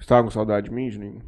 Você 0.00 0.06
tava 0.06 0.24
com 0.24 0.30
saudade 0.30 0.68
de 0.68 0.74
mim, 0.74 0.90
Juninho? 0.90 1.22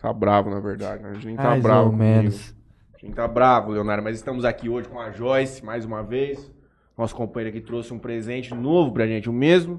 Tá 0.00 0.10
bravo, 0.10 0.48
na 0.48 0.58
verdade, 0.58 1.02
né? 1.02 1.14
Juninho 1.14 1.36
tá 1.36 1.50
Mais 1.50 1.62
bravo 1.62 1.90
ou 1.90 1.96
menos. 1.96 2.54
Juninho 2.98 3.14
tá 3.14 3.28
bravo, 3.28 3.72
Leonardo, 3.72 4.02
mas 4.02 4.16
estamos 4.16 4.44
aqui 4.44 4.70
hoje 4.70 4.88
com 4.88 4.98
a 4.98 5.10
Joyce, 5.10 5.62
mais 5.62 5.84
uma 5.84 6.02
vez. 6.02 6.50
Nosso 6.96 7.14
companheiro 7.14 7.54
aqui 7.54 7.64
trouxe 7.64 7.92
um 7.92 7.98
presente 7.98 8.54
novo 8.54 8.90
pra 8.90 9.06
gente, 9.06 9.28
o 9.28 9.32
mesmo 9.32 9.78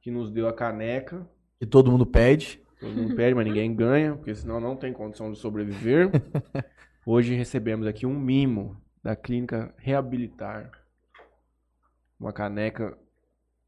que 0.00 0.10
nos 0.10 0.30
deu 0.30 0.46
a 0.46 0.52
caneca. 0.52 1.28
Que 1.58 1.66
todo 1.66 1.90
mundo 1.90 2.06
pede. 2.06 2.62
Todo 2.78 2.94
mundo 2.94 3.16
pede, 3.16 3.34
mas 3.34 3.44
ninguém 3.44 3.74
ganha, 3.74 4.14
porque 4.14 4.34
senão 4.34 4.60
não 4.60 4.76
tem 4.76 4.92
condição 4.92 5.32
de 5.32 5.38
sobreviver. 5.38 6.10
Hoje 7.04 7.34
recebemos 7.34 7.88
aqui 7.88 8.06
um 8.06 8.16
mimo 8.16 8.80
da 9.02 9.16
clínica 9.16 9.74
Reabilitar. 9.78 10.70
Uma 12.20 12.32
caneca 12.32 12.96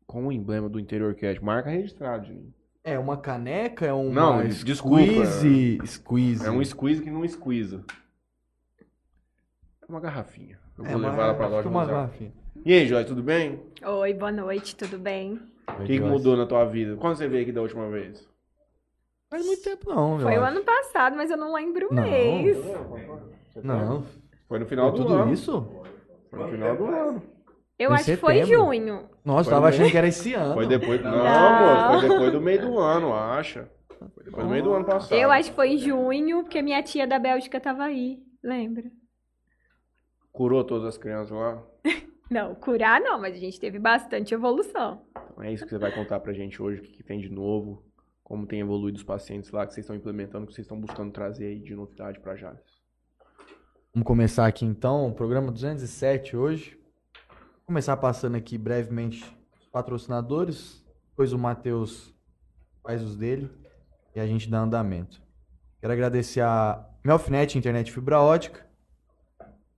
com 0.07 0.29
o 0.29 0.33
emblema 0.33 0.69
do 0.69 0.79
Interior 0.79 1.13
Cat. 1.17 1.43
Marca 1.43 1.71
registrada, 1.71 2.25
Juninho. 2.25 2.55
É 2.87 2.99
uma 2.99 3.17
caneca, 3.17 3.87
é 3.87 3.93
uma 3.95 4.13
Não, 4.13 4.47
desculpa. 4.47 4.99
squeeze, 5.03 5.79
squeeze. 5.87 6.47
É 6.47 6.51
um 6.51 6.63
squeeze 6.63 7.01
que 7.03 7.11
não 7.11 7.27
squeeza. 7.27 7.83
É 8.79 9.87
uma 9.89 10.01
garrafinha. 10.01 10.59
Eu 10.77 10.85
É 10.85 10.93
vou 10.93 11.01
levar 11.01 11.23
ela 11.25 11.35
pra 11.35 11.47
loja. 11.49 11.67
uma 11.69 11.83
usar. 11.83 11.93
garrafinha. 11.93 12.33
E 12.63 12.75
aí, 12.75 12.87
Joy, 12.87 13.03
tudo 13.07 13.23
bem? 13.23 13.63
Oi, 13.83 14.13
boa 14.13 14.31
noite, 14.31 14.77
tudo 14.77 14.99
bem? 14.99 15.41
O 15.67 15.85
que, 15.85 15.95
que 15.99 16.01
mudou 16.01 16.37
na 16.37 16.45
tua 16.45 16.67
vida? 16.67 16.95
Quando 16.97 17.17
você 17.17 17.27
veio 17.27 17.43
aqui 17.43 17.53
da 17.53 17.63
última 17.63 17.89
vez? 17.89 18.29
Faz 19.31 19.47
muito 19.47 19.63
tempo 19.63 19.89
não, 19.89 20.21
Foi 20.21 20.37
o 20.37 20.43
ano 20.45 20.63
passado, 20.63 21.17
mas 21.17 21.31
eu 21.31 21.39
não 21.39 21.55
lembro 21.55 21.89
o 21.91 21.95
Não. 21.95 22.03
mês. 22.03 22.57
Não, 23.63 24.05
Foi 24.47 24.59
no 24.59 24.67
final 24.67 24.91
foi 24.91 24.99
do 25.01 25.07
tudo 25.07 25.15
ano. 25.23 25.33
isso? 25.33 25.67
Foi 26.31 26.39
no 26.39 26.49
final 26.49 26.77
do 26.77 26.85
ano. 26.85 27.23
Eu 27.79 27.91
Em 27.91 27.95
acho 27.95 28.05
que 28.05 28.17
foi 28.17 28.35
setembro. 28.39 28.67
junho. 28.67 29.11
Nossa, 29.25 29.45
Foi 29.45 29.53
tava 29.55 29.69
achando 29.69 29.91
que 29.91 29.97
era 29.99 30.07
esse 30.07 30.33
ano. 30.35 30.55
Foi 30.55 30.67
depois. 30.67 31.03
Não, 31.03 31.11
Não. 31.11 32.01
foi 32.01 32.09
depois 32.09 32.33
do 32.33 32.41
meio 32.41 32.61
do 32.61 32.79
ano, 32.79 33.13
acha? 33.13 33.69
Foi 34.15 34.25
depois 34.25 34.45
do 34.47 34.51
meio 34.51 34.63
do 34.63 34.75
ano 34.75 34.85
passado. 34.85 35.15
Eu 35.19 35.31
acho 35.31 35.51
que 35.51 35.57
foi 35.57 35.71
em 35.73 35.79
junho, 35.79 36.43
porque 36.45 36.63
minha 36.63 36.83
tia 36.83 37.07
da 37.07 37.19
Bélgica 37.19 37.61
tava 37.61 37.85
aí, 37.85 38.23
lembra? 38.43 38.85
Curou 40.33 40.65
todas 40.65 40.87
as 40.87 40.99
crianças 40.99 41.31
lá? 41.37 41.63
Não, 42.31 42.55
curar 42.55 43.01
não, 43.03 43.21
mas 43.21 43.37
a 43.37 43.39
gente 43.39 43.61
teve 43.61 43.79
bastante 43.79 44.33
evolução. 44.33 45.03
Então 45.33 45.45
é 45.45 45.53
isso 45.53 45.63
que 45.63 45.71
você 45.71 45.79
vai 45.79 45.93
contar 45.93 46.19
pra 46.21 46.33
gente 46.33 46.61
hoje, 46.61 46.81
o 46.81 46.83
que, 46.83 46.91
que 46.93 47.03
tem 47.03 47.21
de 47.21 47.29
novo, 47.29 47.85
como 48.25 48.47
tem 48.47 48.61
evoluído 48.61 48.97
os 48.97 49.05
pacientes 49.05 49.51
lá, 49.53 49.67
que 49.67 49.75
vocês 49.75 49.85
estão 49.85 49.95
implementando, 49.95 50.47
que 50.47 50.55
vocês 50.55 50.65
estão 50.65 50.81
buscando 50.81 51.13
trazer 51.13 51.49
aí 51.49 51.61
de 51.61 51.75
novidade 51.77 52.19
pra 52.21 52.35
Jales. 52.35 52.63
Vamos 53.93 54.07
começar 54.07 54.47
aqui 54.47 54.65
então, 54.65 55.07
o 55.07 55.13
programa 55.15 55.53
207 55.53 56.35
hoje. 56.35 56.79
Vou 57.65 57.69
começar 57.69 57.97
passando 57.97 58.37
aqui 58.37 58.59
brevemente 58.59 59.25
os 59.59 59.67
patrocinadores, 59.69 60.85
depois 61.09 61.33
o 61.33 61.39
Matheus 61.39 62.15
faz 62.83 63.03
os 63.03 63.17
dele 63.17 63.51
e 64.15 64.21
a 64.21 64.27
gente 64.27 64.51
dá 64.51 64.59
andamento. 64.59 65.23
Quero 65.81 65.95
agradecer 65.95 66.43
a 66.43 66.87
Melfinet 67.03 67.57
Internet 67.57 67.91
Fibra 67.91 68.21
Ótica, 68.21 68.67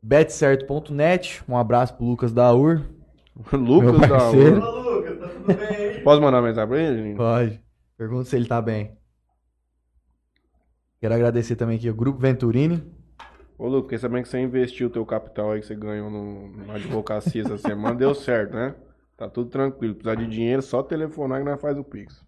betcerto.net, 0.02 1.44
um 1.48 1.56
abraço 1.56 1.94
pro 1.94 2.04
Lucas 2.04 2.32
da 2.32 2.52
UR, 2.52 2.82
Lucas 3.54 4.00
da. 4.08 4.30
UR. 4.32 6.02
Posso 6.02 6.20
mandar 6.20 6.38
uma 6.38 6.48
mensagem 6.48 6.68
pra 6.68 6.82
ele? 6.82 7.14
Pode. 7.14 7.62
Pergunta 7.96 8.24
se 8.24 8.34
ele 8.34 8.48
tá 8.48 8.60
bem. 8.60 8.98
Quero 10.98 11.14
agradecer 11.14 11.54
também 11.54 11.76
aqui 11.76 11.88
o 11.88 11.94
Grupo 11.94 12.18
Venturini, 12.18 12.82
Ô, 13.58 13.68
Lucas, 13.68 13.84
fiquei 13.84 13.98
sabendo 13.98 14.22
que 14.22 14.28
você 14.28 14.40
investiu 14.40 14.88
o 14.88 14.90
teu 14.90 15.06
capital 15.06 15.52
aí 15.52 15.60
que 15.60 15.66
você 15.66 15.74
ganhou 15.74 16.10
no, 16.10 16.66
na 16.66 16.74
advocacia 16.74 17.42
essa 17.42 17.56
semana, 17.56 17.94
deu 17.94 18.14
certo, 18.14 18.54
né? 18.54 18.74
Tá 19.16 19.30
tudo 19.30 19.48
tranquilo. 19.48 19.94
Precisar 19.94 20.14
de 20.16 20.26
dinheiro, 20.26 20.60
só 20.60 20.82
telefonar 20.82 21.38
que 21.38 21.48
nós 21.48 21.60
faz 21.60 21.78
o 21.78 21.82
Pix. 21.84 22.22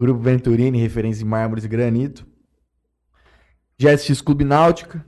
Grupo 0.00 0.20
Venturini, 0.20 0.78
referência 0.78 1.22
em 1.22 1.26
mármores 1.26 1.64
e 1.64 1.68
granito. 1.68 2.26
GSX 3.78 4.22
Clube 4.22 4.44
Náutica. 4.44 5.04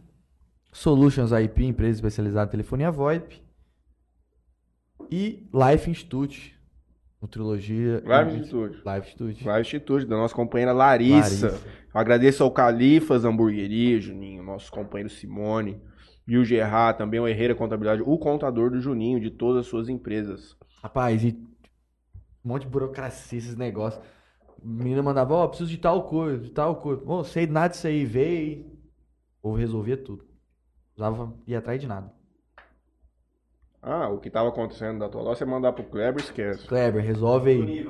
Solutions 0.71 1.33
IP, 1.33 1.65
empresa 1.65 1.99
especializada 1.99 2.49
em 2.49 2.51
telefonia 2.51 2.91
VoIP. 2.91 3.43
E 5.11 5.49
Life 5.55 5.91
Institute. 5.91 6.58
Nutrologia. 7.21 8.03
Live 8.05 8.39
Institute. 8.39 8.77
Life 8.77 9.09
Institute. 9.09 9.45
Live 9.45 9.61
Institute, 9.61 10.07
da 10.07 10.17
nossa 10.17 10.35
companheira 10.35 10.73
Larissa. 10.73 11.49
Larissa. 11.49 11.69
Agradeço 11.93 12.45
ao 12.45 12.51
Califas 12.51 13.25
Hamburgueria, 13.25 14.01
Juninho, 14.01 14.43
nosso 14.43 14.71
companheiro 14.71 15.11
Simone. 15.11 15.83
E 16.27 16.37
o 16.37 16.45
Gerard, 16.45 16.99
também 16.99 17.19
o 17.19 17.27
Herreira 17.27 17.55
Contabilidade, 17.55 18.03
o 18.05 18.19
contador 18.19 18.71
do 18.71 18.81
Juninho, 18.81 19.19
de 19.19 19.31
todas 19.31 19.63
as 19.63 19.67
suas 19.67 19.89
empresas. 19.89 20.57
Rapaz, 20.83 21.25
e 21.25 21.31
um 22.45 22.49
monte 22.51 22.63
de 22.63 22.69
burocracia, 22.69 23.39
esses 23.39 23.57
negócios. 23.57 24.03
Menina 24.63 25.03
mandava, 25.03 25.35
ó, 25.35 25.49
preciso 25.49 25.71
de 25.71 25.79
tal 25.79 26.05
coisa, 26.05 26.43
de 26.43 26.51
tal 26.51 26.77
coisa. 26.77 27.03
Ô, 27.05 27.25
sei 27.25 27.47
nada 27.47 27.69
disso 27.69 27.87
aí, 27.87 28.05
veio. 28.05 28.67
Ou 29.43 29.55
resolvia 29.55 29.97
tudo. 29.97 30.25
Usava, 30.95 31.35
ia 31.47 31.59
atrás 31.59 31.81
de 31.81 31.87
nada. 31.87 32.13
Ah, 33.81 34.09
o 34.09 34.19
que 34.19 34.29
tava 34.29 34.49
acontecendo 34.49 34.99
da 34.99 35.09
tua 35.09 35.23
loja, 35.23 35.39
você 35.39 35.45
mandar 35.45 35.73
pro 35.73 35.85
Kleber, 35.85 36.23
esquece. 36.23 36.67
Kleber, 36.67 37.03
resolve 37.03 37.51
aí. 37.51 37.87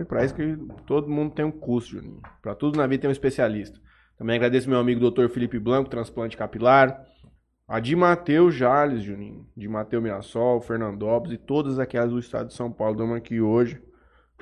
É, 0.00 0.04
pra 0.04 0.24
isso 0.24 0.34
que 0.34 0.56
todo 0.86 1.08
mundo 1.08 1.34
tem 1.34 1.44
um 1.44 1.50
curso, 1.50 1.90
Juninho. 1.90 2.20
Pra 2.40 2.54
tudo 2.54 2.78
na 2.78 2.86
vida 2.86 3.02
tem 3.02 3.08
um 3.08 3.12
especialista. 3.12 3.78
Também 4.18 4.36
agradeço 4.36 4.68
meu 4.68 4.78
amigo 4.78 5.10
Dr. 5.10 5.28
Felipe 5.28 5.58
Blanco, 5.58 5.90
transplante 5.90 6.36
capilar. 6.36 7.04
A 7.68 7.80
de 7.80 7.94
Mateus 7.94 8.54
Jales, 8.54 9.02
Juninho. 9.02 9.46
De 9.54 9.68
Mateus 9.68 10.02
Mirassol, 10.02 10.60
Fernandópolis 10.60 11.34
e 11.34 11.38
todas 11.38 11.78
aquelas 11.78 12.10
do 12.10 12.18
estado 12.18 12.46
de 12.48 12.54
São 12.54 12.72
Paulo. 12.72 12.94
Estamos 12.94 13.16
aqui 13.16 13.40
hoje. 13.40 13.82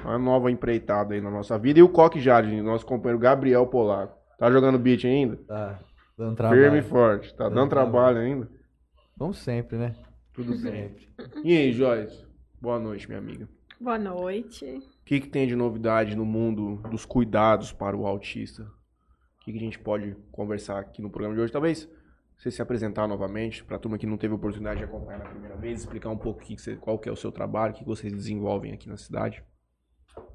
Uma 0.01 0.19
nova 0.19 0.51
empreitada 0.51 1.15
aí 1.15 1.21
na 1.21 1.31
nossa 1.31 1.59
vida. 1.59 1.81
E 1.81 1.83
o 1.83 1.89
Coque 1.89 2.21
Jales, 2.21 2.51
Juninho, 2.51 2.65
nosso 2.65 2.87
companheiro 2.87 3.19
Gabriel 3.19 3.67
Polaco. 3.67 4.17
Tá 4.39 4.51
jogando 4.51 4.79
beat 4.79 5.05
ainda? 5.05 5.37
Tá, 5.39 5.81
dando 6.17 6.37
trabalho. 6.37 6.61
Firme 6.61 6.79
e 6.79 6.83
forte. 6.83 7.35
Tá 7.35 7.45
Dando 7.45 7.55
dando 7.55 7.71
trabalho 7.71 8.19
ainda? 8.19 8.49
Como 9.19 9.33
sempre, 9.33 9.77
né? 9.77 9.95
Tudo. 10.35 10.57
Sempre. 10.59 11.09
E 11.43 11.57
aí, 11.57 11.73
Joyce? 11.73 12.25
Boa 12.61 12.79
noite, 12.79 13.07
minha 13.07 13.19
amiga. 13.19 13.49
Boa 13.81 13.99
noite. 13.99 14.65
O 14.65 15.05
que, 15.05 15.21
que 15.21 15.29
tem 15.29 15.47
de 15.47 15.55
novidade 15.57 16.17
no 16.17 16.25
mundo 16.25 16.77
dos 16.91 17.05
cuidados 17.05 17.73
para 17.73 17.97
o 17.97 18.07
autista? 18.07 18.63
O 18.63 19.45
que, 19.45 19.53
que 19.53 19.59
a 19.59 19.61
gente 19.61 19.79
pode 19.79 20.17
conversar 20.33 20.79
aqui 20.79 21.03
no 21.03 21.11
programa 21.11 21.35
de 21.35 21.43
hoje? 21.43 21.53
Talvez 21.53 21.89
você 22.37 22.51
se 22.51 22.63
apresentar 22.63 23.07
novamente 23.07 23.63
para 23.65 23.77
a 23.77 23.79
turma 23.79 23.99
que 23.99 24.07
não 24.07 24.17
teve 24.17 24.35
oportunidade 24.35 24.79
de 24.79 24.85
acompanhar 24.85 25.19
na 25.19 25.29
primeira 25.31 25.57
vez, 25.57 25.81
explicar 25.81 26.11
um 26.11 26.17
pouco 26.17 26.41
o 26.41 26.43
que 26.43 26.57
que 26.57 26.63
você- 26.63 26.77
qual 26.77 26.99
que 26.99 27.09
é 27.09 27.13
o 27.13 27.17
seu 27.17 27.31
trabalho, 27.31 27.75
o 27.75 27.77
que 27.77 27.85
vocês 27.85 28.13
desenvolvem 28.13 28.73
aqui 28.73 28.89
na 28.89 28.97
cidade. 28.97 29.43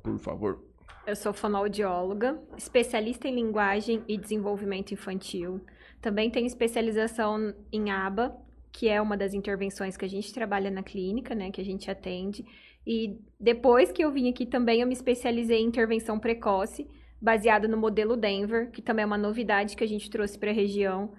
Por 0.03 0.17
favor. 0.19 0.63
Eu 1.07 1.15
sou 1.15 1.33
fonoaudióloga, 1.33 2.39
especialista 2.57 3.27
em 3.27 3.35
linguagem 3.35 4.03
e 4.07 4.17
desenvolvimento 4.17 4.93
infantil. 4.93 5.59
Também 5.99 6.29
tenho 6.29 6.45
especialização 6.45 7.53
em 7.71 7.89
ABA, 7.89 8.35
que 8.71 8.87
é 8.87 9.01
uma 9.01 9.17
das 9.17 9.33
intervenções 9.33 9.97
que 9.97 10.05
a 10.05 10.09
gente 10.09 10.33
trabalha 10.33 10.69
na 10.69 10.83
clínica, 10.83 11.33
né, 11.33 11.51
que 11.51 11.61
a 11.61 11.65
gente 11.65 11.89
atende. 11.89 12.45
E 12.85 13.19
depois 13.39 13.91
que 13.91 14.03
eu 14.03 14.11
vim 14.11 14.29
aqui 14.29 14.45
também 14.45 14.81
eu 14.81 14.87
me 14.87 14.93
especializei 14.93 15.59
em 15.59 15.65
intervenção 15.65 16.19
precoce, 16.19 16.87
baseado 17.21 17.67
no 17.67 17.77
modelo 17.77 18.15
Denver, 18.15 18.71
que 18.71 18.81
também 18.81 19.03
é 19.03 19.05
uma 19.05 19.17
novidade 19.17 19.75
que 19.75 19.83
a 19.83 19.87
gente 19.87 20.09
trouxe 20.09 20.37
para 20.37 20.51
a 20.51 20.53
região. 20.53 21.13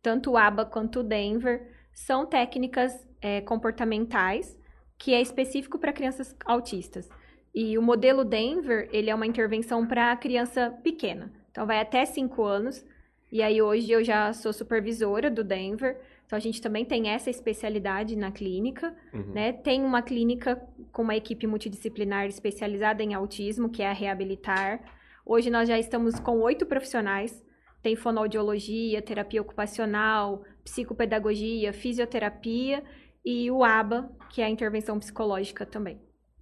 Tanto 0.00 0.32
o 0.32 0.36
ABA 0.36 0.64
quanto 0.64 1.00
o 1.00 1.02
Denver 1.02 1.70
são 1.92 2.26
técnicas 2.26 3.06
eh, 3.20 3.42
comportamentais 3.42 4.58
que 5.02 5.12
é 5.12 5.20
específico 5.20 5.80
para 5.80 5.92
crianças 5.92 6.34
autistas. 6.44 7.08
E 7.52 7.76
o 7.76 7.82
modelo 7.82 8.24
Denver, 8.24 8.88
ele 8.92 9.10
é 9.10 9.14
uma 9.14 9.26
intervenção 9.26 9.84
para 9.84 10.16
criança 10.16 10.70
pequena. 10.82 11.32
Então, 11.50 11.66
vai 11.66 11.80
até 11.80 12.04
5 12.04 12.42
anos. 12.44 12.84
E 13.30 13.42
aí, 13.42 13.60
hoje, 13.60 13.90
eu 13.90 14.04
já 14.04 14.32
sou 14.32 14.52
supervisora 14.52 15.28
do 15.28 15.42
Denver. 15.42 16.00
Então, 16.32 16.38
a 16.38 16.40
gente 16.40 16.62
também 16.62 16.82
tem 16.82 17.10
essa 17.10 17.28
especialidade 17.28 18.16
na 18.16 18.32
clínica. 18.32 18.96
Uhum. 19.12 19.34
Né? 19.34 19.52
Tem 19.52 19.84
uma 19.84 20.00
clínica 20.00 20.56
com 20.90 21.02
uma 21.02 21.14
equipe 21.14 21.46
multidisciplinar 21.46 22.24
especializada 22.24 23.02
em 23.02 23.12
autismo, 23.12 23.68
que 23.68 23.82
é 23.82 23.90
a 23.90 23.92
Reabilitar. 23.92 24.82
Hoje, 25.26 25.50
nós 25.50 25.68
já 25.68 25.78
estamos 25.78 26.18
com 26.18 26.40
oito 26.40 26.64
profissionais. 26.64 27.44
Tem 27.82 27.94
fonoaudiologia, 27.94 29.02
terapia 29.02 29.42
ocupacional, 29.42 30.42
psicopedagogia, 30.64 31.70
fisioterapia 31.70 32.82
e 33.22 33.50
o 33.50 33.62
ABA, 33.62 34.10
que 34.30 34.40
é 34.40 34.46
a 34.46 34.48
intervenção 34.48 34.98
psicológica 34.98 35.66
também. 35.66 36.00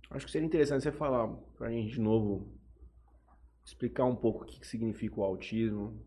Acho 0.09 0.25
que 0.25 0.31
seria 0.31 0.47
interessante 0.47 0.85
você 0.85 0.93
falar 0.93 1.27
para 1.59 1.67
a 1.67 1.73
gente 1.73 1.95
de 1.95 2.01
novo, 2.01 2.47
explicar 3.65 4.05
um 4.05 4.15
pouco 4.15 4.45
o 4.45 4.47
que, 4.47 4.61
que 4.61 4.67
significa 4.69 5.19
o 5.19 5.25
autismo, 5.25 6.01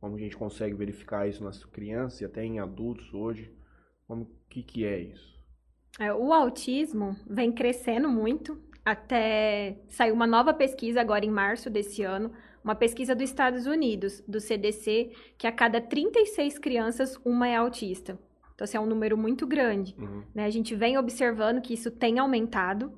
como 0.00 0.16
a 0.16 0.18
gente 0.18 0.36
consegue 0.36 0.74
verificar 0.74 1.28
isso 1.28 1.42
nas 1.42 1.64
crianças 1.64 2.20
e 2.20 2.24
até 2.24 2.44
em 2.44 2.58
adultos 2.58 3.12
hoje. 3.12 3.52
Como 4.06 4.22
o 4.22 4.28
que, 4.48 4.62
que 4.62 4.84
é 4.84 5.00
isso? 5.00 5.38
É, 5.98 6.12
o 6.12 6.32
autismo 6.32 7.16
vem 7.28 7.52
crescendo 7.52 8.08
muito. 8.08 8.60
Até 8.84 9.80
saiu 9.88 10.14
uma 10.14 10.26
nova 10.26 10.54
pesquisa 10.54 11.00
agora 11.00 11.24
em 11.24 11.30
março 11.30 11.68
desse 11.68 12.02
ano, 12.02 12.32
uma 12.62 12.74
pesquisa 12.74 13.14
dos 13.14 13.24
Estados 13.24 13.66
Unidos, 13.66 14.22
do 14.26 14.40
CDC, 14.40 15.12
que 15.36 15.46
a 15.46 15.52
cada 15.52 15.80
36 15.80 16.58
crianças, 16.58 17.16
uma 17.24 17.48
é 17.48 17.56
autista. 17.56 18.18
Então, 18.54 18.64
assim, 18.64 18.76
é 18.76 18.80
um 18.80 18.86
número 18.86 19.16
muito 19.16 19.46
grande. 19.46 19.94
Uhum. 19.98 20.22
né? 20.34 20.44
A 20.44 20.50
gente 20.50 20.74
vem 20.74 20.98
observando 20.98 21.60
que 21.60 21.74
isso 21.74 21.90
tem 21.90 22.18
aumentado. 22.18 22.92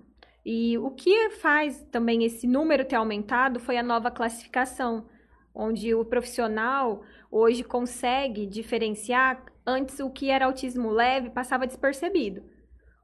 E 0.45 0.79
o 0.79 0.91
que 0.91 1.31
faz 1.31 1.83
também 1.91 2.25
esse 2.25 2.47
número 2.47 2.85
ter 2.85 2.97
aumentado 2.97 3.61
foi 3.61 3.77
a 3.77 3.83
nova 3.83 4.11
classificação, 4.11 5.07
onde 5.55 5.95
o 5.95 6.05
profissional 6.05 7.03
hoje 7.31 7.63
consegue 7.65 8.47
diferenciar. 8.47 9.43
Antes, 9.67 10.01
o 10.01 10.11
que 10.11 10.31
era 10.31 10.47
autismo 10.47 10.91
leve 10.91 11.31
passava 11.31 11.67
despercebido. 11.67 12.43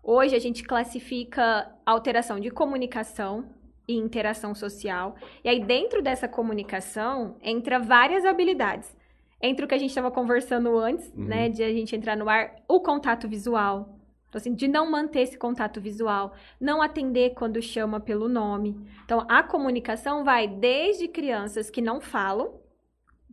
Hoje, 0.02 0.34
a 0.34 0.38
gente 0.38 0.62
classifica 0.62 1.70
alteração 1.84 2.38
de 2.40 2.50
comunicação 2.50 3.44
e 3.88 3.94
interação 3.96 4.54
social. 4.54 5.14
E 5.44 5.48
aí, 5.48 5.60
dentro 5.64 6.02
dessa 6.02 6.26
comunicação, 6.28 7.36
entra 7.42 7.78
várias 7.78 8.24
habilidades. 8.24 8.96
Entre 9.40 9.64
o 9.64 9.68
que 9.68 9.74
a 9.74 9.78
gente 9.78 9.90
estava 9.90 10.10
conversando 10.10 10.76
antes, 10.78 11.12
Uhum. 11.14 11.24
né, 11.24 11.48
de 11.48 11.62
a 11.62 11.70
gente 11.72 11.94
entrar 11.94 12.16
no 12.16 12.28
ar, 12.28 12.54
o 12.68 12.80
contato 12.80 13.28
visual. 13.28 13.95
Então, 14.28 14.38
assim, 14.38 14.54
de 14.54 14.68
não 14.68 14.90
manter 14.90 15.20
esse 15.20 15.38
contato 15.38 15.80
visual, 15.80 16.34
não 16.60 16.82
atender 16.82 17.34
quando 17.34 17.62
chama 17.62 18.00
pelo 18.00 18.28
nome. 18.28 18.76
Então, 19.04 19.24
a 19.28 19.42
comunicação 19.42 20.24
vai 20.24 20.46
desde 20.48 21.08
crianças 21.08 21.70
que 21.70 21.80
não 21.80 22.00
falam, 22.00 22.60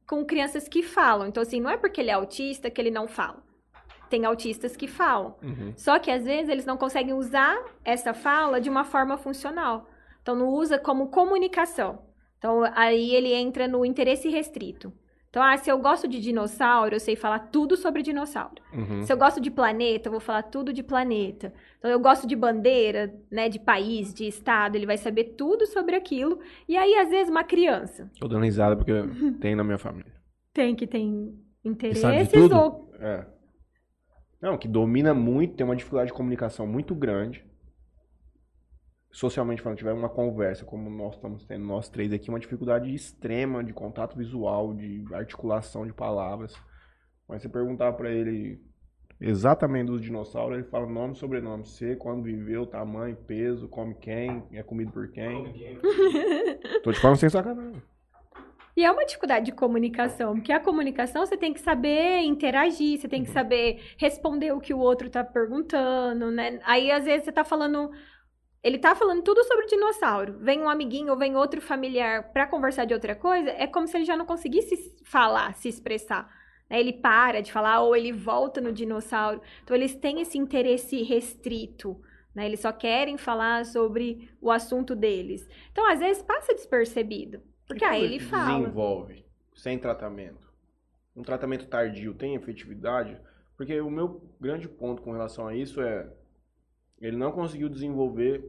com 0.08 0.26
crianças 0.26 0.68
que 0.68 0.84
falam. 0.84 1.28
Então, 1.28 1.42
assim, 1.42 1.60
não 1.60 1.70
é 1.70 1.78
porque 1.78 2.02
ele 2.02 2.10
é 2.10 2.14
autista 2.14 2.70
que 2.70 2.80
ele 2.80 2.92
não 2.92 3.08
fala. 3.08 3.44
Tem 4.10 4.26
autistas 4.26 4.78
que 4.78 4.88
falam. 4.88 5.36
Uhum. 5.42 5.74
Só 5.76 5.98
que 5.98 6.12
às 6.12 6.24
vezes 6.24 6.50
eles 6.50 6.66
não 6.66 6.78
conseguem 6.78 7.14
usar 7.14 7.58
essa 7.84 8.14
fala 8.14 8.62
de 8.62 8.70
uma 8.70 8.84
forma 8.84 9.18
funcional. 9.18 9.90
Então 10.22 10.36
não 10.36 10.50
usa 10.50 10.78
como 10.78 11.10
comunicação. 11.10 12.00
Então 12.38 12.64
aí 12.76 13.16
ele 13.16 13.34
entra 13.34 13.68
no 13.68 13.84
interesse 13.84 14.30
restrito. 14.30 14.94
Então, 15.34 15.42
ah, 15.42 15.58
se 15.58 15.68
eu 15.68 15.80
gosto 15.80 16.08
de 16.08 16.22
dinossauro, 16.22 16.94
eu 16.94 17.00
sei 17.00 17.16
falar 17.16 17.40
tudo 17.40 17.76
sobre 17.76 18.04
dinossauro. 18.04 18.62
Uhum. 18.72 19.04
Se 19.04 19.12
eu 19.12 19.18
gosto 19.18 19.42
de 19.42 19.50
planeta, 19.50 20.08
eu 20.08 20.12
vou 20.12 20.20
falar 20.20 20.44
tudo 20.44 20.72
de 20.72 20.84
planeta. 20.84 21.52
Então, 21.80 21.90
eu 21.90 22.00
gosto 22.00 22.28
de 22.28 22.36
bandeira, 22.36 23.12
né, 23.32 23.50
de 23.50 23.58
país, 23.60 24.14
de 24.14 24.28
estado, 24.28 24.76
ele 24.76 24.86
vai 24.86 24.96
saber 24.96 25.34
tudo 25.36 25.66
sobre 25.66 25.96
aquilo. 25.96 26.40
E 26.70 26.78
aí, 26.78 26.94
às 26.94 27.10
vezes, 27.10 27.32
uma 27.32 27.44
criança 27.44 28.12
Tô 28.20 28.28
dando 28.28 28.44
risada 28.44 28.76
porque 28.76 28.94
tem 29.42 29.56
na 29.56 29.64
minha 29.64 29.80
família. 29.80 30.14
tem 30.54 30.76
que 30.76 30.86
tem 30.86 31.34
interesses 31.66 32.52
ou 32.52 32.94
É. 33.00 33.26
Não, 34.40 34.56
que 34.56 34.68
domina 34.68 35.16
muito, 35.16 35.56
tem 35.56 35.66
uma 35.66 35.76
dificuldade 35.76 36.12
de 36.12 36.14
comunicação 36.14 36.68
muito 36.68 36.94
grande. 36.94 37.44
Socialmente 39.14 39.62
falando, 39.62 39.78
tiver 39.78 39.94
uma 39.94 40.10
conversa, 40.10 40.66
como 40.66 40.90
nós 40.90 41.14
estamos 41.14 41.46
tendo, 41.46 41.64
nós 41.64 41.88
três 41.88 42.12
aqui, 42.12 42.30
uma 42.30 42.40
dificuldade 42.40 42.92
extrema 42.92 43.64
de 43.64 43.72
contato 43.72 44.18
visual, 44.18 44.74
de 44.74 45.06
articulação 45.14 45.86
de 45.86 45.94
palavras. 45.94 46.56
Mas 47.30 47.44
você 47.44 47.48
perguntar 47.48 47.94
pra 47.94 48.10
ele 48.10 48.60
exatamente 49.22 49.86
dos 49.86 50.02
dinossauros, 50.02 50.58
ele 50.58 50.68
fala 50.68 50.88
nome, 50.88 51.14
sobrenome, 51.14 51.64
C, 51.64 51.96
quando 51.96 52.24
viveu, 52.24 52.66
tamanho, 52.66 53.16
peso, 53.16 53.68
come 53.68 53.94
quem, 53.94 54.44
é 54.52 54.64
comido 54.64 54.92
por 54.92 55.08
quem. 55.12 55.78
Tô 56.84 56.92
te 56.92 57.00
falando 57.00 57.18
sem 57.18 57.30
sacanagem. 57.30 57.84
E 58.76 58.84
é 58.84 58.92
uma 58.92 59.06
dificuldade 59.06 59.46
de 59.46 59.52
comunicação, 59.52 60.34
porque 60.34 60.52
a 60.52 60.60
comunicação 60.60 61.24
você 61.24 61.38
tem 61.38 61.54
que 61.54 61.60
saber 61.60 62.22
interagir, 62.22 63.00
você 63.00 63.08
tem 63.08 63.24
que 63.24 63.30
saber 63.30 63.80
responder 63.98 64.52
o 64.52 64.60
que 64.60 64.74
o 64.74 64.80
outro 64.80 65.12
tá 65.12 65.24
perguntando, 65.24 66.32
né? 66.32 66.60
Aí 66.64 66.92
às 66.92 67.06
vezes 67.06 67.26
você 67.26 67.32
tá 67.32 67.44
falando. 67.44 67.92
Ele 68.64 68.78
tá 68.78 68.96
falando 68.96 69.22
tudo 69.22 69.44
sobre 69.44 69.66
dinossauro. 69.66 70.38
Vem 70.40 70.62
um 70.62 70.70
amiguinho 70.70 71.12
ou 71.12 71.18
vem 71.18 71.36
outro 71.36 71.60
familiar 71.60 72.32
pra 72.32 72.48
conversar 72.48 72.86
de 72.86 72.94
outra 72.94 73.14
coisa, 73.14 73.50
é 73.50 73.68
como 73.68 73.88
se 73.88 73.98
ele 73.98 74.06
já 74.06 74.16
não 74.16 74.26
conseguisse 74.26 74.96
falar, 75.04 75.54
se 75.56 75.68
expressar. 75.68 76.32
né? 76.70 76.80
Ele 76.80 76.94
para 76.94 77.42
de 77.42 77.52
falar 77.52 77.82
ou 77.82 77.96
ele 77.96 78.14
volta 78.14 78.62
no 78.62 78.72
dinossauro. 78.72 79.42
Então 79.64 79.76
eles 79.76 79.96
têm 79.96 80.22
esse 80.22 80.38
interesse 80.38 81.04
restrito. 81.04 82.00
Né? 82.34 82.46
Eles 82.46 82.62
só 82.62 82.72
querem 82.72 83.18
falar 83.18 83.66
sobre 83.66 84.30
o 84.42 84.50
assunto 84.50 84.96
deles. 84.96 85.48
Então, 85.72 85.90
às 85.92 86.00
vezes, 86.00 86.24
passa 86.24 86.54
despercebido. 86.54 87.42
Porque 87.68 87.86
aí 87.86 88.04
ele 88.04 88.20
fala. 88.20 88.60
Desenvolve 88.60 89.26
sem 89.56 89.78
tratamento. 89.78 90.52
Um 91.16 91.22
tratamento 91.22 91.68
tardio 91.68 92.14
tem 92.14 92.34
efetividade? 92.36 93.20
Porque 93.56 93.80
o 93.80 93.90
meu 93.90 94.22
grande 94.40 94.68
ponto 94.68 95.02
com 95.02 95.12
relação 95.12 95.48
a 95.48 95.56
isso 95.56 95.80
é 95.82 96.10
ele 97.08 97.18
não 97.18 97.32
conseguiu 97.32 97.70
desenvolver 97.70 98.44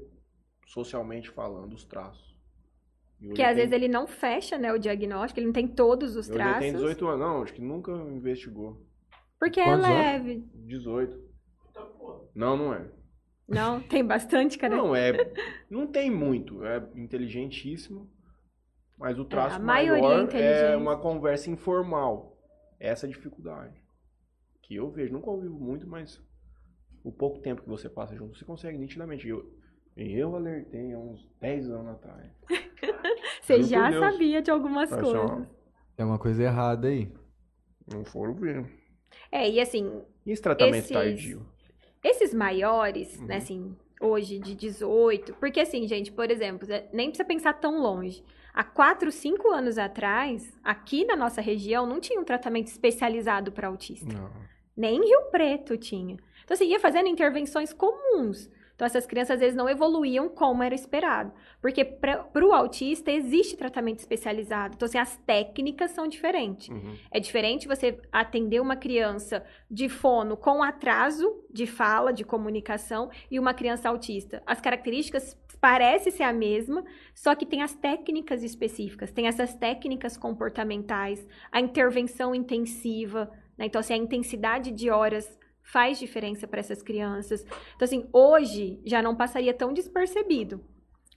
socialmente 0.66 1.30
falando 1.30 1.72
os 1.74 1.84
traços. 1.84 2.34
E 3.20 3.26
Porque 3.28 3.42
às 3.42 3.48
tem- 3.48 3.56
vezes 3.56 3.72
ele 3.72 3.88
não 3.88 4.06
fecha, 4.06 4.58
né, 4.58 4.72
o 4.72 4.78
diagnóstico, 4.78 5.38
ele 5.40 5.46
não 5.46 5.52
tem 5.52 5.66
todos 5.68 6.10
os 6.16 6.28
hoje 6.28 6.30
ele 6.30 6.38
traços. 6.38 6.58
tem 6.60 6.72
18 6.72 7.06
anos, 7.06 7.20
não, 7.20 7.42
acho 7.42 7.54
que 7.54 7.60
nunca 7.62 7.92
investigou. 7.92 8.80
Porque 9.38 9.60
é 9.60 9.64
Quantos 9.64 9.84
anos? 9.86 9.98
leve. 9.98 10.44
18. 10.54 11.24
Não, 12.34 12.56
não 12.56 12.74
é. 12.74 12.90
Não, 13.46 13.80
tem 13.80 14.04
bastante, 14.04 14.56
cara. 14.58 14.74
Não 14.74 14.96
é, 14.96 15.12
não 15.70 15.86
tem 15.86 16.10
muito, 16.10 16.64
é 16.64 16.78
inteligentíssimo, 16.94 18.10
mas 18.98 19.18
o 19.18 19.24
traço 19.24 19.56
a 19.56 19.58
maioria 19.58 20.02
maior 20.02 20.20
é 20.20 20.22
inteligente. 20.24 20.76
uma 20.76 20.96
conversa 20.98 21.50
informal. 21.50 22.38
Essa 22.80 23.06
é 23.06 23.08
a 23.08 23.12
dificuldade 23.12 23.82
que 24.62 24.74
eu 24.76 24.90
vejo, 24.90 25.12
nunca 25.12 25.30
ouvi 25.30 25.48
muito, 25.48 25.86
mas 25.86 26.20
o 27.04 27.12
pouco 27.12 27.38
tempo 27.38 27.62
que 27.62 27.68
você 27.68 27.88
passa 27.88 28.16
junto, 28.16 28.36
você 28.36 28.44
consegue 28.44 28.76
nitidamente. 28.78 29.28
Eu, 29.28 29.48
eu 29.96 30.34
alertei 30.34 30.92
há 30.92 30.98
uns 30.98 31.24
10 31.40 31.70
anos 31.70 31.88
atrás. 31.94 32.30
Você 33.42 33.62
juro 33.62 33.68
já 33.68 33.92
sabia 34.00 34.40
de 34.42 34.50
algumas 34.50 34.90
ó, 34.90 34.96
coisas. 34.98 35.46
Tem 35.96 36.04
uma 36.06 36.18
coisa 36.18 36.42
errada 36.42 36.88
aí. 36.88 37.12
Não 37.92 38.02
foram 38.04 38.34
ver. 38.34 38.64
É, 39.30 39.48
e 39.48 39.60
assim, 39.60 40.02
E 40.24 40.32
esse 40.32 40.40
tratamento 40.42 40.76
Esses- 40.76 40.90
tardio? 40.90 41.46
esses 42.02 42.32
maiores, 42.34 43.18
Uhum. 43.18 43.26
né, 43.26 43.36
assim, 43.36 43.76
hoje 44.00 44.38
de 44.38 44.54
18, 44.54 45.34
porque 45.34 45.60
assim, 45.60 45.86
gente, 45.86 46.10
por 46.10 46.30
exemplo, 46.30 46.66
né, 46.66 46.88
nem 46.92 47.08
precisa 47.10 47.26
pensar 47.26 47.52
tão 47.54 47.80
longe. 47.80 48.24
Há 48.54 48.64
4, 48.64 49.10
5 49.12 49.50
anos 49.50 49.76
atrás, 49.78 50.58
aqui 50.64 51.04
na 51.04 51.14
nossa 51.16 51.40
região, 51.42 51.86
não 51.86 52.00
tinha 52.00 52.18
um 52.20 52.24
tratamento 52.24 52.68
especializado 52.68 53.52
para 53.52 53.68
autista. 53.68 54.10
Não. 54.12 54.30
Nem 54.76 54.96
em 54.96 55.06
Rio 55.06 55.30
Preto 55.30 55.76
tinha. 55.76 56.16
Então, 56.44 56.56
você 56.56 56.64
ia 56.64 56.78
fazendo 56.78 57.08
intervenções 57.08 57.72
comuns. 57.72 58.50
Então, 58.74 58.86
essas 58.86 59.06
crianças, 59.06 59.34
às 59.34 59.40
vezes, 59.40 59.56
não 59.56 59.68
evoluíam 59.68 60.28
como 60.28 60.62
era 60.62 60.74
esperado. 60.74 61.32
Porque 61.60 61.84
para 61.84 62.44
o 62.44 62.52
autista, 62.52 63.10
existe 63.10 63.56
tratamento 63.56 64.00
especializado. 64.00 64.74
Então, 64.74 64.86
assim, 64.86 64.98
as 64.98 65.16
técnicas 65.18 65.92
são 65.92 66.08
diferentes. 66.08 66.68
Uhum. 66.68 66.96
É 67.10 67.20
diferente 67.20 67.68
você 67.68 68.00
atender 68.10 68.60
uma 68.60 68.74
criança 68.74 69.44
de 69.70 69.88
fono 69.88 70.36
com 70.36 70.62
atraso 70.62 71.44
de 71.52 71.66
fala, 71.66 72.12
de 72.12 72.24
comunicação, 72.24 73.10
e 73.30 73.38
uma 73.38 73.54
criança 73.54 73.88
autista. 73.88 74.42
As 74.44 74.60
características 74.60 75.38
parecem 75.60 76.12
ser 76.12 76.24
a 76.24 76.32
mesma, 76.32 76.84
só 77.14 77.34
que 77.34 77.46
tem 77.46 77.62
as 77.62 77.74
técnicas 77.74 78.42
específicas. 78.42 79.12
Tem 79.12 79.28
essas 79.28 79.54
técnicas 79.54 80.16
comportamentais, 80.16 81.24
a 81.50 81.60
intervenção 81.60 82.34
intensiva, 82.34 83.30
né? 83.56 83.66
Então, 83.66 83.78
assim, 83.78 83.94
a 83.94 83.96
intensidade 83.96 84.72
de 84.72 84.90
horas 84.90 85.38
faz 85.64 85.98
diferença 85.98 86.46
para 86.46 86.60
essas 86.60 86.82
crianças. 86.82 87.44
Então, 87.74 87.84
assim, 87.84 88.08
hoje 88.12 88.80
já 88.84 89.02
não 89.02 89.16
passaria 89.16 89.52
tão 89.52 89.72
despercebido. 89.72 90.64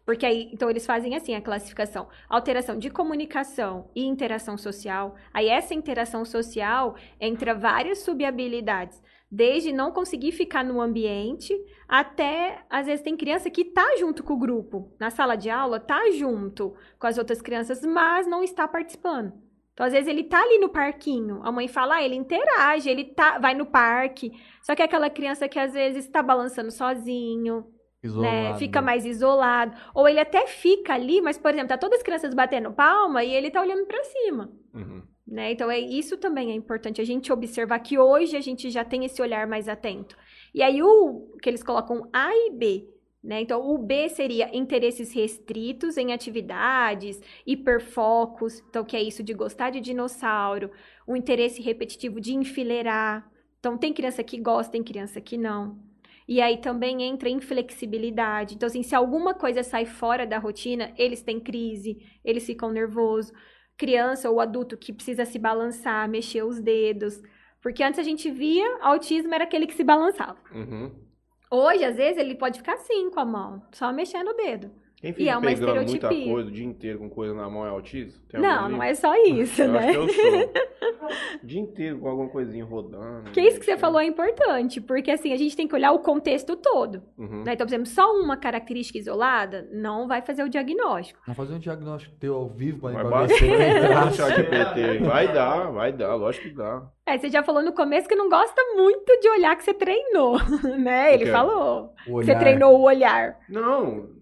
Porque 0.08 0.26
aí, 0.26 0.50
então 0.54 0.70
eles 0.70 0.86
fazem 0.86 1.18
assim 1.18 1.36
a 1.36 1.42
classificação: 1.42 2.08
alteração 2.30 2.80
de 2.80 2.90
comunicação 2.90 3.92
e 3.94 4.06
interação 4.06 4.58
social. 4.58 5.16
Aí 5.34 5.50
essa 5.50 5.74
interação 5.74 6.24
social 6.24 6.96
entra 7.20 7.54
várias 7.54 8.00
subhabilidades, 8.00 9.04
desde 9.30 9.74
não 9.74 9.92
conseguir 9.92 10.32
ficar 10.32 10.64
no 10.64 10.80
ambiente 10.80 11.54
até 11.90 12.64
às 12.70 12.86
vezes 12.86 13.04
tem 13.04 13.18
criança 13.18 13.50
que 13.50 13.66
tá 13.66 13.98
junto 13.98 14.24
com 14.24 14.34
o 14.34 14.40
grupo, 14.40 14.94
na 14.98 15.10
sala 15.10 15.36
de 15.36 15.50
aula, 15.50 15.78
tá 15.78 16.10
junto 16.12 16.74
com 16.98 17.08
as 17.08 17.18
outras 17.18 17.42
crianças, 17.42 17.82
mas 17.82 18.26
não 18.26 18.42
está 18.42 18.66
participando. 18.66 19.47
Então, 19.78 19.86
às 19.86 19.94
vezes, 19.94 20.08
ele 20.08 20.24
tá 20.24 20.42
ali 20.42 20.58
no 20.58 20.70
parquinho. 20.70 21.40
A 21.44 21.52
mãe 21.52 21.68
fala, 21.68 21.98
ah, 21.98 22.04
ele 22.04 22.16
interage, 22.16 22.90
ele 22.90 23.04
tá, 23.04 23.38
vai 23.38 23.54
no 23.54 23.64
parque. 23.64 24.32
Só 24.64 24.74
que 24.74 24.82
é 24.82 24.86
aquela 24.86 25.08
criança 25.08 25.48
que 25.48 25.60
às 25.60 25.74
vezes 25.74 26.08
tá 26.08 26.24
balançando 26.24 26.72
sozinho, 26.72 27.64
Isolado. 28.02 28.34
né? 28.34 28.58
Fica 28.58 28.82
mais 28.82 29.06
isolado. 29.06 29.78
Ou 29.94 30.10
ele 30.10 30.20
até 30.20 30.48
fica 30.48 30.96
ali, 30.96 31.22
mas, 31.22 31.38
por 31.38 31.52
exemplo, 31.52 31.68
tá 31.68 31.78
todas 31.78 32.00
as 32.00 32.04
crianças 32.04 32.34
batendo 32.34 32.74
palma 32.74 33.24
e 33.24 33.32
ele 33.32 33.52
tá 33.52 33.62
olhando 33.62 33.86
pra 33.86 34.04
cima. 34.04 34.52
Uhum. 34.74 35.04
Né? 35.28 35.52
Então, 35.52 35.70
é, 35.70 35.78
isso 35.78 36.18
também 36.18 36.50
é 36.50 36.56
importante 36.56 37.00
a 37.00 37.06
gente 37.06 37.32
observar 37.32 37.78
que 37.78 38.00
hoje 38.00 38.36
a 38.36 38.42
gente 38.42 38.72
já 38.72 38.84
tem 38.84 39.06
esse 39.06 39.22
olhar 39.22 39.46
mais 39.46 39.70
atento. 39.70 40.18
E 40.56 40.64
aí, 40.64 40.82
o 40.82 41.38
que 41.40 41.48
eles 41.48 41.62
colocam 41.62 42.10
A 42.12 42.32
e 42.34 42.50
B. 42.52 42.90
Né? 43.28 43.42
Então, 43.42 43.60
o 43.70 43.78
B 43.78 44.08
seria 44.08 44.56
interesses 44.56 45.12
restritos 45.12 45.98
em 45.98 46.14
atividades, 46.14 47.22
hiperfocos, 47.46 48.64
então, 48.70 48.86
que 48.86 48.96
é 48.96 49.04
isso 49.04 49.22
de 49.22 49.34
gostar 49.34 49.70
de 49.70 49.82
dinossauro, 49.82 50.72
o 51.06 51.14
interesse 51.14 51.62
repetitivo 51.62 52.22
de 52.22 52.34
enfileirar. 52.34 53.30
Então, 53.60 53.78
tem 53.78 53.92
criança 53.92 54.24
que 54.24 54.40
gosta, 54.40 54.72
tem 54.72 54.82
criança 54.82 55.20
que 55.20 55.38
não. 55.38 55.78
E 56.26 56.40
aí 56.40 56.56
também 56.56 57.04
entra 57.04 57.28
inflexibilidade. 57.28 58.56
Então, 58.56 58.68
assim, 58.68 58.82
se 58.82 58.96
alguma 58.96 59.34
coisa 59.34 59.62
sai 59.62 59.86
fora 59.86 60.26
da 60.26 60.38
rotina, 60.38 60.94
eles 60.98 61.22
têm 61.22 61.38
crise, 61.38 61.98
eles 62.24 62.46
ficam 62.46 62.72
nervosos 62.72 63.34
criança 63.78 64.30
ou 64.32 64.40
adulto 64.40 64.76
que 64.76 64.92
precisa 64.92 65.24
se 65.26 65.38
balançar, 65.38 66.10
mexer 66.10 66.44
os 66.44 66.62
dedos. 66.62 67.22
Porque 67.62 67.84
antes 67.84 68.00
a 68.00 68.04
gente 68.04 68.32
via 68.32 68.78
autismo 68.82 69.34
era 69.34 69.44
aquele 69.44 69.68
que 69.68 69.76
se 69.76 69.84
balançava. 69.84 70.40
Uhum. 70.52 71.07
Hoje, 71.50 71.84
às 71.84 71.96
vezes, 71.98 72.18
ele 72.18 72.36
pode 72.36 72.60
ficar 72.60 72.74
assim 72.76 73.10
com 73.10 73.20
a 73.20 73.26
mão, 73.26 73.62
só 73.74 73.92
mexendo 73.94 74.30
o 74.30 74.34
dedo. 74.34 74.72
Quem 75.00 75.12
E 75.12 75.14
fica 75.14 75.30
é 75.32 75.38
uma 75.38 75.48
pegando 75.48 75.86
muita 75.86 76.10
coisa 76.10 76.50
o 76.50 76.52
dia 76.52 76.66
inteiro 76.66 76.98
com 76.98 77.08
coisa 77.08 77.32
na 77.34 77.48
mão 77.48 77.66
é 77.66 77.70
autista? 77.70 78.20
Tem 78.30 78.42
não, 78.42 78.68
não 78.68 78.82
é 78.82 78.96
só 78.96 79.16
isso, 79.26 79.62
Eu 79.62 79.72
né? 79.72 79.80
acho 79.80 79.92
que 79.92 79.98
eu 79.98 80.10
sou. 80.10 80.54
O 81.42 81.46
dia 81.46 81.62
inteiro 81.62 82.00
com 82.00 82.10
alguma 82.10 82.28
coisinha 82.30 82.66
rodando. 82.66 83.32
Que 83.32 83.40
isso 83.40 83.60
que 83.60 83.66
você 83.66 83.78
falou 83.78 84.02
é 84.02 84.06
importante, 84.06 84.82
porque 84.82 85.12
assim, 85.12 85.32
a 85.32 85.38
gente 85.38 85.56
tem 85.56 85.68
que 85.68 85.74
olhar 85.74 85.92
o 85.92 86.00
contexto 86.00 86.56
todo. 86.56 87.02
Uhum. 87.18 87.44
Né? 87.44 87.54
Então, 87.54 87.66
por 87.66 87.70
exemplo, 87.70 87.86
só 87.86 88.12
uma 88.12 88.36
característica 88.36 88.98
isolada 88.98 89.70
não 89.72 90.08
vai 90.08 90.22
fazer 90.22 90.44
o 90.44 90.50
diagnóstico. 90.50 91.20
Vamos 91.26 91.38
fazer 91.38 91.54
um 91.54 91.60
diagnóstico 91.60 92.16
teu 92.20 92.36
ao 92.36 92.50
vivo 92.50 92.80
pra, 92.82 92.92
Vai 92.92 93.06
pra 93.06 93.26
ver 93.26 93.36
se 93.36 93.48
vai. 93.48 95.00
Vai 95.08 95.34
dar, 95.34 95.72
vai 95.72 95.94
dar, 95.94 96.16
lógico 96.16 96.50
que 96.50 96.56
dá. 96.56 96.84
É, 97.06 97.18
você 97.18 97.30
já 97.30 97.42
falou 97.44 97.64
no 97.64 97.72
começo 97.72 98.08
que 98.08 98.16
não 98.16 98.30
gosta 98.30 98.62
muito 98.76 99.20
de 99.22 99.30
olhar 99.30 99.56
que 99.56 99.64
você 99.64 99.74
treinou, 99.74 100.38
né? 100.78 101.14
Ele 101.14 101.28
falou. 101.28 101.94
Você 102.08 102.36
treinou 102.36 102.78
o 102.78 102.84
olhar. 102.84 103.38
Não. 103.48 104.17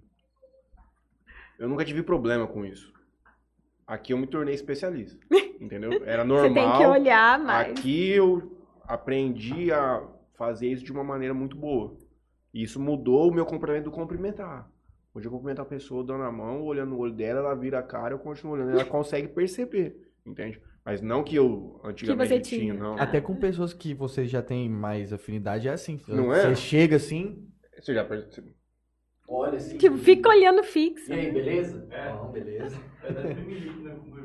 Eu 1.58 1.70
nunca 1.70 1.86
tive 1.86 2.04
problema 2.04 2.48
com 2.48 2.66
isso. 2.66 2.94
Aqui 3.88 4.14
eu 4.14 4.18
me 4.18 4.28
tornei 4.28 4.56
especialista. 4.56 5.18
Entendeu? 5.60 6.04
Era 6.06 6.24
normal. 6.24 6.50
Você 6.50 6.54
tem 6.54 6.78
que 6.78 6.86
olhar 6.86 7.40
mais. 7.40 7.72
Aqui 7.72 8.10
eu 8.10 8.58
aprendi 8.84 9.72
a 9.72 10.06
fazer 10.38 10.68
isso 10.68 10.84
de 10.84 10.92
uma 10.92 11.04
maneira 11.04 11.34
muito 11.34 11.56
boa. 11.56 11.96
E 12.54 12.64
isso 12.64 12.80
mudou 12.80 13.30
o 13.30 13.34
meu 13.34 13.46
comportamento 13.46 13.86
do 13.86 13.92
cumprimentar. 13.92 14.70
Hoje 15.14 15.28
eu 15.28 15.32
cumprimento 15.32 15.62
a 15.62 15.66
pessoa 15.66 16.04
dando 16.04 16.24
a 16.24 16.32
mão, 16.32 16.64
olhando 16.64 16.90
no 16.90 16.98
olho 16.98 17.14
dela, 17.14 17.40
ela 17.40 17.56
vira 17.56 17.80
a 17.80 17.84
cara, 17.84 18.14
eu 18.14 18.20
continuo 18.20 18.54
olhando, 18.54 18.72
ela 18.72 18.84
consegue 18.86 19.30
perceber, 19.30 20.12
entende? 20.26 20.62
Mas 20.84 21.02
não 21.02 21.24
que 21.24 21.36
eu 21.36 21.80
antigamente 21.84 22.30
você 22.30 22.40
tinha, 22.42 22.74
tinha. 22.74 22.74
não. 22.74 23.00
Até 23.00 23.22
com 23.22 23.36
pessoas 23.36 23.74
que 23.74 23.94
você 23.94 24.28
já 24.28 24.42
tem 24.42 24.70
mais 24.70 25.14
afinidade, 25.14 25.68
é 25.70 25.72
assim. 25.72 26.02
Não 26.08 26.26
você 26.28 26.48
é? 26.48 26.56
chega 26.56 26.98
assim, 26.98 27.48
Você 27.80 27.94
já 27.94 28.04
percebeu? 28.04 28.54
Olha 29.28 29.58
assim. 29.58 29.78
Tipo, 29.78 29.98
fica 29.98 30.30
olhando 30.30 30.64
fixo. 30.64 31.12
E 31.12 31.14
aí, 31.14 31.32
beleza? 31.32 31.88
É. 31.92 32.10
Não, 32.14 32.32
beleza. 32.32 32.78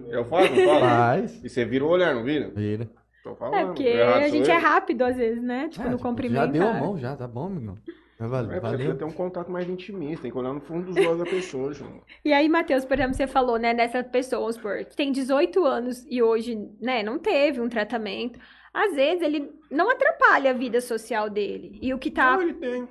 Eu 0.09 0.25
faço, 0.25 0.53
não 0.55 0.65
falo? 0.65 0.81
Faz. 0.81 1.45
E 1.45 1.49
você 1.49 1.65
vira 1.65 1.85
o 1.85 1.89
olhar, 1.89 2.15
não 2.15 2.25
vira? 2.25 2.51
Vira. 2.51 2.89
Tô 3.23 3.37
falando. 3.37 3.55
É, 3.57 3.65
porque 3.67 3.89
a 3.89 4.29
gente 4.29 4.49
eu. 4.49 4.55
é 4.55 4.59
rápido 4.59 5.03
às 5.03 5.17
vezes, 5.17 5.43
né? 5.43 5.69
Tipo, 5.69 5.83
Ah, 5.87 5.91
no 5.91 5.97
tipo, 5.97 6.09
cumprimento. 6.09 6.41
Já 6.41 6.47
deu 6.47 6.67
a 6.67 6.73
mão, 6.73 6.99
já, 6.99 7.15
tá 7.15 7.29
bom, 7.29 7.47
amigão. 7.47 7.79
Valeu. 8.19 8.51
É, 8.51 8.55
você 8.55 8.61
valeu. 8.61 8.79
precisa 8.79 8.95
ter 8.99 9.05
um 9.05 9.13
contato 9.13 9.51
mais 9.51 9.69
intimista, 9.69 10.23
tem 10.23 10.31
que 10.31 10.37
olhar 10.37 10.53
no 10.53 10.61
fundo 10.61 10.93
dos 10.93 11.07
olhos 11.07 11.19
da 11.19 11.25
pessoa, 11.25 11.73
João. 11.75 12.03
E 12.25 12.33
aí, 12.33 12.49
Matheus, 12.49 12.85
por 12.85 12.95
exemplo, 12.95 13.15
você 13.15 13.27
falou, 13.27 13.59
né, 13.59 13.73
dessa 13.73 14.03
pessoa, 14.03 14.41
vamos 14.41 14.57
supor, 14.57 14.85
que 14.85 14.97
tem 14.97 15.13
18 15.13 15.65
anos 15.65 16.05
e 16.09 16.23
hoje, 16.23 16.57
né, 16.81 17.03
não 17.03 17.19
teve 17.19 17.61
um 17.61 17.69
tratamento. 17.69 18.39
Às 18.75 18.95
vezes 18.95 19.23
ele 19.23 19.51
não 19.71 19.91
atrapalha 19.91 20.51
a 20.51 20.55
vida 20.55 20.81
social 20.81 21.29
dele. 21.31 21.79
E 21.83 21.93
o 21.95 21.99
que 21.99 22.11
tá. 22.11 22.33
Não, 22.33 22.43
ele 22.43 22.55
tem. 22.55 22.89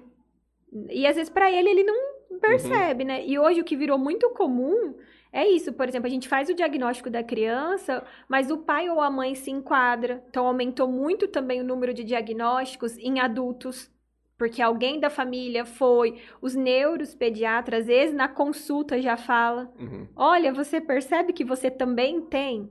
E 0.89 1.05
às 1.07 1.15
vezes 1.15 1.29
pra 1.29 1.51
ele 1.51 1.69
ele 1.69 1.83
não 1.83 2.39
percebe, 2.39 3.03
né? 3.03 3.25
E 3.25 3.37
hoje 3.37 3.61
o 3.61 3.63
que 3.63 3.75
virou 3.75 3.97
muito 3.97 4.29
comum 4.31 4.95
é 5.31 5.47
isso. 5.47 5.73
Por 5.73 5.87
exemplo, 5.87 6.07
a 6.07 6.09
gente 6.09 6.27
faz 6.27 6.49
o 6.49 6.53
diagnóstico 6.53 7.09
da 7.09 7.23
criança, 7.23 8.03
mas 8.27 8.49
o 8.49 8.57
pai 8.57 8.89
ou 8.89 8.99
a 8.99 9.09
mãe 9.09 9.35
se 9.35 9.51
enquadra. 9.51 10.23
Então 10.29 10.47
aumentou 10.47 10.87
muito 10.87 11.27
também 11.27 11.61
o 11.61 11.65
número 11.65 11.93
de 11.93 12.03
diagnósticos 12.03 12.97
em 12.97 13.19
adultos. 13.19 13.91
Porque 14.37 14.61
alguém 14.61 15.01
da 15.01 15.09
família 15.09 15.65
foi, 15.65 16.21
os 16.41 16.55
neuropediatras, 16.55 17.81
às 17.81 17.87
vezes 17.87 18.15
na 18.15 18.29
consulta 18.29 19.01
já 19.01 19.17
fala: 19.17 19.69
Uhum, 19.77 20.07
olha, 20.15 20.53
você 20.53 20.79
percebe 20.79 21.33
que 21.33 21.43
você 21.43 21.69
também 21.69 22.21
tem? 22.21 22.69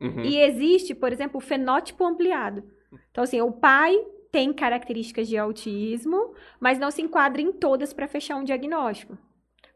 uhum. 0.00 0.22
E 0.22 0.40
existe, 0.40 0.94
por 0.94 1.12
exemplo, 1.12 1.36
o 1.36 1.42
fenótipo 1.42 2.04
ampliado. 2.04 2.64
Então, 3.10 3.22
assim, 3.22 3.40
o 3.40 3.52
pai 3.52 3.94
tem 4.30 4.52
características 4.52 5.28
de 5.28 5.36
autismo, 5.36 6.34
mas 6.58 6.78
não 6.78 6.90
se 6.90 7.02
enquadra 7.02 7.40
em 7.42 7.52
todas 7.52 7.92
para 7.92 8.08
fechar 8.08 8.36
um 8.36 8.44
diagnóstico. 8.44 9.18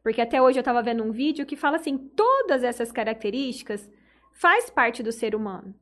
Porque 0.03 0.21
até 0.21 0.41
hoje 0.41 0.59
eu 0.59 0.63
estava 0.63 0.83
vendo 0.83 1.03
um 1.03 1.11
vídeo 1.11 1.47
que 1.47 1.57
fala 1.57 1.77
assim, 1.77 1.97
todas 1.97 2.63
essas 2.63 2.93
características 2.93 3.91
faz 4.33 4.69
parte 4.69 5.03
do 5.03 5.11
ser 5.13 5.35
humano. 5.35 5.75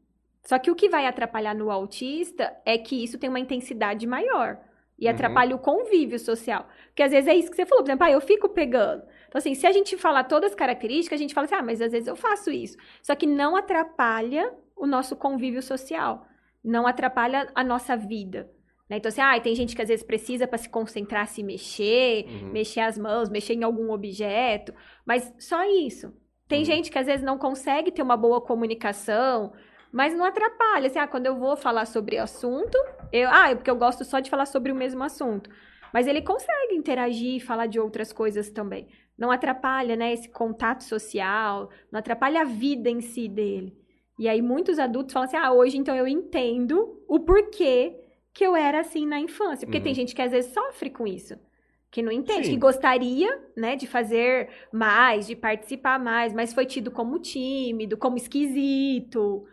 Só 0.45 0.59
que 0.59 0.71
o 0.71 0.75
que 0.75 0.89
vai 0.89 1.07
atrapalhar 1.07 1.55
no 1.55 1.71
autista 1.71 2.57
é 2.65 2.77
que 2.79 3.03
isso 3.03 3.19
tem 3.19 3.29
uma 3.29 3.41
intensidade 3.41 4.07
maior. 4.07 4.59
E 4.99 5.07
Uhum. 5.07 5.13
atrapalha 5.13 5.57
o 5.57 5.59
convívio 5.59 6.19
social. 6.19 6.69
Porque 6.89 7.03
às 7.03 7.11
vezes 7.11 7.29
é 7.29 7.35
isso 7.35 7.51
que 7.51 7.57
você 7.57 7.67
falou, 7.67 7.83
por 7.83 7.91
exemplo, 7.91 8.07
ah, 8.07 8.11
eu 8.11 8.21
fico 8.21 8.49
pegando. 8.49 9.03
Então, 9.27 9.39
assim, 9.39 9.55
se 9.55 9.67
a 9.67 9.73
gente 9.73 9.97
falar 9.97 10.25
todas 10.25 10.51
as 10.53 10.57
características, 10.57 11.19
a 11.19 11.23
gente 11.23 11.35
fala 11.35 11.47
assim, 11.47 11.55
ah, 11.55 11.63
mas 11.63 11.81
às 11.81 11.91
vezes 11.91 12.07
eu 12.07 12.15
faço 12.15 12.51
isso. 12.51 12.77
Só 13.03 13.15
que 13.15 13.27
não 13.27 13.57
atrapalha 13.57 14.53
o 14.77 14.87
nosso 14.87 15.17
convívio 15.17 15.63
social. 15.63 16.27
Não 16.63 16.87
atrapalha 16.87 17.51
a 17.55 17.65
nossa 17.65 17.97
vida. 17.97 18.49
Né? 18.93 18.99
Então, 18.99 19.09
assim, 19.09 19.23
ah, 19.23 19.41
tem 19.41 19.55
gente 19.55 19.75
que 19.75 19.81
às 19.81 19.89
vezes 19.89 20.05
precisa 20.05 20.47
para 20.47 20.59
se 20.59 20.69
concentrar, 20.69 21.27
se 21.27 21.43
mexer, 21.43 22.27
Uhum. 22.29 22.53
mexer 22.53 22.81
as 22.81 22.99
mãos, 22.99 23.31
mexer 23.31 23.55
em 23.55 23.65
algum 23.65 23.91
objeto. 23.91 24.75
Mas 25.07 25.33
só 25.39 25.65
isso. 25.65 26.13
Tem 26.47 26.59
Uhum. 26.59 26.65
gente 26.67 26.91
que 26.91 26.99
às 26.99 27.07
vezes 27.07 27.25
não 27.25 27.39
consegue 27.39 27.91
ter 27.91 28.03
uma 28.03 28.17
boa 28.19 28.39
comunicação, 28.43 29.53
mas 29.91 30.15
não 30.15 30.25
atrapalha. 30.27 30.89
Assim, 30.89 30.99
ah, 30.99 31.07
quando 31.07 31.25
eu 31.27 31.37
vou 31.37 31.57
falar 31.57 31.87
sobre 31.87 32.19
assunto, 32.19 32.77
eu, 33.11 33.29
ah, 33.31 33.51
é 33.51 33.55
porque 33.55 33.71
eu 33.71 33.77
gosto 33.77 34.05
só 34.05 34.21
de 34.21 34.29
falar 34.29 34.45
sobre 34.47 34.71
o 34.71 34.75
mesmo 34.75 35.03
assunto. 35.03 35.49
Mas 35.93 36.07
ele 36.07 36.21
consegue 36.21 36.75
interagir 36.75 37.37
e 37.37 37.41
falar 37.41 37.67
de 37.67 37.81
outras 37.81 38.13
coisas 38.13 38.51
também. 38.51 38.89
Não 39.17 39.31
atrapalha, 39.31 39.95
né, 39.97 40.13
esse 40.13 40.29
contato 40.29 40.83
social, 40.85 41.71
não 41.91 41.99
atrapalha 42.01 42.41
a 42.43 42.45
vida 42.45 42.91
em 42.91 43.01
si 43.01 43.29
dele. 43.29 43.75
E 44.19 44.29
aí 44.29 44.43
muitos 44.43 44.79
adultos 44.79 45.13
falam 45.13 45.27
assim: 45.29 45.37
"Ah, 45.37 45.53
hoje 45.53 45.77
então 45.79 45.95
eu 45.97 46.07
entendo 46.07 47.03
o 47.09 47.21
porquê 47.21 47.99
que 48.35 48.45
eu 48.45 48.55
era 48.57 48.81
assim 48.81 49.07
na 49.07 49.21
infância". 49.21 49.67
Porque 49.67 49.79
Uhum. 49.79 49.85
tem 49.85 49.95
gente 49.95 50.15
que 50.15 50.23
às 50.23 50.31
vezes 50.33 50.53
sofre 50.53 50.91
com 50.91 51.07
isso. 51.07 51.35
Que 51.91 52.01
não 52.03 52.11
entende, 52.11 52.47
Sim. 52.47 52.53
que 52.53 52.57
gostaria, 52.59 53.39
né, 53.55 53.77
de 53.77 53.87
fazer 53.87 54.49
mais, 54.73 55.27
de 55.27 55.37
participar 55.37 55.99
mais, 55.99 56.33
mas 56.33 56.55
foi 56.55 56.65
tido 56.65 56.91
como 56.91 57.19
tímido, 57.19 57.99
como 57.99 58.17
esquisito, 58.17 59.45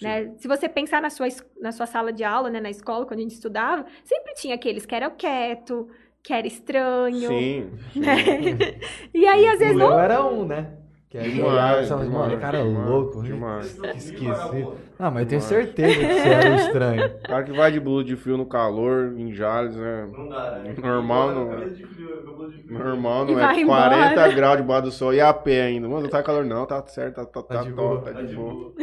né? 0.00 0.32
Se 0.36 0.46
você 0.46 0.68
pensar 0.68 1.02
na 1.02 1.10
sua, 1.10 1.26
na 1.60 1.72
sua 1.72 1.86
sala 1.86 2.12
de 2.12 2.22
aula, 2.22 2.50
né, 2.50 2.60
na 2.60 2.70
escola, 2.70 3.04
quando 3.04 3.18
a 3.18 3.22
gente 3.22 3.32
estudava, 3.34 3.84
sempre 4.04 4.32
tinha 4.34 4.54
aqueles 4.54 4.86
que 4.86 4.94
eram 4.94 5.10
quieto, 5.16 5.88
que 6.22 6.32
era 6.32 6.46
estranho. 6.46 7.28
Sim. 7.28 7.70
né? 7.96 8.14
E 9.12 9.26
aí, 9.26 9.48
às 9.48 9.58
vezes, 9.58 9.74
o 9.74 9.78
não. 9.78 9.98
Era 9.98 10.24
um, 10.24 10.44
né? 10.46 10.77
Que 11.10 11.16
aí 11.16 11.30
Demais, 11.32 11.88
falava, 11.88 12.10
mano, 12.10 12.26
demais, 12.28 12.40
cara 12.40 12.62
demais, 12.62 12.88
louco, 12.90 13.22
né? 13.22 13.28
demais. 13.28 13.72
Que 13.72 13.96
esquisito. 13.96 14.76
Ah, 14.98 15.10
mas 15.10 15.22
eu 15.22 15.28
tenho 15.28 15.40
Demais. 15.40 15.44
certeza 15.44 15.94
que 16.00 16.14
você 16.14 16.28
era 16.28 16.50
um 16.50 16.54
estranho. 16.56 17.18
cara 17.24 17.44
que 17.44 17.52
vai 17.52 17.72
de 17.72 17.80
blusa 17.80 18.04
de 18.04 18.16
frio 18.16 18.36
no 18.36 18.44
calor, 18.44 19.14
em 19.18 19.32
Jales, 19.32 19.74
né? 19.74 20.06
Não 20.14 20.28
dá, 20.28 20.50
né? 20.50 20.74
Normal 20.82 21.32
não- 21.34 21.48
Cabeça 21.50 21.76
de 21.76 21.86
frio, 21.86 22.08
cabeça 22.26 22.52
de 22.58 22.62
frio. 22.64 22.78
Normal, 22.78 23.24
não 23.24 23.40
é 23.40 23.60
embora. 23.60 23.96
40 23.96 24.28
graus 24.34 24.56
debaixo 24.58 24.82
do 24.82 24.90
sol 24.92 25.14
e 25.14 25.20
a 25.20 25.32
pé 25.32 25.62
ainda. 25.62 25.88
Mano, 25.88 26.02
não 26.02 26.10
tá 26.10 26.22
calor 26.22 26.44
não, 26.44 26.66
tá 26.66 26.84
certo, 26.86 27.14
tá, 27.14 27.24
tá, 27.24 27.42
Tá 27.42 27.42
tá 27.42 27.62
de 27.62 27.72
tá 27.72 28.00
Tá 28.02 28.12
de 28.12 28.26
de 28.26 28.34
boa. 28.34 28.52
boa. 28.52 28.74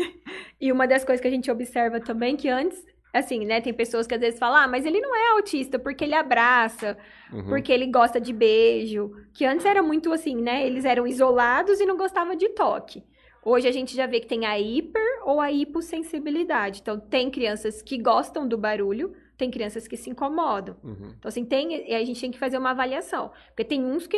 E 0.60 0.72
uma 0.72 0.88
das 0.88 1.04
coisas 1.04 1.22
que 1.22 1.28
a 1.28 1.32
gente 1.32 1.52
observa 1.52 2.00
também, 2.00 2.36
que 2.36 2.50
antes, 2.50 2.84
assim, 3.20 3.46
né, 3.46 3.62
tem 3.62 3.74
pessoas 3.74 4.06
que 4.06 4.14
às 4.14 4.20
vezes 4.22 4.40
falam, 4.40 4.58
ah, 4.58 4.68
mas 4.68 4.86
ele 4.86 5.00
não 5.00 5.16
é 5.16 5.32
autista 5.38 5.80
porque 5.80 6.04
ele 6.04 6.14
abraça, 6.16 6.98
Uhum. 7.34 7.46
porque 7.46 7.72
ele 7.72 7.88
gosta 7.88 8.20
de 8.20 8.32
beijo. 8.32 9.12
Que 9.34 9.46
antes 9.46 9.66
era 9.66 9.82
muito 9.82 10.12
assim, 10.14 10.36
né? 10.36 10.66
Eles 10.66 10.86
eram 10.86 11.08
isolados 11.08 11.80
e 11.80 11.86
não 11.86 11.98
gostavam 11.98 12.36
de 12.36 12.50
toque. 12.50 13.04
Hoje 13.44 13.68
a 13.68 13.72
gente 13.72 13.96
já 13.96 14.06
vê 14.08 14.20
que 14.20 14.28
tem 14.28 14.46
a 14.46 14.60
hiper 14.60 15.02
ou 15.24 15.40
a 15.40 15.52
hipossensibilidade. 15.52 16.82
Então, 16.82 17.00
tem 17.00 17.30
crianças 17.30 17.82
que 17.82 17.98
gostam 17.98 18.48
do 18.48 18.58
barulho, 18.58 19.14
tem 19.38 19.52
crianças 19.52 19.88
que 19.88 19.98
se 19.98 20.10
incomodam. 20.10 20.76
Uhum. 20.84 21.10
Então, 21.18 21.30
assim, 21.30 21.46
tem, 21.46 21.90
e 21.90 21.94
a 21.94 22.04
gente 22.04 22.20
tem 22.22 22.32
que 22.32 22.40
fazer 22.40 22.58
uma 22.58 22.72
avaliação. 22.72 23.32
Porque 23.48 23.64
tem 23.64 23.84
uns 23.84 24.08
que, 24.08 24.18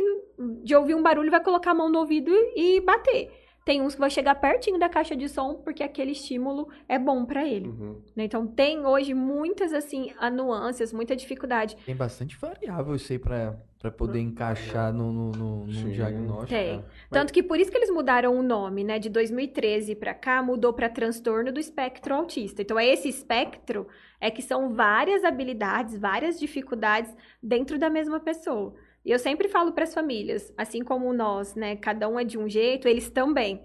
de 0.63 0.75
ouvir 0.75 0.95
um 0.95 1.01
barulho, 1.01 1.31
vai 1.31 1.43
colocar 1.43 1.71
a 1.71 1.73
mão 1.73 1.89
no 1.89 1.99
ouvido 1.99 2.31
e 2.55 2.79
bater. 2.81 3.31
Tem 3.67 3.81
uns 3.81 3.95
que 3.95 4.00
vai 4.00 4.09
chegar 4.09 4.33
pertinho 4.36 4.79
da 4.79 4.88
caixa 4.88 5.13
de 5.13 5.27
som 5.27 5.55
porque 5.55 5.83
aquele 5.83 6.13
estímulo 6.13 6.69
é 6.88 6.97
bom 6.97 7.25
pra 7.25 7.45
ele. 7.45 7.67
Uhum. 7.67 8.01
né? 8.15 8.24
Então, 8.24 8.47
tem 8.47 8.86
hoje 8.86 9.13
muitas, 9.13 9.74
assim, 9.74 10.13
nuances, 10.31 10.93
muita 10.93 11.17
dificuldade. 11.17 11.75
Tem 11.86 11.93
bastante 11.93 12.38
variável 12.38 12.95
isso 12.95 13.12
aí 13.12 13.19
pra, 13.19 13.57
pra 13.77 13.91
poder 13.91 14.21
encaixar 14.21 14.93
no, 14.93 15.12
no, 15.12 15.31
no- 15.33 15.65
no 15.67 15.91
diagnóstico. 15.91 16.47
Tem. 16.47 16.77
cara. 16.79 16.86
Tanto 17.12 17.33
que 17.33 17.43
por 17.43 17.59
isso 17.59 17.69
que 17.69 17.75
eles 17.77 17.89
mudaram 17.91 18.39
o 18.39 18.41
nome, 18.41 18.86
né? 18.86 19.00
De 19.00 19.09
2013 19.09 19.95
pra 19.95 20.13
cá, 20.13 20.41
mudou 20.41 20.71
pra 20.71 20.88
transtorno 20.89 21.51
do 21.51 21.59
espectro 21.59 22.15
autista. 22.15 22.62
Então, 22.62 22.79
é 22.79 22.88
esse 22.88 23.09
espectro 23.09 23.86
é 24.21 24.31
que 24.31 24.41
são 24.41 24.74
várias 24.74 25.25
habilidades, 25.25 25.97
várias 25.97 26.39
dificuldades 26.39 27.13
dentro 27.43 27.77
da 27.77 27.89
mesma 27.89 28.21
pessoa. 28.21 28.74
E 29.07 29.11
eu 29.11 29.17
sempre 29.17 29.47
falo 29.47 29.71
para 29.71 29.85
as 29.85 29.93
famílias, 29.93 30.53
assim 30.57 30.83
como 30.83 31.13
nós, 31.13 31.55
né? 31.55 31.77
Cada 31.77 32.09
um 32.09 32.19
é 32.19 32.25
de 32.25 32.37
um 32.37 32.49
jeito, 32.49 32.89
eles 32.89 33.09
também. 33.09 33.63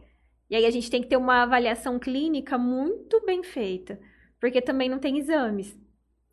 E 0.48 0.54
aí 0.54 0.64
a 0.64 0.70
gente 0.70 0.88
tem 0.88 1.02
que 1.02 1.08
ter 1.08 1.16
uma 1.16 1.42
avaliação 1.42 1.98
clínica 1.98 2.56
muito 2.56 3.20
bem 3.26 3.42
feita, 3.42 3.98
porque 4.40 4.62
também 4.62 4.88
não 4.88 5.00
tem 5.00 5.18
exames. 5.18 5.76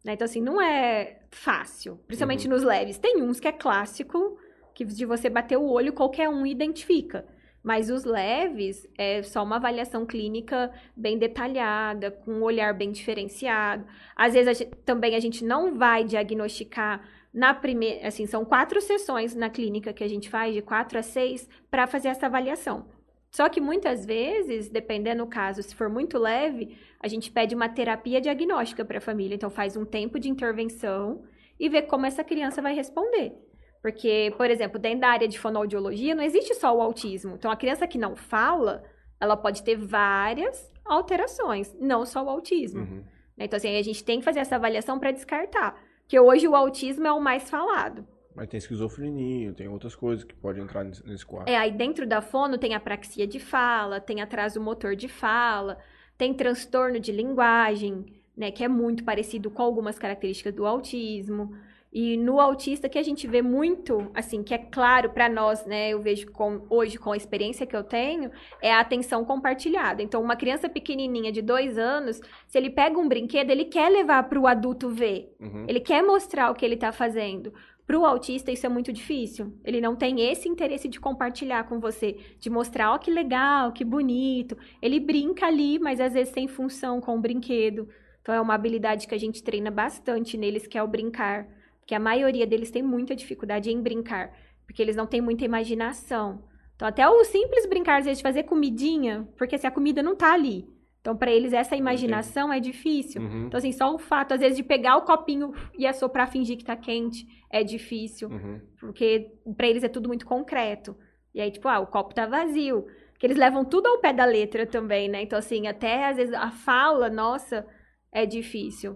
né? 0.06 0.14
Então, 0.14 0.26
assim, 0.26 0.40
não 0.42 0.62
é 0.62 1.22
fácil, 1.32 1.98
principalmente 2.06 2.48
nos 2.48 2.62
leves. 2.64 3.00
Tem 3.00 3.22
uns 3.24 3.40
que 3.40 3.48
é 3.48 3.52
clássico, 3.52 4.38
que 4.76 4.86
de 4.86 5.06
você 5.06 5.28
bater 5.28 5.58
o 5.58 5.68
olho, 5.68 5.92
qualquer 5.92 6.30
um 6.30 6.46
identifica. 6.46 7.26
Mas 7.64 7.90
os 7.90 8.06
leves 8.06 8.88
é 8.98 9.22
só 9.24 9.44
uma 9.44 9.58
avaliação 9.58 10.06
clínica 10.06 10.72
bem 10.96 11.18
detalhada, 11.18 12.12
com 12.12 12.32
um 12.32 12.44
olhar 12.44 12.74
bem 12.74 12.92
diferenciado. 12.92 13.86
Às 14.16 14.34
vezes 14.34 14.48
a 14.48 14.54
gente- 14.54 14.76
também 14.86 15.16
a 15.16 15.20
gente 15.20 15.44
não 15.44 15.76
vai 15.76 16.04
diagnosticar 16.04 17.04
na 17.34 17.54
primeira, 17.54 18.08
assim, 18.08 18.26
são 18.26 18.44
quatro 18.44 18.82
sessões 18.82 19.36
na 19.36 19.50
clínica 19.50 19.94
que 19.94 20.04
a 20.04 20.08
gente 20.08 20.30
faz, 20.30 20.54
de 20.54 20.62
quatro 20.62 20.98
a 20.98 21.04
seis, 21.04 21.48
para 21.70 21.88
fazer 21.88 22.10
essa 22.10 22.26
avaliação. 22.26 22.88
Só 23.32 23.48
que 23.48 23.62
muitas 23.62 24.06
vezes, 24.06 24.70
dependendo 24.70 25.24
do 25.24 25.30
caso, 25.30 25.62
se 25.62 25.76
for 25.76 25.88
muito 25.88 26.18
leve, 26.18 26.76
a 27.00 27.08
gente 27.08 27.32
pede 27.32 27.54
uma 27.54 27.70
terapia 27.70 28.20
diagnóstica 28.20 28.84
para 28.84 28.98
a 28.98 29.02
família. 29.02 29.36
Então, 29.36 29.50
faz 29.50 29.78
um 29.78 29.86
tempo 29.86 30.20
de 30.20 30.30
intervenção 30.30 31.24
e 31.60 31.70
vê 31.70 31.82
como 31.82 32.06
essa 32.06 32.24
criança 32.24 32.62
vai 32.62 32.74
responder. 32.74 33.34
Porque, 33.82 34.34
por 34.36 34.50
exemplo, 34.50 34.80
dentro 34.80 35.02
da 35.02 35.10
área 35.10 35.28
de 35.28 35.40
fonoaudiologia, 35.40 36.16
não 36.16 36.24
existe 36.24 36.56
só 36.56 36.76
o 36.76 36.82
autismo. 36.82 37.36
Então, 37.36 37.52
a 37.52 37.56
criança 37.56 37.88
que 37.88 37.98
não 37.98 38.16
fala, 38.16 38.84
ela 39.20 39.38
pode 39.38 39.64
ter 39.64 39.78
várias 39.78 40.72
alterações, 40.84 41.76
não 41.80 42.06
só 42.06 42.24
o 42.24 42.30
autismo. 42.30 42.82
Uhum. 42.82 43.04
Né? 43.38 43.46
Então, 43.46 43.58
assim, 43.58 43.78
a 43.78 43.82
gente 43.84 44.04
tem 44.04 44.20
que 44.20 44.26
fazer 44.26 44.40
essa 44.40 44.56
avaliação 44.56 45.00
para 45.00 45.12
descartar. 45.12 45.80
Porque 46.10 46.20
hoje 46.20 46.48
o 46.48 46.56
autismo 46.56 47.06
é 47.06 47.12
o 47.12 47.22
mais 47.22 47.48
falado. 47.52 48.04
Mas 48.36 48.48
tem 48.48 48.58
esquizofrenia, 48.58 49.54
tem 49.54 49.68
outras 49.68 49.96
coisas 49.96 50.26
que 50.26 50.34
podem 50.34 50.64
entrar 50.64 50.84
nesse, 50.84 51.06
nesse 51.06 51.24
quadro. 51.24 51.54
É, 51.54 51.56
aí 51.56 51.72
dentro 51.72 52.08
da 52.08 52.20
fono 52.20 52.58
tem 52.58 52.74
apraxia 52.74 53.28
de 53.28 53.40
fala, 53.40 54.02
tem 54.02 54.20
atraso 54.20 54.60
motor 54.60 54.96
de 54.96 55.08
fala, 55.08 55.78
tem 56.18 56.34
transtorno 56.34 57.00
de 57.00 57.12
linguagem, 57.12 58.08
né, 58.36 58.50
que 58.50 58.64
é 58.64 58.68
muito 58.68 59.04
parecido 59.04 59.52
com 59.52 59.62
algumas 59.62 60.00
características 60.00 60.52
do 60.52 60.66
autismo. 60.66 61.56
E 61.92 62.18
no 62.18 62.40
autista 62.40 62.88
que 62.88 63.00
a 63.00 63.04
gente 63.04 63.28
vê 63.28 63.42
muito, 63.42 64.12
assim, 64.14 64.44
que 64.44 64.54
é 64.54 64.60
claro 64.60 65.10
para 65.10 65.28
nós, 65.28 65.66
né, 65.66 65.90
eu 65.90 66.02
vejo 66.02 66.32
com, 66.32 66.62
hoje 66.70 67.00
com 67.00 67.12
a 67.12 67.18
experiência 67.18 67.66
que 67.66 67.76
eu 67.76 67.84
tenho, 67.84 68.30
é 68.62 68.72
a 68.72 68.80
atenção 68.80 69.26
compartilhada. 69.26 70.04
Então, 70.04 70.22
uma 70.22 70.36
criança 70.36 70.70
pequenininha 70.70 71.32
de 71.32 71.42
dois 71.42 71.80
anos, 71.80 72.22
se 72.48 72.58
ele 72.58 72.70
pega 72.70 73.00
um 73.00 73.08
brinquedo, 73.08 73.50
ele 73.50 73.66
quer 73.66 73.90
levar 73.90 74.24
para 74.30 74.40
o 74.40 74.46
adulto 74.46 74.88
ver. 74.88 75.36
Uhum. 75.40 75.66
Ele 75.68 75.80
quer 75.80 76.04
mostrar 76.04 76.52
o 76.52 76.54
que 76.54 76.64
ele 76.64 76.76
está 76.76 76.92
fazendo. 76.92 77.52
Para 77.88 77.98
o 77.98 78.06
autista, 78.06 78.52
isso 78.52 78.68
é 78.68 78.70
muito 78.70 78.94
difícil. 78.94 79.52
Ele 79.66 79.82
não 79.82 79.96
tem 79.96 80.30
esse 80.30 80.48
interesse 80.48 80.88
de 80.88 81.00
compartilhar 81.00 81.64
com 81.64 81.80
você, 81.80 82.18
de 82.40 82.48
mostrar, 82.48 82.94
ó, 82.94 83.00
que 83.00 83.10
legal, 83.10 83.72
que 83.72 83.84
bonito. 83.84 84.56
Ele 84.80 85.00
brinca 85.00 85.48
ali, 85.48 85.80
mas 85.80 86.00
às 86.00 86.14
vezes 86.14 86.32
sem 86.32 86.48
função 86.48 87.02
com 87.02 87.18
o 87.18 87.20
brinquedo. 87.20 87.90
Então, 88.22 88.36
é 88.36 88.40
uma 88.40 88.54
habilidade 88.54 89.08
que 89.08 89.16
a 89.16 89.18
gente 89.18 89.42
treina 89.42 89.72
bastante 89.72 90.38
neles, 90.38 90.68
que 90.68 90.78
é 90.78 90.84
o 90.84 90.88
brincar. 90.88 91.48
Porque 91.90 91.96
a 91.96 92.00
maioria 92.00 92.46
deles 92.46 92.70
tem 92.70 92.84
muita 92.84 93.16
dificuldade 93.16 93.72
em 93.72 93.82
brincar, 93.82 94.32
porque 94.64 94.80
eles 94.80 94.96
não 94.96 95.08
têm 95.08 95.22
muita 95.22 95.44
imaginação. 95.44 96.44
Então, 96.76 96.88
até 96.88 97.10
o 97.10 97.24
simples 97.24 97.66
brincar, 97.66 97.98
às 97.98 98.06
vezes, 98.06 98.20
de 98.20 98.24
fazer 98.24 98.44
comidinha, 98.44 99.28
porque 99.36 99.58
se 99.58 99.66
a 99.66 99.72
comida 99.72 100.04
não 100.04 100.16
tá 100.16 100.32
ali. 100.32 100.70
Então, 101.02 101.18
para 101.18 101.32
eles, 101.32 101.52
essa 101.52 101.76
imaginação 101.76 102.54
é 102.54 102.60
difícil. 102.60 103.24
Uhum. 103.24 103.48
Então, 103.48 103.58
assim, 103.58 103.72
só 103.72 103.92
o 103.92 103.98
fato, 103.98 104.36
às 104.36 104.40
vezes, 104.40 104.56
de 104.56 104.62
pegar 104.62 104.98
o 104.98 105.02
copinho 105.02 105.52
e 105.76 105.88
assoprar, 105.88 106.32
fingir 106.32 106.58
que 106.58 106.64
tá 106.64 106.76
quente, 106.76 107.26
é 107.50 107.64
difícil. 107.64 108.30
Uhum. 108.30 108.62
Porque 108.80 109.32
para 109.58 109.68
eles 109.68 109.84
é 109.84 109.90
tudo 109.90 110.10
muito 110.10 110.28
concreto. 110.28 110.96
E 111.34 111.42
aí, 111.42 111.50
tipo, 111.50 111.68
ah, 111.68 111.80
o 111.80 111.88
copo 111.88 112.14
tá 112.14 112.28
vazio. 112.28 112.86
Que 113.18 113.26
eles 113.26 113.38
levam 113.38 113.66
tudo 113.66 113.88
ao 113.88 113.98
pé 113.98 114.14
da 114.14 114.26
letra 114.26 114.68
também, 114.68 115.10
né? 115.10 115.24
Então, 115.24 115.40
assim, 115.40 115.66
até 115.66 116.06
às 116.08 116.18
vezes 116.18 116.36
a 116.36 116.52
fala, 116.52 117.10
nossa, 117.10 117.66
é 118.12 118.28
difícil. 118.28 118.96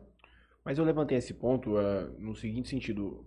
Mas 0.64 0.78
eu 0.78 0.86
levantei 0.86 1.18
esse 1.18 1.34
ponto 1.34 1.78
eh, 1.78 2.10
no 2.18 2.36
seguinte 2.36 2.70
sentido. 2.70 3.26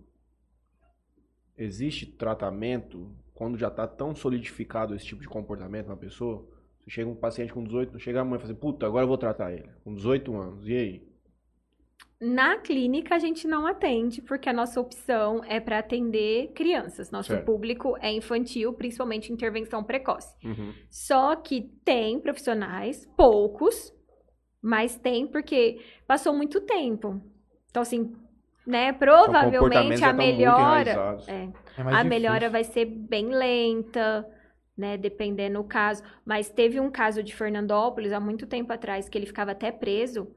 Existe 1.57 2.05
tratamento 2.05 3.15
quando 3.33 3.57
já 3.57 3.67
está 3.67 3.87
tão 3.87 4.15
solidificado 4.15 4.95
esse 4.95 5.05
tipo 5.05 5.21
de 5.21 5.27
comportamento 5.27 5.87
na 5.87 5.97
pessoa? 5.97 6.47
Você 6.79 6.89
chega 6.89 7.09
um 7.09 7.15
paciente 7.15 7.53
com 7.53 7.63
18, 7.63 7.99
chega 7.99 8.21
a 8.21 8.25
mãe 8.25 8.37
e 8.37 8.41
fala 8.41 8.51
assim, 8.51 8.59
puta, 8.59 8.85
agora 8.85 9.03
eu 9.03 9.07
vou 9.07 9.17
tratar 9.17 9.51
ele. 9.53 9.69
Com 9.83 9.93
18 9.93 10.35
anos, 10.35 10.67
e 10.67 10.73
aí? 10.73 11.07
Na 12.19 12.57
clínica 12.57 13.13
a 13.15 13.19
gente 13.19 13.47
não 13.47 13.67
atende, 13.67 14.23
porque 14.23 14.49
a 14.49 14.53
nossa 14.53 14.81
opção 14.81 15.43
é 15.43 15.59
para 15.59 15.77
atender 15.77 16.51
crianças. 16.53 17.11
Nosso 17.11 17.29
Certo. 17.29 17.45
público 17.45 17.95
é 17.99 18.11
infantil, 18.11 18.73
principalmente 18.73 19.31
intervenção 19.31 19.83
precoce. 19.83 20.35
Uhum. 20.43 20.73
Só 20.89 21.35
que 21.35 21.69
tem 21.85 22.19
profissionais, 22.19 23.07
poucos, 23.15 23.93
mas 24.61 24.95
tem 24.97 25.27
porque 25.27 25.79
passou 26.07 26.33
muito 26.33 26.61
tempo. 26.61 27.21
Então, 27.69 27.81
assim, 27.81 28.15
né, 28.65 28.91
comportamentos 28.93 28.97
provavelmente 28.97 29.97
já 29.99 30.07
a 30.07 30.11
estão 30.11 30.25
muito 30.25 30.37
melhora. 30.37 31.17
É, 31.27 31.49
É 31.77 31.93
a 31.93 32.03
difícil. 32.03 32.05
melhora 32.05 32.49
vai 32.49 32.63
ser 32.63 32.85
bem 32.85 33.27
lenta, 33.29 34.27
né? 34.77 34.97
Dependendo 34.97 35.59
do 35.61 35.63
caso. 35.67 36.03
Mas 36.25 36.49
teve 36.49 36.79
um 36.79 36.91
caso 36.91 37.23
de 37.23 37.35
Fernandópolis 37.35 38.11
há 38.11 38.19
muito 38.19 38.45
tempo 38.47 38.71
atrás 38.73 39.07
que 39.09 39.17
ele 39.17 39.25
ficava 39.25 39.51
até 39.51 39.71
preso, 39.71 40.27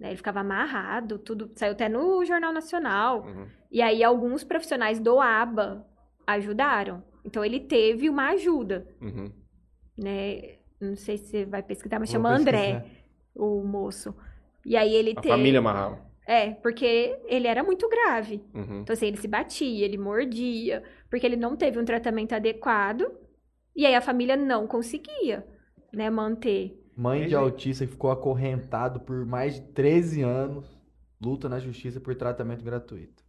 né? 0.00 0.08
Ele 0.08 0.16
ficava 0.16 0.40
amarrado, 0.40 1.18
tudo 1.18 1.50
saiu 1.56 1.72
até 1.72 1.88
no 1.88 2.24
Jornal 2.24 2.52
Nacional. 2.52 3.24
Uhum. 3.24 3.46
E 3.70 3.82
aí 3.82 4.02
alguns 4.02 4.42
profissionais 4.44 4.98
do 5.00 5.20
ABA 5.20 5.86
ajudaram. 6.26 7.02
Então 7.24 7.44
ele 7.44 7.60
teve 7.60 8.08
uma 8.08 8.30
ajuda, 8.30 8.86
Uhum. 9.00 9.32
né? 9.98 10.56
Não 10.80 10.94
sei 10.96 11.16
se 11.16 11.26
você 11.28 11.44
vai 11.44 11.62
pesquisar, 11.62 11.98
mas 11.98 12.10
Vou 12.10 12.20
chama 12.20 12.30
André, 12.36 12.80
pesquisar. 12.80 12.95
O 13.36 13.62
moço. 13.64 14.14
E 14.64 14.76
aí 14.76 14.94
ele 14.94 15.12
A 15.16 15.20
teve. 15.20 15.28
família 15.28 15.60
amarrava. 15.60 16.00
É, 16.26 16.50
porque 16.54 17.16
ele 17.26 17.46
era 17.46 17.62
muito 17.62 17.88
grave. 17.88 18.42
Uhum. 18.52 18.80
Então, 18.80 18.92
assim, 18.92 19.06
ele 19.06 19.16
se 19.16 19.28
batia, 19.28 19.84
ele 19.84 19.96
mordia, 19.96 20.82
porque 21.08 21.24
ele 21.24 21.36
não 21.36 21.56
teve 21.56 21.78
um 21.78 21.84
tratamento 21.84 22.34
adequado. 22.34 23.06
E 23.74 23.86
aí 23.86 23.94
a 23.94 24.00
família 24.00 24.36
não 24.36 24.66
conseguia, 24.66 25.46
né, 25.92 26.10
manter. 26.10 26.82
Mãe 26.96 27.28
de 27.28 27.34
autista 27.36 27.84
que 27.86 27.92
ficou 27.92 28.10
acorrentado 28.10 29.00
por 29.00 29.24
mais 29.26 29.54
de 29.54 29.60
13 29.72 30.22
anos, 30.22 30.66
luta 31.20 31.48
na 31.48 31.60
justiça 31.60 32.00
por 32.00 32.14
tratamento 32.14 32.64
gratuito. 32.64 33.22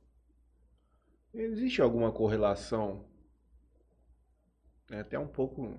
Existe 1.33 1.81
alguma 1.81 2.11
correlação? 2.11 3.05
É 4.89 4.99
até 5.01 5.19
um 5.19 5.27
pouco. 5.27 5.77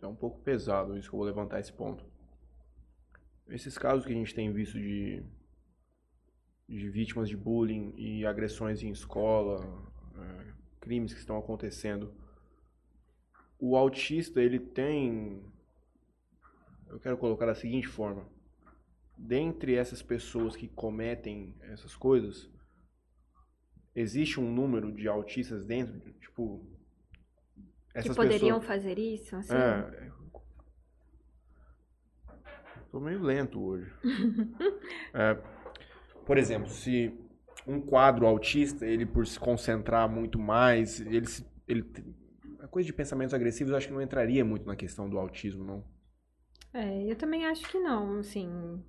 É 0.00 0.06
um 0.06 0.14
pouco 0.14 0.40
pesado 0.40 0.96
isso 0.96 1.08
que 1.10 1.14
eu 1.14 1.18
vou 1.18 1.26
levantar 1.26 1.60
esse 1.60 1.72
ponto. 1.72 2.04
Esses 3.48 3.78
casos 3.78 4.04
que 4.04 4.12
a 4.12 4.16
gente 4.16 4.34
tem 4.34 4.52
visto 4.52 4.78
de, 4.78 5.22
de 6.68 6.90
vítimas 6.90 7.28
de 7.28 7.36
bullying 7.36 7.94
e 7.96 8.26
agressões 8.26 8.82
em 8.82 8.90
escola, 8.90 9.90
é, 10.16 10.52
crimes 10.80 11.14
que 11.14 11.20
estão 11.20 11.38
acontecendo, 11.38 12.12
o 13.58 13.76
autista 13.76 14.40
ele 14.40 14.58
tem. 14.58 15.42
Eu 16.88 17.00
quero 17.00 17.16
colocar 17.16 17.46
da 17.46 17.54
seguinte 17.54 17.86
forma: 17.86 18.26
dentre 19.16 19.74
essas 19.74 20.02
pessoas 20.02 20.54
que 20.54 20.68
cometem 20.68 21.54
essas 21.62 21.96
coisas, 21.96 22.50
existe 23.94 24.38
um 24.38 24.52
número 24.52 24.92
de 24.92 25.08
autistas 25.08 25.64
dentro, 25.64 25.98
tipo, 26.20 26.64
Que 27.92 27.98
essas 27.98 28.16
poderiam 28.16 28.60
pessoas. 28.60 28.66
fazer 28.66 28.98
isso, 28.98 29.34
assim. 29.36 29.54
É. 29.54 30.17
Tô 32.98 33.04
meio 33.04 33.22
lento 33.22 33.62
hoje. 33.62 33.92
É, 35.14 35.38
por 36.26 36.36
exemplo, 36.36 36.68
se 36.68 37.14
um 37.66 37.80
quadro 37.80 38.26
autista, 38.26 38.84
ele 38.84 39.06
por 39.06 39.26
se 39.26 39.38
concentrar 39.38 40.08
muito 40.08 40.38
mais, 40.38 41.00
ele 41.00 41.26
se, 41.26 41.46
ele 41.66 41.84
a 42.60 42.66
coisa 42.66 42.86
de 42.86 42.92
pensamentos 42.92 43.32
agressivos, 43.32 43.70
eu 43.70 43.76
acho 43.76 43.86
que 43.86 43.92
não 43.92 44.02
entraria 44.02 44.44
muito 44.44 44.66
na 44.66 44.76
questão 44.76 45.08
do 45.08 45.18
autismo, 45.18 45.64
não. 45.64 45.84
É, 46.74 47.10
eu 47.10 47.16
também 47.16 47.46
acho 47.46 47.68
que 47.70 47.78
não, 47.78 48.18
assim. 48.18 48.82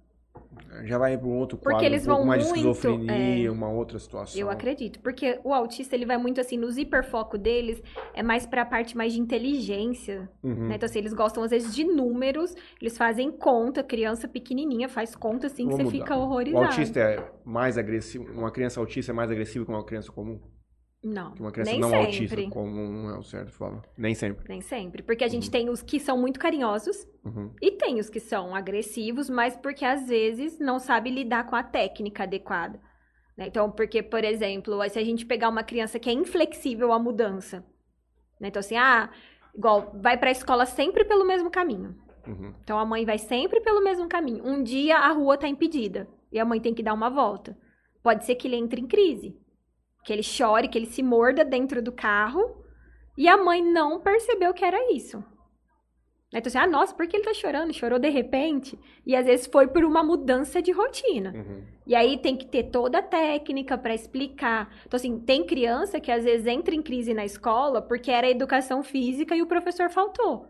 Já 0.84 0.98
vai 0.98 1.18
para 1.18 1.28
um 1.28 1.38
outro 1.38 1.58
Porque 1.58 1.74
quadro, 1.74 1.88
eles 1.88 2.04
um 2.04 2.12
vão 2.12 2.26
mais 2.26 2.44
muito, 2.44 2.58
esquizofrenia, 2.58 3.48
é. 3.48 3.52
uma 3.52 3.70
outra 3.70 3.98
situação. 4.00 4.40
Eu 4.40 4.50
acredito. 4.50 5.00
Porque 5.00 5.40
o 5.44 5.54
autista, 5.54 5.96
ele 5.96 6.06
vai 6.06 6.18
muito 6.18 6.40
assim, 6.40 6.58
nos 6.58 6.78
hiperfoco 6.78 7.38
deles, 7.38 7.82
é 8.14 8.22
mais 8.22 8.46
pra 8.46 8.66
parte 8.66 8.96
mais 8.96 9.14
de 9.14 9.20
inteligência. 9.20 10.30
Uhum. 10.44 10.68
né? 10.68 10.76
Então, 10.76 10.86
assim, 10.88 11.00
eles 11.00 11.14
gostam 11.14 11.44
às 11.44 11.52
vezes 11.52 11.74
de 11.74 11.84
números, 11.84 12.56
eles 12.82 12.98
fazem 12.98 13.32
conta, 13.32 13.84
criança 13.84 14.28
pequenininha 14.28 14.88
faz 14.88 15.16
conta 15.16 15.48
assim 15.48 15.64
que 15.64 15.70
Vou 15.70 15.78
você 15.78 15.84
mudar. 15.84 15.98
fica 15.98 16.16
O 16.16 16.22
horrorizado. 16.22 16.66
autista 16.66 17.00
é 17.00 17.32
mais 17.44 17.78
agressivo, 17.78 18.32
uma 18.32 18.52
criança 18.52 18.80
autista 18.80 19.12
é 19.12 19.16
mais 19.16 19.32
agressiva 19.32 19.66
que 19.66 19.72
uma 19.72 19.84
criança 19.84 20.12
comum? 20.12 20.40
Não, 21.02 21.32
Que 21.34 21.42
uma 21.42 21.52
criança 21.52 21.72
nem 21.72 21.80
não 21.80 21.90
sempre. 21.90 22.06
autista 22.08 22.50
comum 22.50 22.92
não 23.04 23.10
é 23.10 23.18
o 23.18 23.24
certo 23.24 23.52
fala. 23.54 23.82
Nem 23.98 24.14
sempre. 24.14 24.46
Nem 24.50 24.60
sempre. 24.60 25.02
Porque 25.02 25.24
a 25.24 25.30
gente 25.30 25.46
Uhum. 25.46 25.52
tem 25.52 25.70
os 25.70 25.82
que 25.82 25.98
são 26.00 26.18
muito 26.18 26.38
carinhosos 26.40 27.08
Uhum. 27.24 27.52
e 27.62 27.72
tem 27.72 28.00
os 28.00 28.10
que 28.10 28.20
são 28.20 28.54
agressivos, 28.54 29.30
mas 29.30 29.56
porque 29.56 29.86
às 29.86 30.10
vezes 30.10 30.60
não 30.60 30.78
sabe 30.78 31.10
lidar 31.10 31.46
com 31.46 31.56
a 31.56 31.64
técnica 31.64 32.24
adequada. 32.24 32.80
né? 33.38 33.48
Então, 33.48 33.72
porque, 33.72 34.04
por 34.04 34.22
exemplo, 34.26 34.78
se 34.90 35.00
a 35.00 35.04
gente 35.06 35.26
pegar 35.26 35.48
uma 35.48 35.64
criança 35.64 35.98
que 35.98 36.10
é 36.10 36.12
inflexível 36.12 36.92
à 36.92 37.00
mudança, 37.00 37.64
né? 38.38 38.50
Então, 38.50 38.60
assim, 38.60 38.76
ah, 38.76 39.10
igual, 39.56 39.94
vai 40.02 40.18
pra 40.18 40.30
escola 40.30 40.66
sempre 40.66 41.06
pelo 41.06 41.26
mesmo 41.26 41.50
caminho. 41.50 41.96
Uhum. 42.28 42.54
Então, 42.62 42.78
a 42.78 42.84
mãe 42.86 43.06
vai 43.06 43.18
sempre 43.18 43.62
pelo 43.62 43.82
mesmo 43.82 44.10
caminho. 44.10 44.46
Um 44.46 44.62
dia 44.62 44.98
a 44.98 45.10
rua 45.14 45.38
tá 45.38 45.48
impedida 45.48 46.06
e 46.30 46.38
a 46.38 46.44
mãe 46.44 46.60
tem 46.60 46.74
que 46.74 46.84
dar 46.84 46.94
uma 46.94 47.10
volta. 47.10 47.58
Pode 48.04 48.26
ser 48.26 48.36
que 48.36 48.46
ele 48.46 48.58
entre 48.58 48.82
em 48.82 48.88
crise. 48.88 49.38
Que 50.04 50.14
ele 50.14 50.24
chore, 50.24 50.68
que 50.68 50.78
ele 50.78 50.86
se 50.86 51.04
morda 51.04 51.44
dentro 51.44 51.82
do 51.82 51.92
carro 51.92 52.64
e 53.18 53.28
a 53.28 53.38
mãe 53.38 53.62
não 53.62 54.00
percebeu 54.00 54.54
que 54.54 54.64
era 54.64 54.94
isso. 54.94 55.24
Então 56.32 56.48
assim, 56.48 56.58
ah, 56.60 56.68
nossa, 56.68 56.94
por 56.94 57.08
que 57.08 57.18
ele 57.18 57.26
tá 57.26 57.34
chorando? 57.34 57.74
Chorou 57.74 57.98
de 57.98 58.10
repente? 58.10 58.80
E 59.06 59.16
às 59.16 59.26
vezes 59.26 59.48
foi 59.48 59.68
por 59.68 59.84
uma 59.84 60.04
mudança 60.04 60.62
de 60.62 60.72
rotina. 60.72 61.34
Uhum. 61.36 61.64
E 61.88 61.96
aí 61.96 62.20
tem 62.20 62.38
que 62.38 62.46
ter 62.46 62.66
toda 62.66 63.00
a 63.00 63.04
técnica 63.04 63.78
para 63.78 63.96
explicar. 63.96 64.72
Então, 64.86 64.96
assim, 64.96 65.20
tem 65.20 65.44
criança 65.44 66.00
que 66.00 66.12
às 66.12 66.24
vezes 66.24 66.46
entra 66.46 66.76
em 66.76 66.84
crise 66.84 67.16
na 67.16 67.26
escola 67.26 67.82
porque 67.82 68.12
era 68.12 68.30
educação 68.30 68.84
física 68.84 69.36
e 69.36 69.42
o 69.42 69.48
professor 69.48 69.90
faltou. 69.90 70.46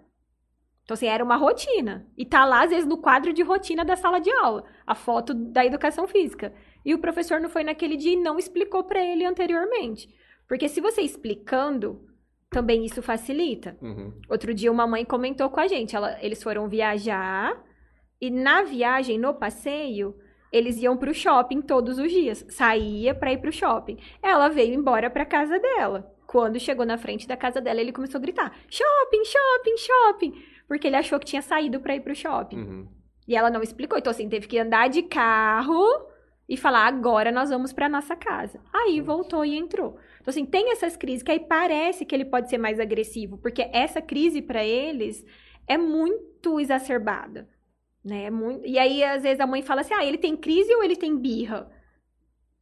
Então, 0.83 0.95
assim, 0.95 1.07
era 1.07 1.23
uma 1.23 1.37
rotina. 1.37 2.05
E 2.17 2.25
tá 2.25 2.43
lá, 2.43 2.63
às 2.63 2.71
vezes, 2.71 2.85
no 2.85 2.97
quadro 2.97 3.31
de 3.31 3.41
rotina 3.41 3.85
da 3.85 3.95
sala 3.95 4.19
de 4.19 4.31
aula, 4.31 4.65
a 4.85 4.93
foto 4.93 5.33
da 5.33 5.65
educação 5.65 6.07
física. 6.07 6.53
E 6.85 6.93
o 6.93 6.99
professor 6.99 7.39
não 7.39 7.49
foi 7.49 7.63
naquele 7.63 7.95
dia 7.97 8.13
e 8.13 8.21
não 8.21 8.37
explicou 8.39 8.83
para 8.83 9.03
ele 9.03 9.25
anteriormente. 9.25 10.09
Porque 10.47 10.67
se 10.69 10.81
você 10.81 11.01
explicando, 11.01 12.01
também 12.49 12.83
isso 12.85 13.01
facilita. 13.01 13.77
Uhum. 13.81 14.13
Outro 14.29 14.53
dia 14.53 14.71
uma 14.71 14.87
mãe 14.87 15.05
comentou 15.05 15.49
com 15.49 15.59
a 15.59 15.67
gente, 15.67 15.95
ela- 15.95 16.17
eles 16.23 16.41
foram 16.41 16.67
viajar 16.67 17.61
e 18.19 18.29
na 18.29 18.63
viagem, 18.63 19.17
no 19.19 19.33
passeio, 19.33 20.15
eles 20.51 20.81
iam 20.81 20.97
pro 20.97 21.13
shopping 21.13 21.61
todos 21.61 21.99
os 21.99 22.11
dias. 22.11 22.43
Saía 22.49 23.13
pra 23.13 23.31
ir 23.31 23.37
pro 23.39 23.51
shopping. 23.51 23.97
Ela 24.23 24.49
veio 24.49 24.73
embora 24.73 25.09
pra 25.09 25.25
casa 25.25 25.59
dela. 25.59 26.11
Quando 26.25 26.59
chegou 26.59 26.85
na 26.85 26.97
frente 26.97 27.27
da 27.27 27.37
casa 27.37 27.61
dela, 27.61 27.79
ele 27.81 27.91
começou 27.91 28.17
a 28.17 28.21
gritar: 28.21 28.55
"Shopping, 28.67 29.23
shopping, 29.25 29.77
shopping", 29.77 30.43
porque 30.67 30.87
ele 30.87 30.95
achou 30.95 31.19
que 31.19 31.25
tinha 31.25 31.41
saído 31.41 31.79
pra 31.79 31.95
ir 31.95 32.01
pro 32.01 32.15
shopping. 32.15 32.57
Uhum. 32.57 32.87
E 33.27 33.35
ela 33.35 33.49
não 33.51 33.61
explicou, 33.61 33.97
então 33.97 34.09
assim, 34.11 34.27
teve 34.27 34.47
que 34.47 34.57
andar 34.57 34.89
de 34.89 35.03
carro 35.03 35.83
e 36.49 36.57
falar, 36.57 36.87
agora 36.87 37.31
nós 37.31 37.49
vamos 37.51 37.71
pra 37.71 37.87
nossa 37.87 38.15
casa. 38.15 38.59
Aí 38.73 38.99
voltou 38.99 39.45
e 39.45 39.55
entrou. 39.55 39.97
Então 40.19 40.31
assim, 40.31 40.45
tem 40.45 40.71
essas 40.71 40.97
crises 40.97 41.21
que 41.21 41.31
aí 41.31 41.39
parece 41.39 42.03
que 42.03 42.15
ele 42.15 42.25
pode 42.25 42.49
ser 42.49 42.57
mais 42.57 42.79
agressivo, 42.79 43.37
porque 43.37 43.69
essa 43.71 44.01
crise 44.01 44.41
pra 44.41 44.65
eles 44.65 45.23
é 45.67 45.77
muito 45.77 46.59
exacerbada, 46.59 47.47
né? 48.03 48.23
É 48.25 48.29
muito... 48.31 48.65
E 48.65 48.79
aí 48.79 49.03
às 49.03 49.21
vezes 49.23 49.39
a 49.39 49.45
mãe 49.47 49.61
fala 49.61 49.81
assim: 49.81 49.93
"Ah, 49.93 50.03
ele 50.03 50.17
tem 50.17 50.35
crise 50.35 50.73
ou 50.73 50.83
ele 50.83 50.95
tem 50.95 51.15
birra?" 51.15 51.69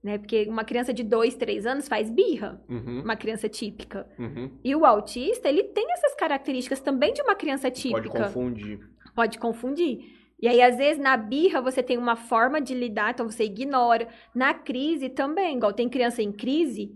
Né? 0.04 0.18
Porque 0.18 0.46
uma 0.48 0.64
criança 0.64 0.94
de 0.94 1.04
dois, 1.04 1.36
três 1.36 1.66
anos 1.66 1.88
faz 1.88 2.10
birra, 2.12 2.62
Uhum. 2.70 3.02
uma 3.04 3.16
criança 3.16 3.50
típica. 3.50 4.08
Uhum. 4.20 4.52
E 4.64 4.76
o 4.76 4.86
autista, 4.86 5.50
ele 5.50 5.64
tem 5.64 5.92
essas 5.92 6.14
características 6.16 6.80
também 6.80 7.14
de 7.14 7.22
uma 7.22 7.36
criança 7.36 7.72
típica 7.72 8.02
Pode 8.10 8.24
confundir. 8.26 8.80
pode 9.16 9.40
confundir. 9.40 10.17
E 10.40 10.48
aí, 10.48 10.62
às 10.62 10.78
vezes, 10.78 11.02
na 11.02 11.18
birra, 11.18 11.62
você 11.62 11.82
tem 11.82 11.98
uma 11.98 12.16
forma 12.16 12.62
de 12.62 12.74
lidar, 12.76 13.12
então 13.12 13.30
você 13.30 13.46
ignora. 13.46 14.08
Na 14.36 14.54
crise 14.54 15.10
também, 15.10 15.58
igual 15.58 15.74
tem 15.74 15.90
criança 15.90 16.22
em 16.22 16.32
crise, 16.32 16.96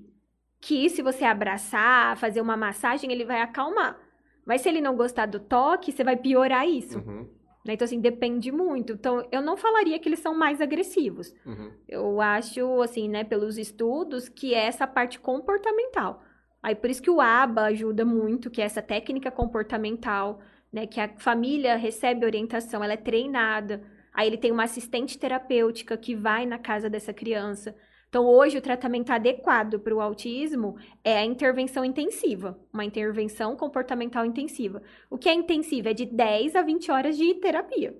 que 0.60 0.90
se 0.90 1.02
você 1.02 1.26
abraçar, 1.26 2.16
fazer 2.18 2.40
uma 2.40 2.56
massagem, 2.56 3.12
ele 3.12 3.26
vai 3.26 3.42
acalmar. 3.42 4.00
Mas 4.46 4.62
se 4.62 4.70
ele 4.70 4.82
não 4.82 4.96
gostar 4.96 5.26
do 5.26 5.40
toque, 5.40 5.92
você 5.92 6.04
vai 6.04 6.16
piorar 6.16 6.68
isso. 6.68 7.00
Uhum. 7.00 7.28
né? 7.66 7.74
Então, 7.74 7.86
assim, 7.86 8.00
depende 8.00 8.52
muito. 8.52 8.94
Então, 8.94 9.28
eu 9.32 9.42
não 9.42 9.58
falaria 9.58 9.98
que 9.98 10.08
eles 10.08 10.20
são 10.20 10.36
mais 10.36 10.62
agressivos. 10.62 11.34
Uhum. 11.46 11.72
Eu 11.88 12.22
acho, 12.22 12.82
assim, 12.82 13.10
né, 13.10 13.24
pelos 13.24 13.58
estudos, 13.58 14.30
que 14.30 14.54
é 14.54 14.66
essa 14.66 14.86
parte 14.86 15.20
comportamental. 15.20 16.24
Aí, 16.62 16.76
por 16.76 16.92
isso 16.92 17.02
que 17.02 17.10
o 17.10 17.20
ABA 17.20 17.64
ajuda 17.64 18.06
muito, 18.06 18.52
que 18.52 18.62
é 18.62 18.66
essa 18.66 18.84
técnica 18.84 19.32
comportamental, 19.32 20.42
né, 20.72 20.88
que 20.88 21.00
a 21.00 21.10
família 21.18 21.76
recebe 21.76 22.26
orientação, 22.26 22.84
ela 22.84 22.94
é 22.94 22.98
treinada. 22.98 23.82
Aí 24.14 24.28
ele 24.28 24.38
tem 24.38 24.52
uma 24.52 24.64
assistente 24.64 25.18
terapêutica 25.18 25.98
que 25.98 26.16
vai 26.16 26.46
na 26.46 26.58
casa 26.60 26.90
dessa 26.90 27.14
criança. 27.14 27.76
Então, 28.10 28.26
hoje, 28.26 28.58
o 28.58 28.62
tratamento 28.62 29.10
adequado 29.10 29.80
para 29.80 29.96
o 29.96 30.02
autismo 30.02 30.76
é 31.02 31.20
a 31.20 31.26
intervenção 31.26 31.86
intensiva, 31.86 32.60
uma 32.74 32.84
intervenção 32.84 33.56
comportamental 33.56 34.26
intensiva. 34.26 34.82
O 35.10 35.18
que 35.18 35.30
é 35.30 35.34
intensiva? 35.34 35.92
É 35.92 35.94
de 35.94 36.06
10 36.06 36.58
a 36.58 36.62
20 36.62 36.92
horas 36.92 37.18
de 37.18 37.34
terapia 37.36 37.96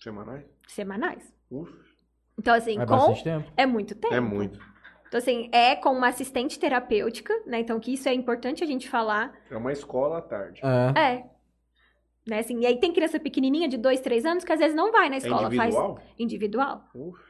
Semanais? 0.00 0.44
semanais. 0.66 1.34
Uf. 1.50 1.70
Então, 2.38 2.54
assim, 2.54 2.80
É 2.80 2.86
com 2.86 3.12
tempo. 3.22 3.52
é 3.54 3.66
muito 3.66 3.94
tempo. 3.94 4.14
É 4.14 4.20
muito. 4.20 4.58
Então, 5.08 5.18
assim, 5.18 5.48
é 5.52 5.76
com 5.76 5.90
uma 5.90 6.08
assistente 6.08 6.58
terapêutica, 6.58 7.32
né? 7.46 7.60
Então, 7.60 7.78
que 7.78 7.92
isso 7.92 8.08
é 8.08 8.14
importante 8.14 8.64
a 8.64 8.66
gente 8.66 8.88
falar. 8.88 9.32
É 9.50 9.56
uma 9.56 9.72
escola 9.72 10.18
à 10.18 10.22
tarde. 10.22 10.60
É. 10.96 11.00
É. 11.00 11.33
Né, 12.26 12.38
assim, 12.38 12.60
e 12.60 12.66
aí 12.66 12.78
tem 12.80 12.92
criança 12.92 13.20
pequenininha 13.20 13.68
de 13.68 13.76
dois, 13.76 14.00
três 14.00 14.24
anos 14.24 14.44
que 14.44 14.52
às 14.52 14.58
vezes 14.58 14.74
não 14.74 14.90
vai 14.90 15.10
na 15.10 15.16
É 15.16 15.18
escola, 15.18 15.46
individual? 15.54 15.96
faz 15.96 16.06
individual. 16.18 16.84
Uf. 16.94 17.20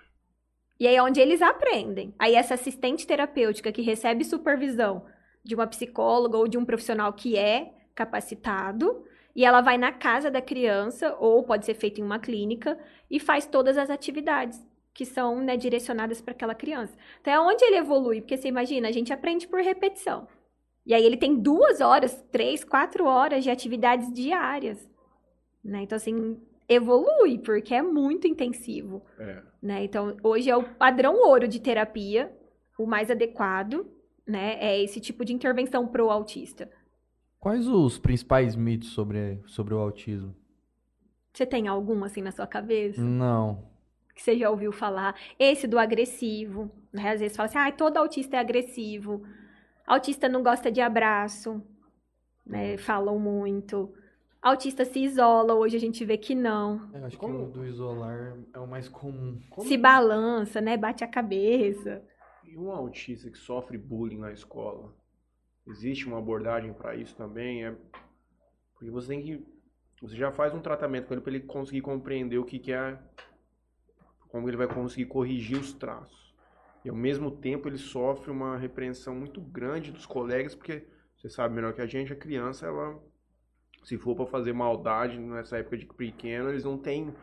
E 0.78 0.86
aí 0.86 0.94
é 0.94 1.02
onde 1.02 1.20
eles 1.20 1.42
aprendem. 1.42 2.14
Aí 2.18 2.34
essa 2.34 2.54
assistente 2.54 3.06
terapêutica 3.06 3.72
que 3.72 3.82
recebe 3.82 4.24
supervisão 4.24 5.04
de 5.42 5.54
uma 5.54 5.66
psicóloga 5.66 6.38
ou 6.38 6.46
de 6.46 6.56
um 6.56 6.64
profissional 6.64 7.12
que 7.12 7.36
é 7.36 7.72
capacitado, 7.94 9.04
e 9.36 9.44
ela 9.44 9.60
vai 9.60 9.76
na 9.76 9.92
casa 9.92 10.30
da 10.30 10.40
criança, 10.40 11.16
ou 11.18 11.42
pode 11.42 11.64
ser 11.66 11.74
feito 11.74 12.00
em 12.00 12.04
uma 12.04 12.18
clínica, 12.20 12.78
e 13.10 13.18
faz 13.18 13.46
todas 13.46 13.76
as 13.76 13.90
atividades 13.90 14.64
que 14.92 15.04
são 15.04 15.40
né, 15.40 15.56
direcionadas 15.56 16.20
para 16.20 16.32
aquela 16.32 16.54
criança. 16.54 16.96
Então 17.20 17.32
é 17.32 17.40
onde 17.40 17.64
ele 17.64 17.76
evolui, 17.76 18.20
porque 18.20 18.36
você 18.36 18.46
imagina, 18.46 18.88
a 18.88 18.92
gente 18.92 19.12
aprende 19.12 19.48
por 19.48 19.60
repetição. 19.60 20.28
E 20.86 20.92
aí 20.92 21.04
ele 21.04 21.16
tem 21.16 21.34
duas 21.34 21.80
horas, 21.80 22.22
três, 22.30 22.62
quatro 22.62 23.06
horas 23.06 23.42
de 23.42 23.50
atividades 23.50 24.12
diárias. 24.12 24.90
Né? 25.62 25.82
Então, 25.82 25.96
assim, 25.96 26.38
evolui, 26.68 27.38
porque 27.38 27.74
é 27.74 27.82
muito 27.82 28.26
intensivo 28.26 29.02
É. 29.18 29.42
né? 29.62 29.84
Então, 29.84 30.16
hoje 30.22 30.50
é 30.50 30.56
o 30.56 30.62
padrão 30.62 31.16
ouro 31.26 31.48
de 31.48 31.60
terapia, 31.60 32.30
o 32.78 32.86
mais 32.86 33.10
adequado, 33.10 33.86
né? 34.26 34.56
É 34.60 34.82
esse 34.82 35.00
tipo 35.00 35.24
de 35.24 35.32
intervenção 35.32 35.86
pro 35.86 36.10
autista. 36.10 36.70
Quais 37.40 37.66
os 37.68 37.98
principais 37.98 38.56
mitos 38.56 38.90
sobre, 38.90 39.40
sobre 39.46 39.74
o 39.74 39.78
autismo? 39.78 40.34
Você 41.32 41.44
tem 41.46 41.66
algum 41.68 42.04
assim 42.04 42.22
na 42.22 42.30
sua 42.30 42.46
cabeça 42.46 43.00
Não. 43.00 43.64
que 44.14 44.22
você 44.22 44.36
já 44.38 44.48
ouviu 44.50 44.70
falar? 44.72 45.14
Esse 45.38 45.66
do 45.66 45.78
agressivo, 45.78 46.70
né? 46.92 47.10
Às 47.10 47.20
vezes 47.20 47.36
fala 47.36 47.48
assim: 47.48 47.58
"Ah, 47.58 47.72
todo 47.72 47.96
autista 47.96 48.36
é 48.36 48.40
agressivo. 48.40 49.22
Autista 49.86 50.28
não 50.28 50.42
gosta 50.42 50.70
de 50.70 50.80
abraço", 50.80 51.62
né? 52.46 52.76
Falam 52.78 53.18
muito. 53.18 53.92
Autista 54.40 54.84
se 54.84 54.98
isola, 55.00 55.54
hoje 55.54 55.76
a 55.76 55.80
gente 55.80 56.04
vê 56.04 56.18
que 56.18 56.34
não. 56.34 56.90
Eu 56.92 57.04
acho 57.06 57.16
Como- 57.18 57.38
que 57.38 57.44
o 57.44 57.52
do 57.52 57.66
isolar 57.66 58.36
é 58.52 58.58
o 58.58 58.66
mais 58.66 58.88
comum. 58.88 59.40
Como 59.48 59.66
Se 59.66 59.76
balança, 59.78 60.60
né? 60.60 60.76
Bate 60.76 61.02
a 61.02 61.08
cabeça. 61.08 62.02
E 62.44 62.56
um 62.58 62.70
autista 62.70 63.30
que 63.30 63.38
sofre 63.38 63.78
bullying 63.78 64.18
na 64.18 64.32
escola? 64.32 64.94
Existe 65.66 66.06
uma 66.06 66.18
abordagem 66.18 66.74
para 66.74 66.94
isso 66.94 67.16
também? 67.16 67.64
É... 67.64 67.74
Porque 68.74 68.90
você 68.90 69.08
tem 69.08 69.22
que. 69.22 69.46
Você 70.02 70.14
já 70.14 70.30
faz 70.30 70.52
um 70.52 70.60
tratamento 70.60 71.06
com 71.06 71.14
ele 71.14 71.22
para 71.22 71.32
ele 71.32 71.44
conseguir 71.44 71.80
compreender 71.80 72.36
o 72.36 72.44
que, 72.44 72.58
que 72.58 72.70
é. 72.72 72.98
Como 74.28 74.46
ele 74.46 74.58
vai 74.58 74.68
conseguir 74.68 75.06
corrigir 75.06 75.56
os 75.58 75.72
traços. 75.72 76.23
E 76.84 76.90
ao 76.90 76.94
mesmo 76.94 77.30
tempo 77.30 77.68
ele 77.68 77.78
sofre 77.78 78.30
uma 78.30 78.56
repreensão 78.56 79.14
muito 79.14 79.40
grande 79.40 79.90
dos 79.90 80.04
colegas, 80.04 80.54
porque 80.54 80.86
você 81.16 81.28
sabe 81.28 81.54
melhor 81.54 81.72
que 81.72 81.80
a 81.80 81.86
gente, 81.86 82.12
a 82.12 82.16
criança, 82.16 82.66
ela. 82.66 83.02
Se 83.82 83.98
for 83.98 84.14
para 84.16 84.26
fazer 84.26 84.52
maldade 84.52 85.18
nessa 85.18 85.58
época 85.58 85.76
de 85.76 85.86
pequeno, 85.86 86.48
eles 86.48 86.64
não 86.64 86.78
têm 86.78 87.14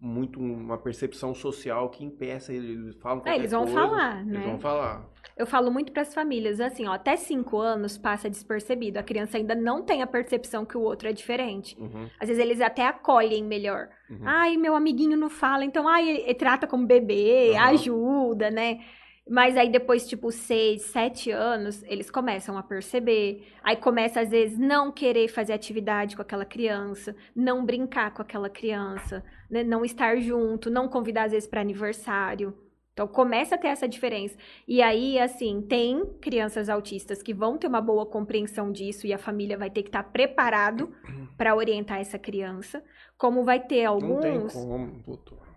muito 0.00 0.40
uma 0.40 0.78
percepção 0.78 1.34
social 1.34 1.90
que 1.90 2.04
impeça 2.04 2.52
eles. 2.52 2.94
Falam 2.96 3.22
É, 3.24 3.34
eles 3.36 3.50
vão 3.50 3.66
coisa, 3.66 3.74
falar, 3.74 4.24
né? 4.24 4.32
Eles 4.34 4.44
vão 4.44 4.58
falar. 4.60 5.08
Eu 5.36 5.46
falo 5.46 5.70
muito 5.70 5.92
para 5.92 6.02
as 6.02 6.12
famílias, 6.14 6.60
assim, 6.60 6.86
ó, 6.86 6.92
até 6.92 7.16
cinco 7.16 7.58
anos 7.58 7.96
passa 7.96 8.28
despercebido. 8.28 8.98
A 8.98 9.02
criança 9.02 9.38
ainda 9.38 9.54
não 9.54 9.82
tem 9.82 10.02
a 10.02 10.06
percepção 10.06 10.64
que 10.66 10.76
o 10.76 10.82
outro 10.82 11.08
é 11.08 11.12
diferente. 11.12 11.76
Uhum, 11.78 12.10
Às 12.20 12.28
vezes 12.28 12.42
eles 12.42 12.60
até 12.60 12.86
acolhem 12.86 13.42
melhor. 13.44 13.88
uhum. 14.10 14.18
Ai, 14.24 14.56
meu 14.56 14.76
amiguinho 14.76 15.16
não 15.16 15.30
fala, 15.30 15.64
então, 15.64 15.88
ai, 15.88 16.08
ele, 16.08 16.22
ele 16.22 16.34
trata 16.34 16.66
como 16.66 16.86
bebê, 16.86 17.54
Aham. 17.56 17.64
ajuda, 17.70 18.50
né? 18.50 18.80
Mas 19.28 19.56
aí 19.56 19.70
depois, 19.70 20.08
tipo, 20.08 20.32
seis, 20.32 20.82
sete 20.82 21.30
anos, 21.30 21.82
eles 21.84 22.10
começam 22.10 22.58
a 22.58 22.62
perceber. 22.62 23.46
Aí 23.62 23.76
começa, 23.76 24.20
às 24.20 24.30
vezes, 24.30 24.58
não 24.58 24.90
querer 24.90 25.28
fazer 25.28 25.52
atividade 25.52 26.16
com 26.16 26.22
aquela 26.22 26.44
criança, 26.44 27.14
não 27.34 27.64
brincar 27.64 28.12
com 28.12 28.20
aquela 28.20 28.50
criança, 28.50 29.24
né? 29.48 29.62
não 29.62 29.84
estar 29.84 30.16
junto, 30.16 30.70
não 30.70 30.88
convidar, 30.88 31.24
às 31.24 31.32
vezes, 31.32 31.48
para 31.48 31.60
aniversário. 31.60 32.52
Então, 32.92 33.08
começa 33.08 33.54
a 33.54 33.58
ter 33.58 33.68
essa 33.68 33.88
diferença. 33.88 34.36
E 34.68 34.82
aí, 34.82 35.18
assim, 35.18 35.62
tem 35.62 36.04
crianças 36.20 36.68
autistas 36.68 37.22
que 37.22 37.32
vão 37.32 37.56
ter 37.56 37.66
uma 37.66 37.80
boa 37.80 38.04
compreensão 38.04 38.70
disso 38.70 39.06
e 39.06 39.14
a 39.14 39.18
família 39.18 39.56
vai 39.56 39.70
ter 39.70 39.82
que 39.82 39.88
estar 39.88 40.02
preparado 40.02 40.92
para 41.38 41.54
orientar 41.54 42.00
essa 42.00 42.18
criança. 42.18 42.84
Como 43.16 43.44
vai 43.44 43.60
ter 43.60 43.84
Não 43.84 43.98
tem 44.20 44.32
alguns. 44.32 44.52
como, 44.52 45.02
doutor. 45.06 45.51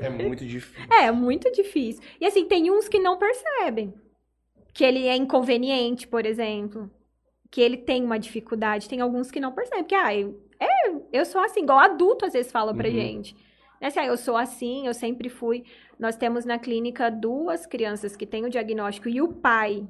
É 0.00 0.08
muito 0.08 0.44
difícil. 0.44 0.84
É, 0.90 1.10
muito 1.10 1.50
difícil. 1.52 2.02
E 2.20 2.26
assim, 2.26 2.46
tem 2.46 2.70
uns 2.70 2.88
que 2.88 2.98
não 2.98 3.18
percebem. 3.18 3.92
Que 4.72 4.84
ele 4.84 5.06
é 5.06 5.16
inconveniente, 5.16 6.06
por 6.06 6.24
exemplo. 6.24 6.90
Que 7.50 7.60
ele 7.60 7.76
tem 7.76 8.04
uma 8.04 8.18
dificuldade. 8.18 8.88
Tem 8.88 9.00
alguns 9.00 9.30
que 9.30 9.40
não 9.40 9.52
percebem. 9.52 9.84
Que, 9.84 9.94
ah, 9.94 10.14
eu, 10.14 10.40
é, 10.58 10.92
eu 11.12 11.24
sou 11.24 11.40
assim, 11.40 11.60
igual 11.62 11.78
adulto 11.78 12.24
às 12.24 12.32
vezes 12.32 12.52
fala 12.52 12.72
pra 12.74 12.88
Uhum. 12.88 12.94
gente. 12.94 13.36
É 13.80 13.86
assim, 13.86 14.00
ah, 14.00 14.06
eu 14.06 14.16
sou 14.16 14.36
assim, 14.36 14.86
eu 14.86 14.94
sempre 14.94 15.28
fui. 15.28 15.64
Nós 15.98 16.16
temos 16.16 16.44
na 16.44 16.58
clínica 16.58 17.10
duas 17.10 17.66
crianças 17.66 18.14
que 18.16 18.26
têm 18.26 18.44
o 18.44 18.50
diagnóstico 18.50 19.08
e 19.08 19.20
o 19.20 19.28
pai 19.32 19.86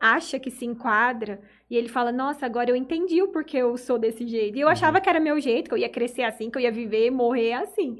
acha 0.00 0.38
que 0.38 0.50
se 0.50 0.64
enquadra 0.64 1.40
e 1.68 1.76
ele 1.76 1.88
fala: 1.88 2.10
Nossa, 2.10 2.46
agora 2.46 2.70
eu 2.70 2.76
entendi 2.76 3.22
o 3.22 3.28
porquê 3.28 3.58
eu 3.58 3.76
sou 3.76 3.98
desse 3.98 4.26
jeito. 4.26 4.56
E 4.56 4.60
eu 4.60 4.68
achava 4.68 5.00
que 5.00 5.08
era 5.08 5.20
meu 5.20 5.38
jeito, 5.38 5.68
que 5.68 5.74
eu 5.74 5.78
ia 5.78 5.88
crescer 5.88 6.22
assim, 6.22 6.50
que 6.50 6.56
eu 6.58 6.62
ia 6.62 6.72
viver 6.72 7.06
e 7.06 7.10
morrer 7.10 7.52
assim. 7.52 7.98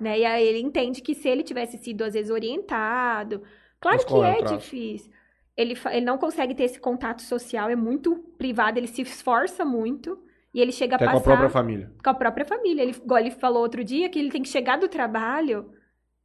Né? 0.00 0.20
E 0.20 0.24
aí 0.24 0.44
ele 0.46 0.60
entende 0.60 1.02
que 1.02 1.14
se 1.14 1.28
ele 1.28 1.42
tivesse 1.42 1.78
sido, 1.78 2.02
às 2.04 2.14
vezes, 2.14 2.30
orientado. 2.30 3.42
Claro 3.80 3.98
Mas 3.98 4.04
que 4.04 4.20
é 4.22 4.38
é 4.40 4.42
difícil. 4.42 5.12
Ele, 5.56 5.74
ele 5.92 6.06
não 6.06 6.18
consegue 6.18 6.54
ter 6.54 6.64
esse 6.64 6.80
contato 6.80 7.22
social, 7.22 7.68
é 7.68 7.76
muito 7.76 8.16
privado, 8.38 8.78
ele 8.78 8.86
se 8.86 9.02
esforça 9.02 9.64
muito. 9.64 10.22
E 10.54 10.60
ele 10.60 10.72
chega 10.72 10.96
Até 10.96 11.06
a 11.06 11.08
com 11.08 11.16
a 11.16 11.20
passar 11.20 11.20
própria 11.20 11.48
família. 11.48 11.92
com 12.02 12.10
a 12.10 12.14
própria 12.14 12.44
família. 12.46 12.82
Ele, 12.82 12.92
igual 12.92 13.20
ele 13.20 13.30
falou 13.30 13.62
outro 13.62 13.84
dia, 13.84 14.08
que 14.08 14.18
ele 14.18 14.30
tem 14.30 14.42
que 14.42 14.48
chegar 14.48 14.78
do 14.78 14.88
trabalho 14.88 15.70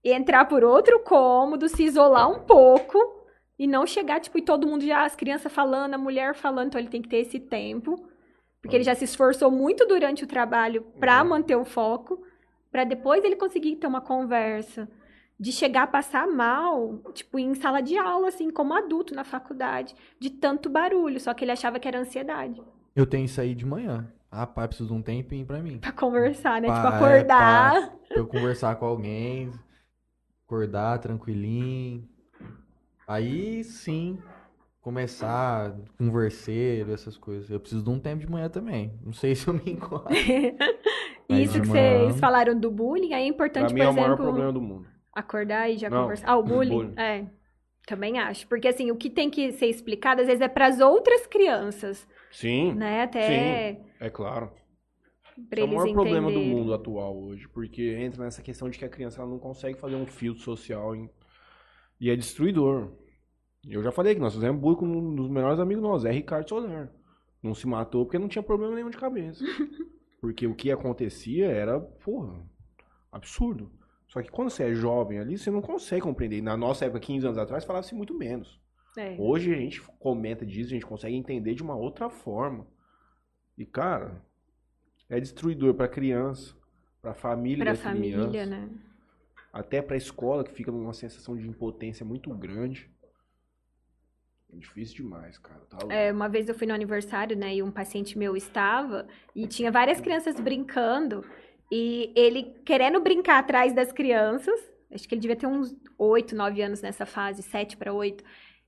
e 0.03 0.11
entrar 0.13 0.45
por 0.45 0.63
outro 0.63 0.99
cômodo, 1.03 1.69
se 1.69 1.83
isolar 1.83 2.29
um 2.31 2.41
pouco 2.45 2.97
e 3.59 3.67
não 3.67 3.85
chegar, 3.88 4.19
tipo, 4.21 4.38
e 4.38 4.41
todo 4.43 4.67
mundo 4.67 4.85
já, 4.85 5.05
as 5.05 5.15
crianças 5.15 5.51
falando, 5.53 5.95
a 5.95 5.97
mulher 5.97 6.35
falando, 6.35 6.67
então 6.69 6.79
ele 6.81 6.89
tem 6.89 7.01
que 7.01 7.09
ter 7.09 7.17
esse 7.19 7.39
tempo. 7.39 8.07
Porque 8.61 8.75
ele 8.77 8.83
já 8.83 8.95
se 8.95 9.05
esforçou 9.05 9.51
muito 9.51 9.85
durante 9.88 10.23
o 10.23 10.27
trabalho 10.27 10.83
para 10.99 11.23
Uhum. 11.23 11.29
manter 11.29 11.55
o 11.55 11.65
foco, 11.65 12.21
para 12.75 12.83
depois 12.83 13.23
ele 13.23 13.38
conseguir 13.38 13.77
ter 13.77 13.88
uma 13.88 14.01
conversa. 14.01 14.85
De 15.39 15.51
chegar 15.51 15.83
a 15.83 15.88
passar 15.88 16.27
mal, 16.27 16.97
tipo, 17.13 17.39
em 17.39 17.53
sala 17.55 17.81
de 17.81 17.97
aula, 17.97 18.29
assim, 18.29 18.49
como 18.49 18.73
adulto 18.73 19.13
na 19.13 19.23
faculdade, 19.23 19.93
de 20.17 20.29
tanto 20.29 20.69
barulho, 20.69 21.19
só 21.19 21.33
que 21.33 21.43
ele 21.43 21.51
achava 21.51 21.77
que 21.77 21.88
era 21.88 21.99
ansiedade. 21.99 22.61
Eu 22.95 23.05
tenho 23.05 23.25
isso 23.25 23.39
aí 23.39 23.53
de 23.53 23.65
manhã. 23.65 24.09
Ah, 24.31 24.47
pai, 24.47 24.67
preciso 24.67 24.89
de 24.89 24.95
um 24.95 25.01
tempinho 25.01 25.45
pra 25.45 25.59
mim. 25.59 25.77
Pra 25.77 25.91
conversar, 25.91 26.61
né? 26.61 26.67
Pá, 26.67 26.75
tipo, 26.75 26.88
é, 26.88 26.97
acordar. 26.97 27.89
Pra 28.07 28.17
eu 28.17 28.27
conversar 28.27 28.75
com 28.75 28.85
alguém, 28.85 29.51
acordar 30.45 30.99
tranquilinho. 30.99 32.07
Aí 33.05 33.63
sim, 33.63 34.17
começar 34.81 35.75
converseiro, 35.97 36.93
essas 36.93 37.17
coisas. 37.17 37.49
Eu 37.49 37.59
preciso 37.59 37.83
de 37.83 37.89
um 37.89 37.99
tempo 37.99 38.19
de 38.19 38.29
manhã 38.29 38.49
também. 38.49 38.97
Não 39.03 39.13
sei 39.13 39.35
se 39.35 39.47
eu 39.47 39.53
me 39.53 39.71
enquadro. 39.71 40.09
Isso 41.29 41.59
que 41.61 41.67
vocês 41.67 42.19
falaram 42.19 42.57
do 42.59 42.69
bullying, 42.71 43.13
aí 43.13 43.23
é 43.27 43.33
Pra 43.33 43.45
importante, 43.47 43.73
mim 43.73 43.79
por 43.81 43.85
é 43.85 43.89
o 43.89 43.93
maior 43.93 44.07
exemplo, 44.09 44.23
problema 44.25 44.51
do 44.53 44.61
mundo. 44.61 44.88
acordar 45.13 45.69
e 45.69 45.77
já 45.77 45.89
Não, 45.89 46.03
conversar. 46.03 46.27
Ah, 46.29 46.38
o 46.38 46.43
bullying? 46.43 46.69
bullying. 46.69 46.93
É. 46.99 47.25
Também 47.88 48.17
acho. 48.19 48.47
Porque, 48.47 48.67
assim, 48.67 48.89
o 48.91 48.95
que 48.95 49.09
tem 49.09 49.29
que 49.29 49.51
ser 49.51 49.67
explicado, 49.67 50.21
às 50.21 50.27
vezes, 50.27 50.41
é 50.41 50.47
para 50.47 50.67
as 50.67 50.79
outras 50.79 51.27
crianças, 51.27 52.07
Sim, 52.31 52.73
né? 52.73 53.03
Até 53.03 53.79
é 53.99 54.09
claro. 54.09 54.51
Esse 55.51 55.61
é 55.61 55.63
o 55.63 55.67
maior 55.67 55.91
problema 55.91 56.31
do 56.31 56.39
mundo 56.39 56.73
atual 56.73 57.15
hoje, 57.15 57.47
porque 57.49 57.93
entra 57.99 58.23
nessa 58.23 58.41
questão 58.41 58.69
de 58.69 58.79
que 58.79 58.85
a 58.85 58.89
criança 58.89 59.21
ela 59.21 59.29
não 59.29 59.38
consegue 59.38 59.77
fazer 59.77 59.95
um 59.95 60.05
filtro 60.05 60.41
social 60.41 60.95
em- 60.95 61.09
e 61.99 62.09
é 62.09 62.15
destruidor. 62.15 62.91
Eu 63.67 63.83
já 63.83 63.91
falei 63.91 64.15
que 64.15 64.21
nós 64.21 64.33
fizemos 64.33 64.59
bullying 64.61 64.77
com 64.77 64.85
um 64.85 65.15
dos 65.15 65.29
melhores 65.29 65.59
amigos 65.59 65.83
nossos, 65.83 66.05
é 66.05 66.11
Ricardo 66.11 66.47
Soler. 66.49 66.89
Não 67.43 67.53
se 67.53 67.67
matou 67.67 68.05
porque 68.05 68.17
não 68.17 68.27
tinha 68.27 68.41
problema 68.43 68.73
nenhum 68.75 68.89
de 68.89 68.97
cabeça. 68.97 69.43
Porque 70.25 70.47
o 70.47 70.55
que 70.55 70.71
acontecia 70.71 71.45
era, 71.45 71.79
porra, 71.79 72.43
absurdo. 73.11 73.71
Só 74.07 74.23
que 74.23 74.31
quando 74.31 74.49
você 74.49 74.63
é 74.63 74.73
jovem 74.73 75.19
ali, 75.19 75.38
você 75.38 75.51
não 75.51 75.61
consegue 75.61 76.01
compreender. 76.01 76.41
Na 76.41 76.57
nossa 76.57 76.83
época, 76.83 76.99
15 76.99 77.27
anos 77.27 77.38
atrás, 77.38 77.63
falava-se 77.63 77.93
muito 77.93 78.11
menos. 78.17 78.59
É. 78.97 79.15
Hoje 79.19 79.53
a 79.53 79.55
gente 79.55 79.83
comenta 79.99 80.43
disso, 80.43 80.71
a 80.71 80.73
gente 80.73 80.85
consegue 80.85 81.15
entender 81.15 81.53
de 81.53 81.61
uma 81.61 81.75
outra 81.75 82.09
forma. 82.09 82.65
E, 83.55 83.67
cara, 83.67 84.19
é 85.07 85.19
destruidor 85.19 85.75
pra 85.75 85.88
criança, 85.88 86.55
pra 87.03 87.13
família 87.13 87.63
Pra 87.63 87.73
da 87.73 87.77
família, 87.77 88.27
criança, 88.27 88.49
né? 88.49 88.69
até 89.53 89.79
pra 89.79 89.95
escola, 89.95 90.43
que 90.43 90.51
fica 90.51 90.71
numa 90.71 90.93
sensação 90.93 91.38
de 91.38 91.47
impotência 91.47 92.03
muito 92.03 92.33
grande. 92.33 92.89
É 94.56 94.60
difícil 94.60 95.04
demais, 95.04 95.38
cara. 95.38 95.60
Tá. 95.70 95.78
É, 95.94 96.12
uma 96.12 96.30
vez 96.30 96.48
eu 96.48 96.56
fui 96.56 96.65
no 96.68 96.74
aniversário, 96.74 97.36
né, 97.38 97.56
e 97.56 97.62
um 97.63 97.72
paciente 97.72 98.18
meu 98.18 98.36
estava, 98.38 99.06
e 99.36 99.46
tinha 99.48 99.72
várias 99.72 100.00
crianças 100.00 100.39
brincando, 100.39 101.26
e 101.72 102.12
ele 102.15 102.54
querendo 102.65 103.00
brincar 103.02 103.39
atrás 103.39 103.74
das 103.74 103.91
crianças, 103.91 104.60
acho 104.94 105.08
que 105.08 105.13
ele 105.15 105.22
devia 105.22 105.36
ter 105.36 105.48
uns 105.48 105.76
8, 105.98 106.36
9 106.36 106.62
anos 106.62 106.82
nessa 106.82 107.06
fase, 107.06 107.41
7 107.44 107.76
para 107.76 107.91
8. 107.94 108.24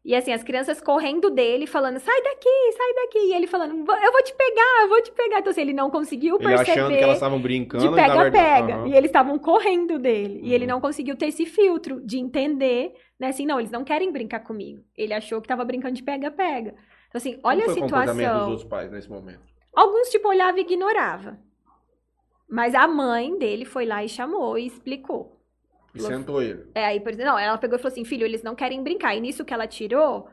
E 0.06 0.15
assim, 0.15 0.32
as 0.32 0.41
crianças 0.41 0.80
correndo 0.80 1.30
dele, 1.30 1.67
falando, 1.67 2.00
sai 2.00 2.21
daqui, 2.21 2.71
sai 2.78 2.93
daqui. 3.06 3.19
E 3.30 3.34
ele 3.34 3.45
falando, 3.45 3.84
"Vou- 3.84 3.95
eu 3.97 4.12
vou 4.12 4.23
te 4.23 4.34
pegar, 4.36 4.82
eu 4.84 4.88
vou 4.88 5.02
te 5.02 5.12
pegar. 5.12 5.39
Então, 5.39 5.52
assim, 5.52 5.60
ele 5.62 5.73
não 5.73 5.89
conseguiu 5.89 6.38
Ele 6.39 6.45
achando 6.54 6.65
perceber 6.65 6.97
que 6.97 7.04
elas 7.04 7.15
estavam 7.17 7.41
brincando. 7.41 7.89
de 7.89 7.93
pega-pega. 7.93 8.76
Aham. 8.76 8.88
E 8.88 8.93
eles 8.95 9.10
estavam 9.10 9.38
correndo 9.38 10.00
dele. 10.00 10.39
E 10.43 10.54
ele 10.54 10.63
Uhum. 10.63 10.71
não 10.71 10.82
conseguiu 10.82 11.17
ter 11.17 11.28
esse 11.28 11.45
filtro 11.45 12.00
de 12.06 12.17
entender, 12.19 12.93
né? 13.19 13.27
Assim, 13.30 13.45
não, 13.45 13.60
eles 13.60 13.71
não 13.71 13.84
querem 13.84 14.12
brincar 14.12 14.41
comigo. 14.41 14.84
Ele 14.95 15.13
achou 15.13 15.41
que 15.41 15.47
tava 15.47 15.65
brincando 15.65 15.95
de 15.95 16.03
pega-pega. 16.03 16.75
Então, 17.08 17.17
assim, 17.19 17.39
olha 17.43 17.62
Como 17.65 17.71
a 17.71 17.73
foi 17.73 17.82
o 17.82 17.86
comportamento 17.86 18.17
dos 18.17 18.25
situação. 18.25 18.49
outros 18.51 18.69
pais 18.69 18.91
nesse 18.91 19.10
momento? 19.10 19.41
Alguns, 19.73 20.10
tipo, 20.10 20.27
olhava 20.27 20.58
e 20.60 20.62
ignorava. 20.62 21.38
Mas 22.49 22.73
a 22.75 22.88
mãe 22.88 23.38
dele 23.38 23.65
foi 23.65 23.86
lá 23.86 24.03
e 24.03 24.10
chamou 24.10 24.58
e 24.58 24.65
explicou. 24.67 25.38
E 25.93 26.01
sentou 26.01 26.41
ele. 26.41 26.65
É, 26.75 26.86
aí, 26.86 26.99
por 26.99 27.12
exemplo, 27.12 27.32
não, 27.32 27.39
ela 27.39 27.58
pegou 27.58 27.75
e 27.77 27.82
falou 27.82 27.91
assim, 27.91 28.06
filho, 28.06 28.25
eles 28.25 28.43
não 28.43 28.56
querem 28.56 28.84
brincar. 28.84 29.15
E 29.15 29.19
nisso 29.19 29.43
que 29.43 29.53
ela 29.53 29.67
tirou, 29.67 30.27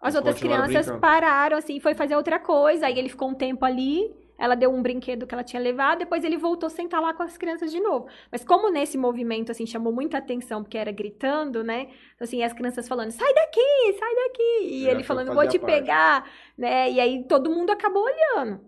as 0.00 0.14
Eles 0.14 0.16
outras 0.16 0.38
crianças 0.38 0.86
brincando. 0.86 1.00
pararam, 1.00 1.56
assim, 1.58 1.76
e 1.76 1.80
foi 1.80 1.94
fazer 1.94 2.16
outra 2.16 2.38
coisa. 2.38 2.86
Aí 2.86 2.98
ele 2.98 3.08
ficou 3.08 3.28
um 3.28 3.34
tempo 3.34 3.64
ali, 3.64 4.12
ela 4.40 4.54
deu 4.54 4.72
um 4.72 4.80
brinquedo 4.80 5.26
que 5.26 5.34
ela 5.34 5.44
tinha 5.44 5.60
levado, 5.60 5.98
depois 5.98 6.24
ele 6.24 6.38
voltou 6.38 6.66
a 6.66 6.70
sentar 6.70 7.00
lá 7.02 7.12
com 7.12 7.22
as 7.22 7.36
crianças 7.36 7.70
de 7.70 7.78
novo. 7.78 8.08
Mas 8.32 8.42
como 8.42 8.70
nesse 8.70 8.96
movimento, 8.96 9.52
assim, 9.52 9.66
chamou 9.66 9.92
muita 9.92 10.16
atenção, 10.16 10.62
porque 10.62 10.78
era 10.78 10.90
gritando, 10.90 11.62
né? 11.62 11.82
Então, 12.14 12.24
assim, 12.24 12.42
as 12.42 12.54
crianças 12.54 12.88
falando, 12.88 13.10
sai 13.10 13.32
daqui, 13.34 13.92
sai 13.98 14.14
daqui. 14.14 14.60
E 14.62 14.88
Ele 14.88 15.02
falando, 15.04 15.34
vou 15.34 15.46
te 15.46 15.58
parte. 15.58 15.80
pegar, 15.80 16.30
né? 16.56 16.90
E 16.90 16.98
aí 16.98 17.22
todo 17.28 17.50
mundo 17.50 17.70
acabou 17.70 18.02
olhando. 18.02 18.62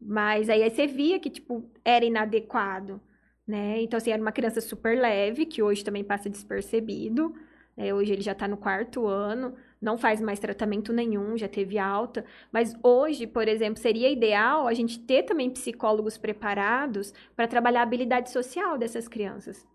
Mas 0.00 0.48
aí 0.48 0.68
você 0.70 0.86
via 0.86 1.18
que, 1.18 1.30
tipo, 1.30 1.68
era 1.84 2.04
inadequado, 2.04 3.00
né? 3.46 3.82
Então, 3.82 3.98
assim, 3.98 4.12
era 4.12 4.22
uma 4.22 4.32
criança 4.32 4.60
super 4.60 4.96
leve, 4.96 5.46
que 5.46 5.62
hoje 5.62 5.84
também 5.84 6.04
passa 6.04 6.30
despercebido. 6.30 7.34
né? 7.76 7.92
hoje 7.92 8.12
ele 8.12 8.22
já 8.22 8.34
tá 8.34 8.46
no 8.46 8.56
quarto 8.56 9.06
ano, 9.06 9.56
não 9.82 9.98
faz 9.98 10.20
mais 10.20 10.38
tratamento 10.38 10.92
nenhum, 10.92 11.36
já 11.36 11.48
teve 11.48 11.76
alta. 11.76 12.24
Mas 12.52 12.72
hoje, 12.84 13.26
por 13.26 13.48
exemplo, 13.48 13.82
seria 13.82 14.08
ideal 14.08 14.68
a 14.68 14.72
gente 14.72 15.00
ter 15.00 15.24
também 15.24 15.50
psicólogos 15.50 16.16
preparados 16.16 17.12
para 17.34 17.48
trabalhar 17.48 17.80
a 17.80 17.82
habilidade 17.82 18.30
social 18.30 18.78
dessas 18.78 19.08
crianças. 19.08 19.66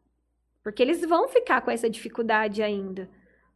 Porque 0.63 0.82
eles 0.82 1.02
vão 1.02 1.28
ficar 1.28 1.62
com 1.62 1.70
essa 1.70 1.89
dificuldade 1.89 2.63
ainda, 2.63 3.10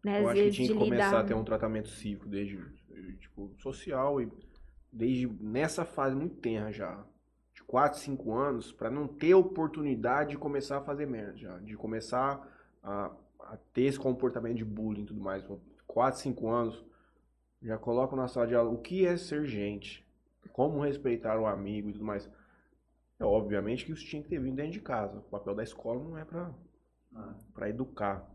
né? 0.03 0.17
Às 0.17 0.23
Eu 0.23 0.29
acho 0.29 0.43
que 0.43 0.51
tinha 0.51 0.67
que 0.67 0.73
começar 0.73 1.07
lidar. 1.07 1.19
a 1.21 1.23
ter 1.23 1.33
um 1.33 1.43
tratamento 1.43 1.87
cívico 1.87 2.27
desde, 2.27 2.57
tipo, 3.21 3.53
social 3.57 4.21
e 4.21 4.29
desde 4.91 5.27
nessa 5.41 5.85
fase 5.85 6.15
muito 6.15 6.35
tenra 6.35 6.71
já. 6.71 7.01
De 7.53 7.63
4, 7.63 7.97
5 7.99 8.33
anos, 8.33 8.73
pra 8.73 8.89
não 8.89 9.07
ter 9.07 9.33
oportunidade 9.33 10.31
de 10.31 10.37
começar 10.37 10.79
a 10.79 10.81
fazer 10.81 11.05
merda 11.05 11.37
já. 11.37 11.57
De 11.59 11.77
começar 11.77 12.45
a, 12.83 13.11
a 13.39 13.57
ter 13.73 13.83
esse 13.83 13.99
comportamento 13.99 14.57
de 14.57 14.65
bullying 14.65 15.03
e 15.03 15.05
tudo 15.05 15.21
mais. 15.21 15.43
4, 15.93 16.19
5 16.21 16.49
anos, 16.49 16.85
já 17.61 17.77
colocam 17.77 18.17
na 18.17 18.27
sala 18.27 18.47
de 18.47 18.55
aula 18.55 18.69
o 18.71 18.77
que 18.77 19.05
é 19.05 19.17
ser 19.17 19.45
gente. 19.45 20.05
Como 20.53 20.79
respeitar 20.81 21.39
o 21.39 21.45
amigo 21.45 21.89
e 21.89 21.93
tudo 21.93 22.05
mais. 22.05 22.29
É, 23.19 23.23
obviamente 23.25 23.85
que 23.85 23.91
isso 23.91 24.05
tinha 24.05 24.23
que 24.23 24.29
ter 24.29 24.39
vindo 24.39 24.55
dentro 24.55 24.71
de 24.71 24.79
casa. 24.81 25.19
O 25.19 25.23
papel 25.23 25.53
da 25.53 25.63
escola 25.63 26.01
não 26.01 26.17
é 26.17 26.25
pra, 26.25 26.49
pra 27.53 27.69
educar. 27.69 28.25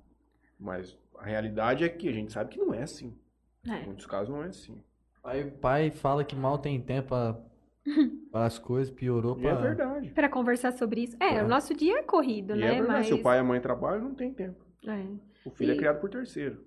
Mas 0.58 0.96
a 1.18 1.24
realidade 1.24 1.82
é 1.82 1.88
que 1.88 2.08
a 2.08 2.12
gente 2.12 2.32
sabe 2.32 2.50
que 2.50 2.58
não 2.58 2.72
é 2.72 2.82
assim. 2.82 3.16
Em 3.64 3.70
É. 3.72 3.84
muitos 3.84 4.06
casos 4.06 4.28
não 4.28 4.42
é 4.42 4.46
assim. 4.48 4.80
Pai, 5.22 5.44
pai 5.50 5.90
fala 5.90 6.24
que 6.24 6.36
mal 6.36 6.58
tem 6.58 6.80
tempo 6.80 7.08
para 7.08 7.36
as 8.46 8.58
coisas, 8.58 8.94
piorou 8.94 9.36
E 9.40 9.46
é 9.46 9.50
pra... 9.52 9.60
verdade. 9.60 10.10
Para 10.10 10.28
conversar 10.28 10.72
sobre 10.72 11.02
isso. 11.02 11.16
É, 11.18 11.36
É. 11.38 11.42
o 11.42 11.48
nosso 11.48 11.74
dia 11.74 11.98
é 11.98 12.02
corrido, 12.02 12.54
E 12.54 12.60
né? 12.60 12.66
é 12.66 12.74
verdade. 12.74 12.92
Mas... 12.98 13.06
Se 13.08 13.14
o 13.14 13.22
pai 13.22 13.38
e 13.38 13.40
a 13.40 13.44
mãe 13.44 13.60
trabalham, 13.60 14.04
não 14.04 14.14
tem 14.14 14.32
tempo. 14.32 14.64
É. 14.86 15.04
O 15.44 15.50
filho 15.50 15.72
E- 15.72 15.74
é 15.74 15.78
criado 15.78 16.00
por 16.00 16.08
terceiro. 16.10 16.64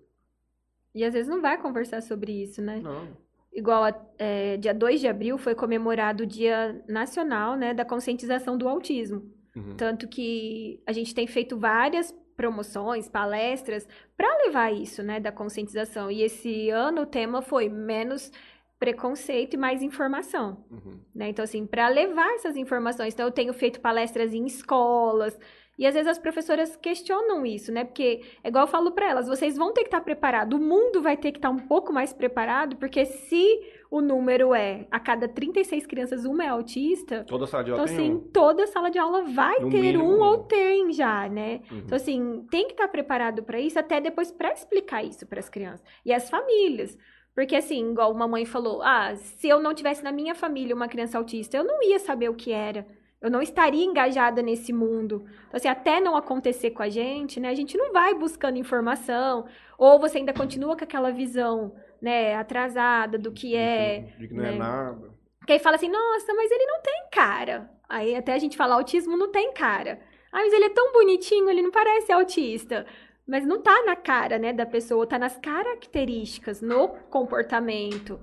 E 0.94 1.04
às 1.04 1.14
vezes 1.14 1.30
não 1.30 1.42
vai 1.42 1.58
conversar 1.62 2.02
sobre 2.02 2.32
isso, 2.44 2.62
né? 2.62 2.80
Não. 2.82 3.08
Igual 3.52 3.84
a, 3.84 4.06
é, 4.18 4.58
dia 4.58 4.74
2 4.74 5.00
de 5.00 5.08
abril 5.08 5.38
foi 5.38 5.56
comemorado 5.56 6.24
o 6.24 6.28
Dia 6.28 6.84
Nacional 6.88 7.56
né, 7.56 7.74
da 7.74 7.84
Conscientização 7.84 8.58
do 8.58 8.68
Autismo. 8.68 9.24
Uhum. 9.56 9.76
Tanto 9.76 10.08
que 10.08 10.82
a 10.86 10.92
gente 10.92 11.14
tem 11.14 11.28
feito 11.28 11.58
várias 11.58 12.14
promoções, 12.36 13.10
palestras, 13.10 13.88
para 14.16 14.46
levar 14.46 14.72
isso, 14.72 15.04
né, 15.04 15.20
da 15.20 15.32
conscientização. 15.32 16.10
E 16.10 16.22
esse 16.22 16.70
ano 16.70 17.02
o 17.02 17.06
tema 17.06 17.42
foi 17.42 17.68
menos 17.68 18.32
preconceito 18.80 19.56
e 19.56 19.58
mais 19.58 19.82
informação. 19.82 20.64
Uhum. 20.72 21.00
né? 21.14 21.28
Então, 21.30 21.44
assim, 21.44 21.66
para 21.66 21.90
levar 21.90 22.34
essas 22.36 22.56
informações. 22.56 23.14
Então, 23.14 23.26
eu 23.26 23.32
tenho 23.32 23.54
feito 23.54 23.82
palestras 23.82 24.34
em 24.34 24.46
escolas. 24.46 25.38
E 25.80 25.86
às 25.88 25.94
vezes 25.94 26.10
as 26.10 26.20
professoras 26.20 26.76
questionam 26.76 27.46
isso, 27.46 27.72
né? 27.72 27.86
Porque, 27.86 28.22
é 28.44 28.50
igual 28.50 28.66
eu 28.66 28.68
falo 28.68 28.92
para 28.92 29.10
elas, 29.10 29.28
vocês 29.30 29.56
vão 29.56 29.72
ter 29.74 29.82
que 29.82 29.88
estar 29.88 30.02
preparados. 30.02 30.60
O 30.60 30.62
mundo 30.62 31.02
vai 31.02 31.16
ter 31.16 31.32
que 31.32 31.38
estar 31.38 31.50
um 31.50 31.58
pouco 31.58 31.94
mais 31.94 32.12
preparado, 32.12 32.76
porque 32.76 33.06
se 33.06 33.62
o 33.90 34.02
número 34.02 34.54
é 34.54 34.86
a 34.92 35.00
cada 35.00 35.28
36 35.28 35.88
crianças, 35.88 36.26
uma 36.26 36.44
é 36.44 36.50
autista. 36.50 37.24
Toda 37.26 37.48
sala 37.48 37.64
de 37.64 37.72
Então, 37.72 37.80
aula 37.86 37.88
tem 37.96 37.98
assim, 37.98 38.12
um. 38.14 38.20
toda 38.20 38.68
sala 38.68 38.92
de 38.92 39.00
aula 39.00 39.24
vai 39.24 39.58
No 39.60 39.70
ter 39.70 39.82
mínimo 39.82 40.04
um 40.04 40.18
um. 40.18 40.22
ou 40.22 40.40
tem 40.40 40.92
já, 40.92 41.30
né? 41.30 41.62
Uhum. 41.72 41.78
Então, 41.80 41.96
assim, 41.96 42.46
tem 42.52 42.66
que 42.68 42.74
estar 42.74 42.90
preparado 42.90 43.42
para 43.44 43.60
isso, 43.60 43.80
até 43.80 44.02
depois 44.02 44.32
para 44.34 44.52
explicar 44.52 45.04
isso 45.04 45.26
para 45.26 45.40
as 45.40 45.48
crianças 45.50 45.82
e 46.06 46.12
as 46.14 46.30
famílias. 46.30 46.98
Porque, 47.34 47.56
assim, 47.56 47.92
igual 47.92 48.12
uma 48.12 48.28
mãe 48.28 48.44
falou, 48.46 48.82
ah, 48.84 49.16
se 49.16 49.48
eu 49.48 49.62
não 49.62 49.74
tivesse 49.74 50.04
na 50.04 50.12
minha 50.12 50.36
família 50.36 50.76
uma 50.76 50.90
criança 50.90 51.18
autista, 51.18 51.56
eu 51.56 51.64
não 51.64 51.82
ia 51.84 51.98
saber 52.00 52.28
o 52.30 52.36
que 52.36 52.52
era. 52.52 52.86
Eu 53.22 53.30
não 53.30 53.42
estaria 53.42 53.84
engajada 53.84 54.42
nesse 54.42 54.72
mundo. 54.72 55.26
Então, 55.48 55.58
assim, 55.58 55.68
até 55.68 56.00
não 56.00 56.16
acontecer 56.16 56.72
com 56.72 56.82
a 56.82 56.90
gente, 56.90 57.40
né? 57.40 57.50
A 57.50 57.56
gente 57.56 57.78
não 57.78 57.92
vai 57.92 58.14
buscando 58.14 58.58
informação. 58.58 59.46
Ou 59.78 60.00
você 60.00 60.20
ainda 60.20 60.34
continua 60.34 60.78
com 60.78 60.84
aquela 60.84 61.12
visão, 61.12 61.76
né, 62.02 62.36
atrasada 62.36 63.18
do 63.18 63.32
que 63.32 63.56
é. 63.56 64.14
De 64.18 64.28
que 64.28 64.34
não 64.34 64.46
é 64.46 64.52
né? 64.52 64.58
nada. 64.58 65.10
Que 65.46 65.54
aí 65.54 65.60
fala 65.60 65.76
assim, 65.76 65.90
nossa, 65.90 66.34
mas 66.34 66.50
ele 66.50 66.66
não 66.66 66.82
tem 66.82 67.08
cara. 67.12 67.70
Aí 67.90 68.16
até 68.16 68.34
a 68.34 68.40
gente 68.40 68.56
fala, 68.56 68.76
autismo 68.76 69.18
não 69.18 69.32
tem 69.32 69.52
cara. 69.54 70.00
Ah, 70.32 70.38
mas 70.38 70.54
ele 70.54 70.66
é 70.66 70.70
tão 70.70 70.94
bonitinho, 70.94 71.50
ele 71.50 71.62
não 71.62 71.72
parece 71.72 72.12
autista. 72.12 72.86
Mas 73.28 73.46
não 73.46 73.62
tá 73.62 73.84
na 73.84 73.96
cara, 73.96 74.38
né, 74.40 74.54
da 74.54 74.66
pessoa, 74.66 75.06
tá 75.06 75.20
nas 75.20 75.38
características, 75.38 76.62
no 76.62 76.88
comportamento. 77.10 78.20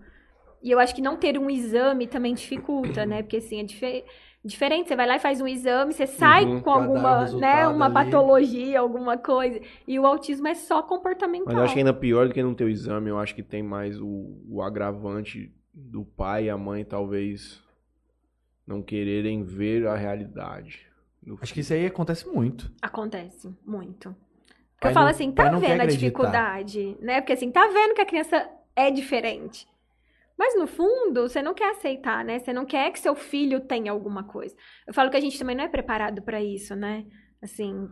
E 0.62 0.70
eu 0.70 0.78
acho 0.78 0.94
que 0.94 1.02
não 1.02 1.16
ter 1.16 1.38
um 1.38 1.50
exame 1.50 2.06
também 2.06 2.34
dificulta, 2.34 3.04
né? 3.06 3.22
Porque 3.22 3.36
assim, 3.36 3.60
é 3.60 3.64
dife- 3.64 4.04
diferente. 4.46 4.88
Você 4.88 4.96
vai 4.96 5.06
lá 5.06 5.16
e 5.16 5.20
faz 5.20 5.40
um 5.40 5.46
exame, 5.48 5.92
você 5.92 6.06
sai 6.06 6.44
Uhum. 6.44 6.60
com 6.60 6.70
alguma, 6.70 7.24
né, 7.32 7.66
uma 7.66 7.86
ali. 7.86 7.94
patologia, 7.94 8.80
alguma 8.80 9.18
coisa. 9.18 9.60
E 9.86 9.98
o 9.98 10.06
autismo 10.06 10.46
é 10.48 10.54
só 10.54 10.82
comportamental. 10.82 11.46
Mas 11.48 11.56
eu 11.56 11.62
acho 11.64 11.72
que 11.74 11.80
ainda 11.80 11.92
pior 11.92 12.28
do 12.28 12.34
que 12.34 12.42
não 12.42 12.54
ter 12.54 12.64
o 12.64 12.68
exame, 12.68 13.10
eu 13.10 13.18
acho 13.18 13.34
que 13.34 13.42
tem 13.42 13.62
mais 13.62 14.00
o, 14.00 14.40
o 14.48 14.62
agravante 14.62 15.52
do 15.74 16.04
pai 16.04 16.44
e 16.44 16.50
a 16.50 16.56
mãe 16.56 16.84
talvez 16.84 17.62
não 18.66 18.82
quererem 18.82 19.42
ver 19.44 19.86
a 19.86 19.94
realidade. 19.94 20.86
Acho 21.42 21.52
que 21.52 21.60
isso 21.60 21.72
aí 21.72 21.86
acontece 21.86 22.26
muito. 22.28 22.70
Acontece 22.80 23.52
muito. 23.66 24.14
Porque 24.74 24.88
eu 24.88 24.92
falo 24.92 25.06
não- 25.06 25.10
assim, 25.10 25.32
tá 25.32 25.50
vendo 25.50 25.80
a 25.80 25.86
dificuldade, 25.86 26.96
né? 27.00 27.20
Porque 27.20 27.32
assim, 27.32 27.50
tá 27.50 27.66
vendo 27.68 27.94
que 27.94 28.00
a 28.00 28.06
criança 28.06 28.48
é 28.76 28.90
diferente. 28.90 29.66
Mas 30.38 30.54
no 30.58 30.66
fundo, 30.66 31.22
você 31.28 31.40
não 31.42 31.54
quer 31.54 31.70
aceitar, 31.70 32.24
né? 32.24 32.38
Você 32.38 32.52
não 32.52 32.66
quer 32.66 32.90
que 32.92 32.98
seu 32.98 33.14
filho 33.14 33.60
tenha 33.60 33.90
alguma 33.90 34.24
coisa. 34.24 34.54
Eu 34.86 34.92
falo 34.92 35.10
que 35.10 35.16
a 35.16 35.20
gente 35.20 35.38
também 35.38 35.56
não 35.56 35.64
é 35.64 35.68
preparado 35.68 36.20
pra 36.22 36.42
isso, 36.42 36.74
né? 36.76 37.06
Assim, 37.40 37.88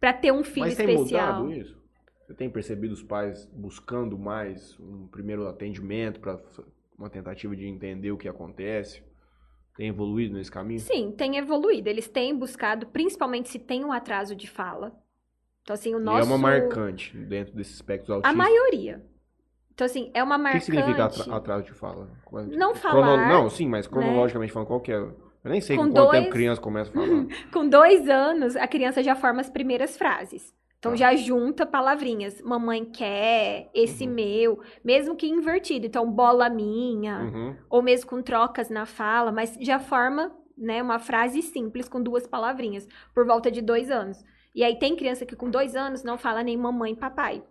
pra 0.00 0.12
ter 0.12 0.32
um 0.32 0.42
filho 0.42 0.66
Mas 0.66 0.76
tem 0.76 0.90
especial. 0.94 1.42
mudado 1.44 1.52
isso? 1.52 1.82
Você 2.26 2.34
tem 2.34 2.50
percebido 2.50 2.92
os 2.94 3.02
pais 3.02 3.46
buscando 3.52 4.18
mais 4.18 4.78
um 4.80 5.06
primeiro 5.08 5.46
atendimento 5.46 6.20
para 6.20 6.40
uma 6.98 7.10
tentativa 7.10 7.54
de 7.54 7.66
entender 7.66 8.10
o 8.10 8.16
que 8.16 8.28
acontece? 8.28 9.02
Tem 9.76 9.88
evoluído 9.88 10.34
nesse 10.34 10.50
caminho? 10.50 10.80
Sim, 10.80 11.12
tem 11.12 11.36
evoluído. 11.36 11.88
Eles 11.88 12.08
têm 12.08 12.34
buscado, 12.36 12.86
principalmente 12.86 13.48
se 13.50 13.58
tem 13.58 13.84
um 13.84 13.92
atraso 13.92 14.34
de 14.34 14.48
fala. 14.48 14.96
Então, 15.62 15.74
assim, 15.74 15.94
o 15.94 15.98
E 15.98 16.02
nosso. 16.02 16.20
é 16.20 16.24
uma 16.24 16.38
marcante 16.38 17.16
dentro 17.16 17.54
desse 17.54 17.72
espectro 17.74 18.12
A 18.12 18.16
autista. 18.16 18.36
maioria. 18.36 19.04
Então, 19.74 19.84
assim, 19.84 20.10
é 20.14 20.22
uma 20.22 20.36
O 20.36 20.38
que 20.38 20.42
marcante. 20.44 20.64
significa 20.66 21.04
atra- 21.04 21.34
atraso 21.36 21.64
de 21.64 21.72
fala? 21.72 22.08
Não 22.32 22.72
crono- 22.72 22.74
falar, 22.74 23.16
né? 23.16 23.28
Não, 23.28 23.50
sim, 23.50 23.68
mas 23.68 23.86
cronologicamente 23.86 24.52
falando, 24.52 24.68
qual 24.68 24.80
que 24.80 24.92
é? 24.92 24.96
Eu 24.96 25.14
nem 25.44 25.60
sei 25.60 25.76
Com 25.76 25.84
quanto 25.84 25.94
dois- 25.94 26.10
tempo 26.20 26.30
criança 26.30 26.60
começa 26.60 26.90
a 26.90 26.94
falar. 26.94 27.26
Com 27.52 27.68
dois 27.68 28.08
anos, 28.08 28.56
a 28.56 28.66
criança 28.68 29.02
já 29.02 29.14
forma 29.14 29.40
as 29.40 29.50
primeiras 29.50 29.96
frases. 29.96 30.54
Então 30.78 30.92
Tá. 30.92 30.96
já 30.98 31.16
junta 31.16 31.66
palavrinhas. 31.66 32.40
Mamãe 32.42 32.84
quer, 32.84 33.68
esse 33.74 34.06
Uhum. 34.06 34.12
meu, 34.14 34.60
mesmo 34.84 35.16
que 35.16 35.26
invertido. 35.26 35.86
Então, 35.86 36.10
bola 36.10 36.48
minha, 36.48 37.18
Uhum. 37.20 37.56
ou 37.68 37.82
mesmo 37.82 38.08
com 38.08 38.22
trocas 38.22 38.70
na 38.70 38.86
fala, 38.86 39.32
mas 39.32 39.56
já 39.60 39.78
forma 39.80 40.30
né, 40.56 40.80
uma 40.80 41.00
frase 41.00 41.42
simples 41.42 41.88
com 41.88 42.00
duas 42.00 42.28
palavrinhas, 42.28 42.86
por 43.12 43.26
volta 43.26 43.50
de 43.50 43.60
dois 43.60 43.90
anos. 43.90 44.24
E 44.54 44.62
aí 44.62 44.78
tem 44.78 44.94
criança 44.94 45.26
que 45.26 45.34
com 45.34 45.50
dois 45.50 45.74
anos 45.74 46.04
não 46.04 46.16
fala 46.16 46.44
nem 46.44 46.56
mamãe 46.56 46.92
e 46.92 46.96
papai. 46.96 47.42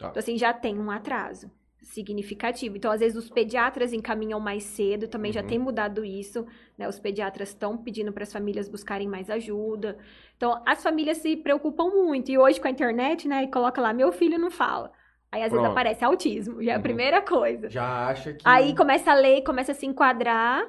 Tá. 0.00 0.08
Então, 0.08 0.18
assim, 0.18 0.36
já 0.38 0.52
tem 0.52 0.78
um 0.78 0.90
atraso 0.90 1.50
significativo. 1.82 2.76
Então, 2.76 2.90
às 2.90 3.00
vezes, 3.00 3.16
os 3.16 3.30
pediatras 3.30 3.92
encaminham 3.92 4.40
mais 4.40 4.62
cedo, 4.64 5.08
também 5.08 5.32
já 5.32 5.40
Uhum. 5.40 5.46
tem 5.46 5.58
mudado 5.58 6.04
isso, 6.04 6.46
né? 6.78 6.88
Os 6.88 6.98
pediatras 6.98 7.50
estão 7.50 7.76
pedindo 7.76 8.12
para 8.12 8.22
as 8.22 8.32
famílias 8.32 8.68
buscarem 8.68 9.08
mais 9.08 9.28
ajuda. 9.30 9.98
Então, 10.36 10.62
as 10.66 10.82
famílias 10.82 11.18
se 11.18 11.36
preocupam 11.36 11.88
muito. 11.90 12.30
E 12.30 12.38
hoje, 12.38 12.60
com 12.60 12.68
a 12.68 12.70
internet, 12.70 13.28
né, 13.28 13.44
e 13.44 13.48
coloca 13.48 13.80
lá, 13.80 13.92
meu 13.92 14.10
filho 14.12 14.38
não 14.38 14.50
fala. 14.50 14.90
Aí, 15.32 15.42
às 15.42 15.50
vezes, 15.52 15.60
Pronto. 15.62 15.70
aparece 15.72 16.04
autismo, 16.04 16.62
já 16.62 16.72
é 16.72 16.74
a 16.74 16.76
Uhum. 16.78 16.82
primeira 16.82 17.22
coisa. 17.22 17.68
Já 17.70 18.08
acha 18.08 18.32
que. 18.32 18.42
Aí 18.48 18.74
começa 18.74 19.10
a 19.10 19.14
ler, 19.14 19.42
começa 19.42 19.72
a 19.72 19.74
se 19.74 19.86
enquadrar, 19.86 20.66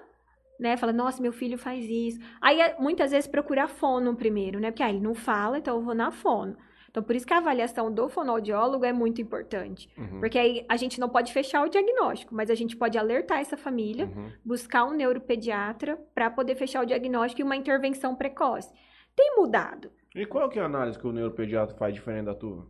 né? 0.59 0.77
Fala, 0.77 0.93
nossa, 0.93 1.21
meu 1.21 1.31
filho 1.33 1.57
faz 1.57 1.83
isso. 1.85 2.19
Aí 2.39 2.59
é, 2.61 2.75
muitas 2.79 3.11
vezes 3.11 3.27
procura 3.27 3.63
a 3.63 3.67
fono 3.67 4.15
primeiro, 4.15 4.59
né? 4.59 4.71
Porque 4.71 4.83
ah, 4.83 4.89
ele 4.89 4.99
não 4.99 5.15
fala, 5.15 5.57
então 5.57 5.75
eu 5.77 5.81
vou 5.83 5.95
na 5.95 6.11
fono. 6.11 6.55
Então, 6.91 7.01
por 7.01 7.15
isso 7.15 7.25
que 7.25 7.33
a 7.33 7.37
avaliação 7.37 7.89
do 7.91 8.07
fonoaudiólogo 8.09 8.83
é 8.85 8.91
muito 8.91 9.21
importante. 9.21 9.89
Uhum. 9.97 10.19
Porque 10.19 10.37
aí 10.37 10.65
a 10.67 10.75
gente 10.75 10.99
não 10.99 11.07
pode 11.09 11.31
fechar 11.31 11.65
o 11.65 11.69
diagnóstico, 11.69 12.35
mas 12.35 12.49
a 12.49 12.55
gente 12.55 12.75
pode 12.75 12.97
alertar 12.97 13.39
essa 13.39 13.55
família, 13.57 14.05
Uhum. 14.05 14.29
buscar 14.43 14.83
um 14.83 14.91
neuropediatra 14.93 15.97
para 16.13 16.29
poder 16.29 16.55
fechar 16.55 16.83
o 16.83 16.85
diagnóstico 16.85 17.41
e 17.41 17.43
uma 17.45 17.55
intervenção 17.55 18.13
precoce. 18.13 18.71
Tem 19.15 19.35
mudado. 19.37 19.89
E 20.13 20.25
qual 20.25 20.49
que 20.49 20.59
é 20.59 20.61
a 20.61 20.65
análise 20.65 20.99
que 20.99 21.07
o 21.07 21.11
neuropediatra 21.13 21.75
faz 21.77 21.93
diferente 21.93 22.25
da 22.25 22.35
tua? 22.35 22.67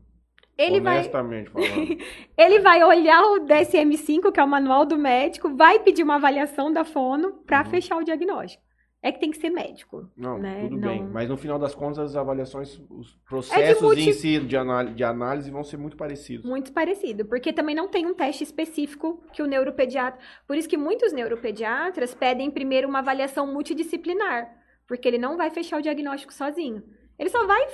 Ele 0.58 0.80
vai, 0.80 1.00
Honestamente 1.00 1.50
falando. 1.50 1.98
ele 2.38 2.60
vai 2.60 2.84
olhar 2.84 3.24
o 3.24 3.40
DSM-5, 3.40 4.32
que 4.32 4.40
é 4.40 4.44
o 4.44 4.48
manual 4.48 4.86
do 4.86 4.98
médico, 4.98 5.56
vai 5.56 5.80
pedir 5.80 6.04
uma 6.04 6.16
avaliação 6.16 6.72
da 6.72 6.84
fono 6.86 7.34
para 7.48 7.60
Uhum. 7.64 7.66
fechar 7.72 7.98
o 7.98 8.04
diagnóstico. 8.04 8.64
É 9.04 9.12
que 9.12 9.20
tem 9.20 9.32
que 9.32 9.38
ser 9.38 9.50
médico. 9.50 10.08
Não, 10.16 10.38
Né? 10.38 10.62
tudo 10.68 10.78
Não. 10.78 10.88
bem. 10.90 11.04
Mas 11.08 11.28
no 11.28 11.36
final 11.36 11.58
das 11.58 11.74
contas, 11.74 11.98
as 12.12 12.16
avaliações, 12.16 12.80
os 12.90 13.16
processos 13.28 13.82
multi- 13.82 14.10
em 14.10 14.14
si 14.14 14.40
de 14.40 14.56
análise, 14.56 14.94
de 14.96 15.04
análise 15.04 15.50
vão 15.50 15.64
ser 15.64 15.78
muito 15.78 15.98
parecidos. 15.98 16.46
Muito 16.46 16.72
parecido, 16.72 17.26
porque 17.26 17.52
também 17.52 17.74
não 17.74 17.88
tem 17.88 18.06
um 18.06 18.14
teste 18.14 18.44
específico 18.44 19.24
que 19.34 19.42
o 19.42 19.48
neuropediatra. 19.48 20.20
Por 20.48 20.56
isso 20.56 20.70
que 20.70 20.78
muitos 20.78 21.12
neuropediatras 21.14 22.14
pedem 22.14 22.52
primeiro 22.52 22.88
uma 22.88 23.00
avaliação 23.00 23.52
multidisciplinar, 23.52 24.48
porque 24.88 25.08
ele 25.08 25.18
não 25.18 25.36
vai 25.36 25.50
fechar 25.50 25.80
o 25.80 25.82
diagnóstico 25.82 26.32
sozinho. 26.34 26.84
Ele 27.18 27.30
só 27.30 27.46
vai 27.48 27.68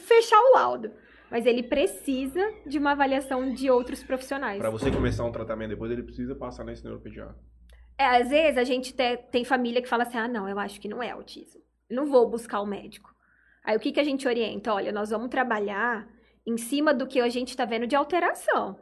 fechar 0.00 0.38
o 0.38 0.52
laudo, 0.54 0.90
mas 1.30 1.46
ele 1.46 1.62
precisa 1.62 2.40
de 2.66 2.78
uma 2.78 2.92
avaliação 2.92 3.54
de 3.54 3.70
outros 3.70 4.02
profissionais. 4.04 4.58
Para 4.58 4.68
você 4.70 4.90
começar 4.90 5.24
um 5.24 5.32
tratamento 5.32 5.70
depois, 5.70 5.90
ele 5.90 6.02
precisa 6.02 6.34
passar 6.34 6.62
nesse 6.64 6.84
neuropediatra. 6.84 7.34
É, 7.98 8.04
às 8.06 8.28
vezes 8.28 8.58
a 8.58 8.64
gente 8.64 8.92
te- 8.92 9.16
tem 9.30 9.44
família 9.44 9.80
que 9.82 9.88
fala 9.88 10.02
assim: 10.02 10.18
ah, 10.18 10.28
não, 10.28 10.48
eu 10.48 10.58
acho 10.58 10.80
que 10.80 10.88
não 10.88 11.02
é 11.02 11.10
autismo. 11.10 11.62
Não 11.90 12.06
vou 12.06 12.28
buscar 12.28 12.60
o 12.60 12.66
médico. 12.66 13.14
Aí 13.64 13.76
o 13.76 13.80
que, 13.80 13.92
que 13.92 14.00
a 14.00 14.04
gente 14.04 14.26
orienta? 14.26 14.72
Olha, 14.72 14.92
nós 14.92 15.10
vamos 15.10 15.28
trabalhar 15.28 16.06
em 16.46 16.56
cima 16.56 16.92
do 16.92 17.06
que 17.06 17.20
a 17.20 17.28
gente 17.28 17.48
está 17.48 17.64
vendo 17.64 17.86
de 17.86 17.96
alteração. 17.96 18.78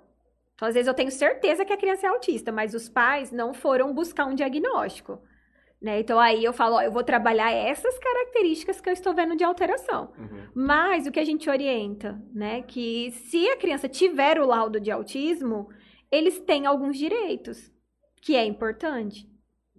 Então, 0.55 0.69
às 0.69 0.75
vezes, 0.75 0.89
eu 0.89 0.95
tenho 0.95 1.11
certeza 1.11 1.65
que 1.65 1.73
a 1.73 1.77
criança 1.77 2.07
é 2.07 2.11
autista, 2.11 2.51
mas 2.53 2.75
os 2.75 2.89
pais 2.89 3.31
não 3.31 3.53
foram 3.53 3.93
buscar 3.93 4.27
um 4.27 4.35
diagnóstico. 4.35 5.21
Né? 5.81 5.99
Então, 6.01 6.19
aí 6.19 6.45
eu 6.45 6.53
falo: 6.53 6.77
ó, 6.77 6.83
eu 6.83 6.93
vou 6.93 7.03
trabalhar 7.03 7.51
essas 7.51 7.99
características 7.99 8.81
que 8.81 8.89
eu 8.89 8.93
estou 8.93 9.13
vendo 9.15 9.37
de 9.37 9.45
alteração. 9.45 10.13
Uhum. 10.17 10.47
Mas 10.55 11.07
o 11.07 11.13
que 11.13 11.21
a 11.21 11.25
gente 11.25 11.51
orienta, 11.51 12.21
né? 12.33 12.63
Que 12.63 13.11
se 13.11 13.49
a 13.49 13.57
criança 13.57 13.89
tiver 13.89 14.41
o 14.41 14.47
laudo 14.47 14.79
de 14.81 14.91
autismo, 14.91 15.69
eles 16.11 16.39
têm 16.41 16.67
alguns 16.67 16.97
direitos, 16.97 17.71
que 18.23 18.35
é 18.37 18.45
importante. 18.47 19.29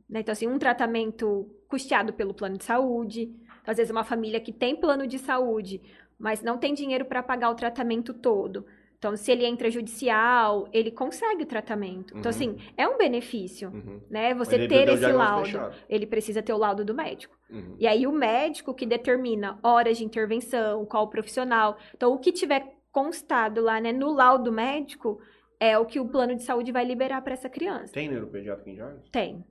né? 0.10 0.20
Então, 0.20 0.34
assim, 0.34 0.46
um 0.48 0.60
tratamento 0.60 1.50
custeado 1.68 2.14
pelo 2.14 2.34
plano 2.36 2.58
de 2.58 2.64
saúde. 2.66 3.22
Então, 3.62 3.72
às 3.72 3.78
vezes, 3.78 3.90
uma 3.90 4.04
família 4.04 4.40
que 4.40 4.52
tem 4.54 4.76
plano 4.76 5.08
de 5.08 5.18
saúde, 5.18 5.82
mas 6.20 6.44
não 6.44 6.58
tem 6.60 6.74
dinheiro 6.76 7.06
para 7.06 7.24
pagar 7.24 7.50
o 7.50 7.56
tratamento 7.56 8.14
todo. 8.14 8.64
Então, 9.00 9.18
se 9.18 9.32
ele 9.32 9.46
entra 9.46 9.70
judicial, 9.72 10.68
ele 10.72 10.92
consegue 10.92 11.44
o 11.44 11.46
tratamento. 11.48 12.16
Então, 12.18 12.30
Uhum. 12.32 12.38
assim, 12.38 12.58
é 12.78 12.88
um 12.88 12.98
benefício, 12.98 13.70
Uhum. 13.70 14.02
né? 14.10 14.34
Você 14.36 14.68
ter 14.68 14.88
esse 14.90 15.12
laudo. 15.12 15.72
Ele 15.90 16.06
precisa 16.06 16.42
ter 16.44 16.54
o 16.54 16.58
laudo 16.58 16.86
do 16.86 16.94
médico. 16.94 17.36
Uhum. 17.50 17.76
E 17.80 17.88
aí 17.88 18.06
o 18.06 18.12
médico 18.12 18.74
que 18.74 18.86
determina 18.86 19.58
horas 19.64 19.98
de 19.98 20.06
intervenção, 20.06 20.86
qual 20.86 21.10
profissional. 21.10 21.78
Então, 21.96 22.14
o 22.14 22.20
que 22.20 22.32
tiver 22.32 22.76
constado 22.92 23.62
lá, 23.62 23.82
né, 23.82 23.92
no 23.92 24.12
laudo 24.14 24.52
médico, 24.52 25.20
é 25.64 25.78
o 25.80 25.86
que 25.86 26.00
o 26.00 26.08
plano 26.08 26.36
de 26.36 26.44
saúde 26.44 26.74
vai 26.74 26.84
liberar 26.84 27.22
para 27.22 27.34
essa 27.34 27.50
criança. 27.50 27.94
Tem 27.94 28.10
neuropediatra 28.10 28.62
aqui 28.62 28.72
em 28.72 28.76
Jales? 28.76 29.10
Tem. 29.10 29.46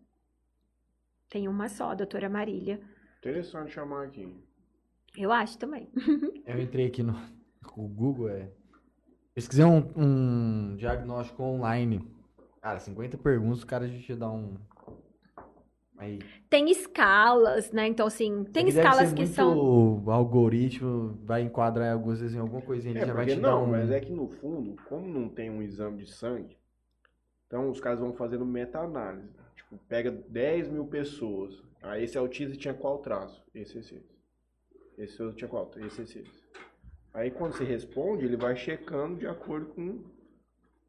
Tem 1.30 1.48
uma 1.48 1.70
só, 1.70 1.92
a 1.92 1.94
doutora 1.94 2.28
Marília. 2.28 2.78
Interessante 3.18 3.72
chamar 3.72 4.04
aqui. 4.04 4.30
Eu 5.16 5.32
acho 5.32 5.58
também. 5.58 5.88
Eu 6.46 6.60
entrei 6.60 6.86
aqui 6.86 7.02
no 7.02 7.14
o 7.76 7.88
Google, 7.88 8.28
é. 8.28 8.50
Pesquisei 9.32 9.64
um, 9.64 9.90
um 9.96 10.76
diagnóstico 10.76 11.42
online. 11.42 12.06
Cara, 12.60 12.78
50 12.78 13.16
perguntas, 13.16 13.62
o 13.62 13.66
cara 13.66 13.88
já 13.88 13.98
te 13.98 14.14
dá 14.14 14.30
um. 14.30 14.58
Aí. 16.02 16.18
Tem 16.50 16.70
escalas, 16.70 17.70
né? 17.72 17.86
Então, 17.86 18.06
assim, 18.06 18.44
tem 18.44 18.64
Aqui 18.64 18.72
deve 18.72 18.80
escalas 18.88 19.08
ser 19.10 19.14
que 19.14 19.22
muito 19.22 19.34
são. 19.34 20.10
algoritmo, 20.10 21.18
vai 21.24 21.42
enquadrar 21.42 21.92
algumas 21.92 22.20
vezes 22.20 22.36
em 22.36 22.40
alguma 22.40 22.60
coisinha, 22.62 22.92
ele 22.92 23.00
É, 23.00 23.06
já 23.06 23.12
vai 23.14 23.26
te 23.26 23.40
dar 23.40 23.50
não, 23.52 23.64
um. 23.64 23.66
mas 23.66 23.90
é 23.90 24.00
que 24.00 24.12
no 24.12 24.28
fundo, 24.28 24.76
como 24.88 25.06
não 25.08 25.28
tem 25.28 25.50
um 25.50 25.62
exame 25.62 26.04
de 26.04 26.10
sangue, 26.12 26.56
então 27.46 27.70
os 27.70 27.80
caras 27.80 28.00
vão 28.00 28.12
fazendo 28.14 28.44
meta-análise. 28.44 29.28
Tipo, 29.56 29.78
pega 29.88 30.10
10 30.10 30.68
mil 30.68 30.86
pessoas. 30.86 31.62
Aí 31.82 32.04
esse 32.04 32.16
autista 32.18 32.56
tinha 32.56 32.74
qual 32.74 32.98
traço? 32.98 33.42
Esse, 33.54 33.78
esse, 33.78 33.94
esse. 33.96 34.12
Esse 34.98 35.22
outro 35.22 35.36
tinha 35.36 35.48
qual? 35.48 35.70
Esse, 35.76 36.02
esse, 36.02 36.18
esse. 36.20 36.42
Aí 37.14 37.30
quando 37.30 37.52
você 37.52 37.64
responde, 37.64 38.24
ele 38.24 38.36
vai 38.36 38.56
checando 38.56 39.16
de 39.18 39.26
acordo 39.26 39.66
com 39.66 40.02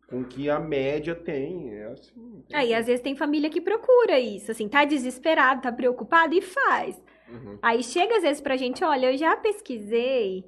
com 0.07 0.23
que 0.23 0.49
a 0.49 0.59
média 0.59 1.15
tem. 1.15 1.73
É 1.73 1.85
assim. 1.87 2.43
tem 2.47 2.57
Aí, 2.57 2.67
que- 2.67 2.73
às 2.73 2.85
vezes 2.87 3.01
tem 3.01 3.15
família 3.15 3.49
que 3.49 3.61
procura 3.61 4.19
isso, 4.19 4.51
assim, 4.51 4.67
tá 4.67 4.85
desesperado, 4.85 5.61
tá 5.61 5.71
preocupado 5.71 6.33
e 6.35 6.41
faz. 6.41 7.01
Uhum. 7.29 7.57
Aí 7.61 7.83
chega 7.83 8.17
às 8.17 8.23
vezes 8.23 8.41
pra 8.41 8.55
gente, 8.57 8.83
olha, 8.83 9.11
eu 9.11 9.17
já 9.17 9.35
pesquisei, 9.37 10.45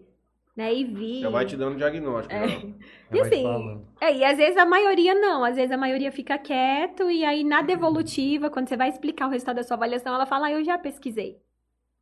né, 0.55 0.73
e 0.73 0.83
vi. 0.83 1.21
Já 1.21 1.29
vai 1.29 1.45
te 1.45 1.57
dando 1.57 1.77
diagnóstico. 1.77 2.33
É. 2.35 2.47
já. 2.47 2.55
Já 2.59 2.65
E 3.15 3.21
assim. 3.21 3.81
É, 4.01 4.13
e 4.17 4.23
às 4.23 4.37
vezes 4.37 4.57
a 4.57 4.65
maioria 4.65 5.13
não, 5.15 5.43
às 5.43 5.55
vezes 5.55 5.71
a 5.71 5.77
maioria 5.77 6.11
fica 6.11 6.37
quieto 6.37 7.09
e 7.09 7.23
aí 7.25 7.43
na 7.43 7.61
devolutiva, 7.61 8.49
quando 8.49 8.67
você 8.67 8.75
vai 8.77 8.89
explicar 8.89 9.27
o 9.27 9.31
resultado 9.31 9.55
da 9.57 9.63
sua 9.63 9.75
avaliação, 9.77 10.13
ela 10.13 10.25
fala, 10.25 10.47
ah, 10.47 10.51
eu 10.51 10.63
já 10.63 10.77
pesquisei. 10.77 11.39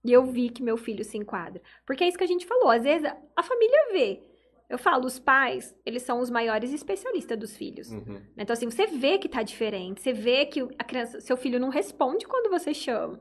E 0.03 0.11
eu 0.11 0.25
vi 0.25 0.49
que 0.49 0.61
meu 0.61 0.75
filho 0.75 1.03
se 1.03 1.17
enquadra. 1.17 1.61
Porque 1.85 2.03
é 2.03 2.07
isso 2.09 2.17
que 2.17 2.23
a 2.23 2.27
gente 2.27 2.45
falou, 2.45 2.69
às 2.69 2.83
vezes 2.83 3.05
a- 3.05 3.15
a 3.37 3.43
família 3.43 3.77
vê. 3.93 4.21
Eu 4.69 4.77
falo, 4.77 5.05
os 5.05 5.19
pais, 5.19 5.75
eles 5.85 6.03
são 6.03 6.19
os 6.19 6.29
maiores 6.29 6.73
especialistas 6.73 7.37
dos 7.37 7.55
filhos. 7.55 7.91
Uhum. 7.91 8.21
Então, 8.37 8.53
assim, 8.53 8.69
você 8.69 8.87
vê 8.87 9.17
que 9.17 9.29
tá 9.29 9.43
diferente, 9.43 10.01
você 10.01 10.13
vê 10.13 10.45
que 10.45 10.61
a 10.79 10.83
criança, 10.83 11.19
seu 11.21 11.37
filho 11.37 11.59
não 11.59 11.69
responde 11.69 12.25
quando 12.25 12.49
você 12.49 12.73
chama. 12.73 13.19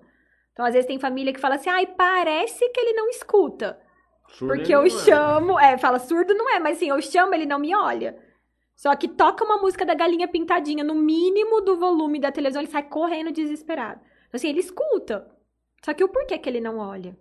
Então, 0.53 0.65
às 0.65 0.73
vezes 0.73 0.87
tem 0.87 0.99
família 0.99 1.33
que 1.33 1.41
fala 1.41 1.57
assim, 1.57 1.71
ai, 1.71 1.87
parece 1.87 2.69
que 2.71 2.81
ele 2.81 2.93
não 2.93 3.09
escuta. 3.09 3.79
Surdo 4.29 4.55
Porque 4.55 4.75
eu 4.75 4.85
é. 4.85 4.91
chamo, 4.91 5.59
é, 5.59 5.77
fala 5.77 5.99
surdo 5.99 6.35
não 6.35 6.49
é, 6.49 6.59
mas 6.59 6.77
assim, 6.77 6.89
eu 6.89 7.01
chamo, 7.03 7.35
ele 7.35 7.47
não 7.47 7.59
me 7.59 7.75
olha. 7.75 8.19
Só 8.75 8.95
que 8.97 9.07
toca 9.07 9.45
uma 9.45 9.59
música 9.59 9.85
da 9.85 9.95
galinha 9.95 10.27
pintadinha 10.27 10.83
no 10.83 10.95
mínimo 10.95 11.61
do 11.61 11.79
volume 11.79 12.19
da 12.19 12.33
televisão, 12.33 12.63
ele 12.63 12.71
sai 12.71 12.83
correndo 12.83 13.31
desesperado. 13.31 14.01
Então, 14.01 14.39
assim, 14.39 14.49
ele 14.49 14.61
escuta. 14.61 15.31
Só 15.85 15.93
que 15.93 16.03
o 16.03 16.09
porquê 16.09 16.39
que 16.39 16.49
ele 16.49 16.61
não 16.61 16.79
olha? 16.79 17.17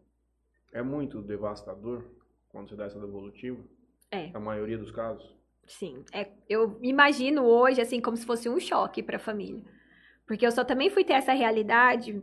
É 0.72 0.82
muito 0.82 1.22
devastador 1.22 2.04
quando 2.50 2.70
você 2.70 2.76
dá 2.76 2.86
essa 2.86 3.00
devolutiva. 3.00 3.62
É. 4.12 4.30
Na 4.32 4.40
maioria 4.40 4.78
dos 4.78 4.92
casos. 4.92 5.26
Sim, 5.66 6.04
é, 6.12 6.28
eu 6.50 6.78
imagino 6.82 7.44
hoje, 7.44 7.80
assim, 7.80 8.02
como 8.02 8.18
se 8.18 8.26
fosse 8.26 8.50
um 8.50 8.60
choque 8.60 9.02
para 9.02 9.16
a 9.16 9.20
família. 9.20 9.64
Porque 10.28 10.46
eu 10.46 10.52
só 10.52 10.64
também 10.64 10.90
fui 10.90 11.04
ter 11.04 11.14
essa 11.14 11.34
realidade 11.34 12.22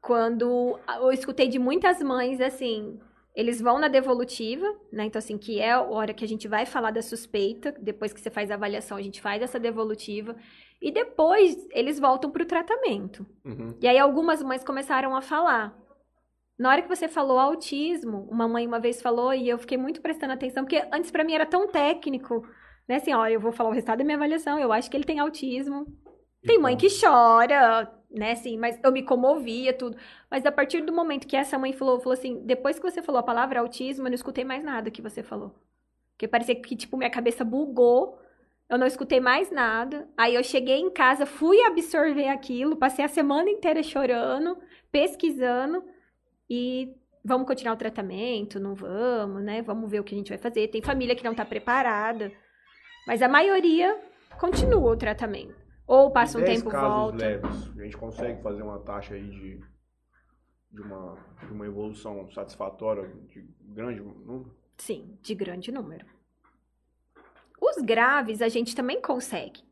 quando 0.00 0.78
eu 1.00 1.10
escutei 1.10 1.48
de 1.48 1.58
muitas 1.58 2.00
mães, 2.02 2.40
assim, 2.40 3.00
eles 3.34 3.60
vão 3.60 3.78
na 3.78 3.88
devolutiva, 3.88 4.64
né? 4.92 5.06
Então, 5.06 5.18
assim, 5.18 5.36
que 5.36 5.58
é 5.58 5.72
a 5.72 5.82
hora 5.82 6.14
que 6.14 6.24
a 6.24 6.28
gente 6.28 6.46
vai 6.46 6.66
falar 6.66 6.90
da 6.92 7.02
suspeita, 7.02 7.74
depois 7.80 8.12
que 8.12 8.20
você 8.20 8.30
faz 8.30 8.50
a 8.50 8.54
avaliação, 8.54 8.96
a 8.96 9.02
gente 9.02 9.20
faz 9.20 9.42
essa 9.42 9.58
devolutiva, 9.58 10.36
e 10.80 10.92
depois 10.92 11.66
eles 11.70 11.98
voltam 11.98 12.30
para 12.30 12.42
o 12.42 12.46
tratamento. 12.46 13.26
Uhum. 13.44 13.74
E 13.80 13.88
aí 13.88 13.98
algumas 13.98 14.42
mães 14.42 14.62
começaram 14.62 15.16
a 15.16 15.22
falar. 15.22 15.76
Na 16.58 16.70
hora 16.70 16.82
que 16.82 16.88
você 16.88 17.08
falou 17.08 17.38
autismo, 17.38 18.28
uma 18.30 18.46
mãe 18.46 18.66
uma 18.66 18.78
vez 18.78 19.02
falou 19.02 19.34
e 19.34 19.48
eu 19.48 19.58
fiquei 19.58 19.76
muito 19.76 20.00
prestando 20.00 20.32
atenção, 20.32 20.64
porque 20.64 20.86
antes 20.92 21.10
pra 21.10 21.24
mim 21.24 21.34
era 21.34 21.44
tão 21.44 21.66
técnico, 21.66 22.46
né? 22.86 22.96
Assim, 22.96 23.12
ó, 23.12 23.26
eu 23.26 23.40
vou 23.40 23.50
falar 23.50 23.70
o 23.70 23.72
resultado 23.72 23.98
da 23.98 24.04
minha 24.04 24.16
avaliação, 24.16 24.58
eu 24.58 24.72
acho 24.72 24.88
que 24.88 24.96
ele 24.96 25.04
tem 25.04 25.18
autismo. 25.18 25.86
Tem 26.46 26.58
mãe 26.58 26.76
que 26.76 26.88
chora, 27.00 27.90
né, 28.10 28.32
assim, 28.32 28.58
mas 28.58 28.78
eu 28.84 28.92
me 28.92 29.02
comovia, 29.02 29.72
tudo. 29.72 29.96
Mas 30.30 30.44
a 30.46 30.52
partir 30.52 30.82
do 30.82 30.92
momento 30.92 31.26
que 31.26 31.36
essa 31.36 31.58
mãe 31.58 31.72
falou, 31.72 31.98
falou 31.98 32.12
assim, 32.12 32.42
depois 32.44 32.78
que 32.78 32.88
você 32.88 33.02
falou 33.02 33.18
a 33.18 33.24
palavra 33.24 33.60
autismo, 33.60 34.06
eu 34.06 34.10
não 34.10 34.14
escutei 34.14 34.44
mais 34.44 34.62
nada 34.62 34.90
que 34.90 35.02
você 35.02 35.22
falou. 35.22 35.54
Porque 36.12 36.28
parecia 36.28 36.54
que, 36.54 36.76
tipo, 36.76 36.96
minha 36.96 37.10
cabeça 37.10 37.44
bugou, 37.44 38.18
eu 38.68 38.78
não 38.78 38.86
escutei 38.86 39.20
mais 39.20 39.50
nada. 39.50 40.08
Aí 40.16 40.34
eu 40.34 40.44
cheguei 40.44 40.78
em 40.78 40.90
casa, 40.90 41.26
fui 41.26 41.60
absorver 41.62 42.28
aquilo, 42.28 42.76
passei 42.76 43.04
a 43.04 43.08
semana 43.08 43.50
inteira 43.50 43.82
chorando, 43.82 44.56
pesquisando 44.92 45.82
e 46.48 46.94
vamos 47.24 47.46
continuar 47.46 47.74
o 47.74 47.78
tratamento, 47.78 48.60
não 48.60 48.74
vamos, 48.74 49.42
né? 49.42 49.62
Vamos 49.62 49.90
ver 49.90 50.00
o 50.00 50.04
que 50.04 50.14
a 50.14 50.18
gente 50.18 50.28
vai 50.28 50.38
fazer. 50.38 50.68
Tem 50.68 50.82
família 50.82 51.16
que 51.16 51.24
não 51.24 51.34
tá 51.34 51.44
preparada, 51.44 52.30
mas 53.06 53.22
a 53.22 53.28
maioria 53.28 53.98
continua 54.38 54.92
o 54.92 54.96
tratamento. 54.96 55.64
Ou 55.86 56.10
passa 56.10 56.38
um 56.38 56.42
10 56.42 56.58
tempo, 56.58 56.70
casos 56.70 56.88
volta. 56.88 57.16
leves, 57.16 57.78
a 57.78 57.82
gente 57.82 57.96
consegue 57.96 58.42
fazer 58.42 58.62
uma 58.62 58.78
taxa 58.78 59.14
aí 59.14 59.28
de, 59.28 59.60
de, 60.70 60.80
uma, 60.80 61.16
de 61.46 61.52
uma 61.52 61.66
evolução 61.66 62.28
satisfatória 62.30 63.06
de 63.28 63.42
grande 63.60 64.00
número? 64.00 64.54
Sim, 64.78 65.18
de 65.20 65.34
grande 65.34 65.70
número. 65.70 66.06
Os 67.60 67.82
graves 67.82 68.40
a 68.42 68.48
gente 68.48 68.74
também 68.74 69.00
consegue 69.00 69.62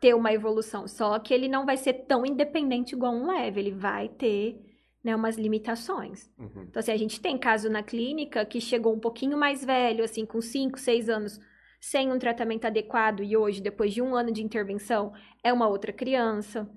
ter 0.00 0.14
uma 0.14 0.32
evolução, 0.32 0.86
só 0.86 1.18
que 1.18 1.34
ele 1.34 1.48
não 1.48 1.66
vai 1.66 1.76
ser 1.76 1.92
tão 2.06 2.24
independente 2.24 2.92
igual 2.92 3.12
um 3.12 3.26
leve, 3.26 3.60
ele 3.60 3.72
vai 3.72 4.08
ter 4.08 4.67
né, 5.02 5.14
umas 5.14 5.36
limitações. 5.36 6.30
Uhum. 6.38 6.64
Então, 6.68 6.80
assim, 6.80 6.92
a 6.92 6.96
gente 6.96 7.20
tem 7.20 7.38
caso 7.38 7.70
na 7.70 7.82
clínica 7.82 8.44
que 8.44 8.60
chegou 8.60 8.94
um 8.94 9.00
pouquinho 9.00 9.38
mais 9.38 9.64
velho, 9.64 10.04
assim, 10.04 10.26
com 10.26 10.40
5, 10.40 10.78
6 10.78 11.08
anos, 11.08 11.40
sem 11.80 12.12
um 12.12 12.18
tratamento 12.18 12.66
adequado, 12.66 13.22
e 13.22 13.36
hoje, 13.36 13.62
depois 13.62 13.94
de 13.94 14.02
um 14.02 14.14
ano 14.14 14.32
de 14.32 14.42
intervenção, 14.42 15.12
é 15.42 15.52
uma 15.52 15.68
outra 15.68 15.92
criança. 15.92 16.68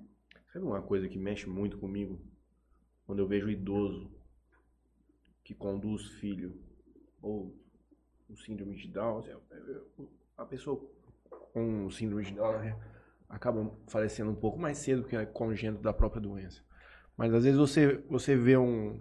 Sabe 0.52 0.64
uma 0.64 0.82
coisa 0.82 1.08
que 1.08 1.18
mexe 1.18 1.48
muito 1.48 1.78
comigo? 1.78 2.20
Quando 3.04 3.18
eu 3.18 3.26
vejo 3.26 3.50
idoso 3.50 4.10
que 5.42 5.54
conduz 5.54 6.06
filho, 6.20 6.60
ou 7.20 7.56
o 8.28 8.36
síndrome 8.36 8.76
de 8.76 8.88
Down, 8.88 9.18
assim, 9.18 9.32
a 10.36 10.44
pessoa 10.46 10.80
com 11.52 11.90
síndrome 11.90 12.24
de 12.24 12.34
Down 12.34 12.74
acaba 13.28 13.76
falecendo 13.88 14.30
um 14.30 14.34
pouco 14.34 14.58
mais 14.58 14.78
cedo 14.78 15.04
que 15.04 15.16
é 15.16 15.26
congênito 15.26 15.82
da 15.82 15.92
própria 15.92 16.20
doença. 16.20 16.62
Mas 17.16 17.32
às 17.34 17.44
vezes 17.44 17.58
você, 17.58 18.02
você 18.08 18.36
vê 18.36 18.56
um, 18.56 18.98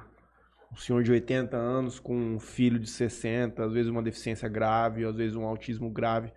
um 0.71 0.75
senhor 0.75 1.03
de 1.03 1.11
80 1.11 1.57
anos 1.57 1.99
com 1.99 2.15
um 2.15 2.39
filho 2.39 2.79
de 2.79 2.89
60, 2.89 3.65
às 3.65 3.73
vezes 3.73 3.89
uma 3.91 4.03
deficiência 4.03 4.47
grave, 4.49 5.05
às 5.05 5.15
vezes 5.15 5.35
um 5.35 5.45
autismo 5.45 5.89
grave. 5.89 6.31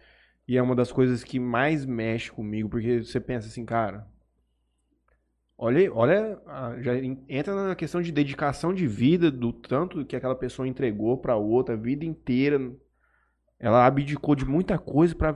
E 0.49 0.57
é 0.59 0.63
uma 0.63 0.75
das 0.77 0.93
coisas 0.93 1.25
que 1.25 1.39
mais 1.41 1.85
mexe 1.85 2.31
comigo, 2.33 2.69
porque 2.69 3.03
você 3.03 3.21
pensa 3.21 3.49
assim, 3.49 3.65
cara, 3.65 4.07
olha, 5.57 5.93
olha, 5.93 6.41
já 6.81 6.97
en- 6.97 7.25
entra 7.29 7.55
na 7.55 7.75
questão 7.75 8.03
de 8.03 8.13
dedicação 8.13 8.73
de 8.75 8.87
vida, 8.87 9.31
do 9.31 9.53
tanto 9.53 10.05
que 10.05 10.17
aquela 10.17 10.35
pessoa 10.35 10.69
entregou 10.69 11.19
pra 11.19 11.37
outra 11.37 11.75
a 11.75 11.79
vida 11.79 12.05
inteira. 12.05 12.59
Ela 13.59 13.87
abdicou 13.87 14.35
de 14.35 14.45
muita 14.45 14.79
coisa 14.79 15.15
pra 15.15 15.35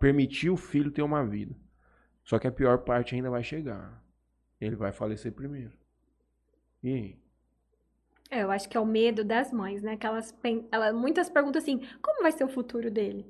permitir 0.00 0.50
o 0.50 0.56
filho 0.56 0.90
ter 0.90 1.02
uma 1.02 1.24
vida. 1.26 1.54
Só 2.24 2.38
que 2.38 2.46
a 2.46 2.52
pior 2.52 2.78
parte 2.78 3.14
ainda 3.14 3.30
vai 3.30 3.42
chegar. 3.44 4.02
Ele 4.60 4.76
vai 4.76 4.92
falecer 4.92 5.32
primeiro. 5.32 5.76
E 6.82 6.88
aí? 6.92 7.18
É, 8.30 8.42
eu 8.42 8.50
acho 8.50 8.68
que 8.68 8.76
é 8.76 8.80
o 8.80 8.86
medo 8.86 9.24
das 9.24 9.52
mães, 9.52 9.82
né? 9.82 9.96
Que 9.96 10.06
elas, 10.06 10.32
pen- 10.32 10.66
ela, 10.72 10.92
muitas 10.92 11.28
perguntam 11.30 11.60
assim, 11.60 11.80
como 12.02 12.22
vai 12.22 12.32
ser 12.32 12.44
o 12.44 12.48
futuro 12.48 12.90
dele? 12.90 13.26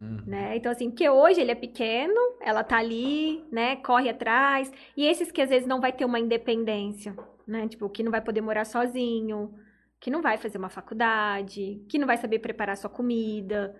Uhum. 0.00 0.22
né? 0.24 0.56
Então, 0.56 0.70
assim, 0.70 0.90
porque 0.90 1.08
hoje 1.08 1.40
ele 1.40 1.50
é 1.50 1.54
pequeno, 1.54 2.14
ela 2.40 2.62
tá 2.64 2.78
ali, 2.78 3.44
né? 3.50 3.76
Corre 3.76 4.10
atrás. 4.10 4.70
E 4.96 5.06
esses 5.06 5.32
que 5.32 5.40
às 5.42 5.48
vezes 5.50 5.66
não 5.66 5.80
vai 5.80 5.92
ter 5.92 6.04
uma 6.04 6.20
independência, 6.20 7.16
né? 7.46 7.66
Tipo, 7.68 7.88
que 7.88 8.02
não 8.02 8.10
vai 8.12 8.20
poder 8.20 8.40
morar 8.40 8.64
sozinho, 8.64 9.54
que 10.00 10.10
não 10.10 10.22
vai 10.22 10.36
fazer 10.38 10.58
uma 10.58 10.68
faculdade, 10.68 11.84
que 11.88 11.98
não 11.98 12.06
vai 12.06 12.16
saber 12.18 12.40
preparar 12.40 12.76
sua 12.76 12.90
comida, 12.90 13.74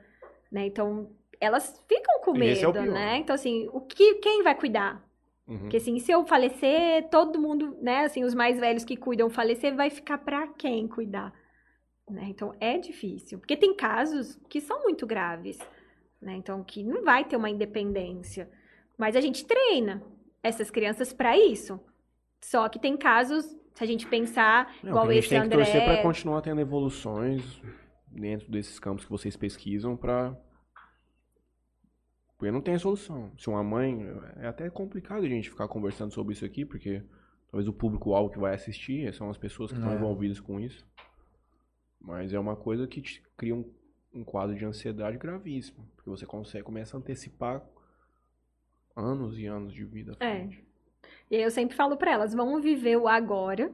né? 0.51 0.67
Então, 0.67 1.11
elas 1.41 1.85
ficam 1.89 2.21
com 2.23 2.33
é 2.35 2.39
medo, 2.39 2.73
pior. 2.73 2.95
né? 2.95 3.19
Então, 3.19 3.35
assim, 3.35 3.69
o 3.73 3.81
que, 3.83 4.17
quem 4.17 4.43
vai 4.43 4.55
cuidar? 4.55 5.08
Uhum. 5.49 5.59
Porque, 5.61 5.79
assim, 5.79 5.99
se 5.99 6.13
eu 6.13 6.27
falecer, 6.27 7.09
todo 7.11 7.41
mundo, 7.41 7.77
né? 7.81 8.05
Assim, 8.05 8.23
os 8.23 8.35
mais 8.35 8.61
velhos 8.61 8.85
que 8.85 8.97
cuidam 8.97 9.31
falecer, 9.31 9.75
vai 9.75 9.89
ficar 9.89 10.19
pra 10.19 10.47
quem 10.47 10.87
cuidar? 10.87 11.33
Né? 12.09 12.27
Então, 12.29 12.53
é 12.61 12.77
difícil. 12.77 13.39
Porque 13.39 13.57
tem 13.57 13.75
casos 13.75 14.39
que 14.49 14.61
são 14.61 14.83
muito 14.83 15.07
graves, 15.07 15.59
né? 16.21 16.35
Então, 16.37 16.63
que 16.63 16.85
não 16.85 17.03
vai 17.03 17.25
ter 17.25 17.37
uma 17.37 17.49
independência. 17.49 18.51
Mas 18.99 19.17
a 19.17 19.21
gente 19.21 19.47
treina 19.47 20.03
essas 20.43 20.71
crianças 20.71 21.13
pra 21.13 21.39
isso. 21.39 21.81
Só 22.43 22.69
que 22.69 22.79
tem 22.79 22.97
casos, 22.97 23.45
se 23.75 23.83
a 23.83 23.87
gente 23.87 24.07
pensar, 24.07 24.75
Não, 24.83 24.91
igual 24.91 25.07
que 25.07 25.13
a 25.13 25.15
gente 25.15 25.25
esse 25.25 25.31
tem 25.31 25.41
que 25.41 25.47
André... 25.47 25.65
torcer 25.65 25.85
para 25.85 26.03
continuar 26.03 26.43
tendo 26.43 26.61
evoluções 26.61 27.63
dentro 28.07 28.51
desses 28.51 28.79
campos 28.79 29.05
que 29.05 29.11
vocês 29.11 29.37
pesquisam 29.37 29.97
para 29.97 30.37
porque 32.39 32.53
não 32.53 32.61
tem 32.63 32.79
solução. 32.79 33.33
Se 33.37 33.49
uma 33.51 33.65
mãe 33.65 33.99
é 34.37 34.47
até 34.47 34.71
complicado 34.71 35.25
a 35.25 35.29
gente 35.29 35.51
ficar 35.51 35.67
conversando 35.69 36.15
sobre 36.15 36.33
isso 36.33 36.45
aqui, 36.45 36.65
porque 36.65 37.03
talvez 37.51 37.67
o 37.69 37.73
público 37.73 38.15
alvo 38.15 38.31
que 38.33 38.39
vai 38.39 38.55
assistir 38.55 39.13
são 39.13 39.29
as 39.29 39.37
pessoas 39.37 39.73
que 39.73 39.77
estão 39.79 39.93
É. 39.93 39.97
envolvidas 39.97 40.39
com 40.39 40.61
isso. 40.61 40.87
Mas 42.01 42.33
é 42.33 42.39
uma 42.39 42.55
coisa 42.55 42.87
que 42.87 43.03
te 43.03 43.21
cria 43.37 43.55
um, 43.57 43.69
um 44.15 44.23
quadro 44.23 44.55
de 44.57 44.65
ansiedade 44.65 45.19
gravíssimo, 45.19 45.85
porque 45.97 46.09
você 46.09 46.25
consegue 46.25 46.65
começa 46.65 46.97
a 46.97 47.01
antecipar 47.01 47.63
anos 48.97 49.39
e 49.39 49.47
anos 49.47 49.75
de 49.75 49.85
vida 49.85 50.17
É. 50.21 50.49
E 51.31 51.37
aí 51.37 51.43
eu 51.43 51.51
sempre 51.51 51.77
falo 51.77 51.97
pra 51.97 52.13
elas, 52.13 52.33
vamos 52.35 52.63
viver 52.63 52.97
o 52.97 53.09
agora, 53.09 53.73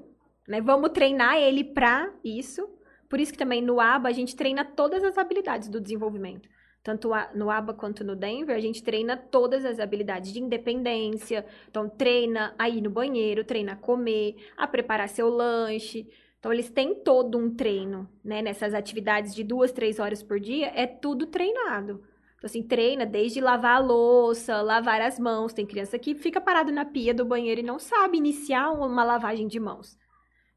né? 0.48 0.60
Vamos 0.60 0.90
treinar 0.90 1.36
ele 1.36 1.64
pra 1.64 2.12
isso. 2.24 2.66
Por 3.08 3.20
isso 3.20 3.32
que 3.32 3.38
também 3.38 3.62
no 3.62 3.78
ABA 3.80 4.08
a 4.08 4.12
gente 4.12 4.34
treina 4.34 4.64
todas 4.64 5.04
as 5.04 5.16
habilidades 5.18 5.68
do 5.68 5.80
desenvolvimento. 5.80 6.48
Tanto 6.84 7.08
no 7.34 7.50
ABA 7.50 7.72
quanto 7.72 8.04
no 8.04 8.14
Denver, 8.14 8.54
a 8.54 8.60
gente 8.60 8.82
treina 8.82 9.16
todas 9.16 9.64
as 9.64 9.80
habilidades 9.80 10.30
de 10.30 10.38
independência. 10.38 11.46
Então, 11.66 11.88
treina 11.88 12.54
a 12.58 12.68
ir 12.68 12.82
no 12.82 12.90
banheiro, 12.90 13.42
treina 13.42 13.72
a 13.72 13.76
comer, 13.76 14.36
a 14.54 14.66
preparar 14.66 15.08
seu 15.08 15.30
lanche. 15.30 16.06
Então, 16.38 16.52
eles 16.52 16.68
têm 16.68 16.94
todo 16.94 17.38
um 17.38 17.48
treino, 17.48 18.06
né? 18.22 18.42
Nessas 18.42 18.74
atividades 18.74 19.34
de 19.34 19.42
duas, 19.42 19.72
três 19.72 19.98
horas 19.98 20.22
por 20.22 20.38
dia, 20.38 20.70
é 20.74 20.86
tudo 20.86 21.26
treinado. 21.26 22.04
Então, 22.36 22.44
assim, 22.44 22.62
treina 22.62 23.06
desde 23.06 23.40
lavar 23.40 23.76
a 23.76 23.78
louça, 23.78 24.60
lavar 24.60 25.00
as 25.00 25.18
mãos. 25.18 25.54
Tem 25.54 25.64
criança 25.64 25.98
que 25.98 26.14
fica 26.14 26.38
parado 26.38 26.70
na 26.70 26.84
pia 26.84 27.14
do 27.14 27.24
banheiro 27.24 27.62
e 27.62 27.64
não 27.64 27.78
sabe 27.78 28.18
iniciar 28.18 28.70
uma 28.72 29.02
lavagem 29.02 29.48
de 29.48 29.58
mãos. 29.58 29.96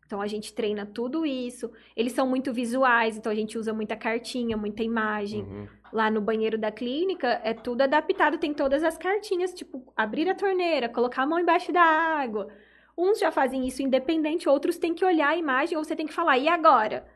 Então, 0.05 0.21
a 0.21 0.27
gente 0.27 0.53
treina 0.53 0.85
tudo 0.85 1.25
isso. 1.25 1.69
Eles 1.95 2.13
são 2.13 2.27
muito 2.27 2.53
visuais, 2.53 3.17
então 3.17 3.31
a 3.31 3.35
gente 3.35 3.57
usa 3.57 3.73
muita 3.73 3.95
cartinha, 3.95 4.55
muita 4.55 4.81
imagem. 4.81 5.43
Uhum. 5.43 5.67
Lá 5.91 6.09
no 6.11 6.21
banheiro 6.21 6.57
da 6.57 6.71
clínica, 6.71 7.39
é 7.43 7.53
tudo 7.53 7.81
adaptado, 7.81 8.37
tem 8.37 8.53
todas 8.53 8.83
as 8.83 8.97
cartinhas, 8.97 9.53
tipo, 9.53 9.91
abrir 9.95 10.29
a 10.29 10.35
torneira, 10.35 10.89
colocar 10.89 11.23
a 11.23 11.27
mão 11.27 11.39
embaixo 11.39 11.71
da 11.71 11.81
água. 11.81 12.47
Uns 12.97 13.19
já 13.19 13.31
fazem 13.31 13.67
isso 13.67 13.81
independente, 13.81 14.49
outros 14.49 14.77
têm 14.77 14.93
que 14.93 15.05
olhar 15.05 15.29
a 15.29 15.37
imagem 15.37 15.77
ou 15.77 15.83
você 15.83 15.95
tem 15.95 16.07
que 16.07 16.13
falar, 16.13 16.37
e 16.37 16.47
agora? 16.47 17.07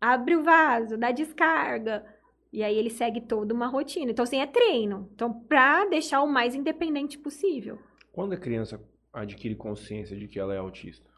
Abre 0.00 0.36
o 0.36 0.42
vaso, 0.42 0.96
dá 0.96 1.10
descarga. 1.10 2.04
E 2.52 2.62
aí 2.62 2.76
ele 2.76 2.90
segue 2.90 3.20
toda 3.20 3.52
uma 3.52 3.66
rotina. 3.66 4.10
Então, 4.10 4.22
assim, 4.22 4.40
é 4.40 4.46
treino. 4.46 5.08
Então, 5.14 5.32
pra 5.32 5.84
deixar 5.84 6.22
o 6.22 6.26
mais 6.28 6.54
independente 6.54 7.18
possível. 7.18 7.78
Quando 8.12 8.32
a 8.32 8.38
criança 8.38 8.80
adquire 9.12 9.54
consciência 9.54 10.16
de 10.16 10.28
que 10.28 10.38
ela 10.38 10.54
é 10.54 10.58
autista? 10.58 11.08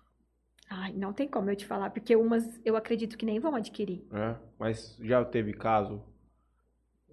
Ai, 0.69 0.93
não 0.93 1.13
tem 1.13 1.29
como 1.29 1.51
eu 1.51 1.57
te 1.57 1.67
falar, 1.67 1.91
porque 1.91 2.15
umas 2.17 2.61
eu 2.65 2.77
acredito 2.77 3.19
que 3.19 3.27
nem 3.27 3.41
vão 3.41 3.55
adquirir. 3.55 4.05
né? 4.11 4.37
Mas 4.59 4.97
já 5.01 5.25
teve 5.25 5.53
caso 5.53 6.03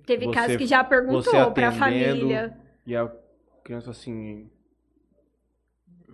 Teve 0.08 0.26
Você- 0.26 0.34
casos 0.34 0.56
que 0.58 0.66
já 0.66 0.84
perguntou 0.84 1.22
pra 1.52 1.68
atendendo- 1.68 1.78
família. 1.78 2.58
e 2.86 2.96
a 2.96 3.12
criança 3.64 3.92
assim. 3.92 4.50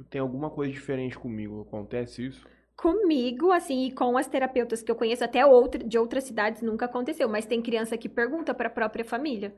Tem 0.09 0.19
alguma 0.19 0.49
coisa 0.49 0.73
diferente 0.73 1.17
comigo. 1.17 1.61
Acontece 1.61 2.25
isso? 2.25 2.45
Comigo, 2.75 3.51
assim, 3.51 3.85
e 3.85 3.91
com 3.91 4.17
as 4.17 4.25
terapeutas 4.27 4.81
que 4.81 4.91
eu 4.91 4.95
conheço, 4.95 5.23
até 5.23 5.45
outra, 5.45 5.83
de 5.83 5.95
outras 5.97 6.23
cidades 6.23 6.63
nunca 6.63 6.85
aconteceu, 6.85 7.29
mas 7.29 7.45
tem 7.45 7.61
criança 7.61 7.95
que 7.95 8.09
pergunta 8.09 8.51
para 8.53 8.67
a 8.67 8.71
própria 8.71 9.05
família 9.05 9.55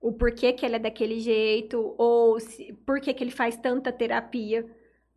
o 0.00 0.10
porquê 0.12 0.52
que 0.52 0.66
ele 0.66 0.74
é 0.76 0.78
daquele 0.80 1.20
jeito, 1.20 1.94
ou 1.96 2.40
se, 2.40 2.72
por 2.84 2.98
que, 3.00 3.14
que 3.14 3.22
ele 3.22 3.30
faz 3.30 3.56
tanta 3.56 3.92
terapia, 3.92 4.66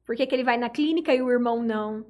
por 0.06 0.16
que, 0.16 0.28
que 0.28 0.36
ele 0.36 0.44
vai 0.44 0.58
na 0.58 0.70
clínica 0.70 1.12
e 1.12 1.24
o 1.24 1.32
irmão 1.32 1.64
não. 1.64 2.06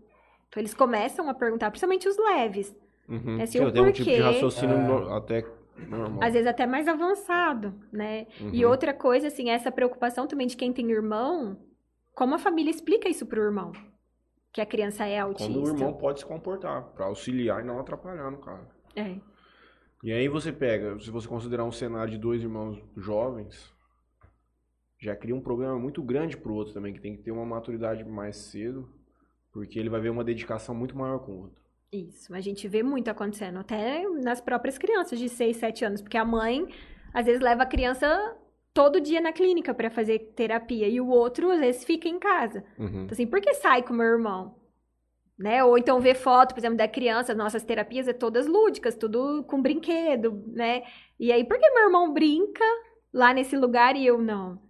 Então 0.49 0.59
eles 0.59 0.73
começam 0.73 1.29
a 1.29 1.33
perguntar, 1.33 1.69
principalmente 1.69 2.07
os 2.09 2.17
leves, 2.17 2.75
Uhum. 3.07 3.39
Assim, 3.39 3.59
Sim, 3.59 3.65
o 3.65 3.71
tem 3.71 3.83
um 3.83 3.91
tipo 3.91 4.09
de 4.09 4.15
porquê- 4.15 4.19
raciocínio 4.19 4.75
É. 4.77 4.79
no- 4.81 5.13
até 5.13 5.45
normal. 5.78 6.23
às 6.23 6.34
vezes 6.34 6.47
até 6.47 6.65
mais 6.65 6.88
avançado, 6.88 7.73
né? 7.91 8.28
E 8.53 8.63
Uhum. 8.65 8.71
outra 8.71 8.93
coisa, 8.93 9.28
assim, 9.28 9.49
essa 9.49 9.71
preocupação 9.71 10.28
também 10.28 10.47
de 10.47 10.55
quem 10.57 10.71
tem 10.73 10.89
irmão, 10.91 11.57
como 12.13 12.36
a 12.36 12.39
família 12.39 12.71
explica 12.71 13.09
isso 13.09 13.26
pro 13.26 13.41
irmão? 13.41 13.71
Que 14.53 14.61
a 14.61 14.65
criança 14.65 15.05
é 15.05 15.19
autista. 15.19 15.51
Quando 15.51 15.65
o 15.65 15.67
irmão 15.67 15.93
pode 15.93 16.19
se 16.19 16.26
comportar, 16.26 16.84
pra 16.93 17.05
auxiliar 17.05 17.61
e 17.61 17.67
não 17.67 17.80
atrapalhar 17.80 18.32
no 18.32 18.38
caso. 18.38 18.67
É. 18.95 19.17
E 20.03 20.11
aí 20.13 20.28
você 20.30 20.51
pega, 20.53 20.97
se 20.99 21.09
você 21.11 21.28
considerar 21.28 21.65
um 21.65 21.71
cenário 21.71 22.11
de 22.11 22.17
dois 22.17 22.41
irmãos 22.41 22.82
jovens, 22.95 23.73
já 24.99 25.15
cria 25.15 25.36
um 25.36 25.41
problema 25.41 25.78
muito 25.78 26.01
grande 26.01 26.38
pro 26.38 26.53
outro 26.53 26.73
também, 26.73 26.93
que 26.93 27.01
tem 27.01 27.15
que 27.17 27.23
ter 27.23 27.32
uma 27.32 27.45
maturidade 27.45 28.03
mais 28.05 28.38
cedo, 28.38 28.89
porque 29.51 29.78
ele 29.78 29.89
vai 29.89 29.99
ver 29.99 30.09
uma 30.09 30.23
dedicação 30.23 30.73
muito 30.73 30.97
maior 30.97 31.19
com 31.19 31.32
o 31.32 31.41
outro. 31.43 31.64
Isso, 31.96 32.34
a 32.34 32.41
gente 32.41 32.68
vê 32.68 32.84
muito 32.84 33.10
acontecendo, 33.10 33.60
até 33.60 34.04
nas 34.10 34.41
próprias 34.41 34.78
crianças 34.78 35.18
de 35.18 35.30
6, 35.30 35.58
7 35.58 35.86
anos, 35.86 36.02
porque 36.02 36.18
a 36.18 36.26
mãe 36.26 36.68
às 37.14 37.26
vezes 37.26 37.41
leva 37.41 37.64
a 37.64 37.66
criança 37.66 38.36
todo 38.74 39.00
dia 39.00 39.22
na 39.22 39.32
clínica 39.32 39.74
para 39.74 39.89
fazer 39.89 40.34
terapia 40.36 40.88
e 40.89 41.00
o 41.00 41.08
outro 41.08 41.50
às 41.50 41.60
vezes 41.60 41.86
fica 41.86 42.10
em 42.10 42.20
casa. 42.20 42.64
Uhum. 42.78 43.04
Então, 43.04 43.10
assim, 43.12 43.26
por 43.26 43.39
que 43.39 43.54
sai 43.54 43.82
com 43.82 43.93
o 43.93 43.98
meu 43.98 44.06
irmão? 44.06 44.56
Né? 45.38 45.64
Ou 45.64 45.78
então 45.78 46.00
vê 46.00 46.14
foto, 46.14 46.54
por 46.54 46.60
exemplo, 46.60 46.78
da 46.78 46.88
criança, 46.88 47.34
nossas 47.34 47.64
terapias 47.64 48.08
é 48.08 48.14
todas 48.14 48.48
lúdicas, 48.48 48.96
tudo 48.96 49.43
com 49.43 49.62
brinquedo, 49.62 50.43
né? 50.48 50.84
E 51.20 51.32
aí, 51.32 51.43
por 51.43 51.58
que 51.60 51.70
meu 51.72 51.86
irmão 51.86 52.14
brinca 52.14 52.64
lá 53.14 53.34
nesse 53.34 53.56
lugar 53.56 53.96
e 53.96 54.06
eu 54.06 54.22
não? 54.22 54.62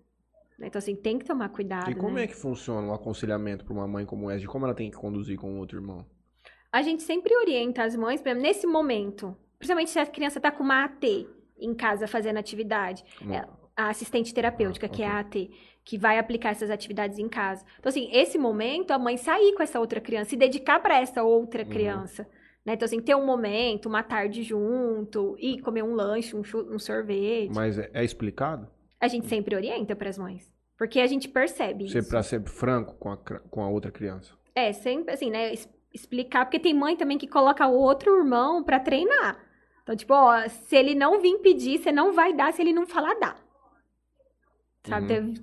Então, 0.59 0.79
assim, 0.79 0.95
tem 0.95 1.19
que 1.19 1.25
tomar 1.25 1.49
cuidado, 1.49 1.91
E 1.91 1.95
como 1.95 2.15
né? 2.15 2.23
é 2.23 2.27
que 2.27 2.35
funciona 2.35 2.87
o 2.87 2.93
aconselhamento 2.93 3.65
para 3.65 3.73
uma 3.73 3.87
mãe 3.87 4.05
como 4.05 4.29
essa? 4.29 4.39
De 4.39 4.47
como 4.47 4.65
ela 4.65 4.73
tem 4.73 4.89
que 4.89 4.97
conduzir 4.97 5.37
com 5.37 5.53
o 5.53 5.57
outro 5.57 5.77
irmão? 5.77 6.05
A 6.75 6.81
gente 6.81 7.03
sempre 7.03 7.33
orienta 7.37 7.83
as 7.85 7.95
mães, 7.95 8.21
por 8.21 8.27
exemplo, 8.27 8.43
nesse 8.45 8.67
momento, 8.67 9.33
principalmente 9.57 9.91
se 9.91 9.97
a 9.97 10.05
criança 10.05 10.39
está 10.39 10.51
com 10.51 10.61
uma 10.61 10.83
AT 10.83 11.25
em 11.57 11.73
casa 11.73 12.05
fazendo 12.05 12.35
atividade, 12.37 13.01
É, 13.31 13.45
a 13.77 13.87
assistente 13.87 14.33
terapêutica, 14.33 14.85
Ah, 14.85 14.89
que 14.89 15.01
é 15.01 15.05
ok. 15.05 15.15
a 15.15 15.19
AT, 15.21 15.49
que 15.85 15.97
vai 15.97 16.19
aplicar 16.19 16.49
essas 16.49 16.69
atividades 16.69 17.17
em 17.17 17.29
casa. 17.29 17.63
Então, 17.79 17.87
assim, 17.89 18.09
esse 18.11 18.37
momento, 18.37 18.91
a 18.91 18.99
mãe 18.99 19.15
sair 19.15 19.53
com 19.55 19.63
essa 19.63 19.79
outra 19.79 20.01
criança, 20.01 20.31
se 20.31 20.35
dedicar 20.35 20.81
para 20.81 20.99
essa 20.99 21.23
outra 21.23 21.63
Uhum. 21.63 21.69
criança. 21.69 22.27
Né? 22.65 22.73
Então, 22.73 22.85
assim, 22.85 22.99
ter 22.99 23.15
um 23.15 23.25
momento, 23.25 23.85
uma 23.87 24.03
tarde 24.03 24.43
junto, 24.43 25.37
e 25.39 25.61
comer 25.61 25.83
um 25.83 25.93
lanche, 25.93 26.35
um, 26.35 26.41
um 26.73 26.77
sorvete. 26.77 27.53
Mas 27.55 27.79
é, 27.79 27.89
é 27.93 28.03
explicado? 28.03 28.67
A 28.99 29.07
gente 29.07 29.27
sempre 29.27 29.55
orienta 29.55 29.95
para 29.95 30.09
as 30.09 30.17
mães. 30.17 30.53
Porque 30.77 30.99
a 30.99 31.07
gente 31.07 31.29
percebe 31.29 31.87
Você 31.87 31.99
isso. 31.99 32.09
para 32.09 32.21
ser 32.21 32.43
franco 32.43 32.95
com 32.95 33.11
a, 33.11 33.15
com 33.17 33.63
a 33.63 33.69
outra 33.69 33.91
criança. 33.91 34.33
É, 34.53 34.73
sempre 34.73 35.13
assim, 35.13 35.29
né? 35.29 35.53
Explicar, 35.95 36.45
porque 36.45 36.59
tem 36.59 36.73
mãe 36.73 36.97
também 36.97 37.17
que 37.17 37.25
coloca 37.27 37.65
o 37.65 37.73
outro 37.79 38.17
irmão 38.17 38.61
pra 38.61 38.79
treinar. 38.79 39.39
Então, 39.81 39.95
tipo, 39.95 40.13
ó, 40.13 40.47
se 40.49 40.75
ele 40.75 40.93
não 40.93 41.21
vir 41.21 41.37
pedir, 41.39 41.77
você 41.79 41.91
não 41.91 42.11
vai 42.11 42.33
dar, 42.33 42.51
se 42.51 42.61
ele 42.61 42.73
não 42.73 42.85
falar, 42.85 43.13
dá. 43.15 43.35
Sabe? 44.85 45.17
Uhum. 45.19 45.33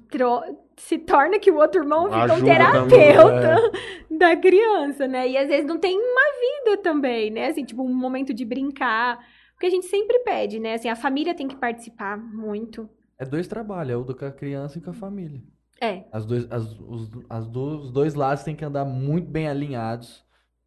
Se 0.76 0.98
torna 0.98 1.38
que 1.38 1.50
o 1.50 1.56
outro 1.56 1.82
irmão 1.82 2.04
fica 2.04 2.16
um 2.16 2.22
Ajuda 2.22 2.54
também, 2.72 2.88
terapeuta 2.88 3.72
da 4.10 4.36
criança, 4.36 5.08
né? 5.08 5.28
E 5.28 5.36
às 5.36 5.48
vezes 5.48 5.66
não 5.66 5.78
tem 5.78 5.98
uma 5.98 6.22
vida 6.70 6.82
também, 6.82 7.30
né? 7.30 7.46
Assim, 7.46 7.64
tipo, 7.64 7.82
um 7.82 7.94
momento 7.94 8.32
de 8.34 8.44
brincar. 8.44 9.18
Porque 9.52 9.66
a 9.66 9.70
gente 9.70 9.86
sempre 9.86 10.18
pede, 10.20 10.58
né? 10.60 10.74
Assim, 10.74 10.88
a 10.88 10.96
família 10.96 11.34
tem 11.34 11.48
que 11.48 11.56
participar 11.56 12.16
muito. 12.18 12.88
É 13.18 13.24
dois 13.24 13.46
trabalhos, 13.46 13.92
é 13.92 13.96
o 13.96 14.04
do 14.04 14.14
com 14.16 14.24
a 14.26 14.32
criança 14.32 14.78
e 14.78 14.80
com 14.80 14.90
a 14.90 14.94
família. 14.94 15.40
É, 15.80 16.04
As 16.12 16.24
dois, 16.24 16.50
as, 16.50 16.78
os, 16.78 17.10
as 17.28 17.46
do- 17.48 17.80
os 17.80 17.90
dois 17.90 18.14
lados 18.14 18.44
têm 18.44 18.54
que 18.54 18.64
andar 18.64 18.84
muito 18.84 19.28
bem 19.28 19.48
alinhados 19.48 20.24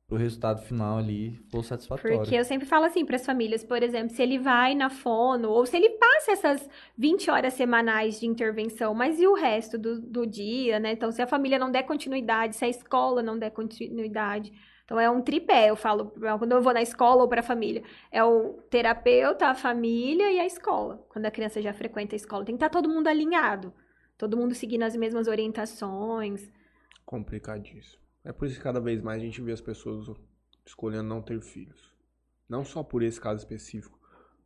pro 0.07 0.17
resultado 0.17 0.61
final 0.61 0.97
ali 0.97 1.35
for 1.49 1.63
satisfatório. 1.63 2.17
Porque 2.17 2.35
eu 2.35 2.43
sempre 2.43 2.67
falo 2.67 2.85
assim 2.85 3.03
para 3.03 3.15
as 3.15 3.25
famílias, 3.25 3.63
por 3.63 3.81
exemplo, 3.81 4.15
se 4.15 4.21
ele 4.21 4.37
vai 4.37 4.75
na 4.75 4.89
fono 4.89 5.49
ou 5.49 5.65
se 5.65 5.75
ele 5.75 5.89
passa 5.91 6.31
essas 6.31 6.69
20 6.97 7.31
horas 7.31 7.53
semanais 7.53 8.19
de 8.19 8.27
intervenção, 8.27 8.93
mas 8.93 9.19
e 9.19 9.27
o 9.27 9.33
resto 9.33 9.77
do, 9.77 9.99
do 9.99 10.25
dia, 10.27 10.79
né? 10.79 10.91
Então, 10.91 11.11
se 11.11 11.21
a 11.21 11.27
família 11.27 11.57
não 11.57 11.71
der 11.71 11.83
continuidade, 11.83 12.55
se 12.55 12.65
a 12.65 12.69
escola 12.69 13.23
não 13.23 13.37
der 13.37 13.49
continuidade. 13.49 14.53
Então, 14.83 14.99
é 14.99 15.09
um 15.09 15.19
tripé, 15.23 15.71
eu 15.71 15.75
falo, 15.75 16.13
quando 16.37 16.51
eu 16.51 16.61
vou 16.61 16.71
na 16.71 16.83
escola 16.83 17.23
ou 17.23 17.27
para 17.27 17.39
a 17.39 17.43
família. 17.43 17.81
É 18.11 18.23
o 18.23 18.53
terapeuta, 18.69 19.47
a 19.47 19.55
família 19.55 20.31
e 20.31 20.39
a 20.39 20.45
escola. 20.45 21.03
Quando 21.09 21.25
a 21.25 21.31
criança 21.31 21.59
já 21.59 21.73
frequenta 21.73 22.13
a 22.13 22.17
escola. 22.17 22.45
Tem 22.45 22.55
que 22.55 22.63
estar 22.63 22.69
todo 22.69 22.87
mundo 22.87 23.07
alinhado. 23.07 23.73
Todo 24.15 24.37
mundo 24.37 24.53
seguindo 24.53 24.83
as 24.83 24.95
mesmas 24.95 25.27
orientações. 25.27 26.51
Complicadíssimo. 27.03 28.04
É 28.25 28.33
por 28.33 28.47
isso 28.47 28.57
que 28.57 28.63
cada 28.63 28.79
vez 28.79 29.01
mais 29.01 29.21
a 29.21 29.25
gente 29.25 29.39
vê 29.41 29.51
as 29.51 29.61
pessoas 29.61 30.09
escolhendo 30.65 31.03
não 31.03 31.21
ter 31.21 31.39
filhos. 31.39 31.93
Não 32.49 32.65
só 32.65 32.83
por 32.83 33.03
esse 33.03 33.21
caso 33.21 33.39
específico, 33.39 33.99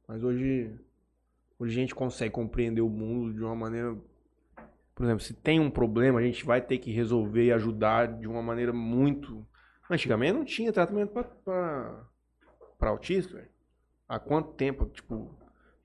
mas 0.06 0.22
hoje, 0.22 0.78
hoje 1.58 1.78
a 1.78 1.82
gente 1.82 1.96
consegue 1.96 2.32
compreender 2.32 2.82
o 2.82 2.90
mundo 2.90 3.34
de 3.34 3.42
uma 3.42 3.56
maneira. 3.56 3.98
Por 4.94 5.06
exemplo, 5.06 5.24
se 5.24 5.34
tem 5.34 5.62
um 5.62 5.72
problema, 5.72 6.20
a 6.20 6.22
gente 6.22 6.46
vai 6.46 6.62
ter 6.62 6.78
que 6.78 6.92
resolver 6.92 7.46
e 7.46 7.54
ajudar 7.54 8.20
de 8.20 8.28
uma 8.28 8.42
maneira 8.42 8.74
muito. 8.74 9.48
Antigamente 9.90 10.34
não 10.34 10.46
tinha 10.46 10.74
tratamento 10.74 11.12
para 11.14 12.90
autista. 12.90 13.38
velho. 13.38 13.50
Há 14.08 14.20
quanto 14.20 14.54
tempo? 14.54 14.88
Tipo, 14.88 15.34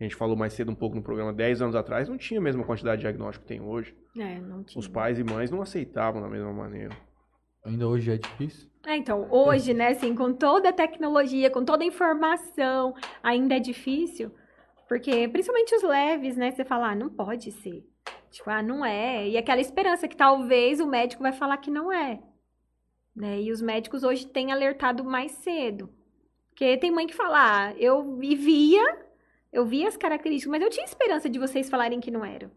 a 0.00 0.02
gente 0.02 0.16
falou 0.16 0.36
mais 0.36 0.52
cedo 0.52 0.70
um 0.72 0.74
pouco 0.74 0.96
no 0.96 1.02
programa, 1.02 1.32
10 1.32 1.62
anos 1.62 1.76
atrás, 1.76 2.08
não 2.08 2.18
tinha 2.18 2.40
a 2.40 2.42
mesma 2.42 2.64
quantidade 2.64 2.96
de 2.96 3.02
diagnóstico 3.02 3.44
que 3.44 3.48
tem 3.48 3.60
hoje. 3.60 3.96
É, 4.18 4.40
não 4.40 4.64
tinha. 4.64 4.80
Os 4.80 4.88
pais 4.88 5.18
e 5.18 5.24
mães 5.24 5.50
não 5.50 5.62
aceitavam 5.62 6.20
da 6.20 6.28
mesma 6.28 6.52
maneira. 6.52 6.94
Ainda 7.64 7.88
hoje 7.88 8.12
é 8.12 8.18
difícil. 8.18 8.68
É, 8.86 8.96
então, 8.96 9.26
hoje, 9.30 9.72
né, 9.72 9.88
assim, 9.88 10.14
com 10.14 10.32
toda 10.34 10.68
a 10.68 10.72
tecnologia, 10.72 11.50
com 11.50 11.64
toda 11.64 11.82
a 11.82 11.86
informação, 11.86 12.94
ainda 13.22 13.56
é 13.56 13.58
difícil, 13.58 14.30
porque 14.86 15.26
principalmente 15.28 15.74
os 15.74 15.82
leves, 15.82 16.36
né, 16.36 16.50
você 16.50 16.64
fala, 16.64 16.90
ah, 16.90 16.94
não 16.94 17.08
pode 17.08 17.50
ser. 17.50 17.82
Tipo, 18.30 18.50
ah, 18.50 18.62
não 18.62 18.84
é. 18.84 19.28
E 19.28 19.38
aquela 19.38 19.60
esperança 19.60 20.06
que 20.06 20.16
talvez 20.16 20.80
o 20.80 20.86
médico 20.86 21.22
vai 21.22 21.32
falar 21.32 21.56
que 21.56 21.70
não 21.70 21.90
é. 21.90 22.20
Né? 23.16 23.40
E 23.40 23.52
os 23.52 23.62
médicos 23.62 24.02
hoje 24.02 24.26
têm 24.26 24.52
alertado 24.52 25.04
mais 25.04 25.32
cedo. 25.32 25.88
Porque 26.50 26.76
tem 26.76 26.90
mãe 26.90 27.06
que 27.06 27.14
fala, 27.14 27.68
ah, 27.68 27.74
eu 27.78 28.16
via, 28.16 29.06
eu 29.52 29.64
via 29.64 29.88
as 29.88 29.96
características, 29.96 30.50
mas 30.50 30.62
eu 30.62 30.70
tinha 30.70 30.84
esperança 30.84 31.30
de 31.30 31.38
vocês 31.38 31.70
falarem 31.70 32.00
que 32.00 32.10
não 32.10 32.24
era. 32.24 32.50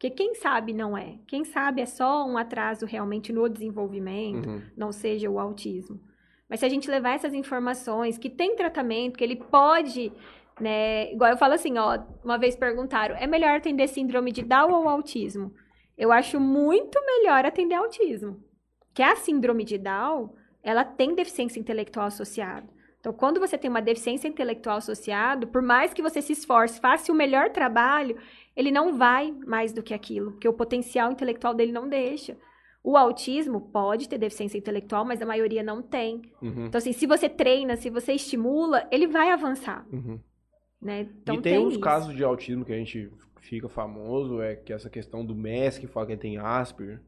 Porque 0.00 0.08
quem 0.08 0.34
sabe 0.34 0.72
não 0.72 0.96
é. 0.96 1.18
Quem 1.26 1.44
sabe 1.44 1.82
é 1.82 1.84
só 1.84 2.26
um 2.26 2.38
atraso 2.38 2.86
realmente 2.86 3.34
no 3.34 3.46
desenvolvimento 3.50 4.48
Uhum. 4.48 4.62
não 4.74 4.92
seja 4.92 5.28
o 5.28 5.38
autismo. 5.38 6.00
Mas 6.48 6.60
se 6.60 6.64
a 6.64 6.70
gente 6.70 6.90
levar 6.90 7.10
essas 7.10 7.34
informações, 7.34 8.16
que 8.16 8.30
tem 8.30 8.56
tratamento, 8.56 9.18
que 9.18 9.22
ele 9.22 9.36
pode, 9.36 10.10
né? 10.58 11.12
Igual 11.12 11.32
eu 11.32 11.36
falo 11.36 11.52
assim, 11.52 11.76
ó, 11.76 11.98
uma 12.24 12.38
vez 12.38 12.56
perguntaram, 12.56 13.14
é 13.14 13.26
melhor 13.26 13.50
atender 13.56 13.88
síndrome 13.88 14.32
de 14.32 14.42
Down 14.42 14.72
ou 14.72 14.88
autismo? 14.88 15.52
Eu 15.98 16.10
acho 16.10 16.40
muito 16.40 16.98
melhor 17.04 17.44
atender 17.44 17.74
autismo. 17.74 18.42
Que 18.94 19.02
a 19.02 19.14
síndrome 19.16 19.64
de 19.64 19.76
Down, 19.76 20.34
ela 20.62 20.82
tem 20.82 21.14
deficiência 21.14 21.60
intelectual 21.60 22.06
associada. 22.06 22.66
Então, 23.00 23.14
quando 23.14 23.40
você 23.40 23.56
tem 23.56 23.70
uma 23.70 23.80
deficiência 23.80 24.28
intelectual 24.28 24.76
associado, 24.76 25.46
por 25.46 25.62
mais 25.62 25.94
que 25.94 26.02
você 26.02 26.20
se 26.20 26.34
esforce, 26.34 26.78
faça 26.78 27.10
o 27.10 27.14
melhor 27.14 27.48
trabalho, 27.48 28.18
ele 28.56 28.70
não 28.70 28.96
vai 28.96 29.32
mais 29.46 29.72
do 29.72 29.82
que 29.82 29.94
aquilo, 29.94 30.32
porque 30.32 30.48
o 30.48 30.52
potencial 30.52 31.10
intelectual 31.12 31.54
dele 31.54 31.72
não 31.72 31.88
deixa. 31.88 32.36
O 32.82 32.96
autismo 32.96 33.60
pode 33.60 34.08
ter 34.08 34.16
deficiência 34.18 34.56
intelectual, 34.56 35.04
mas 35.04 35.20
a 35.20 35.26
maioria 35.26 35.62
não 35.62 35.82
tem. 35.82 36.22
Uhum, 36.40 36.66
Então, 36.66 36.78
assim, 36.78 36.92
se 36.92 37.06
você 37.06 37.28
treina, 37.28 37.76
se 37.76 37.90
você 37.90 38.12
estimula, 38.14 38.86
ele 38.90 39.06
vai 39.06 39.30
avançar, 39.30 39.86
uhum. 39.92 40.18
né? 40.80 41.06
Então, 41.22 41.34
e 41.34 41.40
tem, 41.42 41.58
uns 41.58 41.72
isso. 41.72 41.80
casos 41.80 42.16
de 42.16 42.24
autismo 42.24 42.64
que 42.64 42.72
a 42.72 42.76
gente 42.78 43.10
fica 43.40 43.68
famoso, 43.68 44.40
é 44.40 44.56
que 44.56 44.72
essa 44.72 44.88
questão 44.88 45.24
do 45.24 45.34
Messi, 45.34 45.80
que 45.80 45.86
fala 45.86 46.06
que 46.06 46.12
ele 46.12 46.20
tem 46.20 46.38
Asperger, 46.38 47.02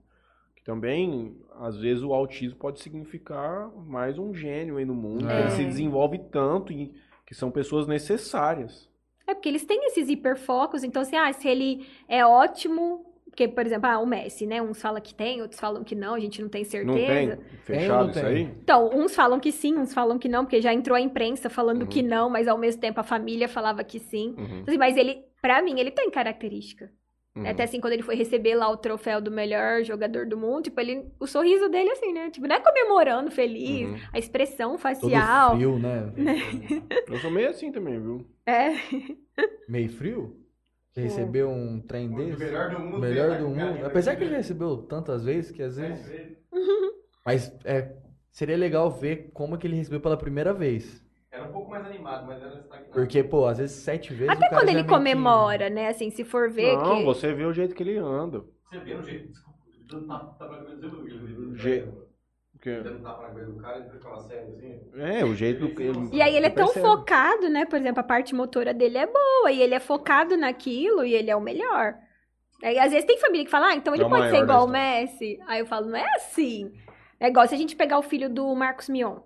que 0.57 0.63
também, 0.63 1.37
às 1.59 1.77
vezes, 1.79 2.03
o 2.03 2.13
autismo 2.13 2.59
pode 2.59 2.81
significar 2.81 3.71
mais 3.87 4.19
um 4.19 4.35
gênio 4.35 4.77
aí 4.77 4.85
no 4.85 4.95
mundo, 4.95 5.27
que 5.27 5.33
É. 5.33 5.41
ele 5.41 5.51
se 5.51 5.65
desenvolve 5.65 6.19
tanto 6.31 6.71
e 6.73 6.93
que 7.27 7.35
são 7.35 7.51
pessoas 7.51 7.87
necessárias. 7.87 8.91
É 9.33 9.35
porque 9.35 9.49
eles 9.49 9.65
têm 9.65 9.87
esses 9.87 10.09
hiperfocos, 10.09 10.85
então 10.85 11.03
assim, 11.03 11.17
ah, 11.17 11.33
se 11.33 11.49
ele 11.49 11.87
é 12.09 12.25
ótimo, 12.25 13.05
porque, 13.25 13.49
por 13.49 13.65
exemplo, 13.65 13.89
ah, 13.89 13.99
o 13.99 14.07
Messi, 14.07 14.47
né? 14.47 14.61
Uns 14.61 14.81
falam 14.81 15.01
que 15.01 15.15
tem, 15.15 15.41
outros 15.41 15.59
falam 15.59 15.83
que 15.83 15.95
não, 15.95 16.15
a 16.15 16.21
gente 16.21 16.43
não 16.43 16.51
tem 16.51 16.65
certeza. 16.65 17.37
Não 17.37 17.43
tem 17.45 17.59
fechado 17.65 18.05
não 18.05 18.11
isso 18.11 18.27
aí? 18.27 18.43
Então, 18.63 18.91
uns 18.93 19.15
falam 19.15 19.41
que 19.41 19.51
sim, 19.51 19.75
uns 19.79 19.95
falam 19.95 20.19
que 20.19 20.29
não, 20.29 20.45
porque 20.45 20.61
já 20.61 20.73
entrou 20.73 20.95
a 20.95 21.01
imprensa 21.01 21.49
falando 21.49 21.83
Uhum. 21.83 21.89
que 21.89 22.03
não, 22.03 22.29
mas 22.29 22.47
ao 22.47 22.59
mesmo 22.59 22.81
tempo 22.83 23.01
a 23.01 23.03
família 23.03 23.49
falava 23.49 23.83
que 23.83 23.99
sim. 23.99 24.35
Uhum, 24.37 24.65
Assim, 24.69 24.77
mas 24.77 24.99
ele, 24.99 25.25
pra 25.41 25.63
mim, 25.63 25.81
ele 25.81 25.91
tem 25.91 26.11
característica. 26.11 26.91
Uhum. 27.37 27.47
Até 27.47 27.65
assim, 27.65 27.81
quando 27.81 27.93
ele 27.95 28.03
foi 28.03 28.15
receber 28.15 28.55
lá 28.55 28.69
o 28.71 28.77
troféu 28.77 29.21
do 29.21 29.31
melhor 29.31 29.83
jogador 29.85 30.27
do 30.27 30.37
mundo, 30.37 30.63
tipo, 30.65 30.81
ele, 30.81 31.05
o 31.21 31.27
sorriso 31.27 31.69
dele, 31.69 31.91
assim, 31.91 32.13
né? 32.13 32.31
Tipo, 32.31 32.47
não 32.47 32.57
é 32.57 32.61
comemorando, 32.61 33.31
feliz, 33.31 33.89
Uhum. 33.89 33.97
a 34.13 34.19
expressão 34.19 34.71
Todo 34.73 34.81
facial. 34.81 35.55
frio, 35.57 35.79
né? 35.79 36.13
Eu 37.09 37.17
sou 37.19 37.31
meio 37.31 37.49
assim 37.51 37.71
também, 37.73 38.01
viu? 38.01 38.27
É. 38.47 38.71
Meio 39.69 39.89
frio? 39.91 40.37
Você 40.91 41.01
É. 41.01 41.05
recebeu 41.05 41.49
um 41.49 41.81
trem 41.81 42.13
O 42.13 42.17
desse? 42.17 42.39
melhor 42.39 42.71
do 42.71 42.79
mundo. 42.81 42.99
Melhor 42.99 43.31
né? 43.31 43.39
do 43.39 43.55
Cara, 43.55 43.73
mundo. 43.73 43.87
Apesar 43.87 44.15
que 44.17 44.25
ele 44.25 44.37
recebeu 44.37 44.77
tantas 44.79 45.25
vezes 45.25 45.51
que 45.51 45.63
às 45.63 45.77
vezes. 45.77 46.07
ele- 46.11 46.37
Mas 47.25 47.51
é, 47.65 47.95
seria 48.31 48.57
legal 48.57 48.91
ver 48.91 49.31
como 49.33 49.57
que 49.57 49.67
ele 49.67 49.77
recebeu 49.77 50.01
pela 50.01 50.17
primeira 50.19 50.53
vez. 50.53 51.02
Era 51.43 51.49
um 51.49 51.53
pouco 51.53 51.71
mais 51.71 51.85
animado, 51.85 52.27
mas 52.27 52.41
era 52.41 52.55
estagnado. 52.55 52.93
Porque, 52.93 53.25
pô, 53.25 53.47
às 53.47 53.59
vezes 53.59 53.77
sete 53.77 54.13
vezes. 54.15 54.29
Até 54.29 54.47
o 54.47 54.51
cara 54.51 54.63
quando 54.63 54.69
ele 54.69 54.83
que- 54.83 54.89
comemora, 54.89 55.71
né? 55.71 55.89
Assim, 55.89 56.11
se 56.11 56.25
for 56.25 56.51
ver 56.51 56.77
Não, 56.77 56.99
que... 56.99 57.05
você 57.05 57.33
vê 57.33 57.45
o 57.45 57.53
jeito 57.53 57.75
que 57.75 57.83
ele 57.83 57.97
anda. 57.97 58.45
Você 58.71 58.81
vê 58.81 58.95
no 58.95 59.03
jeito. 59.03 59.33
Desculpa, 59.33 59.59
ele 59.69 59.79
dando 62.85 63.03
tapa 63.03 63.29
tapa 63.29 63.41
na 63.41 63.63
cabeça 63.63 63.93
do 63.93 63.99
do 63.99 64.13
assim. 64.13 64.81
É, 64.95 65.25
o 65.25 65.35
jeito 65.35 65.69
que 65.75 65.83
ele... 65.83 66.09
E 66.13 66.21
aí 66.23 66.37
ele 66.37 66.47
é 66.47 66.51
tão 66.51 66.67
percebe. 66.67 66.87
focado, 66.87 67.49
né? 67.49 67.65
Por 67.65 67.79
exemplo, 67.79 68.01
a 68.01 68.05
parte 68.05 68.35
motora 68.35 68.75
dele 68.75 68.99
é 68.99 69.07
boa 69.07 69.51
e 69.51 69.61
ele 69.63 69.75
é 69.75 69.81
focado 69.81 70.37
naquilo 70.37 71.05
e 71.05 71.15
ele 71.15 71.31
é 71.31 71.37
o 71.37 71.41
melhor. 71.41 71.95
Aí, 72.63 72.79
às 72.79 72.93
vezes 72.93 73.07
tem 73.07 73.19
família 73.19 73.45
que 73.45 73.51
fala, 73.51 73.69
ah, 73.69 73.75
então 73.75 73.95
ele 73.95 74.05
É 74.05 74.07
o 74.07 74.11
pode 74.11 74.31
ser 74.31 74.37
igual 74.39 74.65
o. 74.65 74.69
Messi. 74.69 75.39
Aí 75.47 75.61
eu 75.61 75.67
falo, 75.67 75.87
não 75.89 75.97
é 75.97 76.07
assim. 76.17 76.73
É 77.19 77.29
igual 77.29 77.47
se 77.49 77.55
a 77.55 77.59
gente 77.59 77.75
pegar 77.75 77.99
o 77.99 78.03
filho 78.03 78.29
do 78.31 78.55
Marcos 78.55 78.89
Mion. 78.89 79.19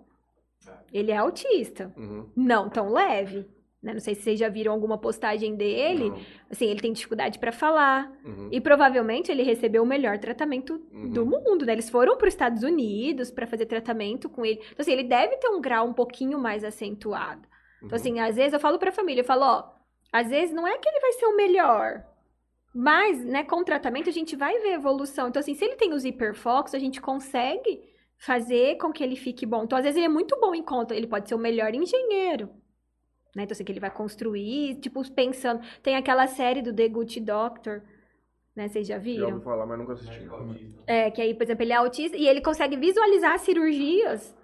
Ele 0.91 1.11
é 1.11 1.17
autista. 1.17 1.93
Uhum. 1.97 2.29
Não 2.35 2.69
tão 2.69 2.89
leve. 2.91 3.45
Né? 3.81 3.93
Não 3.93 3.99
sei 3.99 4.15
se 4.15 4.21
vocês 4.23 4.39
já 4.39 4.49
viram 4.49 4.71
alguma 4.73 4.97
postagem 4.97 5.55
dele. 5.55 6.09
Não. 6.09 6.19
Assim, 6.49 6.65
ele 6.65 6.79
tem 6.81 6.91
dificuldade 6.91 7.37
pra 7.39 7.51
falar. 7.51 8.11
Uhum. 8.25 8.49
E 8.51 8.59
provavelmente 8.59 9.31
ele 9.31 9.43
recebeu 9.43 9.83
o 9.83 9.85
melhor 9.85 10.17
tratamento 10.17 10.81
Uhum. 10.91 11.09
do 11.09 11.25
mundo, 11.25 11.65
né? 11.65 11.73
Eles 11.73 11.89
foram 11.89 12.17
para 12.17 12.27
os 12.27 12.33
Estados 12.33 12.63
Unidos 12.63 13.29
para 13.29 13.45
fazer 13.45 13.65
tratamento 13.67 14.29
com 14.29 14.43
ele. 14.45 14.59
Então, 14.61 14.75
assim, 14.79 14.91
ele 14.93 15.03
deve 15.03 15.37
ter 15.37 15.49
um 15.49 15.61
grau 15.61 15.87
um 15.87 15.93
pouquinho 15.93 16.39
mais 16.39 16.63
acentuado. 16.63 17.47
Então, 17.77 17.89
Uhum. 17.89 17.95
assim, 17.95 18.19
às 18.19 18.35
vezes 18.35 18.53
eu 18.53 18.59
falo 18.59 18.79
pra 18.79 18.91
família, 18.91 19.21
eu 19.21 19.25
falo, 19.25 19.43
ó, 19.43 19.63
às 20.11 20.29
vezes 20.29 20.53
não 20.55 20.65
é 20.65 20.77
que 20.77 20.89
ele 20.89 20.99
vai 20.99 21.11
ser 21.13 21.25
o 21.27 21.35
melhor, 21.35 22.03
mas, 22.73 23.23
né, 23.23 23.43
com 23.43 23.57
o 23.61 23.63
tratamento 23.63 24.09
a 24.09 24.13
gente 24.13 24.35
vai 24.35 24.57
ver 24.59 24.73
evolução. 24.73 25.27
Então, 25.27 25.39
assim, 25.39 25.53
se 25.53 25.63
ele 25.63 25.75
tem 25.75 25.93
os 25.93 26.03
hiperfocos, 26.05 26.73
a 26.73 26.79
gente 26.79 26.99
consegue 26.99 27.81
fazer 28.17 28.77
com 28.77 28.91
que 28.91 29.03
ele 29.03 29.15
fique 29.15 29.45
bom. 29.45 29.63
Então, 29.63 29.77
às 29.77 29.83
vezes 29.83 29.97
ele 29.97 30.05
é 30.05 30.09
muito 30.09 30.39
bom 30.39 30.53
em 30.55 30.63
conta, 30.63 30.95
ele 30.95 31.07
pode 31.07 31.27
ser 31.29 31.35
o 31.35 31.39
melhor 31.39 31.73
engenheiro. 31.73 32.49
Né? 33.35 33.43
Então, 33.43 33.53
assim, 33.53 33.63
que 33.63 33.71
ele 33.71 33.79
vai 33.79 33.91
construir, 33.91 34.75
tipo, 34.79 35.01
pensando. 35.13 35.61
Tem 35.83 35.95
aquela 35.95 36.25
série 36.27 36.61
do 36.61 36.73
The 36.73 36.87
Good 36.87 37.19
Doctor, 37.19 37.83
né? 38.55 38.67
Vocês 38.67 38.87
já 38.87 38.95
Já 38.95 38.99
viram? 38.99 39.33
ouvi 39.33 39.43
falar, 39.43 39.65
mas 39.67 39.77
nunca 39.77 39.93
assisti. 39.93 40.25
Autista. 40.27 40.83
É, 40.87 41.11
que 41.11 41.21
aí, 41.21 41.33
por 41.35 41.43
exemplo, 41.43 41.63
ele 41.63 41.73
é 41.73 41.75
autista 41.75 42.17
e 42.17 42.27
ele 42.27 42.41
consegue 42.41 42.75
visualizar 42.75 43.37
cirurgias, 43.37 44.35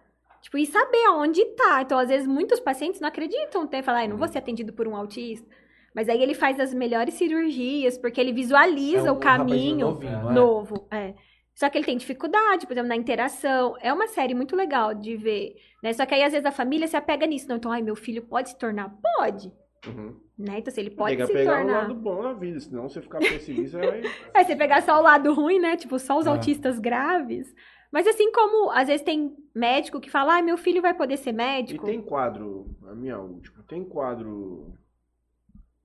tipo, 0.42 0.58
e 0.60 0.66
saber 0.68 1.04
aonde 1.08 1.44
tá. 1.56 1.82
Então, 1.82 1.98
às 1.98 2.10
vezes, 2.10 2.28
muitos 2.28 2.60
pacientes 2.60 3.02
não 3.02 3.08
acreditam, 3.10 3.64
até 3.64 3.82
falar, 3.82 4.04
ah, 4.04 4.08
não 4.08 4.18
vou 4.18 4.28
ser 4.28 4.38
atendido 4.38 4.72
por 4.74 4.88
um 4.88 4.96
autista. 4.96 5.48
Mas 5.96 6.10
aí 6.10 6.22
ele 6.22 6.34
faz 6.36 6.60
as 6.60 6.74
melhores 6.74 7.16
cirurgias, 7.16 7.98
porque 7.98 8.20
ele 8.22 8.34
visualiza 8.34 9.08
É 9.08 9.12
o 9.12 9.16
um 9.16 9.20
rapazinho 9.20 9.80
caminho 9.80 9.88
novinho, 9.88 10.30
é? 10.30 10.34
novo. 10.34 10.88
É. 10.92 11.14
Só 11.56 11.70
que 11.70 11.78
ele 11.78 11.86
tem 11.86 11.98
dificuldade, 11.98 12.66
por 12.66 12.74
exemplo, 12.74 12.90
na 12.90 12.96
interação. 12.96 13.76
É 13.80 13.94
uma 13.94 14.08
série 14.08 14.34
muito 14.34 14.56
legal 14.56 14.94
de 14.94 15.16
ver, 15.16 15.56
né? 15.84 15.94
Só 15.94 16.06
que 16.06 16.14
aí, 16.16 16.24
às 16.24 16.32
vezes, 16.32 16.46
a 16.46 16.52
família 16.52 16.88
se 16.88 16.96
apega 16.98 17.26
nisso. 17.28 17.48
Não, 17.48 17.58
então, 17.58 17.72
ai, 17.72 17.82
meu 17.82 17.96
filho 17.96 18.24
pode 18.24 18.50
se 18.50 18.58
tornar? 18.58 18.90
Pode. 19.18 19.52
Uhum. 19.86 20.20
Né? 20.38 20.58
Então, 20.60 20.72
assim, 20.72 20.82
ele 20.82 20.90
pode 20.92 21.16
Tem 21.16 21.26
que 21.26 21.32
se 21.32 21.38
pegar 21.38 21.54
o 21.54 21.58
tornar. 21.64 21.82
lado 21.82 21.94
bom 21.94 22.24
da 22.24 22.34
vida, 22.34 22.60
senão 22.60 22.90
você 22.90 23.02
ficar 23.02 23.20
pessimista, 23.20 23.78
aí... 23.80 24.04
É, 24.34 24.44
você 24.44 24.56
pegar 24.56 24.82
só 24.82 24.98
o 24.98 25.04
lado 25.04 25.32
ruim, 25.34 25.60
né? 25.60 25.78
Tipo, 25.78 26.00
só 26.00 26.18
os 26.18 26.26
É. 26.26 26.30
autistas 26.30 26.80
graves. 26.80 27.54
Mas 27.92 28.08
assim 28.08 28.32
como, 28.32 28.72
às 28.72 28.88
vezes 28.88 29.04
tem 29.06 29.36
médico 29.54 30.02
que 30.02 30.10
fala, 30.10 30.38
ah, 30.38 30.42
meu 30.42 30.58
filho 30.58 30.82
vai 30.82 30.96
poder 30.96 31.18
ser 31.18 31.30
E 31.30 31.34
médico. 31.34 31.86
tem 31.86 32.02
quadro, 32.02 32.76
a 32.88 32.96
minha 32.96 33.20
última, 33.20 33.62
tem 33.68 33.84
quadro... 33.86 34.74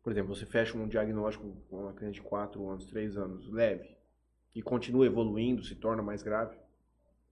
Por 0.02 0.12
exemplo, 0.12 0.34
você 0.34 0.46
fecha 0.46 0.78
um 0.78 0.88
diagnóstico 0.88 1.54
com 1.68 1.82
uma 1.82 1.92
criança 1.92 2.14
de 2.14 2.22
4 2.22 2.66
anos, 2.70 2.86
3 2.86 3.18
anos, 3.18 3.52
leve, 3.52 3.97
e 4.58 4.62
continua 4.62 5.06
evoluindo, 5.06 5.62
se 5.62 5.76
torna 5.76 6.02
mais 6.02 6.20
grave, 6.20 6.56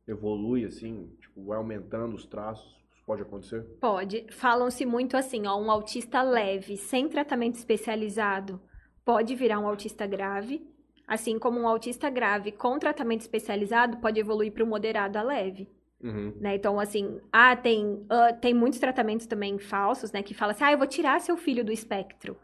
evolui 0.06 0.64
assim, 0.64 1.10
tipo, 1.20 1.44
vai 1.44 1.58
aumentando 1.58 2.14
os 2.14 2.24
traços, 2.24 2.80
isso 2.94 3.02
pode 3.04 3.20
acontecer? 3.20 3.62
Pode. 3.80 4.26
Falam-se 4.30 4.86
muito 4.86 5.16
assim, 5.16 5.44
ó, 5.44 5.60
um 5.60 5.68
autista 5.68 6.22
leve, 6.22 6.76
sem 6.76 7.08
tratamento 7.08 7.56
especializado, 7.56 8.60
pode 9.04 9.34
virar 9.34 9.58
um 9.58 9.66
autista 9.66 10.06
grave. 10.06 10.64
Assim 11.04 11.36
como 11.36 11.58
um 11.58 11.66
autista 11.66 12.08
grave 12.08 12.52
com 12.52 12.78
tratamento 12.78 13.22
especializado 13.22 13.96
pode 13.96 14.20
evoluir 14.20 14.52
para 14.52 14.62
um 14.62 14.68
moderado 14.68 15.18
a 15.18 15.22
leve. 15.22 15.68
Uhum. 16.00 16.32
né? 16.38 16.54
Então, 16.54 16.78
assim, 16.78 17.20
ah, 17.32 17.56
tem, 17.56 18.04
ah, 18.08 18.32
tem 18.32 18.54
muitos 18.54 18.78
tratamentos 18.78 19.26
também 19.26 19.58
falsos, 19.58 20.12
né? 20.12 20.22
Que 20.22 20.34
falam 20.34 20.54
assim, 20.54 20.62
ah, 20.62 20.70
eu 20.70 20.78
vou 20.78 20.86
tirar 20.86 21.20
seu 21.20 21.36
filho 21.36 21.64
do 21.64 21.72
espectro, 21.72 22.36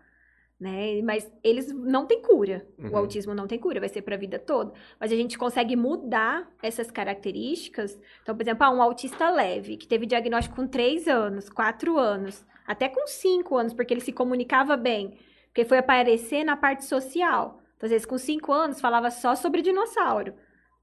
né? 0.63 1.03
Mas 1.03 1.29
eles 1.43 1.73
não 1.73 2.07
têm 2.07 2.23
cura. 2.23 2.65
Uhum. 2.79 2.91
O 2.93 2.97
autismo 2.97 3.35
não 3.35 3.49
tem 3.49 3.59
cura, 3.59 3.81
vai 3.81 3.89
ser 3.89 4.03
para 4.03 4.15
a 4.15 4.19
vida 4.19 4.39
toda. 4.39 4.73
Mas 5.01 5.11
a 5.11 5.17
gente 5.17 5.37
consegue 5.37 5.75
mudar 5.75 6.49
essas 6.63 6.89
características. 6.89 7.99
Então, 8.23 8.37
por 8.37 8.43
exemplo, 8.43 8.65
ah, 8.65 8.71
um 8.71 8.81
autista 8.81 9.29
leve, 9.29 9.77
que 9.77 9.89
teve 9.89 10.07
diagnóstico 10.07 10.55
com 10.55 10.69
3 10.69 11.09
anos, 11.09 11.49
4 11.51 11.99
anos, 11.99 12.47
até 12.65 12.89
com 12.89 13.05
5 13.09 13.57
anos, 13.57 13.75
porque 13.75 13.93
ele 13.93 14.01
se 14.01 14.13
comunicava 14.13 14.77
bem, 14.77 15.19
porque 15.47 15.65
foi 15.65 15.79
aparecer 15.79 16.45
na 16.45 16.57
parte 16.57 16.85
social. 16.85 17.61
Então, 17.77 17.89
às 17.89 17.91
vezes, 17.91 18.07
com 18.07 18.17
5 18.17 18.53
anos, 18.53 18.81
falava 18.81 19.11
só 19.11 19.35
sobre 19.35 19.63
dinossauro. 19.63 20.33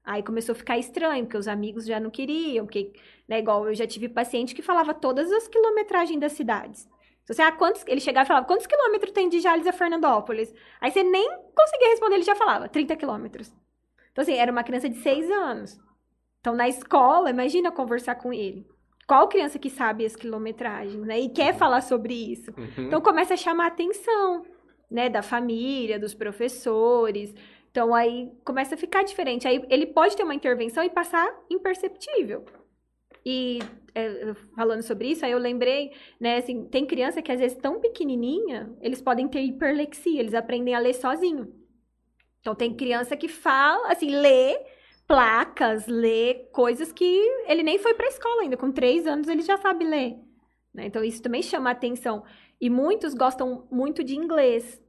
Aí 0.04 0.22
começou 0.22 0.52
a 0.52 0.56
ficar 0.56 0.76
estranho, 0.76 1.24
porque 1.24 1.38
os 1.38 1.48
amigos 1.48 1.86
já 1.86 1.98
não 1.98 2.10
queriam, 2.10 2.66
porque, 2.66 2.92
né, 3.26 3.38
igual 3.38 3.66
eu 3.66 3.74
já 3.74 3.86
tive 3.86 4.10
paciente 4.10 4.54
que 4.54 4.60
falava 4.60 4.92
todas 4.92 5.32
as 5.32 5.48
quilometragens 5.48 6.20
das 6.20 6.32
cidades. 6.32 6.86
Então, 7.22 7.34
você, 7.34 7.42
ah, 7.42 7.52
quantos, 7.52 7.84
ele 7.86 8.00
chegava 8.00 8.24
e 8.24 8.28
falava, 8.28 8.46
quantos 8.46 8.66
quilômetros 8.66 9.12
tem 9.12 9.28
de 9.28 9.40
Jales 9.40 9.66
a 9.66 9.72
Fernandópolis? 9.72 10.52
Aí 10.80 10.90
você 10.90 11.02
nem 11.02 11.28
conseguia 11.54 11.90
responder, 11.90 12.16
ele 12.16 12.24
já 12.24 12.34
falava, 12.34 12.68
30 12.68 12.96
quilômetros. 12.96 13.52
Então, 14.12 14.22
assim, 14.22 14.34
era 14.34 14.50
uma 14.50 14.64
criança 14.64 14.88
de 14.88 14.96
6 14.96 15.30
anos. 15.30 15.78
Então, 16.40 16.54
na 16.54 16.68
escola, 16.68 17.30
imagina 17.30 17.70
conversar 17.70 18.16
com 18.16 18.32
ele. 18.32 18.66
Qual 19.10 19.28
criança 19.28 19.58
que 19.58 19.68
sabe 19.68 20.06
as 20.06 20.14
quilometragens, 20.14 21.04
né? 21.04 21.18
E 21.18 21.28
quer 21.28 21.52
falar 21.56 21.80
sobre 21.80 22.14
isso? 22.14 22.52
Uhum. 22.56 22.86
Então 22.86 23.00
começa 23.00 23.34
a 23.34 23.36
chamar 23.36 23.64
a 23.64 23.66
atenção, 23.66 24.44
né, 24.88 25.08
da 25.08 25.20
família, 25.20 25.98
dos 25.98 26.14
professores. 26.14 27.34
Então 27.72 27.92
aí 27.92 28.30
começa 28.44 28.76
a 28.76 28.78
ficar 28.78 29.02
diferente. 29.02 29.48
Aí 29.48 29.66
ele 29.68 29.86
pode 29.86 30.16
ter 30.16 30.22
uma 30.22 30.32
intervenção 30.32 30.84
e 30.84 30.88
passar 30.88 31.28
imperceptível. 31.50 32.44
E 33.24 33.58
é, 33.94 34.34
falando 34.56 34.82
sobre 34.82 35.08
isso, 35.10 35.24
aí 35.24 35.32
eu 35.32 35.38
lembrei, 35.38 35.92
né, 36.20 36.36
assim, 36.38 36.64
tem 36.66 36.86
criança 36.86 37.20
que 37.22 37.30
às 37.32 37.40
vezes 37.40 37.56
tão 37.58 37.80
pequenininha, 37.80 38.72
eles 38.80 39.02
podem 39.02 39.28
ter 39.28 39.40
hiperlexia, 39.42 40.20
eles 40.20 40.34
aprendem 40.34 40.74
a 40.74 40.78
ler 40.78 40.94
sozinho. 40.94 41.52
Então 42.40 42.54
tem 42.54 42.74
criança 42.74 43.16
que 43.16 43.28
fala, 43.28 43.88
assim, 43.92 44.10
lê 44.10 44.58
placas, 45.06 45.86
lê 45.86 46.34
coisas 46.52 46.92
que 46.92 47.04
ele 47.46 47.62
nem 47.62 47.78
foi 47.78 47.94
para 47.94 48.06
escola 48.08 48.42
ainda. 48.42 48.56
Com 48.56 48.72
três 48.72 49.06
anos 49.06 49.28
ele 49.28 49.42
já 49.42 49.56
sabe 49.58 49.84
ler. 49.84 50.16
né? 50.72 50.86
Então 50.86 51.02
isso 51.04 51.20
também 51.22 51.42
chama 51.42 51.68
a 51.70 51.72
atenção. 51.72 52.24
E 52.60 52.70
muitos 52.70 53.12
gostam 53.14 53.66
muito 53.70 54.04
de 54.04 54.16
inglês. 54.16 54.80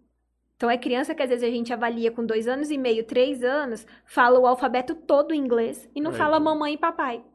Então 0.56 0.70
é 0.70 0.78
criança 0.78 1.16
que 1.16 1.24
às 1.24 1.30
vezes 1.30 1.44
a 1.44 1.52
gente 1.52 1.74
avalia 1.74 2.12
com 2.12 2.24
dois 2.26 2.48
anos 2.48 2.70
e 2.70 2.78
meio, 2.78 3.04
três 3.04 3.44
anos, 3.44 3.86
fala 4.06 4.40
o 4.40 4.46
alfabeto 4.46 4.94
todo 4.96 5.34
em 5.34 5.40
inglês 5.40 5.90
e 5.96 6.00
não 6.02 6.12
É, 6.12 6.14
fala 6.14 6.38
então. 6.38 6.40
mamãe 6.40 6.74
e 6.76 6.78
papai. 6.78 7.26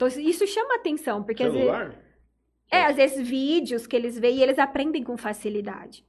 Então 0.00 0.08
isso 0.08 0.46
chama 0.46 0.74
a 0.74 0.76
atenção, 0.76 1.22
porque 1.22 1.42
às 1.42 1.52
vezes. 1.52 1.68
Celular? 1.68 1.94
É, 2.72 2.84
às 2.84 2.96
vezes 2.96 3.28
vídeos 3.28 3.86
que 3.86 3.94
eles 3.94 4.18
veem 4.18 4.38
e 4.38 4.42
eles 4.42 4.58
aprendem 4.58 5.02
com 5.02 5.16
facilidade. 5.16 6.06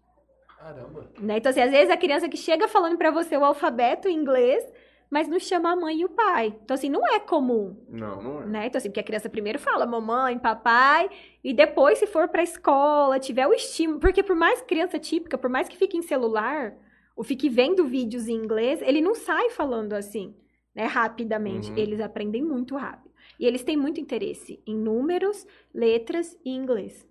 Caramba. 0.57 1.11
Né? 1.19 1.37
Então, 1.37 1.49
assim, 1.49 1.61
às 1.61 1.71
vezes 1.71 1.89
a 1.89 1.97
criança 1.97 2.29
que 2.29 2.37
chega 2.37 2.67
falando 2.67 2.97
pra 2.97 3.09
você 3.09 3.35
o 3.35 3.43
alfabeto 3.43 4.07
em 4.07 4.15
inglês, 4.15 4.63
mas 5.09 5.27
não 5.27 5.39
chama 5.39 5.71
a 5.71 5.75
mãe 5.75 5.99
e 5.99 6.05
o 6.05 6.09
pai. 6.09 6.55
Então, 6.63 6.75
assim, 6.75 6.87
não 6.87 7.05
é 7.05 7.19
comum. 7.19 7.75
Não, 7.89 8.21
não 8.21 8.41
é. 8.43 8.45
Né? 8.45 8.67
Então, 8.67 8.77
assim, 8.77 8.89
porque 8.89 8.99
a 8.99 9.03
criança 9.03 9.27
primeiro 9.27 9.57
fala 9.57 9.87
mamãe, 9.87 10.37
papai, 10.37 11.09
e 11.43 11.51
depois, 11.51 11.97
se 11.97 12.05
for 12.05 12.29
pra 12.29 12.43
escola, 12.43 13.19
tiver 13.19 13.47
o 13.47 13.53
estímulo. 13.53 13.99
Porque 13.99 14.21
por 14.21 14.35
mais 14.35 14.61
criança 14.61 14.99
típica, 14.99 15.37
por 15.37 15.49
mais 15.49 15.67
que 15.67 15.75
fique 15.75 15.97
em 15.97 16.03
celular, 16.03 16.75
ou 17.15 17.23
fique 17.23 17.49
vendo 17.49 17.85
vídeos 17.85 18.27
em 18.27 18.35
inglês, 18.35 18.81
ele 18.83 19.01
não 19.01 19.15
sai 19.15 19.49
falando 19.49 19.93
assim, 19.93 20.35
né, 20.75 20.85
rapidamente. 20.85 21.71
Uhum. 21.71 21.77
Eles 21.77 21.99
aprendem 21.99 22.43
muito 22.43 22.77
rápido. 22.77 23.10
E 23.41 23.45
eles 23.47 23.63
têm 23.63 23.75
muito 23.75 23.99
interesse 23.99 24.61
em 24.67 24.77
números, 24.77 25.47
letras 25.73 26.39
e 26.45 26.51
inglês. 26.51 27.09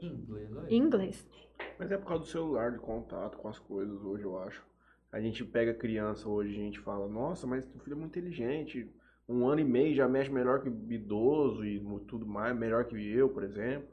Inglês, 0.00 0.56
olha. 0.56 0.72
Inglês. 0.72 1.28
Mas 1.76 1.90
é 1.90 1.98
por 1.98 2.06
causa 2.06 2.22
do 2.22 2.30
celular, 2.30 2.70
de 2.70 2.78
contato 2.78 3.36
com 3.36 3.48
as 3.48 3.58
coisas 3.58 4.00
hoje, 4.00 4.22
eu 4.22 4.38
acho. 4.38 4.64
A 5.10 5.20
gente 5.20 5.44
pega 5.44 5.74
criança 5.74 6.28
hoje, 6.28 6.52
a 6.52 6.62
gente 6.62 6.78
fala, 6.78 7.08
nossa, 7.08 7.48
mas 7.48 7.66
teu 7.66 7.80
filho 7.80 7.94
é 7.94 7.98
muito 7.98 8.16
inteligente. 8.16 8.88
Um 9.28 9.48
ano 9.48 9.60
e 9.60 9.64
meio 9.64 9.92
já 9.92 10.06
mexe 10.06 10.30
melhor 10.30 10.62
que 10.62 10.68
idoso 10.68 11.64
e 11.64 11.80
tudo 12.06 12.24
mais, 12.24 12.56
melhor 12.56 12.84
que 12.84 12.94
eu, 12.94 13.28
por 13.28 13.42
exemplo. 13.42 13.88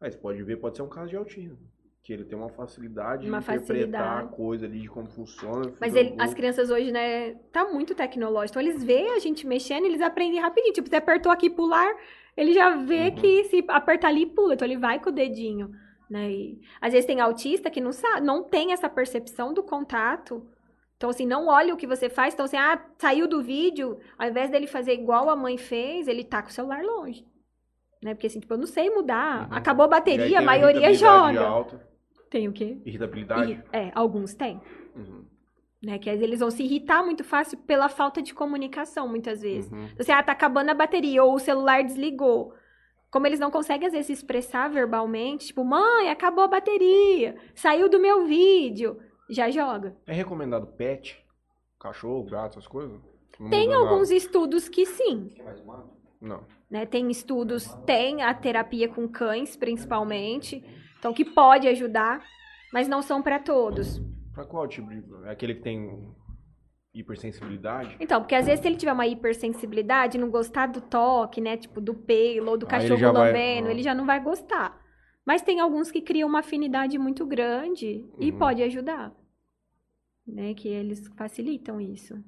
Aí 0.00 0.10
você 0.10 0.16
pode 0.16 0.42
ver, 0.42 0.56
pode 0.56 0.74
ser 0.74 0.82
um 0.82 0.88
caso 0.88 1.10
de 1.10 1.16
autismo. 1.16 1.58
Que 2.02 2.14
ele 2.14 2.24
tem 2.24 2.36
uma 2.36 2.48
facilidade 2.48 3.28
Uma 3.28 3.40
de 3.40 3.44
interpretar 3.44 3.66
facilidade. 3.66 4.24
a 4.24 4.28
coisa 4.28 4.64
ali, 4.66 4.80
de 4.80 4.88
como 4.88 5.06
funciona. 5.10 5.72
Mas 5.80 5.94
ele- 5.94 6.14
as 6.18 6.32
crianças 6.32 6.70
hoje, 6.70 6.90
né, 6.90 7.34
tá 7.52 7.66
muito 7.66 7.94
tecnológico. 7.94 8.58
Então, 8.58 8.62
eles 8.70 8.82
veem 8.82 9.10
a 9.12 9.18
gente 9.18 9.46
mexendo, 9.46 9.84
eles 9.84 10.00
aprendem 10.00 10.40
rapidinho. 10.40 10.72
Tipo, 10.72 10.88
você 10.88 10.96
apertou 10.96 11.30
aqui 11.30 11.50
pular, 11.50 11.94
ele 12.36 12.54
já 12.54 12.74
vê 12.76 13.08
Uhum. 13.08 13.14
que 13.16 13.44
se 13.44 13.64
apertar 13.68 14.08
ali, 14.08 14.24
pula. 14.26 14.54
Então, 14.54 14.66
ele 14.66 14.78
vai 14.78 14.98
com 14.98 15.10
o 15.10 15.12
dedinho, 15.12 15.70
né? 16.08 16.30
E, 16.30 16.58
às 16.80 16.92
vezes 16.92 17.04
tem 17.06 17.20
autista 17.20 17.68
que 17.70 17.82
não 17.82 17.92
sabe, 17.92 18.22
não 18.26 18.42
tem 18.44 18.72
essa 18.72 18.88
percepção 18.88 19.52
do 19.52 19.62
contato. 19.62 20.46
Então, 20.96 21.10
assim, 21.10 21.26
não 21.26 21.48
olha 21.48 21.74
o 21.74 21.76
que 21.76 21.86
você 21.86 22.08
faz. 22.08 22.32
Então, 22.32 22.44
assim, 22.46 22.56
ah, 22.56 22.82
saiu 22.98 23.28
do 23.28 23.42
vídeo, 23.42 23.98
ao 24.18 24.26
invés 24.28 24.50
dele 24.50 24.66
fazer 24.66 24.94
igual 24.94 25.28
a 25.28 25.36
mãe 25.36 25.58
fez, 25.58 26.08
ele 26.08 26.24
tá 26.24 26.42
com 26.42 26.48
o 26.48 26.52
celular 26.52 26.82
longe. 26.82 27.26
Né? 28.02 28.14
Porque, 28.14 28.26
assim, 28.26 28.40
tipo, 28.40 28.52
eu 28.54 28.58
não 28.58 28.66
sei 28.66 28.88
mudar. 28.88 29.48
Uhum. 29.50 29.56
Acabou 29.56 29.84
a 29.84 29.88
bateria, 29.88 30.38
a 30.38 30.42
maioria 30.42 30.92
joga. 30.94 31.40
alta, 31.46 31.89
Tem 32.30 32.46
o 32.48 32.52
quê? 32.52 32.78
irritabilidade. 32.86 33.52
Irri- 33.52 33.62
É, 33.72 33.90
alguns 33.94 34.34
têm. 34.34 34.60
Uhum, 34.94 35.24
Né? 35.82 35.98
Que 35.98 36.08
às 36.10 36.16
vezes 36.16 36.28
eles 36.28 36.40
vão 36.40 36.50
se 36.50 36.62
irritar 36.62 37.02
muito 37.04 37.24
fácil 37.24 37.58
pela 37.58 37.88
falta 37.88 38.22
de 38.22 38.32
comunicação, 38.34 39.08
muitas 39.08 39.40
vezes. 39.42 39.70
uhum. 39.72 39.88
Você, 39.98 40.12
ah, 40.12 40.22
tá 40.22 40.32
acabando 40.32 40.70
a 40.70 40.74
bateria, 40.74 41.24
ou 41.24 41.34
o 41.34 41.38
celular 41.38 41.82
desligou. 41.82 42.54
Como 43.10 43.26
eles 43.26 43.40
não 43.40 43.50
conseguem, 43.50 43.86
às 43.88 43.92
vezes, 43.92 44.06
se 44.06 44.12
expressar 44.12 44.68
verbalmente, 44.70 45.46
tipo, 45.48 45.64
mãe, 45.64 46.08
acabou 46.10 46.44
a 46.44 46.48
bateria, 46.48 47.34
saiu 47.54 47.88
do 47.88 47.98
meu 47.98 48.24
vídeo, 48.26 49.00
já 49.28 49.50
joga. 49.50 49.96
É 50.06 50.12
recomendado 50.12 50.66
pet? 50.68 51.18
Cachorro, 51.80 52.24
gato, 52.30 52.52
essas 52.58 52.68
coisas? 52.68 53.00
Não 53.40 53.48
Tem 53.50 53.72
alguns 53.72 54.10
nada? 54.10 54.14
estudos 54.14 54.68
que 54.68 54.84
sim, 54.86 55.30
Não. 56.20 56.44
né? 56.70 56.84
Tem 56.86 57.10
estudos, 57.10 57.66
tem 57.86 58.22
a 58.22 58.34
terapia 58.34 58.86
com 58.88 59.08
cães, 59.08 59.56
principalmente, 59.56 60.62
então 61.00 61.12
que 61.12 61.24
pode 61.24 61.66
ajudar, 61.66 62.22
mas 62.72 62.86
não 62.86 63.02
são 63.02 63.20
para 63.20 63.40
todos. 63.40 64.00
Pra 64.32 64.44
qual 64.44 64.68
tipo 64.68 64.88
de. 64.88 65.02
É 65.26 65.30
aquele 65.32 65.56
que 65.56 65.62
tem 65.62 66.14
hipersensibilidade? 66.94 67.96
Então, 68.00 68.20
porque 68.20 68.34
às 68.34 68.46
vezes 68.46 68.60
se 68.60 68.68
ele 68.68 68.76
tiver 68.76 68.92
uma 68.92 69.06
hipersensibilidade, 69.06 70.18
não 70.18 70.30
gostar 70.30 70.66
do 70.68 70.80
toque, 70.80 71.40
né? 71.40 71.56
Tipo, 71.56 71.80
do 71.80 71.94
pelo 71.94 72.50
ou 72.52 72.56
do 72.58 72.66
Aí 72.66 72.72
ele 72.72 72.82
cachorro 72.82 73.00
já 73.00 73.10
vai- 73.12 73.26
lambendo, 73.28 73.68
ah. 73.68 73.70
ele 73.72 73.82
já 73.82 73.94
não 73.94 74.06
vai 74.06 74.22
gostar. 74.22 74.80
Mas 75.26 75.42
tem 75.42 75.60
alguns 75.60 75.90
que 75.90 76.00
criam 76.00 76.28
uma 76.28 76.40
afinidade 76.40 76.96
muito 76.98 77.26
grande 77.26 78.08
e 78.18 78.30
Uhum. 78.30 78.38
pode 78.38 78.62
ajudar. 78.62 79.12
Né? 80.26 80.54
Que 80.54 80.68
eles 80.68 81.06
facilitam 81.16 81.80
isso. 81.80 82.22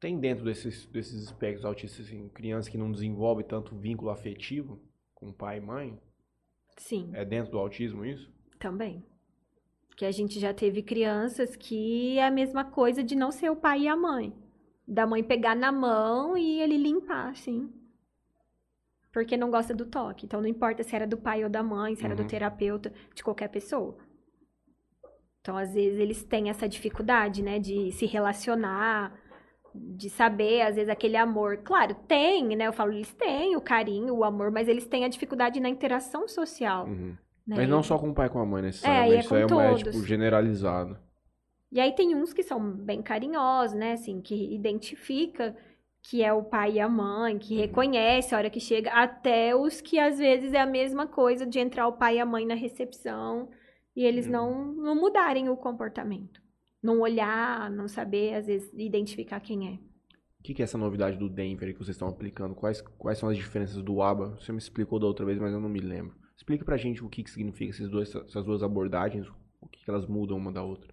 Tem 0.00 0.18
dentro 0.18 0.44
desses, 0.44 0.84
desses 0.86 1.22
espectros 1.24 1.64
autistas, 1.64 2.06
assim, 2.06 2.28
crianças 2.28 2.68
que 2.68 2.76
não 2.76 2.90
desenvolvem 2.92 3.46
tanto 3.46 3.74
vínculo 3.76 4.10
afetivo 4.10 4.80
com 5.14 5.32
pai 5.32 5.58
e 5.58 5.60
mãe? 5.60 5.98
Sim, 6.76 7.10
É 7.12 7.24
dentro 7.24 7.52
do 7.52 7.58
autismo 7.58 8.04
isso? 8.04 8.32
também. 8.58 9.04
Que 9.96 10.04
a 10.04 10.10
gente 10.10 10.40
já 10.40 10.52
teve 10.52 10.82
crianças 10.82 11.54
que 11.54 12.18
é 12.18 12.26
a 12.26 12.30
mesma 12.30 12.64
coisa 12.64 13.02
de 13.02 13.14
não 13.14 13.30
ser 13.30 13.50
o 13.50 13.56
pai 13.56 13.82
e 13.82 13.88
a 13.88 13.96
mãe. 13.96 14.34
Da 14.86 15.06
mãe 15.06 15.22
pegar 15.22 15.54
na 15.54 15.70
mão 15.70 16.36
e 16.36 16.60
ele 16.60 16.76
limpar, 16.76 17.28
assim. 17.30 17.72
Porque 19.12 19.36
não 19.36 19.50
gosta 19.50 19.72
do 19.72 19.86
toque. 19.86 20.26
Então 20.26 20.40
não 20.40 20.48
importa 20.48 20.82
se 20.82 20.94
era 20.96 21.06
do 21.06 21.16
pai 21.16 21.44
ou 21.44 21.50
da 21.50 21.62
mãe, 21.62 21.94
se 21.94 22.04
era 22.04 22.16
do 22.16 22.22
Uhum. 22.22 22.28
terapeuta, 22.28 22.92
de 23.14 23.22
qualquer 23.22 23.48
pessoa. 23.48 23.96
Então, 25.40 25.56
às 25.58 25.74
vezes, 25.74 25.98
eles 26.00 26.24
têm 26.24 26.48
essa 26.48 26.66
dificuldade, 26.66 27.42
né, 27.42 27.58
de 27.58 27.92
se 27.92 28.06
relacionar, 28.06 29.12
de 29.74 30.08
saber, 30.08 30.62
às 30.62 30.76
vezes, 30.76 30.88
aquele 30.88 31.16
amor. 31.16 31.58
Claro, 31.58 31.94
tem, 32.06 32.56
né? 32.56 32.66
Eu 32.66 32.72
falo, 32.72 32.92
eles 32.92 33.12
têm 33.12 33.56
o 33.56 33.60
carinho, 33.60 34.14
o 34.14 34.24
amor, 34.24 34.50
mas 34.50 34.68
eles 34.68 34.86
têm 34.86 35.04
a 35.04 35.08
dificuldade 35.08 35.58
na 35.60 35.68
interação 35.68 36.28
social. 36.28 36.86
Uhum. 36.86 37.16
né? 37.46 37.56
Mas 37.56 37.68
não 37.68 37.82
só 37.82 37.98
com 37.98 38.08
o 38.10 38.14
pai 38.14 38.26
e 38.26 38.30
com 38.30 38.38
a 38.38 38.46
mãe, 38.46 38.62
É, 38.62 38.66
necessariamente. 38.66 39.10
aí 39.12 39.16
é 39.16 39.20
isso 39.20 39.34
é, 39.34 39.46
uma- 39.46 39.64
é, 39.64 39.74
tipo 39.74 40.02
generalizado. 40.04 40.96
E 41.72 41.80
aí 41.80 41.92
tem 41.92 42.14
uns 42.14 42.32
que 42.32 42.42
são 42.42 42.58
bem 42.72 43.02
carinhosos, 43.02 43.76
né? 43.76 43.92
Assim, 43.92 44.20
que 44.20 44.54
identifica 44.54 45.56
que 46.02 46.22
é 46.22 46.32
o 46.32 46.42
pai 46.42 46.72
e 46.74 46.80
a 46.80 46.88
mãe, 46.88 47.38
que 47.38 47.56
reconhece 47.56 48.34
a 48.34 48.38
hora 48.38 48.50
que 48.50 48.60
chega, 48.60 48.90
até 48.92 49.56
os 49.56 49.80
que 49.80 49.98
às 49.98 50.18
vezes 50.18 50.52
é 50.52 50.60
a 50.60 50.66
mesma 50.66 51.06
coisa 51.06 51.46
de 51.46 51.58
entrar 51.58 51.86
o 51.88 51.94
pai 51.94 52.16
e 52.16 52.20
a 52.20 52.26
mãe 52.26 52.44
na 52.46 52.54
recepção 52.54 53.48
e 53.96 54.04
eles 54.04 54.26
Uhum. 54.26 54.32
não, 54.32 54.64
não 54.72 54.94
mudarem 54.94 55.48
o 55.48 55.56
comportamento. 55.56 56.40
Não 56.84 57.00
olhar, 57.00 57.70
não 57.70 57.88
saber, 57.88 58.34
às 58.34 58.46
vezes, 58.46 58.70
identificar 58.74 59.40
quem 59.40 59.68
é. 59.68 59.72
O 60.38 60.42
que, 60.44 60.52
que 60.52 60.60
é 60.60 60.64
essa 60.64 60.76
novidade 60.76 61.16
do 61.16 61.28
Denver 61.28 61.72
que 61.72 61.78
vocês 61.78 61.94
estão 61.96 62.06
aplicando? 62.08 62.54
Quais, 62.54 62.82
quais 62.98 63.16
são 63.18 63.30
as 63.30 63.36
diferenças 63.36 63.82
do 63.82 64.02
ABA? 64.02 64.36
Você 64.38 64.52
me 64.52 64.58
explicou 64.58 64.98
da 64.98 65.06
outra 65.06 65.24
vez, 65.24 65.38
mas 65.38 65.52
eu 65.54 65.60
não 65.60 65.70
me 65.70 65.80
lembro. 65.80 66.14
Explica 66.36 66.62
pra 66.64 66.76
gente 66.76 67.02
o 67.02 67.08
que, 67.08 67.22
que 67.22 67.30
significa 67.30 67.70
esses 67.70 67.88
dois, 67.88 68.14
essas 68.14 68.44
duas 68.44 68.62
abordagens, 68.62 69.26
o 69.62 69.66
que, 69.68 69.82
que 69.82 69.90
elas 69.90 70.06
mudam 70.06 70.36
uma 70.36 70.52
da 70.52 70.62
outra. 70.62 70.92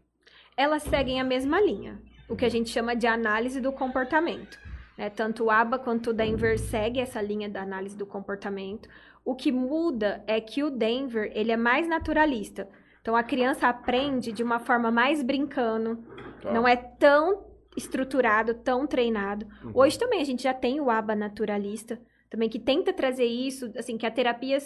elas 0.56 0.84
seguem 0.84 1.20
a 1.20 1.24
mesma 1.24 1.60
linha, 1.60 2.02
o 2.30 2.36
que 2.38 2.46
a 2.46 2.50
gente 2.50 2.70
chama 2.70 2.96
de 2.96 3.08
análise 3.08 3.60
do 3.60 3.74
comportamento. 3.74 4.58
né? 4.98 5.10
Tanto 5.10 5.46
o 5.46 5.52
ABA 5.52 5.78
quanto 5.80 6.12
o 6.12 6.14
Denver 6.14 6.58
segue 6.58 7.00
essa 7.02 7.22
linha 7.22 7.50
da 7.50 7.62
análise 7.62 7.98
do 7.98 8.06
comportamento. 8.06 8.88
O 9.26 9.36
que 9.36 9.52
muda 9.52 10.24
é 10.28 10.40
que 10.40 10.64
o 10.64 10.70
Denver 10.70 11.30
ele 11.36 11.52
é 11.52 11.58
mais 11.58 11.88
naturalista. 11.88 12.70
Então 13.02 13.16
a 13.16 13.24
criança 13.24 13.68
aprende 13.68 14.32
de 14.32 14.44
uma 14.44 14.60
forma 14.60 14.92
mais 14.92 15.24
brincando, 15.24 15.98
Tá? 16.42 16.52
não 16.54 16.68
é 16.68 16.76
tão 16.76 17.46
estruturado, 17.76 18.54
tão 18.56 18.86
treinado. 18.88 19.46
Uhum. 19.64 19.72
Hoje 19.76 19.98
também 19.98 20.22
a 20.22 20.26
gente 20.26 20.44
já 20.44 20.54
tem 20.54 20.80
o 20.80 20.90
ABA 20.90 21.16
naturalista, 21.16 22.00
também 22.30 22.50
que 22.50 22.60
tenta 22.60 22.94
trazer 22.94 23.26
isso, 23.26 23.72
assim, 23.78 23.98
que 23.98 24.06
a 24.06 24.12
terapia 24.12 24.58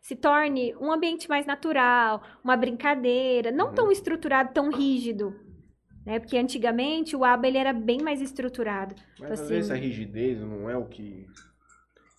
se 0.00 0.16
torne 0.16 0.74
um 0.80 0.90
ambiente 0.92 1.28
mais 1.28 1.44
natural, 1.46 2.22
uma 2.42 2.56
brincadeira, 2.56 3.50
não 3.52 3.68
Uhum. 3.68 3.74
tão 3.74 3.92
estruturado, 3.92 4.52
tão 4.52 4.70
rígido. 4.70 5.34
Né? 6.06 6.18
Porque 6.18 6.38
antigamente 6.38 7.14
o 7.14 7.24
ABA 7.24 7.48
ele 7.48 7.58
era 7.58 7.72
bem 7.74 8.00
mais 8.02 8.20
estruturado. 8.22 8.94
Mas 9.18 9.32
às 9.32 9.40
assim- 9.40 9.48
vezes 9.54 9.70
a 9.70 9.74
rigidez 9.74 10.40
não 10.40 10.68
é 10.70 10.76
o 10.76 10.86
que. 10.86 11.26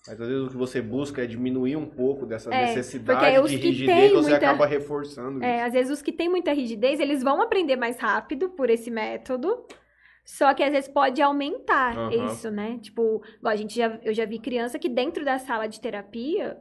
Mas 0.06 0.20
às 0.20 0.28
vezes 0.28 0.44
o 0.46 0.50
que 0.50 0.56
você 0.56 0.82
busca 0.82 1.22
é 1.22 1.26
diminuir 1.26 1.76
um 1.76 1.86
pouco 1.86 2.26
dessa 2.26 2.52
É, 2.52 2.62
necessidade 2.66 3.38
os 3.38 3.50
de 3.50 3.56
rigidez 3.56 4.12
você 4.12 4.30
muita- 4.30 4.36
acaba 4.48 4.66
reforçando 4.66 5.42
É, 5.44 5.58
isso. 5.58 5.66
às 5.66 5.72
vezes 5.72 5.92
os 5.92 6.02
que 6.02 6.10
têm 6.12 6.28
muita 6.28 6.52
rigidez, 6.52 6.98
eles 6.98 7.22
vão 7.22 7.40
aprender 7.40 7.76
mais 7.76 7.98
rápido 8.00 8.50
por 8.50 8.68
esse 8.68 8.90
método. 8.90 9.64
Só 10.24 10.52
que 10.54 10.62
às 10.62 10.72
vezes 10.72 10.88
pode 10.88 11.20
aumentar 11.22 11.96
Aham. 11.96 12.26
isso, 12.26 12.50
né? 12.50 12.78
Tipo, 12.80 13.22
a 13.44 13.56
gente 13.56 13.74
já, 13.76 13.98
eu 14.04 14.12
já 14.14 14.24
vi 14.24 14.38
criança 14.38 14.78
que 14.78 14.88
dentro 14.88 15.24
da 15.24 15.38
sala 15.38 15.66
de 15.66 15.80
terapia 15.80 16.56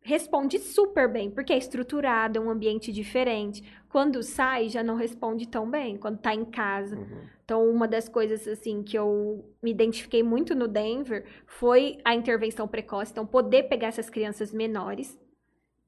responde 0.00 0.58
super 0.58 1.10
bem, 1.10 1.30
porque 1.30 1.52
é 1.52 1.58
estruturado, 1.58 2.38
é 2.38 2.40
um 2.40 2.50
ambiente 2.50 2.92
diferente. 2.92 3.62
Quando 3.88 4.22
sai, 4.22 4.68
já 4.68 4.82
não 4.82 4.96
responde 4.96 5.46
tão 5.46 5.70
bem, 5.70 5.96
quando 5.96 6.18
tá 6.18 6.34
em 6.34 6.44
casa. 6.44 6.96
Uhum. 6.96 7.26
Então, 7.44 7.68
uma 7.68 7.88
das 7.88 8.08
coisas, 8.08 8.46
assim, 8.46 8.82
que 8.82 8.98
eu 8.98 9.44
me 9.62 9.70
identifiquei 9.70 10.22
muito 10.22 10.54
no 10.54 10.68
Denver 10.68 11.24
foi 11.46 11.98
a 12.04 12.14
intervenção 12.14 12.68
precoce. 12.68 13.12
Então, 13.12 13.26
poder 13.26 13.64
pegar 13.64 13.88
essas 13.88 14.10
crianças 14.10 14.52
menores 14.52 15.18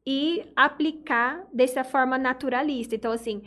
e 0.07 0.51
aplicar 0.57 1.47
dessa 1.53 1.85
forma 1.85 2.17
naturalista. 2.17 2.95
Então, 2.95 3.13
assim, 3.13 3.43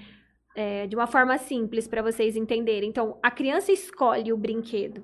é, 0.56 0.86
de 0.88 0.96
uma 0.96 1.08
forma 1.08 1.38
simples 1.38 1.88
para 1.88 2.02
vocês 2.02 2.36
entenderem. 2.36 2.90
Então, 2.90 3.18
a 3.22 3.32
criança 3.32 3.72
escolhe 3.72 4.32
o 4.32 4.38
brinquedo. 4.38 5.04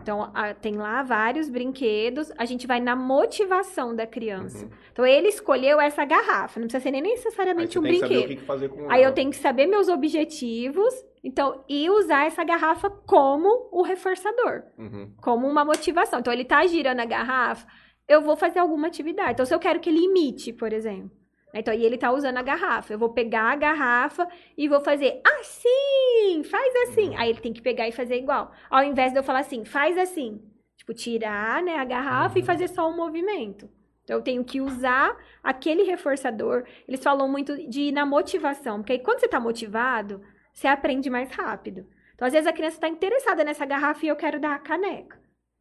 Então, 0.00 0.30
a- 0.34 0.54
tem 0.54 0.76
lá 0.76 1.02
vários 1.02 1.48
brinquedos, 1.50 2.30
a 2.38 2.44
gente 2.44 2.66
vai 2.66 2.80
na 2.80 2.94
motivação 2.94 3.94
da 3.94 4.06
criança. 4.06 4.64
Uhum. 4.64 4.70
Então, 4.92 5.04
ele 5.06 5.28
escolheu 5.28 5.80
essa 5.80 6.04
garrafa, 6.04 6.60
não 6.60 6.66
precisa 6.66 6.82
ser 6.82 6.90
nem 6.90 7.02
necessariamente 7.02 7.78
um 7.78 7.82
brinquedo. 7.82 8.40
Aí 8.88 9.02
ela. 9.02 9.10
eu 9.10 9.12
tenho 9.12 9.30
que 9.30 9.36
saber 9.36 9.66
meus 9.66 9.88
objetivos, 9.88 10.94
então, 11.22 11.64
e 11.68 11.90
usar 11.90 12.26
essa 12.26 12.44
garrafa 12.44 12.88
como 12.88 13.68
o 13.72 13.82
reforçador, 13.82 14.62
Uhum. 14.78 15.12
como 15.20 15.46
uma 15.46 15.64
motivação. 15.64 16.20
Então, 16.20 16.32
ele 16.32 16.44
tá 16.44 16.64
girando 16.66 17.00
a 17.00 17.04
garrafa, 17.04 17.66
eu 18.06 18.22
vou 18.22 18.36
fazer 18.36 18.60
alguma 18.60 18.86
atividade. 18.86 19.32
Então, 19.32 19.44
se 19.46 19.54
eu 19.54 19.58
quero 19.58 19.80
que 19.80 19.90
ele 19.90 20.00
imite, 20.04 20.52
por 20.52 20.72
exemplo. 20.72 21.10
Né, 21.52 21.60
Então, 21.60 21.72
e 21.74 21.84
ele 21.84 21.98
tá 21.98 22.12
usando 22.12 22.36
a 22.36 22.42
garrafa. 22.42 22.92
Eu 22.92 22.98
vou 22.98 23.10
pegar 23.10 23.52
a 23.52 23.56
garrafa 23.56 24.28
e 24.56 24.68
vou 24.68 24.80
fazer 24.80 25.20
assim, 25.40 26.42
faz 26.44 26.74
assim. 26.88 27.16
Aí 27.16 27.30
ele 27.30 27.40
tem 27.40 27.52
que 27.52 27.62
pegar 27.62 27.88
e 27.88 27.92
fazer 27.92 28.16
igual. 28.16 28.52
Ao 28.70 28.82
invés 28.84 29.12
de 29.12 29.18
eu 29.18 29.22
falar 29.22 29.40
assim, 29.40 29.64
faz 29.64 29.96
assim. 29.96 30.42
Tipo, 30.76 30.94
tirar 30.94 31.62
né, 31.62 31.76
a 31.76 31.84
garrafa 31.84 32.38
e 32.38 32.42
fazer 32.42 32.68
só 32.68 32.88
um 32.88 32.96
movimento. 32.96 33.68
Então, 34.04 34.16
eu 34.16 34.22
tenho 34.22 34.42
que 34.42 34.60
usar 34.60 35.14
aquele 35.42 35.82
reforçador. 35.82 36.64
Eles 36.86 37.02
falam 37.02 37.28
muito 37.28 37.56
de 37.68 37.82
ir 37.82 37.92
na 37.92 38.06
motivação. 38.06 38.78
Porque 38.78 38.92
aí, 38.92 38.98
quando 38.98 39.20
você 39.20 39.28
tá 39.28 39.38
motivado, 39.38 40.22
você 40.52 40.66
aprende 40.66 41.10
mais 41.10 41.30
rápido. 41.30 41.86
Então, 42.14 42.26
às 42.26 42.32
vezes, 42.32 42.48
a 42.48 42.52
criança 42.52 42.76
está 42.76 42.88
interessada 42.88 43.44
nessa 43.44 43.66
garrafa 43.66 44.04
e 44.04 44.08
eu 44.08 44.16
quero 44.16 44.40
dar 44.40 44.54
a 44.54 44.58
caneca. 44.58 45.17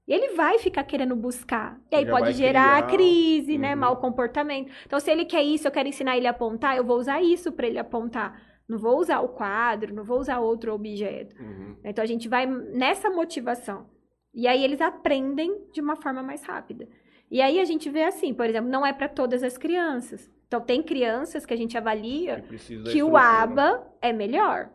E 0.08 0.14
ele 0.14 0.36
vai 0.36 0.58
ficar 0.58 0.84
querendo 0.86 1.16
buscar. 1.16 1.78
E 1.92 1.96
aí 1.98 2.06
Já 2.06 2.12
pode 2.12 2.32
gerar 2.34 2.84
criar- 2.84 2.98
crise, 2.98 3.58
né? 3.58 3.74
Uhum. 3.74 3.82
Mau 3.82 3.98
comportamento. 3.98 4.72
Então, 4.86 5.00
se 5.00 5.12
ele 5.12 5.26
quer 5.26 5.44
isso, 5.44 5.68
eu 5.68 5.72
quero 5.72 5.90
ensinar 5.90 6.16
ele 6.16 6.28
a 6.28 6.30
apontar, 6.32 6.78
eu 6.78 6.84
vou 6.86 6.98
usar 6.98 7.22
isso 7.22 7.52
para 7.52 7.68
ele 7.68 7.78
apontar. 7.78 8.42
Não 8.70 8.78
vou 8.78 8.98
usar 9.00 9.20
o 9.20 9.30
quadro, 9.30 9.94
não 9.94 10.06
vou 10.06 10.20
usar 10.20 10.40
outro 10.40 10.74
objeto. 10.74 11.36
Uhum. 11.42 11.76
Então, 11.84 12.02
a 12.04 12.08
gente 12.08 12.30
vai 12.30 12.46
nessa 12.46 13.10
motivação. 13.10 13.86
E 14.34 14.48
aí 14.48 14.64
eles 14.64 14.80
aprendem 14.80 15.54
de 15.74 15.82
uma 15.82 15.96
forma 15.98 16.24
mais 16.24 16.44
rápida. 16.44 16.88
E 17.30 17.42
aí 17.42 17.60
a 17.60 17.66
gente 17.66 17.90
vê 17.90 18.04
assim, 18.04 18.34
por 18.34 18.46
exemplo, 18.46 18.70
não 18.70 18.86
é 18.86 18.94
para 18.94 19.10
todas 19.10 19.44
as 19.44 19.58
crianças. 19.58 20.32
Então, 20.48 20.62
tem 20.62 20.82
crianças 20.82 21.46
que 21.46 21.54
a 21.54 21.58
gente 21.58 21.78
avalia 21.78 22.42
Que 22.48 22.58
que 22.84 23.04
o. 23.04 23.18
ABA 23.18 23.86
é 24.02 24.14
melhor. 24.14 24.70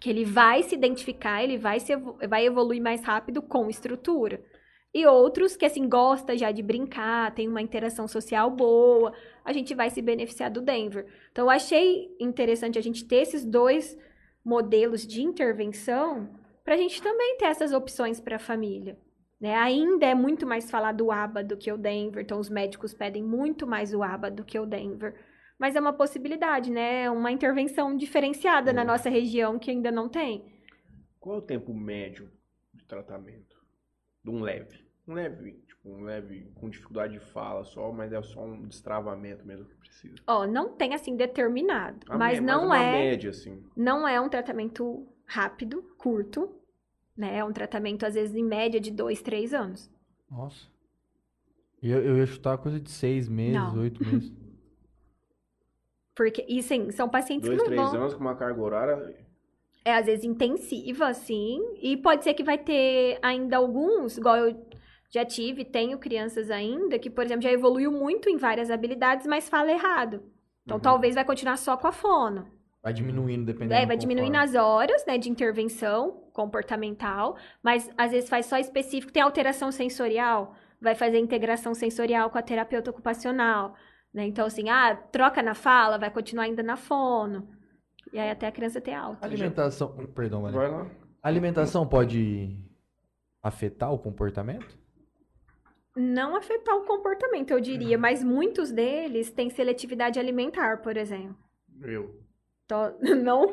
Que 0.00 0.10
ele 0.10 0.24
vai 0.24 0.62
se 0.62 0.74
identificar, 0.74 1.42
ele 1.42 1.56
vai, 1.56 1.80
se 1.80 1.94
vai 2.28 2.46
evoluir 2.46 2.82
mais 2.82 3.04
rápido 3.04 3.40
com 3.40 3.68
estrutura. 3.68 4.44
E 4.92 5.06
outros 5.06 5.56
que, 5.56 5.64
assim, 5.64 5.88
gosta 5.88 6.36
já 6.36 6.52
de 6.52 6.62
brincar, 6.62 7.34
tem 7.34 7.48
uma 7.48 7.60
interação 7.60 8.06
social 8.06 8.48
boa, 8.50 9.12
a 9.44 9.52
gente 9.52 9.74
vai 9.74 9.90
se 9.90 10.00
beneficiar 10.00 10.50
do 10.50 10.60
Denver. 10.60 11.06
Então, 11.32 11.46
eu 11.46 11.50
achei 11.50 12.14
interessante 12.20 12.78
a 12.78 12.82
gente 12.82 13.04
ter 13.04 13.22
esses 13.22 13.44
dois 13.44 13.98
modelos 14.44 15.06
de 15.06 15.22
intervenção 15.22 16.28
para 16.62 16.74
a 16.74 16.76
gente 16.76 17.02
também 17.02 17.36
ter 17.38 17.46
essas 17.46 17.72
opções 17.72 18.20
para 18.20 18.36
a 18.36 18.38
família. 18.38 18.96
Né? 19.40 19.54
Ainda 19.56 20.06
é 20.06 20.14
muito 20.14 20.46
mais 20.46 20.70
falar 20.70 20.92
do 20.92 21.10
ABA 21.10 21.42
do 21.42 21.56
que 21.56 21.70
o 21.70 21.76
Denver, 21.76 22.22
então 22.22 22.38
os 22.38 22.48
médicos 22.48 22.94
pedem 22.94 23.22
muito 23.22 23.66
mais 23.66 23.92
o 23.92 24.02
ABA 24.02 24.30
do 24.30 24.44
que 24.44 24.58
o 24.58 24.64
Denver. 24.64 25.14
Mas 25.58 25.76
é 25.76 25.80
uma 25.80 25.92
possibilidade, 25.92 26.70
né? 26.70 27.08
Uma 27.10 27.30
intervenção 27.30 27.96
diferenciada 27.96 28.72
na 28.72 28.80
Uhum. 28.82 28.86
nossa 28.88 29.08
região 29.08 29.58
que 29.58 29.70
ainda 29.70 29.90
não 29.92 30.08
tem. 30.08 30.44
Qual 31.20 31.36
é 31.36 31.38
o 31.38 31.42
tempo 31.42 31.72
médio 31.72 32.30
de 32.72 32.84
tratamento? 32.84 33.56
De 34.22 34.30
um 34.30 34.40
leve. 34.40 34.84
Um 35.06 35.14
leve, 35.14 35.52
tipo, 35.66 35.88
um 35.90 36.02
leve 36.02 36.50
com 36.54 36.68
dificuldade 36.68 37.12
de 37.14 37.20
fala 37.20 37.62
só, 37.64 37.92
mas 37.92 38.12
é 38.12 38.20
só 38.22 38.42
um 38.44 38.62
destravamento 38.66 39.46
mesmo 39.46 39.66
que 39.66 39.74
precisa. 39.76 40.16
Ó, 40.26 40.46
não 40.46 40.70
tem 40.70 40.94
assim 40.94 41.14
determinado, 41.14 42.06
A 42.08 42.16
mas 42.18 42.40
me- 42.40 42.46
não 42.46 42.66
uma 42.66 42.82
é, 42.82 42.92
média, 42.92 43.30
assim. 43.30 43.62
não 43.76 44.08
é 44.08 44.18
um 44.20 44.28
tratamento 44.30 45.06
rápido, 45.26 45.82
curto, 45.98 46.50
né? 47.16 47.36
É 47.38 47.44
um 47.44 47.52
tratamento 47.52 48.04
às 48.06 48.14
vezes 48.14 48.34
em 48.34 48.42
média 48.44 48.80
de 48.80 48.90
dois, 48.90 49.20
três 49.22 49.52
anos. 49.54 49.90
Nossa. 50.30 50.66
E 51.82 51.90
Eu, 51.90 52.02
eu 52.02 52.16
ia 52.16 52.26
chutar 52.26 52.56
coisa 52.58 52.80
de 52.80 52.90
seis 52.90 53.28
meses, 53.28 53.54
Não. 53.60 53.78
oito 53.78 54.02
meses. 54.04 54.32
Porque, 56.14 56.44
e 56.48 56.62
sim, 56.62 56.90
são 56.90 57.08
pacientes 57.08 57.48
Dois, 57.48 57.60
que 57.62 57.68
não 57.68 57.74
três 57.76 57.90
vão... 57.92 58.00
anos 58.02 58.14
com 58.14 58.20
uma 58.20 58.36
carga 58.36 58.60
horária. 58.60 59.14
é 59.84 59.94
às 59.94 60.06
vezes 60.06 60.24
intensiva, 60.24 61.08
assim, 61.08 61.60
e 61.82 61.96
pode 61.96 62.24
ser 62.24 62.34
que 62.34 62.42
vai 62.44 62.56
ter 62.56 63.18
ainda 63.22 63.56
alguns, 63.56 64.16
igual 64.16 64.36
eu 64.36 64.56
já 65.10 65.24
tive, 65.24 65.64
tenho 65.64 65.98
crianças 65.98 66.50
ainda, 66.50 66.98
que, 66.98 67.10
por 67.10 67.24
exemplo, 67.24 67.42
já 67.42 67.52
evoluiu 67.52 67.92
muito 67.92 68.28
em 68.30 68.36
várias 68.36 68.70
habilidades, 68.70 69.26
mas 69.26 69.48
fala 69.48 69.70
errado. 69.70 70.22
Então, 70.64 70.76
Uhum. 70.78 70.82
talvez 70.82 71.14
vai 71.14 71.24
continuar 71.24 71.56
só 71.58 71.76
com 71.76 71.86
a 71.86 71.92
fono. 71.92 72.46
Vai 72.82 72.92
diminuindo, 72.92 73.44
dependendo. 73.46 73.74
É, 73.74 73.86
vai 73.86 73.96
diminuindo 73.96 74.36
as 74.36 74.54
horas, 74.54 75.04
né, 75.06 75.16
de 75.18 75.28
intervenção 75.30 76.22
comportamental, 76.32 77.36
mas 77.62 77.90
às 77.96 78.10
vezes 78.12 78.28
faz 78.28 78.46
só 78.46 78.56
específico, 78.58 79.12
tem 79.12 79.22
alteração 79.22 79.70
sensorial, 79.70 80.54
vai 80.80 80.94
fazer 80.94 81.18
integração 81.18 81.74
sensorial 81.74 82.30
com 82.30 82.38
a 82.38 82.42
terapeuta 82.42 82.90
ocupacional, 82.90 83.74
né? 84.14 84.24
Então, 84.26 84.46
assim, 84.46 84.68
ah, 84.70 84.94
troca 84.94 85.42
na 85.42 85.54
fala, 85.54 85.98
vai 85.98 86.10
continuar 86.10 86.44
ainda 86.44 86.62
na 86.62 86.76
fono. 86.76 87.48
E 88.12 88.18
aí 88.18 88.30
até 88.30 88.46
a 88.46 88.52
criança 88.52 88.80
ter 88.80 88.94
alta. 88.94 89.26
Alimentação. 89.26 89.88
Perdão, 90.14 90.42
Maria. 90.42 90.56
Vai 90.58 90.70
lá. 90.70 90.86
A 91.20 91.28
alimentação 91.28 91.86
pode 91.86 92.56
afetar 93.42 93.92
o 93.92 93.98
comportamento? 93.98 94.82
não 95.96 96.34
afetar 96.34 96.74
o 96.76 96.84
comportamento, 96.84 97.52
eu 97.52 97.56
Uhum. 97.58 97.62
diria, 97.62 97.96
mas 97.96 98.24
muitos 98.24 98.72
deles 98.72 99.30
têm 99.30 99.48
seletividade 99.48 100.18
alimentar, 100.18 100.78
por 100.82 100.96
exemplo. 100.96 101.36
Eu. 101.82 102.20
Então, 102.64 102.96
não. 103.22 103.52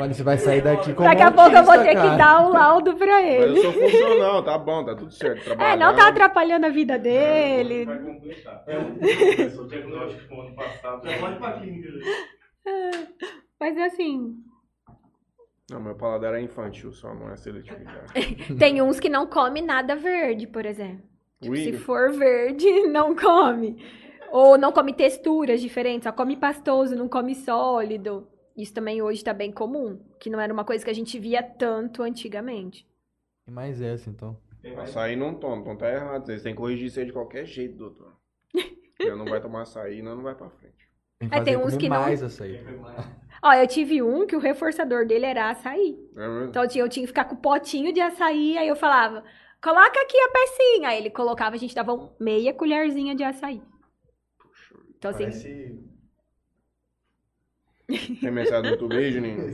Olha, 0.00 0.14
você 0.14 0.22
vai 0.22 0.38
sair 0.38 0.62
daqui 0.62 0.94
com 0.94 1.02
Daqui 1.04 1.22
a 1.22 1.30
pouco 1.30 1.50
eu 1.54 1.62
vou 1.64 1.74
ter 1.78 1.90
que 1.90 2.16
dar 2.16 2.46
o 2.46 2.52
laudo 2.52 2.96
pra 2.96 3.20
Mas 3.20 3.26
ele. 3.26 3.58
eu 3.58 3.62
sou 3.62 3.72
funcional, 3.72 4.42
tá 4.42 4.56
bom, 4.58 4.84
tá 4.84 4.94
tudo 4.94 5.12
certo. 5.12 5.40
É, 5.40 5.44
Trabalhando. 5.44 5.78
não 5.80 5.94
tá 5.96 6.08
atrapalhando 6.08 6.66
a 6.66 6.70
vida 6.70 6.98
dele. 6.98 7.84
Vai 7.84 7.98
completar. 7.98 8.64
É 8.66 9.44
o 9.60 9.66
diagnóstico 9.66 10.34
no 10.34 10.40
ano 10.42 10.56
passado. 10.56 11.08
Já 11.08 11.18
pode 11.18 11.34
ir 11.34 11.38
pra 11.38 11.52
clínica. 11.60 11.88
já. 11.92 13.06
Mas 13.60 13.76
assim, 13.78 14.36
Não, 15.70 15.80
meu 15.80 15.94
paladar 15.94 16.34
é 16.34 16.40
infantil, 16.40 16.92
só 16.92 17.12
não 17.14 17.30
é 17.30 17.36
seletividade. 17.36 18.54
tem 18.58 18.80
uns 18.80 18.98
que 19.00 19.08
não 19.10 19.26
come 19.26 19.60
nada 19.60 19.94
verde, 19.96 20.46
por 20.46 20.64
exemplo. 20.64 21.02
Tipo, 21.42 21.56
se 21.56 21.72
for 21.74 22.10
verde, 22.12 22.86
não 22.88 23.14
come. 23.14 23.76
Ou 24.30 24.58
não 24.58 24.72
come 24.72 24.92
texturas 24.92 25.60
diferentes, 25.60 26.04
só 26.04 26.12
come 26.12 26.36
pastoso, 26.36 26.94
não 26.96 27.08
come 27.08 27.34
sólido. 27.34 28.28
Isso 28.56 28.74
também 28.74 29.00
hoje 29.00 29.22
tá 29.22 29.32
bem 29.32 29.52
comum, 29.52 30.00
que 30.18 30.28
não 30.28 30.40
era 30.40 30.52
uma 30.52 30.64
coisa 30.64 30.84
que 30.84 30.90
a 30.90 30.94
gente 30.94 31.18
via 31.18 31.42
tanto 31.42 32.02
antigamente. 32.02 32.86
Tem 33.46 33.54
mais 33.54 33.80
essa, 33.80 34.10
então. 34.10 34.36
Açaí 34.78 35.14
não 35.16 35.32
toma, 35.34 35.62
então 35.62 35.76
tá 35.76 35.88
errado. 35.90 36.26
Vocês 36.26 36.42
têm 36.42 36.52
que 36.52 36.60
corrigir 36.60 36.86
isso 36.88 36.98
aí 36.98 37.06
de 37.06 37.12
qualquer 37.12 37.46
jeito, 37.46 37.76
doutor. 37.76 38.12
Eu 38.98 39.16
não 39.16 39.24
vai 39.24 39.40
tomar 39.40 39.62
açaí, 39.62 40.02
não, 40.02 40.16
não 40.16 40.22
vai 40.24 40.34
pra 40.34 40.50
frente. 40.50 40.74
Tem 41.20 41.28
que 41.28 41.34
É, 41.34 41.38
fazer 41.38 41.50
tem 41.52 41.56
uns 41.64 41.76
que 41.76 41.88
não- 41.88 42.00
mais 42.00 42.22
açaí. 42.22 42.58
Tem 42.64 42.76
mais. 42.76 43.06
Ó, 43.40 43.52
eu 43.52 43.66
tive 43.68 44.02
um 44.02 44.26
que 44.26 44.34
o 44.34 44.40
reforçador 44.40 45.06
dele 45.06 45.24
era 45.26 45.50
açaí. 45.50 45.96
É 46.16 46.28
mesmo? 46.28 46.48
Então 46.48 46.62
eu 46.64 46.68
tinha, 46.68 46.84
eu 46.84 46.88
tinha 46.88 47.04
que 47.04 47.06
ficar 47.06 47.24
com 47.24 47.36
o 47.36 47.38
potinho 47.40 47.92
de 47.92 48.00
açaí, 48.00 48.58
aí 48.58 48.66
eu 48.66 48.74
falava, 48.74 49.22
coloca 49.62 50.00
aqui 50.00 50.16
a 50.18 50.28
pecinha. 50.30 50.88
Aí 50.88 50.98
ele 50.98 51.10
colocava, 51.10 51.54
a 51.54 51.58
gente 51.58 51.72
dava 51.74 51.94
um- 51.94 52.10
meia 52.18 52.52
colherzinha 52.52 53.14
de 53.14 53.22
açaí. 53.22 53.62
Então 54.98 55.10
assim, 55.10 55.24
Parece... 55.24 55.88
Tem 58.20 58.30
mensagem 58.30 58.62
no 58.62 58.68
YouTube 58.68 58.96
aí, 58.96 59.10
Juninho? 59.10 59.50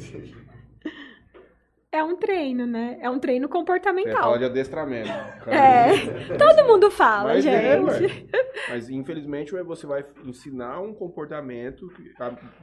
é 1.92 2.02
um 2.02 2.16
treino, 2.16 2.66
né? 2.66 2.98
É 3.00 3.08
um 3.08 3.20
treino 3.20 3.46
Você 3.46 3.52
comportamental. 3.52 4.22
fala 4.22 4.38
de 4.38 4.44
adestramento. 4.46 5.08
É, 5.48 6.36
todo 6.36 6.66
mundo 6.66 6.90
fala, 6.90 7.34
Mas 7.34 7.46
é, 7.46 7.76
gente. 7.76 7.84
ué. 7.84 8.26
Mas 8.68 8.90
infelizmente 8.90 9.52
você 9.62 9.86
vai 9.86 10.04
ensinar 10.24 10.80
um 10.80 10.92
comportamento 10.92 11.86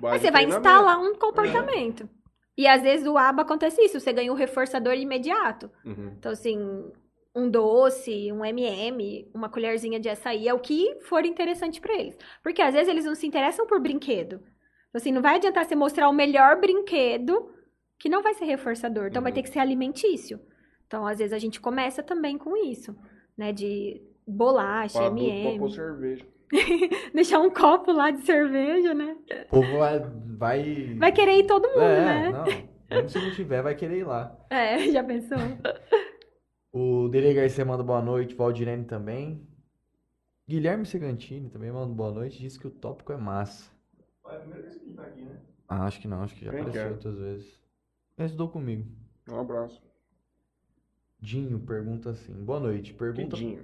você 0.02 0.30
vai 0.30 0.44
instalar 0.44 1.00
um 1.00 1.16
comportamento. 1.16 2.10
E 2.58 2.68
às 2.68 2.82
vezes 2.82 3.08
o 3.08 3.18
ABA 3.18 3.44
acontece 3.44 3.82
isso, 3.82 4.00
você 4.00 4.12
ganha 4.12 4.32
um 4.32 4.36
reforçador 4.36 4.94
imediato. 4.94 5.72
Uhum. 5.86 6.14
Então, 6.18 6.32
assim, 6.34 6.92
um 7.36 7.50
doce, 7.50 8.32
um 8.32 8.44
MM, 8.44 9.30
uma 9.34 9.50
colherzinha 9.50 10.00
de 10.00 10.10
açaí 10.10 10.48
é 10.48 10.54
o 10.54 10.60
que 10.60 10.98
for 11.02 11.26
interessante 11.26 11.80
pra 11.80 11.94
eles. 11.94 12.18
Porque 12.44 12.62
às 12.62 12.74
vezes 12.74 12.90
eles 12.90 13.06
não 13.06 13.16
se 13.16 13.26
interessam 13.28 13.66
por 13.66 13.80
brinquedo. 13.80 14.36
Então, 14.90 15.00
assim, 15.00 15.12
não 15.12 15.22
vai 15.22 15.36
adiantar 15.36 15.66
você 15.66 15.76
mostrar 15.76 16.10
o 16.10 16.14
melhor 16.14 16.60
brinquedo 16.60 17.50
que 17.98 18.10
não 18.10 18.22
vai 18.22 18.34
ser 18.34 18.46
reforçador. 18.46 19.08
Então, 19.08 19.22
vai 19.22 19.32
Uhum. 19.32 19.36
ter 19.36 19.44
que 19.44 19.50
ser 19.50 19.60
alimentício. 19.60 20.40
Então, 20.88 21.06
às 21.08 21.20
vezes 21.20 21.32
a 21.34 21.40
gente 21.40 21.62
começa 21.62 22.04
também 22.04 22.38
com 22.38 22.58
isso, 22.58 22.94
né? 23.38 23.54
De 23.54 24.02
bolacha, 24.28 24.98
pra 25.00 25.08
MM. 25.08 25.60
pôr 25.60 25.70
cerveja. 25.70 26.26
Deixar 27.16 27.40
um 27.40 27.50
copo 27.50 27.94
lá 27.94 28.12
de 28.12 28.22
cerveja, 28.26 28.94
né? 28.94 29.16
O 29.46 29.50
povo 29.50 29.78
vai... 29.78 30.00
Vai, 30.38 30.96
Vai 30.98 31.12
querer 31.12 31.38
ir 31.38 31.46
todo 31.46 31.68
mundo, 31.68 31.82
é, 31.82 32.06
né? 32.06 32.30
não. 32.32 32.44
Mesmo 32.90 33.10
se 33.10 33.20
não 33.20 33.32
tiver, 33.32 33.62
vai 33.62 33.76
querer 33.76 34.00
ir 34.00 34.04
lá. 34.04 34.36
É, 34.50 34.80
já 34.92 35.02
pensou? 35.04 35.38
O 36.72 37.08
Dele 37.10 37.34
Garcia 37.34 37.66
manda 37.66 37.84
boa 37.84 38.02
noite, 38.02 38.34
Valdirene 38.36 38.86
também. 38.86 39.46
Guilherme 40.48 40.86
Segantini 40.86 41.50
também 41.50 41.72
manda 41.72 41.94
boa 41.94 42.12
noite, 42.12 42.40
disse 42.40 42.60
que 42.60 42.68
o 42.68 42.72
tópico 42.72 43.12
é 43.12 43.18
massa. 43.18 43.70
É 44.28 44.36
a 44.36 44.40
primeira 44.40 44.64
vez 44.64 44.78
que 44.78 44.86
ele 44.86 44.94
tá 44.96 45.04
aqui, 45.04 45.22
né? 45.22 45.38
Ah, 45.68 45.86
acho 45.86 46.00
que 46.02 46.08
não, 46.08 46.22
acho 46.24 46.36
que 46.36 46.46
já 46.46 46.52
Quem 46.52 46.62
apareceu 46.62 46.82
que 46.84 46.88
é? 46.90 46.92
outras 46.94 47.18
vezes. 47.18 47.62
Ele 48.18 48.26
estudou 48.26 48.50
comigo. 48.50 48.86
Um 49.30 49.40
abraço. 49.40 49.82
Dinho 51.20 51.60
pergunta 51.60 52.10
assim: 52.10 52.34
Boa 52.34 52.60
noite. 52.60 52.94
Pergunta. 52.94 53.36
Quidinho. 53.36 53.64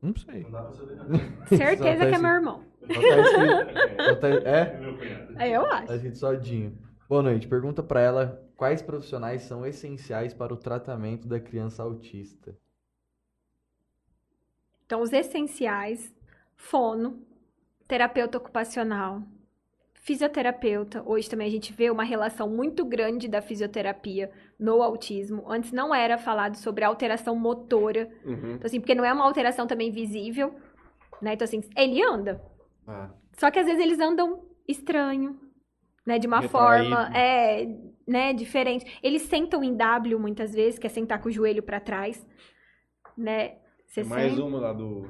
Não 0.00 0.14
sei. 0.16 0.42
Não 0.44 0.50
dá 0.50 0.62
pra 0.62 0.72
saber 0.72 0.96
nada. 0.96 1.10
Certeza 1.48 1.82
que 1.82 1.88
é 1.88 2.10
esse- 2.10 2.22
meu 2.22 2.30
irmão. 2.30 2.64
Só 2.80 2.86
tá 2.86 3.20
escrito. 3.20 4.04
só 4.04 4.14
tá- 4.16 4.28
é? 4.48 4.60
É 4.74 4.80
meu 4.80 4.96
cunhado. 4.98 5.38
É, 5.38 5.48
eu 5.56 5.62
Tá 5.68 5.76
acho. 5.78 5.92
escrito 5.94 6.18
só 6.18 6.34
Dinho. 6.34 6.78
Boa 7.08 7.22
noite. 7.22 7.48
Pergunta 7.48 7.82
pra 7.82 8.00
ela 8.00 8.47
quais 8.58 8.82
profissionais 8.82 9.42
são 9.42 9.64
essenciais 9.64 10.34
para 10.34 10.52
o 10.52 10.56
tratamento 10.56 11.28
da 11.28 11.38
criança 11.38 11.80
autista. 11.80 12.58
Então, 14.84 15.00
os 15.00 15.12
essenciais, 15.12 16.12
fono, 16.56 17.24
terapeuta 17.86 18.36
ocupacional, 18.36 19.22
fisioterapeuta. 19.94 21.04
Hoje 21.06 21.30
também 21.30 21.46
a 21.46 21.50
gente 21.50 21.72
vê 21.72 21.88
uma 21.88 22.02
relação 22.02 22.48
muito 22.48 22.84
grande 22.84 23.28
da 23.28 23.40
fisioterapia 23.40 24.28
no 24.58 24.82
autismo. 24.82 25.44
Antes 25.48 25.70
não 25.70 25.94
era 25.94 26.18
falado 26.18 26.56
sobre 26.56 26.84
alteração 26.84 27.36
motora. 27.36 28.10
Uhum. 28.24 28.54
Então, 28.54 28.66
assim, 28.66 28.80
porque 28.80 28.94
não 28.94 29.04
é 29.04 29.12
uma 29.12 29.24
alteração 29.24 29.68
também 29.68 29.92
visível, 29.92 30.52
né? 31.22 31.34
Então, 31.34 31.44
assim, 31.44 31.60
ele 31.76 32.02
anda. 32.02 32.42
Ah, 32.88 33.10
Só 33.38 33.52
que 33.52 33.60
às 33.60 33.66
vezes 33.66 33.80
eles 33.80 34.00
andam 34.00 34.42
estranho, 34.66 35.38
né? 36.04 36.18
De 36.18 36.26
uma 36.26 36.40
Retraído. 36.40 36.88
forma, 36.90 37.16
é, 37.16 37.68
né, 38.08 38.32
diferente. 38.32 38.98
Eles 39.02 39.22
sentam 39.22 39.62
em 39.62 39.74
W 39.76 40.18
muitas 40.18 40.52
vezes, 40.54 40.78
que 40.78 40.86
é 40.86 40.90
sentar 40.90 41.20
com 41.20 41.28
o 41.28 41.32
joelho 41.32 41.62
pra 41.62 41.78
trás, 41.78 42.26
né? 43.16 43.56
Você 43.86 44.00
É 44.00 44.04
mais 44.04 44.32
senta- 44.32 44.44
uma 44.44 44.58
lá 44.60 44.72
do. 44.72 45.08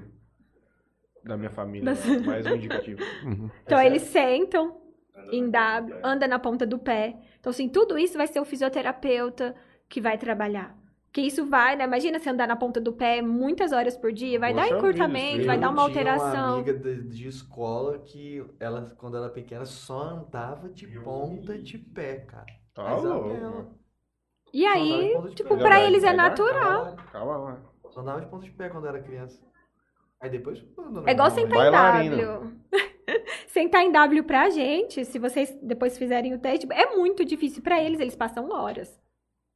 Da 1.24 1.36
minha 1.36 1.50
família. 1.50 1.84
Das- 1.84 2.06
lá, 2.06 2.20
Mais 2.26 2.46
um 2.46 2.54
indicativo. 2.56 3.00
Uhum. 3.24 3.50
Então 3.64 3.78
É 3.78 3.86
eles 3.86 4.02
sentam 4.02 4.80
em 5.32 5.50
W, 5.50 5.96
anda 6.02 6.26
na 6.28 6.38
ponta 6.38 6.64
do 6.66 6.78
pé. 6.78 7.16
Então, 7.38 7.50
assim, 7.50 7.68
tudo 7.68 7.98
isso 7.98 8.16
vai 8.16 8.26
ser 8.26 8.40
o 8.40 8.44
fisioterapeuta 8.44 9.54
que 9.88 10.00
vai 10.00 10.16
trabalhar. 10.18 10.76
Que 11.12 11.22
isso 11.22 11.44
vai, 11.46 11.74
né? 11.76 11.84
Imagina 11.84 12.18
você 12.18 12.30
andar 12.30 12.46
na 12.46 12.54
ponta 12.56 12.80
do 12.80 12.92
pé 12.92 13.20
muitas 13.22 13.72
horas 13.72 13.96
por 13.96 14.12
dia, 14.12 14.38
vai 14.38 14.52
dar 14.54 14.62
Poxa 14.62 14.74
vida, 14.76 14.78
encurtamento, 14.88 15.46
vai 15.46 15.58
dar 15.58 15.70
uma 15.70 15.82
Eu 15.84 15.90
tinha 15.90 16.02
Uma 16.04 16.12
alteração. 16.12 16.54
amiga 16.58 16.74
de, 16.74 17.02
de 17.08 17.28
escola 17.28 17.98
que 17.98 18.44
ela, 18.60 18.94
quando 18.96 19.16
era 19.16 19.28
pequena, 19.28 19.64
só 19.64 20.00
andava 20.00 20.68
de 20.68 20.86
ponta 21.00 21.58
de 21.58 21.78
pé, 21.78 22.18
cara. 22.20 22.57
Tá 22.78 22.94
louco. 22.94 23.74
E 24.52 24.64
aí, 24.64 25.14
tipo, 25.34 25.56
pra 25.58 25.80
eles 25.82 26.04
é 26.04 26.12
natural. 26.12 26.96
Calma 27.12 27.36
lá. 27.36 27.60
Só 27.90 28.00
andava 28.00 28.20
de 28.20 28.26
ponta 28.26 28.44
de 28.44 28.50
pé 28.52 28.68
quando 28.68 28.86
era 28.86 29.02
criança. 29.02 29.42
Aí 30.20 30.30
depois 30.30 30.64
É 31.06 31.12
igual 31.12 31.30
sentar 31.30 32.04
em. 32.04 32.10
W. 32.10 32.52
sentar 33.48 33.82
em 33.82 33.90
W 33.92 34.22
pra 34.24 34.48
gente, 34.50 35.04
se 35.04 35.18
vocês 35.18 35.56
depois 35.62 35.98
fizerem 35.98 36.34
o 36.34 36.38
teste, 36.38 36.66
é 36.72 36.94
muito 36.96 37.24
difícil 37.24 37.62
pra 37.62 37.82
eles, 37.82 38.00
eles 38.00 38.16
passam 38.16 38.48
horas. 38.50 39.00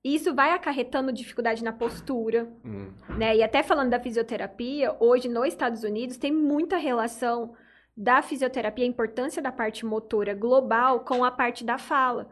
E 0.04 0.14
isso 0.16 0.34
vai 0.34 0.50
acarretando 0.52 1.12
dificuldade 1.12 1.62
na 1.62 1.72
postura, 1.72 2.48
Hum. 2.64 2.92
né? 3.16 3.36
E 3.36 3.42
até 3.42 3.62
falando 3.62 3.90
da 3.90 4.00
fisioterapia, 4.00 4.96
hoje 4.98 5.28
nos 5.28 5.46
Estados 5.46 5.84
Unidos 5.84 6.16
tem 6.16 6.32
muita 6.32 6.76
relação 6.76 7.54
da 7.96 8.20
fisioterapia, 8.20 8.84
a 8.84 8.88
importância 8.88 9.40
da 9.40 9.52
parte 9.52 9.86
motora 9.86 10.34
global 10.34 11.00
com 11.00 11.24
a 11.24 11.30
parte 11.30 11.64
da 11.64 11.78
fala. 11.78 12.28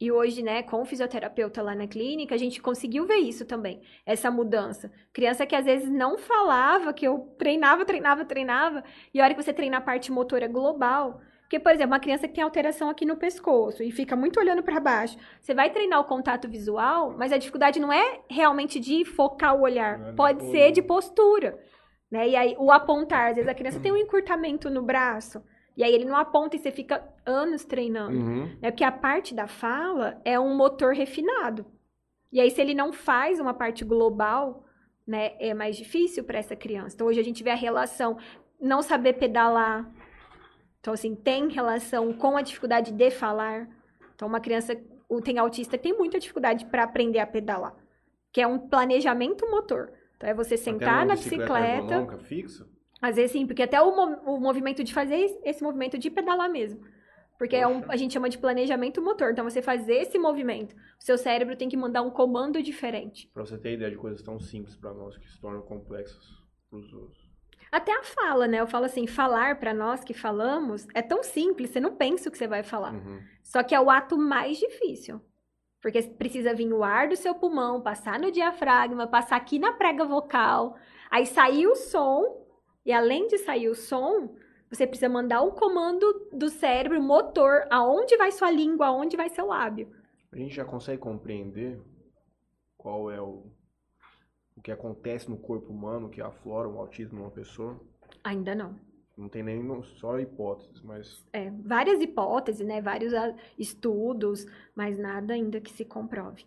E 0.00 0.12
hoje, 0.12 0.42
né, 0.42 0.62
com 0.62 0.80
o 0.80 0.84
fisioterapeuta 0.84 1.60
lá 1.60 1.74
na 1.74 1.88
clínica, 1.88 2.34
a 2.34 2.38
gente 2.38 2.62
conseguiu 2.62 3.04
ver 3.04 3.16
isso 3.16 3.44
também, 3.44 3.82
essa 4.06 4.30
mudança. 4.30 4.92
Criança 5.12 5.44
que 5.44 5.56
às 5.56 5.64
vezes 5.64 5.90
não 5.90 6.16
falava, 6.16 6.92
que 6.92 7.06
eu 7.06 7.34
treinava, 7.36 7.84
treinava, 7.84 8.24
treinava, 8.24 8.84
e 9.12 9.20
a 9.20 9.24
hora 9.24 9.34
que 9.34 9.42
você 9.42 9.52
treina 9.52 9.78
a 9.78 9.80
parte 9.80 10.12
motora 10.12 10.46
global, 10.46 11.20
porque, 11.48 11.58
por 11.58 11.72
exemplo, 11.72 11.94
uma 11.94 11.98
criança 11.98 12.28
que 12.28 12.34
tem 12.34 12.44
alteração 12.44 12.90
aqui 12.90 13.06
no 13.06 13.16
pescoço 13.16 13.82
e 13.82 13.90
fica 13.90 14.14
muito 14.14 14.38
olhando 14.38 14.62
para 14.62 14.78
baixo, 14.78 15.16
você 15.40 15.54
vai 15.54 15.70
treinar 15.70 15.98
o 15.98 16.04
contato 16.04 16.46
visual, 16.46 17.16
mas 17.16 17.32
a 17.32 17.38
dificuldade 17.38 17.80
não 17.80 17.90
é 17.90 18.20
realmente 18.28 18.78
de 18.78 19.02
focar 19.04 19.56
o 19.56 19.62
olhar, 19.62 19.98
é 19.98 20.10
de 20.10 20.16
pode 20.16 20.50
ser 20.50 20.72
de 20.72 20.82
postura, 20.82 21.58
né? 22.10 22.28
E 22.28 22.36
aí 22.36 22.54
o 22.58 22.70
apontar, 22.70 23.30
às 23.30 23.36
vezes 23.36 23.50
a 23.50 23.54
criança 23.54 23.80
tem 23.80 23.90
um 23.90 23.96
encurtamento 23.96 24.68
no 24.68 24.82
braço, 24.82 25.42
e 25.78 25.84
aí 25.84 25.94
ele 25.94 26.04
não 26.04 26.16
aponta 26.16 26.56
e 26.56 26.58
você 26.58 26.72
fica 26.72 27.08
anos 27.24 27.64
treinando 27.64 28.18
Uhum. 28.18 28.58
né? 28.60 28.72
Porque 28.72 28.82
a 28.82 28.90
parte 28.90 29.32
da 29.32 29.46
fala 29.46 30.20
é 30.24 30.38
um 30.38 30.56
motor 30.56 30.92
refinado. 30.92 31.64
E 32.32 32.40
aí, 32.40 32.50
se 32.50 32.60
ele 32.60 32.74
não 32.74 32.92
faz 32.92 33.38
uma 33.38 33.54
parte 33.54 33.84
global, 33.84 34.64
né, 35.06 35.34
é 35.38 35.54
mais 35.54 35.76
difícil 35.76 36.24
para 36.24 36.36
essa 36.38 36.56
criança. 36.56 36.96
Então, 36.96 37.06
hoje 37.06 37.20
a 37.20 37.22
gente 37.22 37.44
vê 37.44 37.50
a 37.50 37.54
relação 37.54 38.18
não 38.60 38.82
saber 38.82 39.14
pedalar. 39.14 39.88
Então, 40.80 40.92
assim, 40.92 41.14
tem 41.14 41.48
relação 41.48 42.12
com 42.12 42.36
a 42.36 42.42
dificuldade 42.42 42.90
de 42.90 43.10
falar. 43.12 43.68
Então, 44.16 44.26
uma 44.26 44.40
criança 44.40 44.76
tem 45.24 45.38
autista 45.38 45.78
tem 45.78 45.96
muita 45.96 46.18
dificuldade 46.18 46.66
para 46.66 46.82
aprender 46.82 47.20
a 47.20 47.26
pedalar, 47.26 47.74
que 48.32 48.40
é 48.40 48.46
um 48.46 48.58
planejamento 48.58 49.48
motor. 49.48 49.92
Então, 50.16 50.28
é 50.28 50.34
você 50.34 50.56
sentar 50.56 50.98
Até 50.98 51.04
na 51.06 51.14
bicicleta 51.14 52.00
bicicleta. 52.00 52.18
fixa? 52.24 52.77
Às 53.00 53.16
vezes 53.16 53.32
sim, 53.32 53.46
porque 53.46 53.62
até 53.62 53.80
o, 53.80 53.88
o 53.90 54.40
movimento 54.40 54.82
de 54.82 54.92
fazer 54.92 55.38
esse- 55.44 55.62
movimento 55.62 55.96
de 55.98 56.10
pedalar 56.10 56.50
mesmo. 56.50 56.80
Porque 57.38 57.54
é 57.54 57.66
um, 57.68 57.84
a 57.88 57.96
gente 57.96 58.12
chama 58.12 58.28
de 58.28 58.36
planejamento 58.36 59.00
motor. 59.00 59.30
Então, 59.30 59.44
você 59.48 59.62
fazer 59.62 59.94
esse 59.94 60.18
movimento, 60.18 60.74
o 60.74 61.04
seu 61.04 61.16
cérebro 61.16 61.54
tem 61.54 61.68
que 61.68 61.76
mandar 61.76 62.02
um 62.02 62.10
comando 62.10 62.60
diferente. 62.60 63.30
Pra 63.32 63.44
você 63.46 63.56
ter 63.56 63.74
ideia 63.74 63.90
de 63.92 63.96
coisas 63.96 64.20
tão 64.22 64.40
simples 64.40 64.74
pra 64.74 64.92
nós 64.92 65.16
que 65.16 65.28
se 65.30 65.40
tornam 65.40 65.62
complexas 65.62 66.24
pros 66.68 66.92
outros. 66.92 67.28
Até 67.70 67.92
a 67.96 68.02
fala, 68.02 68.48
né? 68.48 68.58
Eu 68.60 68.66
falo 68.66 68.86
assim, 68.86 69.06
falar 69.06 69.60
pra 69.60 69.72
nós 69.72 70.02
que 70.02 70.12
falamos 70.14 70.86
é 70.94 71.02
tão 71.02 71.22
simples, 71.22 71.70
você 71.70 71.78
não 71.78 71.94
pensa 71.94 72.28
o 72.28 72.32
que 72.32 72.38
você 72.38 72.48
vai 72.48 72.64
falar. 72.64 72.94
Uhum. 72.94 73.20
Só 73.44 73.62
que 73.62 73.74
é 73.74 73.80
o 73.80 73.88
ato 73.90 74.16
mais 74.18 74.58
difícil. 74.58 75.20
Porque 75.80 76.02
precisa 76.02 76.52
vir 76.54 76.72
o 76.72 76.82
ar 76.82 77.08
do 77.08 77.14
seu 77.14 77.36
pulmão, 77.36 77.80
passar 77.80 78.18
no 78.18 78.32
diafragma, 78.32 79.06
passar 79.06 79.36
aqui 79.36 79.60
na 79.60 79.72
prega 79.74 80.04
vocal, 80.04 80.76
aí 81.08 81.24
sair 81.24 81.68
o 81.68 81.76
som, 81.76 82.47
e 82.88 82.92
além 82.92 83.26
de 83.28 83.36
sair 83.36 83.68
o 83.68 83.74
som, 83.74 84.34
você 84.70 84.86
precisa 84.86 85.10
mandar 85.10 85.42
um 85.42 85.50
comando 85.50 86.26
do 86.32 86.48
cérebro, 86.48 87.02
motor, 87.02 87.66
aonde 87.68 88.16
vai 88.16 88.32
sua 88.32 88.50
língua, 88.50 88.86
aonde 88.86 89.14
vai 89.14 89.28
seu 89.28 89.46
lábio. 89.46 89.92
A 90.32 90.36
gente 90.38 90.54
já 90.54 90.64
consegue 90.64 90.96
compreender 90.96 91.78
qual 92.78 93.10
é 93.10 93.20
o, 93.20 93.44
o 94.56 94.62
que 94.62 94.72
acontece 94.72 95.28
no 95.28 95.36
corpo 95.36 95.70
humano 95.70 96.08
que 96.08 96.22
aflora 96.22 96.66
o 96.66 96.78
autismo 96.78 97.18
numa 97.18 97.30
pessoa? 97.30 97.78
Ainda 98.24 98.54
não. 98.54 98.74
Não 99.18 99.28
tem 99.28 99.42
nem 99.42 99.82
só 99.98 100.18
hipóteses, 100.18 100.80
mas 100.80 101.26
É, 101.34 101.50
várias 101.50 102.00
hipóteses, 102.00 102.66
né? 102.66 102.80
Vários 102.80 103.12
ah, 103.12 103.34
estudos, 103.58 104.46
mas 104.74 104.98
nada 104.98 105.34
ainda 105.34 105.60
que 105.60 105.72
se 105.72 105.84
comprove. 105.84 106.46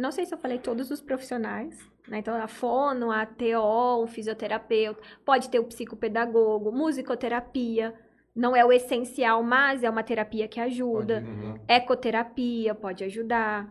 Não 0.00 0.10
sei 0.10 0.24
se 0.24 0.32
eu 0.32 0.38
falei 0.38 0.58
todos 0.58 0.90
os 0.90 1.00
profissionais, 1.02 1.76
né? 2.08 2.18
Então, 2.18 2.34
a 2.34 2.48
fono, 2.48 3.10
a 3.10 3.26
TO, 3.26 4.02
um 4.02 4.06
fisioterapeuta, 4.06 5.00
pode 5.24 5.50
ter 5.50 5.58
o 5.58 5.64
psicopedagogo, 5.64 6.72
musicoterapia, 6.72 7.94
não 8.34 8.56
é 8.56 8.64
o 8.64 8.72
essencial, 8.72 9.42
mas 9.42 9.82
é 9.84 9.90
uma 9.90 10.02
terapia 10.02 10.48
que 10.48 10.58
ajuda. 10.58 11.16
Pode- 11.20 11.26
Uhum. 11.28 11.58
Ecoterapia 11.68 12.74
pode 12.74 13.04
ajudar. 13.04 13.68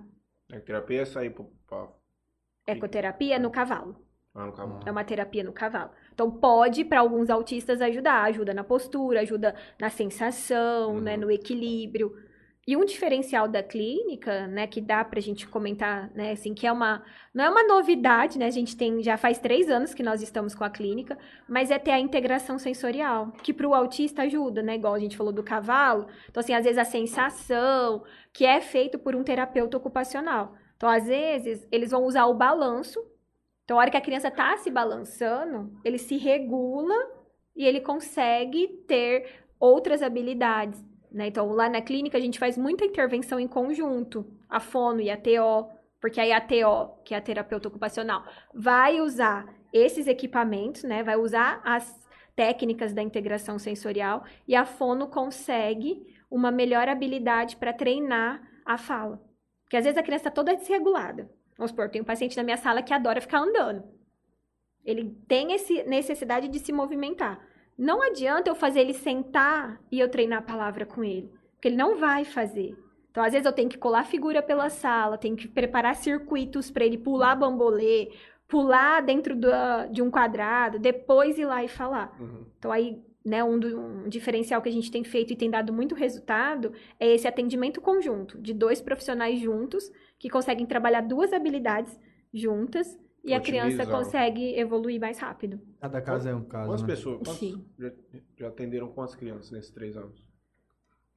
a 0.54 0.60
terapia 0.60 1.02
é 1.02 1.06
sair 1.06 1.30
pro, 1.32 1.46
pra, 1.68 1.88
Ecoterapia 2.68 3.40
no 3.40 3.50
cavalo. 3.50 3.96
lá 4.36 4.46
no 4.46 4.52
cavalo. 4.54 4.80
É 4.86 4.92
uma 4.92 5.04
terapia 5.04 5.44
no 5.44 5.52
cavalo. 5.52 5.90
Então, 6.14 6.30
pode, 6.30 6.86
para 6.86 7.00
alguns 7.00 7.30
autistas, 7.32 7.82
ajudar. 7.82 8.24
Ajuda 8.26 8.54
na 8.54 8.64
postura, 8.64 9.22
ajuda 9.22 9.56
na 9.80 9.90
sensação, 9.90 10.94
Uhum. 10.96 11.02
né, 11.02 11.18
no 11.18 11.32
equilíbrio. 11.32 12.16
E 12.70 12.78
um 12.78 12.86
diferencial 12.86 13.48
da 13.48 13.64
clínica, 13.64 14.46
né, 14.46 14.68
que 14.68 14.80
dá 14.80 15.04
pra 15.04 15.20
gente 15.20 15.48
comentar, 15.48 16.12
né, 16.14 16.34
assim, 16.34 16.54
que 16.54 16.68
é 16.68 16.72
uma... 16.72 17.04
Não 17.34 17.44
é 17.44 17.50
uma 17.50 17.64
novidade, 17.64 18.38
né, 18.38 18.46
a 18.46 18.52
gente 18.52 18.78
tem... 18.78 19.02
Já 19.02 19.18
faz 19.18 19.40
três 19.40 19.72
anos 19.72 19.96
que 19.96 20.04
nós 20.04 20.22
estamos 20.22 20.54
com 20.54 20.64
a 20.64 20.70
clínica, 20.70 21.18
mas 21.48 21.72
é 21.72 21.80
ter 21.80 21.90
a 21.90 22.00
integração 22.00 22.60
sensorial, 22.60 23.32
que 23.42 23.56
pro 23.56 23.74
autista 23.74 24.22
ajuda, 24.22 24.62
né, 24.62 24.76
igual 24.76 24.94
a 24.94 25.00
gente 25.00 25.18
falou 25.18 25.34
do 25.34 25.42
cavalo. 25.42 26.06
Então, 26.30 26.42
assim, 26.42 26.54
às 26.54 26.64
vezes 26.64 26.78
a 26.78 26.86
sensação, 26.86 28.04
que 28.32 28.46
é 28.46 28.62
feito 28.62 29.00
por 29.00 29.16
um 29.16 29.24
terapeuta 29.24 29.76
ocupacional. 29.76 30.54
Então, 30.78 30.88
às 30.88 31.08
vezes, 31.08 31.68
eles 31.72 31.90
vão 31.90 32.04
usar 32.04 32.28
o 32.28 32.36
balanço, 32.36 33.04
então, 33.64 33.78
a 33.78 33.82
hora 33.82 33.90
que 33.90 33.98
a 33.98 34.02
criança 34.02 34.30
tá 34.30 34.56
se 34.58 34.70
balançando, 34.70 35.76
ele 35.84 35.98
se 35.98 36.18
regula 36.18 36.94
e 37.56 37.66
ele 37.66 37.82
consegue 37.82 38.68
ter 38.88 39.44
outras 39.60 40.04
habilidades. 40.04 40.88
Né? 41.12 41.28
Então, 41.28 41.52
lá 41.52 41.70
na 41.70 41.82
clínica, 41.82 42.18
a 42.18 42.22
gente 42.22 42.40
faz 42.40 42.58
muita 42.58 42.86
intervenção 42.86 43.40
em 43.40 43.48
conjunto, 43.48 44.26
a 44.48 44.60
fono 44.60 45.02
e 45.02 45.10
a 45.10 45.18
TO, 45.18 45.70
porque 46.00 46.20
aí 46.20 46.32
a 46.32 46.40
TO, 46.40 47.02
que 47.04 47.14
é 47.14 47.18
a 47.18 47.22
terapeuta 47.22 47.68
ocupacional, 47.68 48.24
vai 48.54 49.02
usar 49.02 49.54
esses 49.74 50.08
equipamentos, 50.08 50.84
né? 50.84 51.04
vai 51.04 51.16
usar 51.16 51.62
as 51.64 52.08
técnicas 52.36 52.94
da 52.94 53.02
integração 53.02 53.60
sensorial 53.60 54.24
e 54.48 54.56
a 54.56 54.66
fono 54.66 55.08
consegue 55.08 56.06
uma 56.32 56.52
melhor 56.52 56.88
habilidade 56.88 57.58
para 57.58 57.74
treinar 57.74 58.42
a 58.66 58.78
fala. 58.78 59.22
Porque 59.64 59.78
às 59.78 59.84
vezes 59.84 59.98
a 59.98 60.04
criança 60.04 60.30
está 60.30 60.32
toda 60.32 60.56
desregulada. 60.56 61.30
Vamos 61.58 61.72
supor, 61.72 61.90
tem 61.90 62.02
um 62.02 62.06
paciente 62.06 62.38
na 62.38 62.44
minha 62.44 62.58
sala 62.58 62.82
que 62.82 62.94
adora 62.94 63.20
ficar 63.20 63.40
andando. 63.40 63.84
Ele 64.86 65.14
tem 65.28 65.54
essa 65.54 65.84
necessidade 65.84 66.48
de 66.48 66.60
se 66.60 66.72
movimentar. 66.72 67.46
Não 67.80 68.02
adianta 68.04 68.50
eu 68.50 68.56
fazer 68.56 68.82
ele 68.82 68.94
sentar 68.94 69.82
e 69.90 70.02
eu 70.02 70.10
treinar 70.10 70.40
a 70.40 70.42
palavra 70.42 70.86
com 70.86 71.02
ele. 71.02 71.32
Porque 71.54 71.70
ele 71.70 71.78
não 71.78 71.98
vai 71.98 72.26
fazer. 72.26 72.78
Então, 73.10 73.24
às 73.24 73.32
vezes, 73.32 73.46
eu 73.46 73.54
tenho 73.54 73.70
que 73.70 73.78
colar 73.78 74.04
figura 74.04 74.42
pela 74.42 74.70
sala, 74.70 75.18
tenho 75.18 75.38
que 75.38 75.48
preparar 75.48 75.96
circuitos 75.96 76.70
para 76.70 76.84
ele 76.84 76.98
pular 76.98 77.38
bambolê, 77.38 78.12
pular 78.50 79.02
dentro 79.02 79.34
da- 79.34 79.86
de 79.86 80.02
um 80.02 80.12
quadrado, 80.12 80.78
depois 80.78 81.40
ir 81.40 81.46
lá 81.46 81.64
e 81.64 81.70
falar. 81.70 82.14
Uhum. 82.20 82.46
Então, 82.58 82.70
aí, 82.70 83.02
né, 83.26 83.42
um, 83.46 83.58
do- 83.58 83.80
um 83.80 84.10
diferencial 84.10 84.62
que 84.62 84.68
a 84.68 84.72
gente 84.72 84.92
tem 84.92 85.04
feito 85.06 85.32
e 85.32 85.36
tem 85.38 85.50
dado 85.50 85.72
muito 85.72 85.96
resultado 85.96 86.74
é 87.00 87.08
esse 87.14 87.28
atendimento 87.28 87.80
conjunto, 87.80 88.38
de 88.42 88.54
dois 88.54 88.82
profissionais 88.82 89.40
juntos, 89.40 89.90
que 90.18 90.30
conseguem 90.30 90.66
trabalhar 90.66 91.02
duas 91.02 91.32
habilidades 91.32 91.98
juntas 92.34 93.00
e 93.24 93.34
a 93.34 93.40
criança 93.42 93.86
consegue 93.86 94.58
evoluir 94.58 95.00
mais 95.00 95.20
rápido. 95.20 95.60
Cada 95.80 96.02
caso 96.02 96.30
é 96.30 96.36
um 96.36 96.44
caso. 96.44 96.70
Quantas 96.70 96.82
né? 96.82 96.88
pessoas? 96.88 97.18
Quantos, 97.18 97.38
Sim. 97.38 97.66
já, 97.78 97.92
já 98.38 98.48
atenderam 98.48 98.92
quantas 98.92 99.16
crianças 99.16 99.52
nesses 99.52 99.72
três 99.72 99.96
anos? 99.98 100.24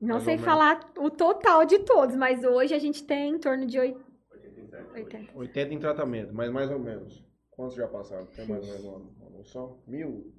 Não 0.00 0.14
Mais 0.16 0.24
sei 0.24 0.38
falar 0.38 0.92
o 0.98 1.10
total 1.10 1.64
de 1.64 1.78
todos, 1.80 2.16
mas 2.16 2.42
hoje 2.44 2.74
a 2.74 2.78
gente 2.78 3.04
tem 3.04 3.34
em 3.34 3.38
torno 3.38 3.64
de 3.66 3.78
oit- 3.78 3.96
87. 4.32 4.94
80. 4.94 5.38
80 5.38 5.74
em 5.74 5.78
tratamento, 5.78 6.34
mas 6.34 6.50
mais 6.50 6.70
ou 6.70 6.78
menos. 6.78 7.24
Quantos 7.50 7.76
já 7.76 7.86
passaram? 7.86 8.26
Tem 8.26 8.46
mais 8.48 8.62
ou 8.62 8.68
menos 8.68 8.84
uma, 8.84 9.26
uma 9.28 9.38
noção? 9.38 9.78
Mil? 9.86 10.32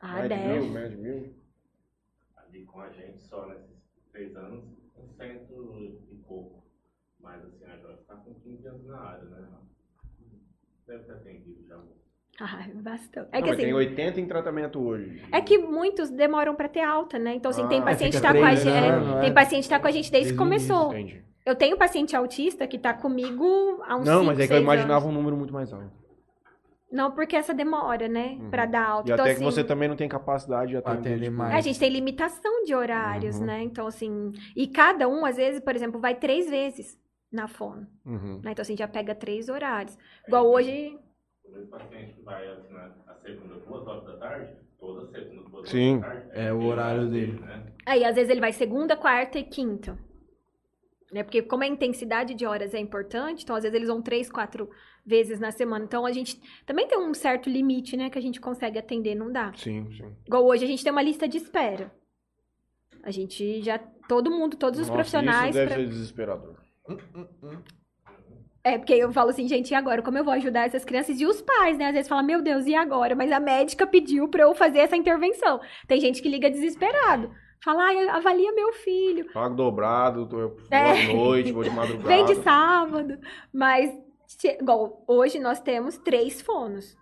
Ah, 0.00 0.14
mais 0.16 0.28
de 0.28 0.36
mil? 0.36 0.60
10. 0.60 0.72
Mais 0.72 0.90
de 0.90 0.96
mil? 0.96 1.34
Ali 2.36 2.64
com 2.66 2.80
a 2.80 2.90
gente 2.90 3.22
só 3.22 3.48
nesses 3.48 3.78
três 4.12 4.36
anos, 4.36 4.64
um 4.98 5.08
cento 5.08 5.76
e 6.10 6.16
pouco. 6.26 6.62
Mas 7.20 7.44
assim, 7.44 7.64
agora 7.64 7.94
está 7.94 8.16
com 8.16 8.34
15 8.34 8.66
anos 8.66 8.86
na 8.86 9.00
área, 9.00 9.24
né? 9.24 9.48
Deve 10.88 11.04
ter 11.04 11.12
atendido 11.12 11.64
já. 11.68 11.76
Ah, 12.40 12.66
bastante. 12.74 13.28
É 13.32 13.36
Não, 13.40 13.42
que 13.42 13.48
mas 13.50 13.56
tem 13.56 13.66
assim, 13.66 13.74
80 13.74 14.20
em 14.20 14.26
tratamento 14.26 14.80
hoje. 14.80 15.22
é 15.30 15.40
que 15.40 15.58
muitos 15.58 16.08
demoram 16.10 16.54
pra 16.54 16.68
ter 16.68 16.80
alta, 16.82 17.18
né? 17.18 17.34
Então, 17.34 17.50
assim, 17.50 17.66
tem 17.68 17.80
Ah, 17.80 17.84
paciente 17.84 18.16
que 18.16 18.22
tá 18.22 18.32
com 18.34 18.44
a 18.44 18.54
gente. 18.54 18.68
é, 18.68 19.18
é. 19.18 19.20
Tem 19.20 19.34
paciente 19.34 19.62
que 19.64 19.68
tá 19.70 19.78
com 19.80 19.86
a 19.86 19.90
gente 19.90 20.10
desde 20.10 20.32
Desde 20.32 20.38
que 20.38 20.54
início, 20.54 20.74
começou. 20.74 21.22
Eu 21.46 21.54
tenho 21.54 21.76
paciente 21.78 22.14
autista 22.16 22.66
que 22.66 22.78
tá 22.78 22.92
comigo 22.94 23.82
há 23.86 23.96
uns 23.96 24.04
Não, 24.06 24.20
cinco, 24.20 24.24
mas 24.26 24.40
é 24.40 24.46
que 24.46 24.52
eu 24.52 24.60
imaginava 24.60 25.04
anos. 25.04 25.10
um 25.10 25.12
número 25.12 25.36
muito 25.36 25.52
mais 25.52 25.72
alto. 25.72 25.90
Não, 26.90 27.10
porque 27.10 27.36
essa 27.36 27.52
demora, 27.52 28.08
né? 28.08 28.38
Uhum. 28.40 28.50
Pra 28.50 28.64
dar 28.64 28.86
alta. 28.88 29.10
E 29.10 29.12
então, 29.12 29.24
até 29.24 29.32
assim, 29.32 29.40
que 29.44 29.50
você 29.50 29.62
também 29.64 29.88
não 29.88 29.96
tem 29.96 30.08
capacidade 30.08 30.70
de 30.70 30.76
atender. 30.78 31.30
mais. 31.30 31.54
A 31.54 31.60
gente 31.60 31.78
tem 31.78 31.90
limitação 31.90 32.64
de 32.64 32.74
horários, 32.74 33.38
Uhum. 33.40 33.44
né? 33.46 33.62
Então, 33.62 33.86
assim. 33.86 34.32
E 34.56 34.66
cada 34.68 35.06
um, 35.08 35.24
às 35.26 35.36
vezes, 35.36 35.60
por 35.60 35.74
exemplo, 35.76 36.00
vai 36.00 36.14
três 36.14 36.48
vezes 36.48 36.98
na 37.30 37.46
fono. 37.48 37.86
Uhum. 38.04 38.40
Né? 38.42 38.52
Então, 38.52 38.62
assim, 38.62 38.76
já 38.76 38.88
pega 38.88 39.14
três 39.14 39.48
horários. 39.48 39.96
Igual 40.26 40.46
hoje. 40.48 40.98
O 41.44 41.50
mesmo 41.50 41.68
paciente 41.68 42.14
que 42.14 42.22
vai 42.22 42.46
assim, 42.48 42.72
na 42.72 42.92
a 43.06 43.14
segunda, 43.14 43.54
duas 43.56 43.86
horas 43.86 44.04
da 44.04 44.16
tarde, 44.16 44.52
toda 44.78 45.06
segunda, 45.10 45.42
duas 45.42 45.54
horas 45.54 45.70
Sim. 45.70 46.00
da 46.00 46.08
tarde. 46.08 46.30
É 46.32 46.52
o 46.52 46.56
aquele 46.56 46.70
horário 46.70 47.08
dele. 47.10 47.40
Né? 47.40 47.72
Aí, 47.86 48.04
às 48.04 48.14
vezes, 48.14 48.30
ele 48.30 48.40
vai 48.40 48.52
segunda, 48.52 48.96
quarta 48.96 49.38
e 49.38 49.44
quinta. 49.44 49.98
Né? 51.10 51.22
Porque 51.22 51.40
como 51.40 51.62
a 51.62 51.66
intensidade 51.66 52.34
de 52.34 52.44
horas 52.44 52.74
é 52.74 52.78
importante, 52.78 53.42
então, 53.42 53.56
às 53.56 53.62
vezes, 53.62 53.74
eles 53.74 53.88
vão 53.88 54.02
três, 54.02 54.30
quatro 54.30 54.68
vezes 55.06 55.40
na 55.40 55.50
semana. 55.50 55.84
Então, 55.86 56.04
a 56.04 56.12
gente 56.12 56.38
também 56.66 56.86
tem 56.86 56.98
um 56.98 57.14
certo 57.14 57.48
limite, 57.48 57.96
né? 57.96 58.10
Que 58.10 58.18
a 58.18 58.22
gente 58.22 58.38
consegue 58.38 58.78
atender, 58.78 59.14
não 59.14 59.32
dá. 59.32 59.52
Sim, 59.54 59.90
sim. 59.96 60.14
Igual 60.26 60.44
hoje, 60.46 60.64
a 60.64 60.68
gente 60.68 60.82
tem 60.84 60.92
uma 60.92 61.00
lista 61.02 61.26
de 61.26 61.38
espera. 61.38 61.90
A 63.02 63.10
gente 63.10 63.62
já... 63.62 63.78
Todo 64.06 64.30
mundo, 64.30 64.56
todos 64.58 64.78
os 64.78 64.86
Nossa, 64.86 64.96
profissionais... 64.96 65.54
Isso 65.54 65.58
deve 65.58 65.68
pra- 65.68 65.76
ser 65.76 65.88
desesperador. 65.88 66.56
É, 68.64 68.76
porque 68.76 68.92
eu 68.94 69.12
falo 69.12 69.30
assim, 69.30 69.48
gente, 69.48 69.70
e 69.70 69.74
agora? 69.74 70.02
Como 70.02 70.18
eu 70.18 70.24
vou 70.24 70.32
ajudar 70.34 70.66
essas 70.66 70.84
crianças? 70.84 71.18
E 71.20 71.24
os 71.26 71.40
pais, 71.40 71.78
né? 71.78 71.86
Às 71.86 71.92
vezes 71.92 72.08
falam, 72.08 72.24
meu 72.24 72.42
Deus, 72.42 72.66
e 72.66 72.74
agora? 72.74 73.14
Mas 73.14 73.32
a 73.32 73.40
médica 73.40 73.86
pediu 73.86 74.28
pra 74.28 74.42
eu 74.42 74.54
fazer 74.54 74.80
essa 74.80 74.96
intervenção. 74.96 75.60
Tem 75.86 76.00
gente 76.00 76.20
que 76.20 76.28
liga 76.28 76.50
desesperado. 76.50 77.30
Fala, 77.64 77.84
ai, 77.84 78.08
avalia 78.08 78.52
meu 78.52 78.72
filho. 78.72 79.32
Pago 79.32 79.54
dobrado, 79.54 80.26
tô, 80.28 80.36
vou 80.36 80.56
É. 80.70 81.10
à 81.10 81.12
noite, 81.14 81.50
vou 81.52 81.62
de 81.64 81.70
madrugada. 81.70 82.08
Vem 82.08 82.24
de 82.26 82.34
sábado. 82.36 83.18
Mas, 83.52 83.90
igual, 84.60 85.02
hoje 85.08 85.38
nós 85.38 85.60
temos 85.60 85.96
três 85.98 86.40
fonos. 86.42 86.96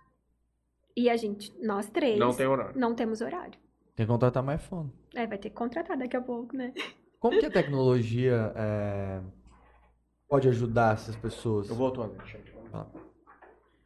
E 0.95 1.09
a 1.09 1.15
gente, 1.17 1.53
nós 1.63 1.89
três, 1.89 2.17
Não 2.17 2.33
tem 2.33 2.47
horário. 2.47 2.73
não 2.79 2.95
temos 2.95 3.21
horário. 3.21 3.59
Tem 3.95 4.05
que 4.05 4.11
contratar 4.11 4.41
mais 4.41 4.63
fone. 4.63 4.91
É, 5.15 5.27
vai 5.27 5.37
ter 5.37 5.49
que 5.49 5.55
contratar 5.55 5.97
daqui 5.97 6.15
a 6.15 6.21
pouco, 6.21 6.55
né? 6.55 6.71
Como 7.19 7.37
que 7.39 7.45
a 7.45 7.51
tecnologia 7.51 8.51
é, 8.55 9.21
pode 10.27 10.47
ajudar 10.49 10.95
essas 10.95 11.15
pessoas? 11.15 11.69
Eu 11.69 11.75
vou 11.75 11.87
atualmente. 11.87 12.37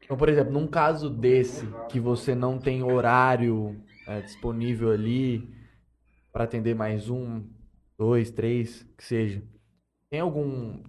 Então, 0.04 0.18
por 0.18 0.28
exemplo, 0.28 0.52
num 0.52 0.68
caso 0.68 1.10
desse, 1.10 1.66
que 1.90 2.00
você 2.00 2.36
não 2.36 2.58
tem 2.58 2.84
horário 2.84 3.82
é, 4.08 4.22
disponível 4.22 4.92
ali 4.92 5.54
para 6.34 6.44
atender 6.44 6.76
mais 6.76 7.10
um, 7.10 7.44
dois, 7.98 8.30
três, 8.30 8.84
que 8.98 9.04
seja, 9.04 9.44
tem 10.10 10.20
algum 10.20 10.84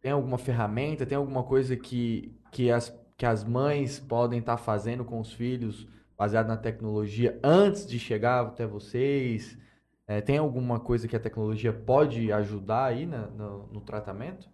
tem 0.00 0.12
alguma 0.12 0.38
ferramenta, 0.38 1.04
tem 1.04 1.16
alguma 1.18 1.42
coisa 1.42 1.76
que, 1.76 2.38
que, 2.52 2.70
as, 2.70 2.88
que 3.16 3.26
as 3.26 3.42
mães 3.42 3.98
podem 3.98 4.38
estar 4.38 4.56
fazendo 4.56 5.04
com 5.04 5.20
os 5.20 5.32
filhos 5.32 5.88
baseado 6.16 6.46
na 6.46 6.56
tecnologia 6.56 7.38
antes 7.42 7.84
de 7.86 7.98
chegar 7.98 8.46
até 8.46 8.64
vocês? 8.66 9.58
É, 10.06 10.20
tem 10.20 10.38
alguma 10.38 10.78
coisa 10.78 11.08
que 11.08 11.16
a 11.16 11.20
tecnologia 11.20 11.72
pode 11.72 12.32
ajudar 12.32 12.84
aí 12.86 13.06
na- 13.06 13.26
no, 13.26 13.66
no 13.66 13.80
tratamento? 13.80 14.48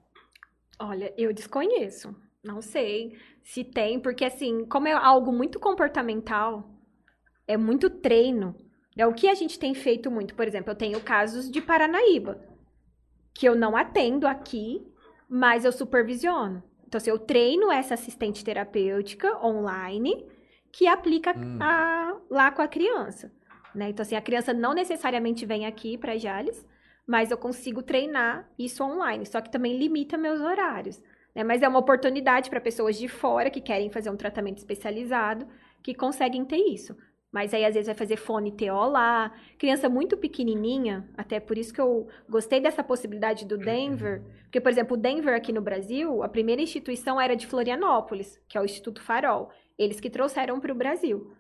Olha, 0.79 1.13
eu 1.17 1.33
desconheço. 1.33 2.15
Não 2.43 2.61
sei 2.61 3.17
se 3.43 3.65
tem, 3.65 3.99
porque 3.99 4.25
assim, 4.25 4.65
como 4.67 4.87
é 4.89 4.93
algo 4.93 5.33
muito 5.33 5.59
comportamental, 5.59 6.69
é 7.47 7.57
muito 7.57 7.89
treino. 7.89 8.55
É 8.97 9.07
o 9.07 9.15
que 9.15 9.29
a 9.29 9.35
gente 9.35 9.59
tem 9.59 9.75
feito 9.75 10.11
muito. 10.11 10.35
Por 10.35 10.47
exemplo, 10.47 10.71
eu 10.71 10.77
tenho 10.77 11.01
casos 11.01 11.51
de 11.51 11.61
Paranaíba, 11.61 12.41
que 13.35 13.47
eu 13.47 13.55
não 13.55 13.77
atendo 13.77 14.27
aqui, 14.27 14.87
mas 15.29 15.65
eu 15.65 15.73
supervisiono. 15.73 16.63
Então, 16.87 16.99
assim, 16.99 17.11
eu 17.11 17.19
treino 17.19 17.73
essa 17.73 17.95
assistente 17.95 18.45
terapêutica 18.45 19.45
online 19.45 20.27
que 20.73 20.87
aplica 20.87 21.33
Hum. 21.37 21.59
a- 21.61 22.17
lá 22.31 22.51
com 22.51 22.63
a 22.63 22.69
criança. 22.69 23.33
Né? 23.75 23.91
Então, 23.91 24.03
assim, 24.03 24.17
a 24.17 24.21
criança 24.23 24.53
não 24.53 24.73
necessariamente 24.75 25.45
vem 25.47 25.67
aqui 25.67 25.99
para 25.99 26.17
Jales, 26.17 26.65
mas 27.07 27.31
eu 27.31 27.39
consigo 27.39 27.83
treinar 27.83 28.49
isso 28.59 28.83
online. 28.83 29.27
Só 29.27 29.41
que 29.41 29.51
também 29.51 29.77
limita 29.77 30.17
meus 30.17 30.41
horários. 30.41 31.03
Né? 31.35 31.45
Mas 31.45 31.63
é 31.63 31.69
uma 31.69 31.79
oportunidade 31.79 32.49
para 32.49 32.61
pessoas 32.61 32.97
de 32.97 33.09
fora 33.09 33.51
que 33.51 33.61
querem 33.61 33.91
fazer 33.91 34.11
um 34.11 34.17
tratamento 34.17 34.59
especializado, 34.59 35.47
que 35.83 35.95
conseguem 35.95 36.45
ter 36.45 36.57
isso. 36.57 36.97
Mas 37.31 37.53
aí, 37.53 37.65
às 37.65 37.75
vezes, 37.75 37.89
vai 37.89 37.97
fazer 37.97 38.17
fone 38.17 38.53
TO 38.53 38.89
lá. 38.89 39.33
Criança 39.59 39.89
muito 39.89 40.17
pequenininha, 40.17 41.09
até 41.17 41.41
por 41.41 41.59
isso 41.59 41.75
que 41.75 41.81
eu 41.81 42.07
gostei 42.29 42.61
dessa 42.61 42.85
possibilidade 42.85 43.45
do 43.45 43.59
Denver. 43.59 44.23
Porque, 44.45 44.61
por 44.61 44.71
exemplo, 44.71 44.97
o 44.97 45.01
Denver 45.01 45.35
aqui 45.35 45.53
no 45.53 45.61
Brasil, 45.61 46.23
a 46.23 46.29
primeira 46.29 46.63
instituição 46.63 47.21
era 47.21 47.35
de 47.35 47.49
Florianópolis, 47.49 48.41
que 48.49 48.57
é 48.57 48.61
o 48.61 48.65
Instituto 48.65 49.03
Farol. 49.03 49.51
Eles 49.77 49.99
que 49.99 50.09
trouxeram 50.09 50.61
para 50.61 50.71
o 50.71 50.77
Brasil. 50.77 51.33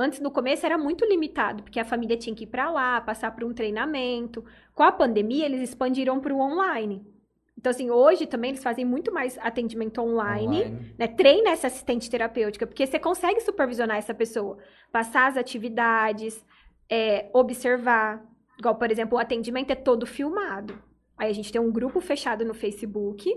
Antes, 0.00 0.20
no 0.20 0.30
começo, 0.30 0.64
era 0.64 0.78
muito 0.78 1.04
limitado, 1.04 1.64
porque 1.64 1.80
a 1.80 1.84
família 1.84 2.16
tinha 2.16 2.34
que 2.34 2.44
ir 2.44 2.46
para 2.46 2.70
lá, 2.70 3.00
passar 3.00 3.32
por 3.34 3.42
um 3.42 3.52
treinamento. 3.52 4.44
Com 4.72 4.84
a 4.84 4.92
pandemia, 4.92 5.44
eles 5.44 5.60
expandiram 5.60 6.20
para 6.20 6.32
o 6.32 6.38
online. 6.38 7.04
Então, 7.58 7.70
assim, 7.70 7.90
hoje 7.90 8.24
também 8.24 8.50
eles 8.52 8.62
fazem 8.62 8.84
muito 8.84 9.12
mais 9.12 9.36
atendimento 9.38 10.00
online 10.00 10.94
né, 10.96 11.08
treina 11.08 11.50
essa 11.50 11.66
assistente 11.66 12.08
terapêutica, 12.08 12.64
porque 12.64 12.86
você 12.86 13.00
consegue 13.00 13.40
supervisionar 13.40 13.96
essa 13.96 14.14
pessoa, 14.14 14.58
passar 14.92 15.26
as 15.26 15.36
atividades, 15.36 16.46
é, 16.88 17.28
observar. 17.32 18.24
Igual, 18.56 18.76
por 18.76 18.92
exemplo, 18.92 19.18
o 19.18 19.20
atendimento 19.20 19.72
é 19.72 19.74
todo 19.74 20.06
filmado. 20.06 20.80
Aí 21.16 21.28
a 21.28 21.34
gente 21.34 21.50
tem 21.50 21.60
um 21.60 21.72
grupo 21.72 22.00
fechado 22.00 22.44
no 22.44 22.54
Facebook, 22.54 23.28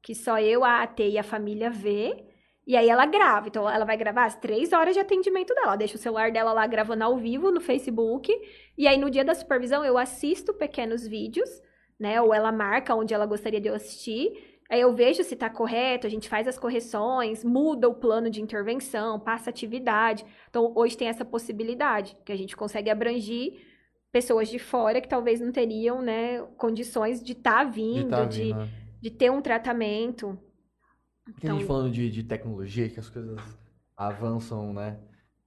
que 0.00 0.14
só 0.14 0.38
eu, 0.38 0.62
a 0.62 0.84
AT 0.84 1.00
e 1.02 1.18
a 1.18 1.24
família 1.24 1.68
vê, 1.68 2.24
e 2.66 2.76
aí 2.76 2.88
ela 2.88 3.06
grava. 3.06 3.48
Então, 3.48 3.68
ela 3.68 3.84
vai 3.84 3.96
gravar 3.96 4.24
as 4.24 4.36
três 4.36 4.72
horas 4.72 4.94
de 4.94 5.00
atendimento 5.00 5.54
dela. 5.54 5.68
Ela 5.68 5.76
deixa 5.76 5.96
o 5.96 5.98
celular 5.98 6.30
dela 6.30 6.52
lá 6.52 6.66
gravando 6.66 7.04
ao 7.04 7.16
vivo 7.16 7.50
no 7.50 7.60
Facebook, 7.60 8.32
e 8.76 8.86
aí 8.86 8.96
no 8.96 9.10
dia 9.10 9.24
da 9.24 9.34
supervisão 9.34 9.84
eu 9.84 9.98
assisto 9.98 10.52
pequenos 10.54 11.06
vídeos, 11.06 11.50
né? 11.98 12.20
Ou 12.20 12.32
ela 12.34 12.50
marca 12.50 12.94
onde 12.94 13.14
ela 13.14 13.26
gostaria 13.26 13.60
de 13.60 13.68
eu 13.68 13.74
assistir, 13.74 14.32
Aí 14.70 14.80
eu 14.80 14.94
vejo 14.94 15.22
se 15.22 15.36
tá 15.36 15.50
correto, 15.50 16.06
a 16.06 16.10
gente 16.10 16.28
faz 16.28 16.48
as 16.48 16.58
correções, 16.58 17.44
muda 17.44 17.88
o 17.88 17.94
plano 17.94 18.30
de 18.30 18.40
intervenção, 18.40 19.20
passa 19.20 19.50
atividade. 19.50 20.24
Então, 20.48 20.72
hoje 20.74 20.96
tem 20.96 21.08
essa 21.08 21.24
possibilidade, 21.24 22.16
que 22.24 22.32
a 22.32 22.36
gente 22.36 22.56
consegue 22.56 22.88
abranger 22.88 23.52
pessoas 24.10 24.48
de 24.48 24.58
fora 24.58 25.00
que 25.00 25.08
talvez 25.08 25.40
não 25.40 25.52
teriam, 25.52 26.00
né, 26.00 26.40
condições 26.56 27.22
de 27.22 27.32
estar 27.32 27.64
De 27.64 27.72
vindo, 27.72 28.10
tá 28.10 28.24
de, 28.24 28.42
vindo, 28.44 28.58
né? 28.58 28.68
de 29.02 29.10
ter 29.10 29.30
um 29.30 29.42
tratamento. 29.42 30.38
Porque 31.24 31.46
a 31.46 31.50
gente 31.50 31.62
Então- 31.62 31.66
falando 31.74 31.90
de, 31.92 32.10
de 32.10 32.22
tecnologia, 32.22 32.88
que 32.88 33.00
as 33.00 33.08
coisas 33.08 33.40
avançam, 33.96 34.72
né? 34.72 34.98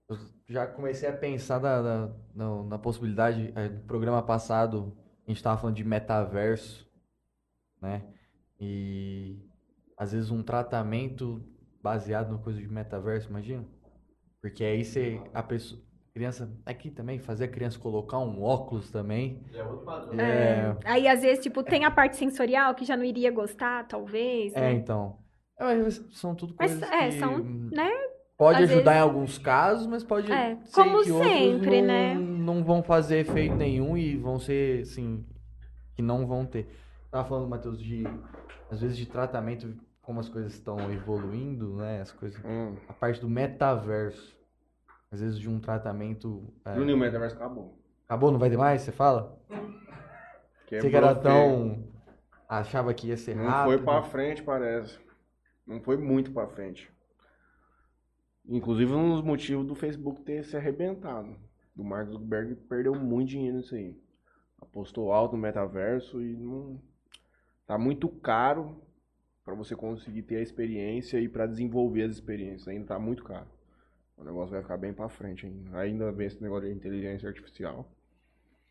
Eu 0.10 0.18
já 0.48 0.66
comecei 0.66 1.08
a 1.08 1.14
pensar 1.14 1.60
da, 1.60 1.82
da- 1.82 2.14
na, 2.34 2.64
na 2.64 2.78
possibilidade. 2.80 3.52
eh, 3.56 3.70
No 3.70 3.82
programa 3.82 4.22
passado, 4.24 4.96
a 5.26 5.30
gente 5.30 5.38
estava 5.38 5.60
falando 5.60 5.76
de 5.76 5.84
metaverso, 5.84 6.90
né? 7.82 8.04
E 8.60 9.38
às 9.98 10.14
vezes 10.14 10.32
um 10.32 10.42
tratamento 10.42 11.44
baseado 11.82 12.32
no 12.32 12.40
coisa 12.40 12.60
de 12.60 12.68
metaverso, 12.68 13.30
imagina? 13.30 13.66
Porque 14.42 14.64
aí 14.64 14.84
você, 14.86 15.22
a 15.34 15.44
pessoa, 15.44 15.82
criança, 16.14 16.50
aqui 16.66 16.90
também, 16.90 17.20
fazer 17.20 17.46
a 17.46 17.48
criança 17.48 17.78
colocar 17.78 18.18
um 18.20 18.42
óculos 18.42 18.90
também. 18.90 19.44
É, 20.18 20.76
Aí, 20.86 21.08
às 21.08 21.22
vezes, 21.22 21.44
tipo, 21.44 21.62
tem 21.64 21.84
a 21.86 21.92
parte 21.92 22.16
sensorial 22.16 22.74
que 22.74 22.86
já 22.86 22.96
não 22.98 23.04
iria 23.04 23.30
gostar, 23.32 23.88
talvez. 23.88 24.54
é 24.56 24.62
né? 24.62 24.74
então. 24.74 25.18
É, 25.60 25.76
mas 25.76 25.96
são 26.14 26.36
tudo 26.36 26.56
Mas, 26.60 26.72
coisas 26.72 26.90
é, 26.92 27.10
que, 27.10 27.20
são, 27.20 27.40
né? 27.40 27.90
Pode 28.38 28.64
Às 28.64 28.70
ajudar 28.70 28.92
vezes- 28.92 28.98
em 28.98 29.02
alguns 29.02 29.38
casos, 29.40 29.88
mas 29.88 30.04
pode 30.04 30.32
É, 30.32 30.56
ser 30.66 30.72
como 30.84 31.00
que 31.02 31.12
sempre, 31.12 31.82
não, 31.82 31.88
né? 31.88 32.14
não 32.14 32.64
vão 32.64 32.84
fazer 32.84 33.20
efeito 33.20 33.56
nenhum 33.56 33.98
e 33.98 34.16
vão 34.16 34.38
ser, 34.40 34.82
assim, 34.84 35.26
que 35.96 36.02
não 36.04 36.28
vão 36.28 36.46
ter. 36.46 36.70
Tava 37.10 37.28
falando, 37.28 37.50
Matheus, 37.50 37.80
de, 37.82 38.04
às 38.70 38.82
vezes, 38.82 38.96
de 38.96 39.08
tratamento 39.08 39.74
como 40.04 40.20
as 40.20 40.30
coisas 40.30 40.54
estão 40.54 40.78
evoluindo, 40.92 41.76
né? 41.78 42.02
As 42.02 42.12
coisas, 42.12 42.40
Hum. 42.46 42.76
a 42.88 42.94
parte 42.94 43.20
do 43.20 43.28
metaverso. 43.28 44.38
Às 45.12 45.22
vezes 45.22 45.40
de 45.40 45.50
um 45.50 45.60
tratamento. 45.60 46.54
é, 46.66 46.76
Juninho, 46.76 46.96
o 46.98 47.00
metaverso 47.00 47.36
acabou. 47.38 47.80
Acabou, 48.06 48.30
não 48.32 48.38
vai 48.40 48.50
ter 48.50 48.58
mais? 48.58 48.82
Você 48.84 48.92
fala? 48.92 49.36
Você 50.70 50.90
que 50.90 50.96
era 50.96 51.16
tão. 51.16 51.84
Achava 52.48 52.94
que 52.94 53.08
ia 53.08 53.18
ser 53.18 53.36
Não 53.36 53.46
rápido. 53.46 53.74
foi 53.76 53.84
pra 53.84 54.02
frente, 54.04 54.44
parece. 54.44 55.00
Não 55.68 55.82
foi 55.82 55.98
muito 55.98 56.32
pra 56.32 56.48
frente. 56.48 56.90
Inclusive, 58.48 58.94
um 58.94 59.14
dos 59.14 59.22
motivos 59.22 59.66
do 59.66 59.76
Facebook 59.76 60.22
ter 60.22 60.46
se 60.46 60.56
arrebentado. 60.56 61.36
Do 61.76 61.84
Mark 61.84 62.10
Zuckerberg 62.10 62.56
perdeu 62.70 62.96
muito 62.96 63.30
dinheiro 63.30 63.58
nisso 63.58 63.76
aí. 63.76 63.96
Apostou 64.60 65.12
alto 65.12 65.36
no 65.36 65.42
metaverso 65.42 66.22
e 66.22 66.36
não. 66.38 66.82
Tá 67.66 67.78
muito 67.78 68.08
caro 68.08 68.82
pra 69.44 69.54
você 69.54 69.76
conseguir 69.76 70.24
ter 70.24 70.38
a 70.38 70.42
experiência 70.42 71.20
e 71.20 71.28
pra 71.28 71.46
desenvolver 71.46 72.04
as 72.04 72.14
experiências. 72.14 72.70
Ainda 72.70 72.88
tá 72.88 73.00
muito 73.00 73.24
caro. 73.24 73.48
O 74.16 74.24
negócio 74.24 74.52
vai 74.52 74.62
ficar 74.62 74.78
bem 74.78 74.94
pra 74.94 75.10
frente 75.10 75.46
ainda. 75.46 75.78
Ainda 75.78 76.12
vem 76.12 76.28
esse 76.28 76.42
negócio 76.42 76.70
de 76.70 76.74
inteligência 76.74 77.28
artificial. 77.28 77.92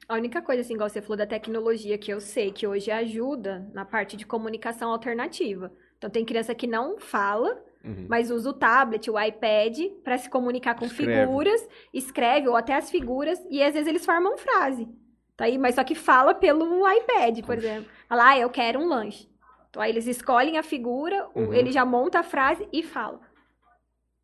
A 0.09 0.15
única 0.15 0.41
coisa, 0.43 0.63
assim, 0.63 0.75
igual 0.75 0.89
você 0.89 1.03
falou 1.03 1.17
da 1.17 1.27
tecnologia, 1.27 1.99
que 1.99 2.13
eu 2.13 2.21
sei 2.21 2.51
que 2.51 2.67
hoje 2.67 2.91
ajuda 2.91 3.71
na 3.73 3.85
parte 3.85 4.17
de 4.17 4.27
comunicação 4.27 4.91
alternativa. 4.91 5.73
Então, 5.99 6.11
tem 6.11 6.25
criança 6.25 6.55
que 6.55 6.67
não 6.67 6.99
fala, 6.99 7.63
Uhum. 7.85 8.07
mas 8.09 8.31
usa 8.31 8.51
o 8.51 8.53
tablet, 8.53 9.11
o 9.11 9.19
iPad, 9.21 9.79
para 10.05 10.19
se 10.19 10.29
comunicar 10.29 10.75
com 10.79 10.85
Escreve. 10.87 11.21
figuras, 11.21 11.69
escreve, 11.95 12.49
ou 12.49 12.57
até 12.57 12.75
as 12.75 12.91
figuras, 12.91 13.39
e 13.51 13.63
às 13.63 13.73
vezes 13.75 13.89
eles 13.89 14.05
formam 14.05 14.37
frase. 14.37 14.89
Tá 15.37 15.45
aí, 15.45 15.57
mas 15.59 15.75
só 15.75 15.85
que 15.85 15.95
fala 15.95 16.35
pelo 16.35 16.89
iPad, 16.91 17.45
por 17.45 17.57
Oxe. 17.57 17.67
exemplo. 17.67 17.91
Fala, 18.09 18.31
ah, 18.31 18.39
eu 18.39 18.51
quero 18.51 18.81
um 18.81 18.89
lanche. 18.89 19.29
Então, 19.71 19.81
aí 19.83 19.91
eles 19.91 20.07
escolhem 20.07 20.57
a 20.59 20.63
figura, 20.63 21.29
Uhum. 21.35 21.53
ele 21.53 21.71
já 21.71 21.85
monta 21.85 22.21
a 22.21 22.23
frase 22.23 22.67
e 22.73 22.83
fala. 22.83 23.21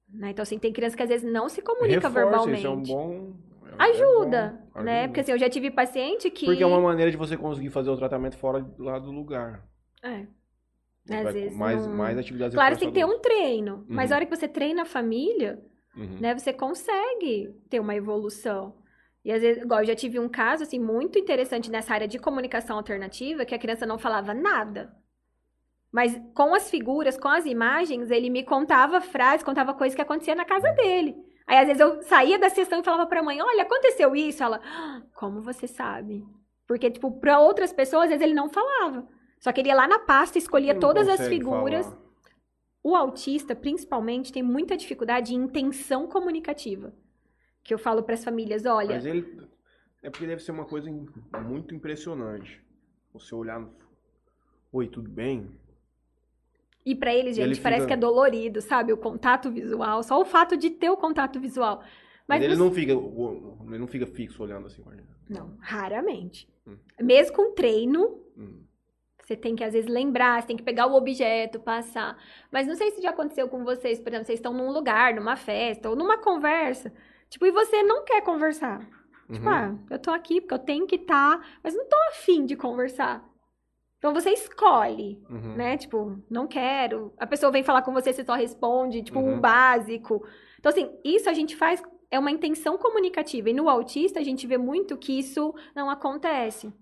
Né? 0.08 0.30
Então, 0.30 0.42
assim, 0.42 0.58
tem 0.58 0.72
criança 0.72 0.96
que 0.96 1.02
às 1.02 1.08
vezes 1.08 1.30
não 1.30 1.48
se 1.48 1.62
comunica 1.62 2.08
Reforça, 2.08 2.10
verbalmente. 2.20 2.58
Isso 2.58 2.66
é 2.66 2.70
um 2.70 2.82
bom. 2.82 3.32
é- 3.66 3.70
é 3.70 3.90
Ajuda, 3.90 4.68
bom, 4.74 4.82
né? 4.82 4.94
ajuda. 5.00 5.08
Porque 5.08 5.20
assim, 5.20 5.32
eu 5.32 5.38
já 5.38 5.48
tive 5.48 5.70
paciente 5.70 6.30
que. 6.30 6.44
Porque 6.46 6.62
é 6.62 6.66
uma 6.66 6.80
maneira 6.80 7.10
de 7.10 7.16
você 7.16 7.36
conseguir 7.36 7.70
fazer 7.70 7.88
o 7.90 7.96
tratamento 7.96 8.36
fora 8.36 8.66
lá 8.78 8.98
do 8.98 9.10
lugar. 9.10 9.62
É. 10.02 10.26
Às 11.10 11.32
vezes 11.34 11.56
mais, 11.56 11.86
não- 11.86 11.94
mais 11.96 12.16
atividades 12.18 12.54
Claro, 12.54 12.76
tem 12.78 12.88
que 12.88 12.94
ter 12.94 13.04
um 13.04 13.18
treino. 13.18 13.84
Mas 13.88 14.10
Uhum. 14.10 14.14
a 14.14 14.16
hora 14.16 14.26
que 14.26 14.36
você 14.36 14.46
treina 14.48 14.82
a 14.82 14.86
família, 14.86 15.60
Uhum. 15.96 16.18
né, 16.20 16.32
você 16.38 16.52
consegue 16.52 17.54
ter 17.68 17.80
uma 17.80 17.94
evolução. 17.94 18.76
E 19.24 19.30
às 19.32 19.40
vezes, 19.42 19.62
igual 19.62 19.80
eu 19.80 19.86
já 19.86 19.94
tive 19.94 20.18
um 20.18 20.28
caso 20.28 20.62
assim 20.62 20.78
muito 20.78 21.18
interessante 21.18 21.70
nessa 21.70 21.92
área 21.94 22.08
de 22.08 22.18
comunicação 22.18 22.76
alternativa, 22.76 23.44
que 23.44 23.54
a 23.54 23.58
criança 23.58 23.84
não 23.86 23.98
falava 23.98 24.32
nada. 24.34 24.94
Mas 25.92 26.18
com 26.34 26.54
as 26.54 26.70
figuras, 26.70 27.18
com 27.18 27.28
as 27.28 27.44
imagens, 27.44 28.10
ele 28.10 28.30
me 28.30 28.42
contava 28.44 29.00
frases, 29.00 29.44
contava 29.44 29.74
coisas 29.74 29.94
que 29.94 30.00
acontecia 30.00 30.34
na 30.34 30.44
casa 30.44 30.70
dele. 30.72 31.14
Aí 31.46 31.58
às 31.58 31.66
vezes 31.66 31.80
eu 31.80 32.00
saía 32.02 32.38
da 32.38 32.48
sessão 32.48 32.80
e 32.80 32.84
falava 32.84 33.06
pra 33.06 33.22
mãe: 33.22 33.42
"Olha, 33.42 33.62
aconteceu 33.62 34.16
isso". 34.16 34.42
Ela: 34.42 34.60
"Ah, 34.64 35.02
"Como 35.14 35.42
você 35.42 35.66
sabe?" 35.66 36.24
Porque 36.66 36.90
tipo, 36.90 37.10
para 37.20 37.38
outras 37.40 37.72
pessoas, 37.72 38.04
às 38.04 38.10
vezes 38.10 38.22
ele 38.24 38.34
não 38.34 38.48
falava. 38.48 39.06
Só 39.42 39.52
que 39.52 39.60
ele 39.60 39.68
ia 39.70 39.74
lá 39.74 39.88
na 39.88 39.98
pasta, 39.98 40.38
escolhia 40.38 40.72
Não 40.72 40.80
todas 40.80 41.08
as 41.08 41.26
figuras. 41.26 41.84
falar. 41.84 41.98
O 42.84 42.94
autista, 42.94 43.56
principalmente, 43.56 44.32
tem 44.32 44.42
muita 44.42 44.76
dificuldade 44.76 45.34
em 45.34 45.38
intenção 45.38 46.06
comunicativa. 46.06 46.92
Que 47.64 47.74
eu 47.74 47.78
falo 47.78 48.04
para 48.04 48.14
as 48.14 48.22
famílias, 48.24 48.64
olha, 48.66 48.94
Mas 48.94 49.04
ele. 49.04 49.48
É 50.00 50.10
porque 50.10 50.26
deve 50.26 50.42
ser 50.42 50.52
uma 50.52 50.64
coisa 50.64 50.88
muito 51.44 51.74
impressionante. 51.74 52.62
Você 53.12 53.34
olhar 53.34 53.58
no. 53.60 53.74
Oi, 54.72 54.86
tudo 54.88 55.10
bem? 55.10 55.50
e 56.84 56.96
para 56.96 57.14
eles, 57.14 57.38
ele 57.38 57.54
gente, 57.54 57.62
parece 57.62 57.82
fica- 57.82 57.88
que 57.88 57.94
é 57.94 57.96
dolorido, 57.96 58.60
sabe? 58.60 58.92
O 58.92 58.96
contato 58.96 59.48
visual, 59.52 60.02
só 60.02 60.20
o 60.20 60.24
fato 60.24 60.56
de 60.56 60.68
ter 60.70 60.90
o 60.90 60.96
contato 60.96 61.38
visual. 61.38 61.78
Mas, 62.26 62.40
Mas 62.40 62.42
ele 62.42 62.56
você- 62.56 62.60
não 62.62 62.72
fica. 62.72 62.92
Ele 62.92 63.78
não 63.78 63.86
fica 63.86 64.04
fixo 64.06 64.42
olhando 64.42 64.66
assim 64.66 64.82
não, 65.28 65.56
raramente. 65.60 66.48
Hum. 66.66 66.76
Mesmo 67.00 67.36
com 67.36 67.54
treino, 67.54 68.18
Hum. 68.36 68.64
Você 69.32 69.36
tem 69.36 69.56
que 69.56 69.64
às 69.64 69.72
vezes 69.72 69.88
lembrar, 69.90 70.40
você 70.40 70.48
tem 70.48 70.56
que 70.56 70.62
pegar 70.62 70.86
o 70.86 70.94
objeto, 70.94 71.58
passar. 71.60 72.16
Mas 72.50 72.66
não 72.66 72.74
sei 72.74 72.90
se 72.90 73.00
já 73.02 73.10
aconteceu 73.10 73.48
com 73.48 73.64
vocês, 73.64 73.98
por 73.98 74.08
exemplo, 74.08 74.26
vocês 74.26 74.38
estão 74.38 74.52
num 74.52 74.70
lugar, 74.70 75.14
numa 75.14 75.36
festa 75.36 75.88
ou 75.88 75.96
numa 75.96 76.18
conversa, 76.18 76.92
tipo, 77.28 77.46
e 77.46 77.50
você 77.50 77.82
não 77.82 78.04
quer 78.04 78.22
conversar. 78.22 78.80
Tipo, 79.32 79.46
Uhum. 79.46 79.52
ah, 79.52 79.74
eu 79.90 79.98
tô 79.98 80.10
aqui 80.10 80.40
porque 80.40 80.54
eu 80.54 80.58
tenho 80.58 80.86
que 80.86 80.96
estar, 80.96 81.40
mas 81.64 81.74
não 81.74 81.88
tô 81.88 81.96
afim 82.10 82.44
de 82.44 82.54
conversar. 82.56 83.24
Então 83.98 84.12
você 84.12 84.30
escolhe, 84.30 85.22
Uhum. 85.30 85.54
né? 85.56 85.76
Tipo, 85.78 86.18
não 86.28 86.46
quero. 86.46 87.14
A 87.18 87.26
pessoa 87.26 87.52
vem 87.52 87.62
falar 87.62 87.82
com 87.82 87.92
você, 87.92 88.12
você 88.12 88.24
só 88.24 88.34
responde, 88.34 89.02
tipo, 89.02 89.20
Uhum. 89.20 89.40
básico. 89.40 90.26
Então, 90.58 90.70
assim, 90.70 90.90
isso 91.04 91.30
a 91.30 91.32
gente 91.32 91.54
faz, 91.56 91.80
é 92.10 92.18
uma 92.18 92.30
intenção 92.30 92.76
comunicativa. 92.76 93.48
E 93.48 93.52
no 93.54 93.68
autista, 93.68 94.18
a 94.20 94.22
gente 94.24 94.46
vê 94.46 94.58
muito 94.58 94.96
que 94.98 95.18
isso 95.18 95.54
não 95.74 95.88
acontece. 95.88 96.72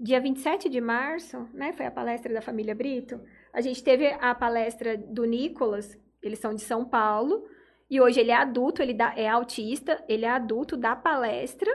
Dia 0.00 0.20
27 0.20 0.68
de 0.68 0.80
março, 0.80 1.48
né? 1.52 1.72
Foi 1.72 1.86
a 1.86 1.90
palestra 1.90 2.32
da 2.32 2.40
família 2.40 2.74
Brito. 2.74 3.20
A 3.52 3.60
gente 3.60 3.82
teve 3.82 4.06
a 4.20 4.34
palestra 4.34 4.96
do 4.96 5.24
Nicolas, 5.24 5.98
eles 6.22 6.38
são 6.38 6.54
de 6.54 6.60
São 6.62 6.84
Paulo. 6.84 7.44
E 7.90 8.00
hoje 8.00 8.20
ele 8.20 8.30
é 8.30 8.34
adulto, 8.36 8.82
ele 8.82 8.94
dá- 8.94 9.14
é 9.16 9.26
autista, 9.28 10.02
ele 10.08 10.24
é 10.24 10.28
adulto, 10.30 10.76
dá 10.76 10.94
palestra. 10.94 11.70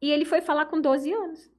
E 0.00 0.10
ele 0.10 0.24
foi 0.24 0.40
falar 0.40 0.66
com 0.66 0.80
12 0.80 1.12
anos. 1.12 1.50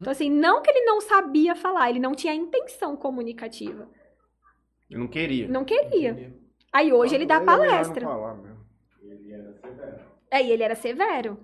Então, 0.00 0.10
assim, 0.10 0.30
não 0.30 0.62
que 0.62 0.70
ele 0.70 0.84
não 0.86 1.00
sabia 1.00 1.54
falar, 1.54 1.90
ele 1.90 2.00
não 2.00 2.14
tinha 2.14 2.34
intenção 2.34 2.96
comunicativa. 2.96 3.88
Eu 4.88 4.98
não 4.98 5.06
queria. 5.06 5.46
Não 5.46 5.64
queria. 5.64 6.34
Aí 6.72 6.92
hoje 6.92 7.14
ele 7.14 7.26
dá 7.26 7.36
é 7.36 7.38
não 7.38 7.46
palestra. 7.46 8.00
falar 8.04 8.34
mesmo. 8.34 8.64
Ele 9.02 9.32
era 9.32 9.52
severo. 9.52 10.00
Aí 10.32 10.50
ele 10.50 10.62
era 10.62 10.74
severo. 10.74 11.38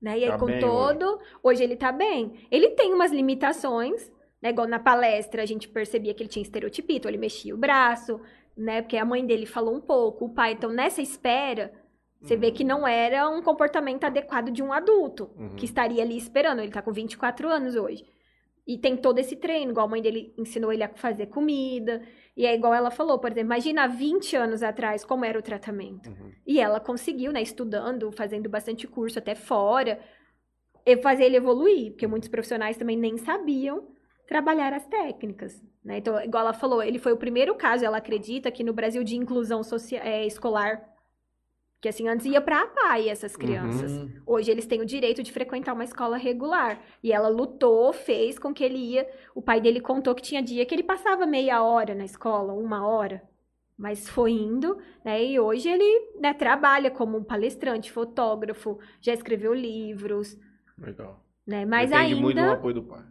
Né? 0.00 0.18
E 0.18 0.24
aí, 0.24 0.30
Tá 0.30 0.38
com 0.38 0.58
todo. 0.58 1.18
Hoje. 1.42 1.62
ele 1.62 1.76
tá 1.76 1.92
bem. 1.92 2.32
Ele 2.50 2.70
tem 2.70 2.92
umas 2.94 3.12
limitações, 3.12 4.10
né? 4.42 4.50
Igual 4.50 4.66
na 4.66 4.78
palestra, 4.78 5.42
a 5.42 5.46
gente 5.46 5.68
percebia 5.68 6.14
que 6.14 6.22
ele 6.22 6.30
tinha 6.30 6.42
estereotipito, 6.42 7.06
ele 7.08 7.18
mexia 7.18 7.54
o 7.54 7.58
braço, 7.58 8.20
né? 8.56 8.80
Porque 8.82 8.96
a 8.96 9.04
mãe 9.04 9.24
dele 9.26 9.44
falou 9.46 9.74
um 9.74 9.80
pouco, 9.80 10.24
o 10.26 10.34
pai. 10.34 10.52
Então, 10.52 10.70
nessa 10.72 11.02
espera, 11.02 11.72
você 12.20 12.36
vê 12.36 12.48
Uhum. 12.48 12.52
que 12.54 12.64
não 12.64 12.86
era 12.88 13.28
um 13.28 13.42
comportamento 13.42 14.04
adequado 14.04 14.50
de 14.50 14.62
um 14.62 14.72
adulto 14.72 15.30
Uhum. 15.38 15.54
que 15.56 15.64
estaria 15.66 16.02
ali 16.02 16.16
esperando. 16.16 16.60
Ele 16.60 16.72
tá 16.72 16.80
com 16.82 16.92
24 16.92 17.48
anos 17.48 17.76
hoje. 17.76 18.04
E 18.66 18.78
tem 18.78 18.96
todo 18.96 19.18
esse 19.18 19.36
treino, 19.36 19.72
igual 19.72 19.86
a 19.86 19.90
mãe 19.90 20.00
dele 20.02 20.32
ensinou 20.38 20.72
ele 20.72 20.82
a 20.84 20.88
fazer 20.88 21.26
comida. 21.26 22.02
E 22.40 22.46
é 22.46 22.54
igual 22.54 22.72
ela 22.72 22.90
falou, 22.90 23.18
por 23.18 23.30
exemplo, 23.30 23.48
imagina 23.48 23.84
há 23.84 23.86
20 23.86 24.34
anos 24.34 24.62
atrás 24.62 25.04
como 25.04 25.26
era 25.26 25.38
o 25.38 25.42
tratamento. 25.42 26.08
Uhum. 26.08 26.32
E 26.46 26.58
ela 26.58 26.80
conseguiu, 26.80 27.32
né, 27.32 27.42
estudando, 27.42 28.10
fazendo 28.10 28.48
bastante 28.48 28.86
curso 28.86 29.18
até 29.18 29.34
fora, 29.34 30.00
e 30.86 30.96
fazer 30.96 31.24
ele 31.24 31.36
evoluir, 31.36 31.90
porque 31.90 32.06
muitos 32.06 32.30
profissionais 32.30 32.78
também 32.78 32.96
nem 32.96 33.18
sabiam 33.18 33.88
trabalhar 34.26 34.72
as 34.72 34.86
técnicas, 34.86 35.62
né? 35.84 35.98
Então, 35.98 36.18
igual 36.22 36.44
ela 36.44 36.54
falou, 36.54 36.82
ele 36.82 36.98
foi 36.98 37.12
o 37.12 37.16
primeiro 37.18 37.54
caso, 37.56 37.84
ela 37.84 37.98
acredita, 37.98 38.48
aqui 38.48 38.64
no 38.64 38.72
Brasil 38.72 39.04
de 39.04 39.16
inclusão 39.16 39.62
social, 39.62 40.02
escolar, 40.26 40.82
que 41.80 41.88
assim, 41.88 42.08
antes 42.08 42.26
ia 42.26 42.40
para 42.40 42.60
a 42.62 42.66
PAI 42.66 43.08
essas 43.08 43.36
crianças. 43.36 43.90
Hum, 43.92 44.10
Hoje 44.26 44.50
eles 44.50 44.66
têm 44.66 44.80
o 44.82 44.86
direito 44.86 45.22
de 45.22 45.32
frequentar 45.32 45.72
uma 45.72 45.84
escola 45.84 46.16
regular. 46.16 46.82
E 47.02 47.12
ela 47.12 47.28
lutou, 47.28 47.92
fez 47.92 48.38
com 48.38 48.52
que 48.52 48.62
ele 48.62 48.76
ia. 48.78 49.08
O 49.34 49.40
pai 49.42 49.60
dele 49.60 49.80
contou 49.80 50.14
que 50.14 50.22
tinha 50.22 50.42
dia 50.42 50.66
que 50.66 50.74
ele 50.74 50.82
passava 50.82 51.26
meia 51.26 51.62
hora 51.62 51.94
na 51.94 52.04
escola, 52.04 52.52
uma 52.52 52.86
hora. 52.86 53.22
Mas 53.78 54.08
foi 54.08 54.32
indo, 54.32 54.76
né? 55.04 55.24
E 55.24 55.40
hoje 55.40 55.68
ele 55.70 56.12
né, 56.20 56.34
trabalha 56.34 56.90
como 56.90 57.16
um 57.16 57.24
palestrante, 57.24 57.90
fotógrafo, 57.90 58.78
já 59.00 59.14
escreveu 59.14 59.54
livros, 59.54 60.36
Legal. 60.78 61.24
né? 61.46 61.64
Mas 61.64 61.90
Depende 61.90 62.14
muito 62.14 62.42
do 62.44 62.48
ainda 62.48 62.52
apoio 62.52 62.74
do 62.74 62.82
pai. 62.84 63.04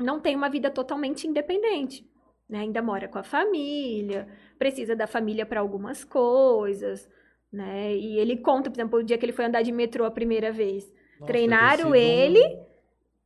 não 0.00 0.20
tem 0.20 0.34
uma 0.36 0.48
vida 0.48 0.70
totalmente 0.70 1.26
independente. 1.26 2.08
Né? 2.48 2.58
Ainda 2.60 2.82
mora 2.82 3.08
com 3.08 3.18
a 3.18 3.22
família, 3.22 4.28
precisa 4.58 4.94
da 4.96 5.06
família 5.06 5.46
para 5.46 5.60
algumas 5.60 6.04
coisas, 6.04 7.08
né? 7.54 7.94
E 7.94 8.18
ele 8.18 8.36
conta, 8.36 8.70
por 8.70 8.76
exemplo, 8.76 8.98
o 8.98 9.02
dia 9.02 9.16
que 9.16 9.24
ele 9.24 9.32
foi 9.32 9.44
andar 9.46 9.62
de 9.62 9.72
metrô 9.72 10.04
a 10.04 10.10
primeira 10.10 10.52
vez. 10.52 10.84
nossa, 11.20 11.26
Treinaram 11.32 11.94
ele, 11.94 12.40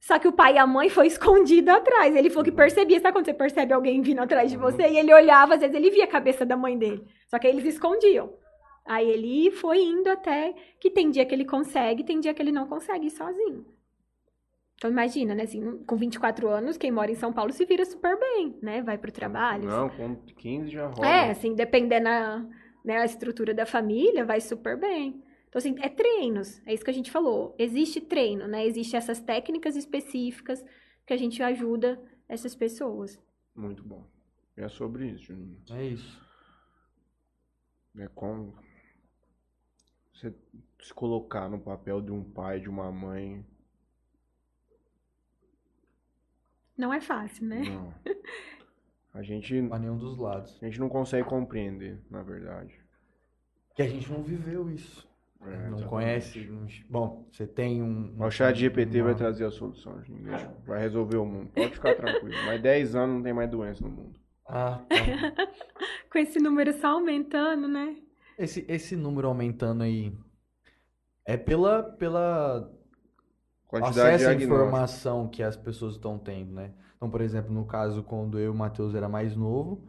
Só 0.00 0.18
que 0.18 0.28
o 0.28 0.32
pai 0.32 0.54
e 0.54 0.58
a 0.58 0.66
mãe 0.66 0.88
foi 0.88 1.06
escondido 1.08 1.70
atrás. 1.70 2.14
Ele 2.14 2.30
falou 2.30 2.44
que 2.44 2.52
percebia, 2.52 3.00
sabe 3.00 3.12
quando 3.14 3.24
você 3.24 3.34
percebe 3.34 3.72
alguém 3.72 4.00
vindo 4.00 4.20
atrás 4.20 4.50
de 4.50 4.56
Uhum. 4.56 4.62
você? 4.62 4.82
E 4.88 4.96
ele 4.98 5.12
olhava, 5.12 5.54
às 5.54 5.60
vezes 5.60 5.74
ele 5.74 5.90
via 5.90 6.04
a 6.04 6.08
cabeça 6.08 6.46
da 6.46 6.56
mãe 6.56 6.78
dele. 6.78 7.04
Só 7.26 7.38
que 7.38 7.46
aí 7.48 7.52
eles 7.52 7.64
escondiam. 7.64 8.32
Aí 8.86 9.06
ele 9.10 9.50
foi 9.50 9.80
indo 9.82 10.08
até 10.08 10.54
que 10.80 10.88
tem 10.90 11.10
dia 11.10 11.26
que 11.26 11.34
ele 11.34 11.44
consegue, 11.44 12.04
tem 12.04 12.20
dia 12.20 12.32
que 12.32 12.40
ele 12.40 12.52
não 12.52 12.66
consegue 12.66 13.08
ir 13.08 13.10
sozinho. 13.10 13.66
Então 14.76 14.88
imagina, 14.90 15.34
né, 15.34 15.42
assim, 15.42 15.78
com 15.84 15.96
24 15.96 16.48
anos, 16.48 16.76
quem 16.78 16.92
mora 16.92 17.10
em 17.10 17.16
São 17.16 17.32
Paulo 17.32 17.52
se 17.52 17.64
vira 17.64 17.84
super 17.84 18.16
bem, 18.18 18.56
né? 18.62 18.80
Vai 18.80 18.96
pro 18.96 19.10
trabalho. 19.10 19.64
Não, 19.68 19.88
com 19.88 20.14
15 20.14 20.70
já 20.70 20.86
rola. 20.86 21.06
É, 21.08 21.30
assim, 21.32 21.52
dependendo 21.54 22.08
né, 22.84 22.98
a 22.98 23.04
estrutura 23.04 23.52
da 23.54 23.66
família, 23.66 24.24
vai 24.24 24.40
super 24.40 24.78
bem. 24.78 25.22
Então, 25.48 25.58
assim, 25.58 25.74
é 25.80 25.88
treinos, 25.88 26.60
é 26.66 26.74
isso 26.74 26.84
que 26.84 26.90
a 26.90 26.94
gente 26.94 27.10
falou. 27.10 27.54
Existe 27.58 28.00
treino, 28.00 28.46
né? 28.46 28.66
Existem 28.66 28.98
essas 28.98 29.20
técnicas 29.20 29.76
específicas 29.76 30.64
que 31.06 31.12
a 31.12 31.16
gente 31.16 31.42
ajuda 31.42 32.00
essas 32.28 32.54
pessoas. 32.54 33.18
Muito 33.54 33.82
bom. 33.82 34.06
É 34.56 34.68
sobre 34.68 35.06
isso, 35.08 35.24
Juninho. 35.24 35.62
É 35.70 35.84
isso. 35.84 36.20
É 37.98 38.08
como 38.08 38.54
você 40.12 40.34
se 40.80 40.92
colocar 40.92 41.48
no 41.48 41.58
papel 41.58 42.00
de 42.00 42.12
um 42.12 42.22
pai, 42.22 42.60
de 42.60 42.68
uma 42.68 42.92
mãe. 42.92 43.44
Não 46.76 46.92
é 46.92 47.00
fácil, 47.00 47.46
né? 47.46 47.62
Não. 47.62 47.94
A 49.14 49.22
gente, 49.22 49.60
Pra 49.68 49.78
nenhum 49.78 49.96
dos 49.96 50.18
lados. 50.18 50.58
a 50.62 50.66
gente 50.66 50.78
não 50.78 50.88
consegue 50.88 51.26
compreender, 51.28 51.98
na 52.10 52.22
verdade. 52.22 52.74
Que 53.74 53.82
a 53.82 53.88
gente 53.88 54.10
não 54.10 54.22
viveu 54.22 54.70
isso. 54.70 55.06
É, 55.40 55.46
não 55.46 55.54
exatamente. 55.78 55.88
conhece. 55.88 56.40
não- 56.46 56.66
Bom, 56.90 57.26
você 57.30 57.46
tem 57.46 57.80
um. 57.82 58.14
O 58.20 58.30
chat 58.30 58.56
GPT 58.58 59.02
vai 59.02 59.12
uma- 59.12 59.18
trazer 59.18 59.44
a 59.44 59.50
solução, 59.50 60.00
Vai 60.66 60.80
resolver 60.80 61.16
o 61.16 61.24
mundo. 61.24 61.50
Pode 61.52 61.70
ficar 61.74 61.94
tranquilo. 61.94 62.34
Mais 62.44 62.60
10 62.60 62.94
anos 62.96 63.16
não 63.16 63.22
tem 63.22 63.32
mais 63.32 63.48
doença 63.50 63.82
no 63.84 63.90
mundo. 63.90 64.18
Ah, 64.46 64.80
tá. 64.88 64.88
Com 66.10 66.18
esse 66.18 66.38
número 66.40 66.72
só 66.72 66.88
aumentando, 66.88 67.68
né? 67.68 67.96
Esse, 68.38 68.64
esse 68.68 68.96
número 68.96 69.28
aumentando 69.28 69.82
aí 69.84 70.12
é 71.24 71.36
pela, 71.36 71.82
pela 71.84 72.72
Quantidade 73.68 74.18
de 74.18 74.24
acesso 74.24 74.30
à 74.30 74.34
informação 74.44 75.28
que 75.28 75.42
as 75.42 75.56
pessoas 75.56 75.94
estão 75.94 76.18
tendo, 76.18 76.52
né? 76.52 76.72
Então, 76.98 77.08
por 77.08 77.20
exemplo, 77.20 77.54
no 77.54 77.64
caso, 77.64 78.02
quando 78.02 78.40
eu 78.40 78.46
e 78.46 78.48
o 78.48 78.54
Matheus 78.54 78.92
era 78.92 79.08
mais 79.08 79.36
novo, 79.36 79.80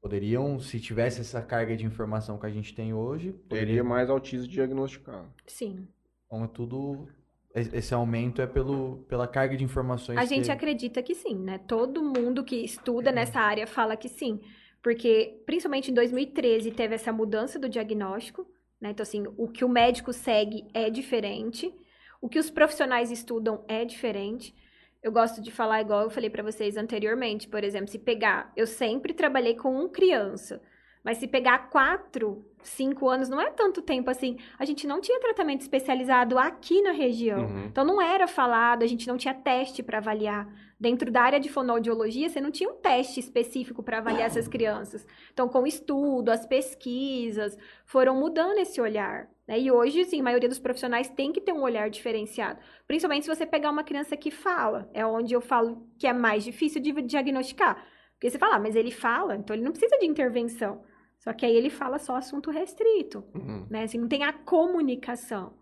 poderiam, 0.00 0.60
se 0.60 0.78
tivesse 0.78 1.20
essa 1.20 1.42
carga 1.42 1.76
de 1.76 1.84
informação 1.84 2.38
que 2.38 2.46
a 2.46 2.50
gente 2.50 2.72
tem 2.72 2.94
hoje, 2.94 3.32
Teria 3.32 3.42
poderia, 3.48 3.84
mais 3.84 4.08
autismo 4.08 4.46
diagnosticado. 4.46 5.28
Sim. 5.48 5.88
então 6.24 6.44
é 6.44 6.46
tudo, 6.46 7.08
esse 7.52 7.76
esse 7.76 7.92
aumento 7.92 8.40
é 8.40 8.46
pelo, 8.46 9.04
pela 9.08 9.26
carga 9.26 9.56
de 9.56 9.64
informações 9.64 10.16
A 10.16 10.24
gente 10.24 10.44
que... 10.44 10.52
acredita 10.52 11.02
que 11.02 11.16
sim, 11.16 11.34
né? 11.34 11.58
Todo 11.58 12.04
mundo 12.04 12.44
que 12.44 12.64
estuda 12.64 13.10
nessa 13.10 13.40
área 13.40 13.66
fala 13.66 13.96
que 13.96 14.08
sim. 14.08 14.40
Porque, 14.80 15.42
principalmente 15.44 15.90
em 15.90 15.94
2013, 15.94 16.70
teve 16.70 16.94
essa 16.94 17.12
mudança 17.12 17.58
do 17.58 17.68
diagnóstico, 17.68 18.46
né? 18.80 18.90
Então, 18.90 19.02
assim, 19.02 19.24
o 19.36 19.48
que 19.48 19.64
o 19.64 19.68
médico 19.68 20.12
segue 20.12 20.68
é 20.72 20.88
diferente, 20.88 21.74
o 22.20 22.28
que 22.28 22.38
os 22.38 22.48
profissionais 22.48 23.10
estudam 23.10 23.64
é 23.66 23.84
diferente. 23.84 24.54
Eu 25.02 25.12
gosto 25.12 25.40
de 25.40 25.50
falar 25.52 25.80
igual 25.80 26.02
eu 26.02 26.10
falei 26.10 26.28
pra 26.28 26.42
vocês 26.42 26.76
anteriormente, 26.76 27.48
por 27.48 27.62
exemplo, 27.62 27.88
se 27.88 27.98
pegar, 27.98 28.52
eu 28.56 28.66
sempre 28.66 29.14
trabalhei 29.14 29.54
com 29.54 29.88
criança, 29.88 30.60
mas 31.04 31.18
se 31.18 31.26
pegar 31.26 31.70
quatro, 31.70 32.44
cinco 32.62 33.08
anos, 33.08 33.28
não 33.28 33.40
é 33.40 33.50
tanto 33.50 33.82
tempo 33.82 34.10
assim. 34.10 34.36
A 34.58 34.64
gente 34.64 34.86
não 34.86 35.00
tinha 35.00 35.20
tratamento 35.20 35.62
especializado 35.62 36.38
aqui 36.38 36.82
na 36.82 36.92
região. 36.92 37.40
Uhum. 37.40 37.64
Então 37.66 37.84
não 37.84 38.00
era 38.00 38.26
falado, 38.26 38.82
a 38.82 38.86
gente 38.86 39.06
não 39.06 39.16
tinha 39.16 39.34
teste 39.34 39.82
para 39.82 39.98
avaliar. 39.98 40.48
Dentro 40.80 41.10
da 41.10 41.22
área 41.22 41.40
de 41.40 41.48
fonoaudiologia, 41.48 42.28
você 42.28 42.40
não 42.40 42.52
tinha 42.52 42.70
um 42.70 42.76
teste 42.76 43.18
específico 43.18 43.82
para 43.82 43.98
avaliar 43.98 44.26
essas 44.26 44.46
crianças. 44.46 45.04
Então, 45.32 45.48
com 45.48 45.62
o 45.62 45.66
estudo, 45.66 46.30
as 46.30 46.46
pesquisas, 46.46 47.58
foram 47.84 48.14
mudando 48.14 48.58
esse 48.58 48.80
olhar. 48.80 49.28
né? 49.46 49.58
E 49.58 49.72
hoje, 49.72 50.04
sim, 50.04 50.20
a 50.20 50.22
maioria 50.22 50.48
dos 50.48 50.60
profissionais 50.60 51.08
tem 51.08 51.32
que 51.32 51.40
ter 51.40 51.52
um 51.52 51.62
olhar 51.62 51.90
diferenciado. 51.90 52.60
Principalmente 52.86 53.24
se 53.24 53.34
você 53.34 53.44
pegar 53.44 53.70
uma 53.70 53.82
criança 53.82 54.16
que 54.16 54.30
fala. 54.30 54.88
É 54.94 55.04
onde 55.04 55.34
eu 55.34 55.40
falo 55.40 55.84
que 55.98 56.06
é 56.06 56.12
mais 56.12 56.44
difícil 56.44 56.80
de 56.80 56.92
diagnosticar. 57.02 57.84
Porque 58.18 58.30
você 58.30 58.38
fala, 58.38 58.56
ah, 58.56 58.60
mas 58.60 58.74
ele 58.74 58.90
fala, 58.90 59.36
então 59.36 59.54
ele 59.54 59.62
não 59.62 59.70
precisa 59.70 59.96
de 59.96 60.04
intervenção. 60.04 60.82
Só 61.20 61.32
que 61.32 61.46
aí 61.46 61.54
ele 61.54 61.70
fala 61.70 61.98
só 61.98 62.16
assunto 62.16 62.50
restrito 62.50 63.24
Uhum. 63.32 63.64
né? 63.70 63.84
Assim, 63.84 63.96
não 63.96 64.08
tem 64.08 64.24
a 64.24 64.32
comunicação. 64.32 65.54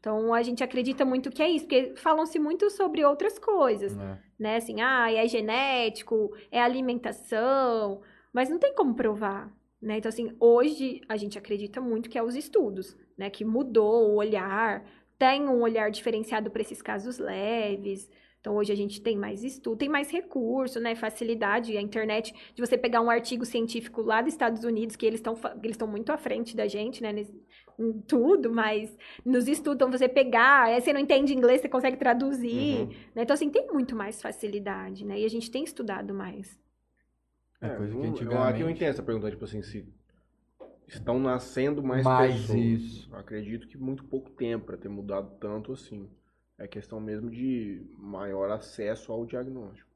Então, 0.00 0.32
a 0.32 0.42
gente 0.42 0.62
acredita 0.62 1.04
muito 1.04 1.28
que 1.30 1.42
é 1.42 1.50
isso, 1.50 1.66
porque 1.66 1.94
falam-se 1.96 2.38
muito 2.38 2.70
sobre 2.70 3.04
outras 3.04 3.38
coisas, 3.38 3.96
né? 3.96 4.18
né? 4.38 4.56
Assim, 4.56 4.80
ah, 4.80 5.12
é 5.12 5.26
genético, 5.26 6.30
é 6.52 6.60
alimentação, 6.60 8.00
mas 8.32 8.48
não 8.48 8.58
tem 8.58 8.74
como 8.74 8.94
provar, 8.94 9.52
né? 9.82 9.98
Então, 9.98 10.08
assim, 10.08 10.34
hoje 10.38 11.00
a 11.08 11.16
gente 11.16 11.36
acredita 11.36 11.80
muito 11.80 12.08
que 12.08 12.16
é 12.16 12.22
os 12.22 12.36
estudos, 12.36 12.96
né? 13.18 13.28
Que 13.28 13.44
mudou 13.44 14.10
o 14.10 14.14
olhar, 14.16 14.84
tem 15.18 15.48
um 15.48 15.60
olhar 15.60 15.90
diferenciado 15.90 16.48
para 16.50 16.62
esses 16.62 16.80
casos 16.80 17.18
leves. 17.18 18.08
Então, 18.40 18.54
hoje 18.56 18.72
a 18.72 18.76
gente 18.76 19.00
tem 19.02 19.16
mais 19.16 19.42
estudo, 19.42 19.76
tem 19.76 19.88
mais 19.88 20.10
recurso, 20.10 20.78
né? 20.78 20.94
Facilidade, 20.94 21.76
a 21.76 21.80
internet, 21.82 22.32
de 22.54 22.60
você 22.64 22.78
pegar 22.78 23.00
um 23.00 23.10
artigo 23.10 23.44
científico 23.44 24.00
lá 24.00 24.22
dos 24.22 24.32
Estados 24.32 24.62
Unidos, 24.62 24.94
que 24.94 25.04
eles 25.04 25.18
estão 25.18 25.34
eles 25.62 25.72
estão 25.72 25.88
muito 25.88 26.10
à 26.12 26.16
frente 26.16 26.54
da 26.56 26.66
gente, 26.68 27.02
né? 27.02 27.12
nesse- 27.12 27.42
em 27.78 27.92
tudo, 28.00 28.52
mas 28.52 28.96
nos 29.24 29.46
estudos, 29.46 29.76
então 29.76 29.90
você 29.90 30.08
pegar, 30.08 30.64
aí 30.64 30.80
você 30.80 30.92
não 30.92 31.00
entende 31.00 31.32
inglês, 31.34 31.60
você 31.60 31.68
consegue 31.68 31.96
traduzir, 31.96 32.80
Uhum. 32.80 32.86
né? 33.14 33.22
Então, 33.22 33.34
assim, 33.34 33.50
tem 33.50 33.66
muito 33.72 33.94
mais 33.94 34.20
facilidade, 34.22 35.04
né? 35.04 35.20
E 35.20 35.24
a 35.24 35.28
gente 35.28 35.50
tem 35.50 35.62
estudado 35.64 36.12
mais. 36.14 36.58
É 37.60 37.68
coisa 37.70 37.92
que 37.92 37.98
eu- 37.98 38.10
antigamente- 38.10 38.52
Aqui 38.52 38.60
eu 38.62 38.70
entendo 38.70 38.88
essa 38.90 39.02
pergunta, 39.02 39.30
tipo 39.30 39.44
assim, 39.44 39.62
se 39.62 39.84
estão 40.86 41.18
nascendo 41.20 41.82
mais, 41.82 42.04
Mais 42.04 42.40
pessoas. 42.40 42.58
isso. 42.58 43.08
Eu 43.12 43.18
Acredito 43.18 43.68
que 43.68 43.76
muito 43.76 44.04
pouco 44.04 44.30
tempo 44.30 44.66
para 44.66 44.76
ter 44.76 44.88
mudado 44.88 45.30
tanto 45.40 45.72
assim. 45.72 46.08
É 46.58 46.66
questão 46.68 47.00
mesmo 47.00 47.30
de 47.30 47.86
maior 47.96 48.50
acesso 48.50 49.12
ao 49.12 49.24
diagnóstico. 49.24 49.88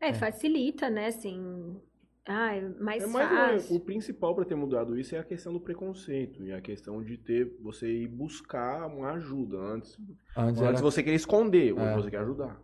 É, 0.00 0.08
É. 0.08 0.12
facilita, 0.12 0.90
né? 0.90 1.06
Assim, 1.08 1.80
ah, 2.26 2.54
é 2.54 2.60
mais 2.80 3.02
É 3.02 3.06
mais 3.06 3.28
fácil. 3.30 3.76
o 3.76 3.80
principal 3.80 4.34
para 4.34 4.44
ter 4.44 4.54
mudado 4.54 4.98
isso 4.98 5.14
é 5.14 5.18
a 5.18 5.24
questão 5.24 5.52
do 5.52 5.60
preconceito 5.60 6.44
e 6.44 6.52
a 6.52 6.60
questão 6.60 7.02
de 7.02 7.16
ter 7.18 7.56
você 7.60 7.86
ir 8.02 8.08
buscar 8.08 8.86
uma 8.86 9.12
ajuda 9.12 9.58
antes. 9.58 9.98
Antes 10.36 10.62
Antes 10.62 10.62
era... 10.62 10.82
você 10.82 11.02
queria 11.02 11.16
esconder, 11.16 11.72
hoje 11.72 11.92
É. 11.92 11.94
você 11.94 12.10
quer 12.10 12.18
ajudar. 12.20 12.60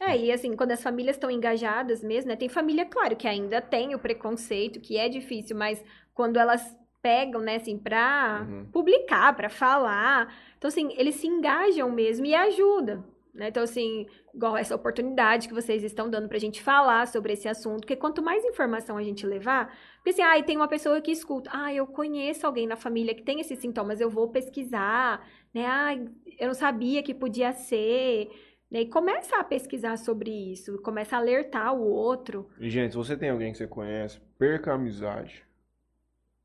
É, 0.00 0.16
e 0.16 0.32
assim, 0.32 0.56
quando 0.56 0.72
as 0.72 0.82
famílias 0.82 1.16
estão 1.16 1.30
engajadas 1.30 2.02
mesmo, 2.02 2.28
né? 2.30 2.36
Tem 2.36 2.48
família, 2.48 2.84
claro, 2.86 3.14
que 3.16 3.28
ainda 3.28 3.60
tem 3.60 3.94
o 3.94 3.98
preconceito, 3.98 4.80
que 4.80 4.96
é 4.96 5.08
difícil, 5.08 5.56
mas 5.56 5.82
quando 6.14 6.38
elas 6.38 6.76
pegam, 7.02 7.40
né, 7.40 7.56
assim, 7.56 7.76
pra 7.76 8.46
Uhum. 8.48 8.66
publicar, 8.72 9.34
pra 9.34 9.48
falar, 9.50 10.32
então, 10.56 10.68
assim, 10.68 10.92
eles 10.96 11.16
se 11.16 11.26
engajam 11.26 11.90
mesmo 11.90 12.24
e 12.24 12.34
ajudam, 12.34 13.04
né? 13.34 13.48
Então, 13.48 13.62
assim, 13.64 14.06
igual 14.32 14.56
essa 14.56 14.76
oportunidade 14.76 15.48
que 15.48 15.54
vocês 15.54 15.82
estão 15.82 16.08
dando 16.08 16.28
pra 16.28 16.38
gente 16.38 16.62
falar 16.62 17.06
sobre 17.08 17.32
esse 17.32 17.48
assunto, 17.48 17.80
porque 17.80 17.96
quanto 17.96 18.22
mais 18.22 18.44
informação 18.44 18.96
a 18.96 19.02
gente 19.02 19.26
levar, 19.26 19.76
porque 19.96 20.10
assim, 20.10 20.22
ah, 20.22 20.40
tem 20.42 20.56
uma 20.56 20.68
pessoa 20.68 21.00
que 21.00 21.10
escuta, 21.10 21.50
ah, 21.52 21.74
eu 21.74 21.86
conheço 21.86 22.46
alguém 22.46 22.66
na 22.66 22.76
família 22.76 23.14
que 23.14 23.22
tem 23.22 23.40
esses 23.40 23.58
sintomas, 23.58 24.00
eu 24.00 24.08
vou 24.10 24.28
pesquisar, 24.28 25.26
né? 25.52 25.66
Ah, 25.66 25.94
eu 26.38 26.46
não 26.46 26.54
sabia 26.54 27.02
que 27.02 27.14
podia 27.14 27.52
ser, 27.52 28.28
né? 28.70 28.82
E 28.82 28.86
começa 28.86 29.36
a 29.36 29.44
pesquisar 29.44 29.96
sobre 29.98 30.30
isso, 30.30 30.80
começa 30.82 31.16
a 31.16 31.18
alertar 31.18 31.74
o 31.74 31.82
outro. 31.82 32.48
E, 32.60 32.70
gente, 32.70 32.92
se 32.92 32.96
você 32.96 33.16
tem 33.16 33.30
alguém 33.30 33.50
que 33.50 33.58
você 33.58 33.66
conhece, 33.66 34.20
perca 34.38 34.70
a 34.72 34.74
amizade. 34.74 35.42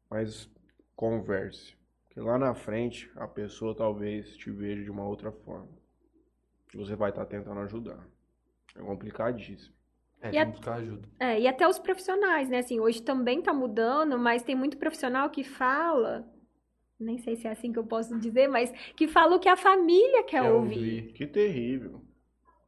Mas 0.09 0.49
converse. 0.95 1.75
Porque 2.05 2.19
lá 2.19 2.37
na 2.37 2.53
frente, 2.55 3.11
a 3.15 3.27
pessoa 3.27 3.75
talvez 3.75 4.35
te 4.37 4.51
veja 4.51 4.83
de 4.83 4.91
uma 4.91 5.05
outra 5.05 5.31
forma. 5.31 5.69
Você 6.73 6.95
vai 6.95 7.09
estar 7.09 7.25
tentando 7.25 7.59
ajudar. 7.61 8.07
É 8.75 8.81
complicadíssimo. 8.81 9.75
É, 10.21 10.33
E 10.33 10.45
buscar 10.45 10.75
ajuda. 10.75 11.07
É, 11.19 11.39
e 11.39 11.47
até 11.47 11.67
os 11.67 11.79
profissionais, 11.79 12.49
né? 12.49 12.59
Assim, 12.59 12.79
hoje 12.79 13.01
também 13.01 13.41
tá 13.41 13.53
mudando, 13.53 14.17
mas 14.19 14.43
tem 14.43 14.55
muito 14.55 14.77
profissional 14.77 15.29
que 15.29 15.43
fala, 15.43 16.27
nem 16.99 17.17
sei 17.19 17.35
se 17.35 17.47
é 17.47 17.51
assim 17.51 17.73
que 17.73 17.79
eu 17.79 17.85
posso 17.87 18.17
dizer, 18.19 18.47
mas 18.47 18.71
que 18.95 19.07
fala 19.07 19.35
o 19.35 19.39
que 19.39 19.49
a 19.49 19.57
família 19.57 20.23
quer, 20.25 20.41
Quer 20.41 20.51
ouvir. 20.51 20.77
ouvir. 20.77 21.13
Que 21.13 21.27
terrível. 21.27 22.01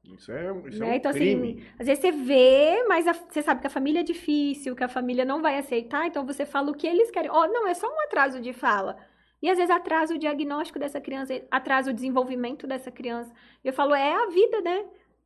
Isso 0.03 0.31
é, 0.31 0.69
isso 0.69 0.83
é 0.83 0.85
Né? 0.85 0.95
um 0.95 0.97
Então, 0.97 1.09
crime. 1.09 1.55
assim, 1.55 1.63
às 1.79 1.87
vezes 1.87 2.01
você 2.01 2.11
vê, 2.11 2.83
mas 2.87 3.07
a- 3.07 3.13
você 3.13 3.41
sabe 3.41 3.61
que 3.61 3.67
a 3.67 3.69
família 3.69 4.01
é 4.01 4.03
difícil, 4.03 4.75
que 4.75 4.83
a 4.83 4.87
família 4.89 5.25
não 5.25 5.41
vai 5.41 5.57
aceitar, 5.57 6.05
então 6.07 6.25
você 6.25 6.45
fala 6.45 6.71
o 6.71 6.75
que 6.75 6.85
eles 6.87 7.09
querem. 7.11 7.29
Ó, 7.31 7.47
não, 7.47 7.67
é 7.67 7.73
só 7.73 7.87
um 7.87 7.99
atraso 8.01 8.39
de 8.39 8.53
fala. 8.53 8.97
E 9.41 9.49
às 9.49 9.57
vezes 9.57 9.71
atrasa 9.71 10.13
o 10.13 10.17
diagnóstico 10.19 10.77
dessa 10.79 10.99
criança, 11.01 11.41
atrasa 11.49 11.89
o 11.91 11.93
desenvolvimento 11.93 12.67
dessa 12.67 12.91
criança. 12.91 13.31
E 13.63 13.67
eu 13.69 13.73
falo, 13.73 13.95
é 13.95 14.13
a 14.13 14.27
vida, 14.27 14.61
né? 14.61 14.85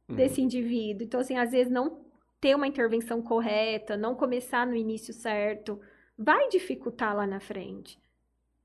Uhum. 0.10 0.16
desse 0.18 0.42
indivíduo. 0.42 1.04
Então, 1.06 1.20
assim, 1.22 1.38
às 1.38 1.52
vezes 1.52 1.72
não 1.72 2.06
ter 2.40 2.56
uma 2.56 2.68
intervenção 2.68 3.22
correta, 3.22 3.98
não 3.98 4.16
começar 4.16 4.68
no 4.68 4.76
início 4.76 5.14
certo, 5.14 5.80
vai 6.18 6.50
dificultar 6.50 7.16
lá 7.16 7.26
na 7.26 7.40
frente. 7.40 8.00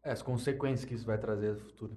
É, 0.02 0.10
as 0.10 0.22
consequências 0.22 0.84
que 0.84 0.94
isso 0.94 1.06
vai 1.06 1.18
trazer 1.18 1.52
no 1.52 1.60
futuro. 1.60 1.96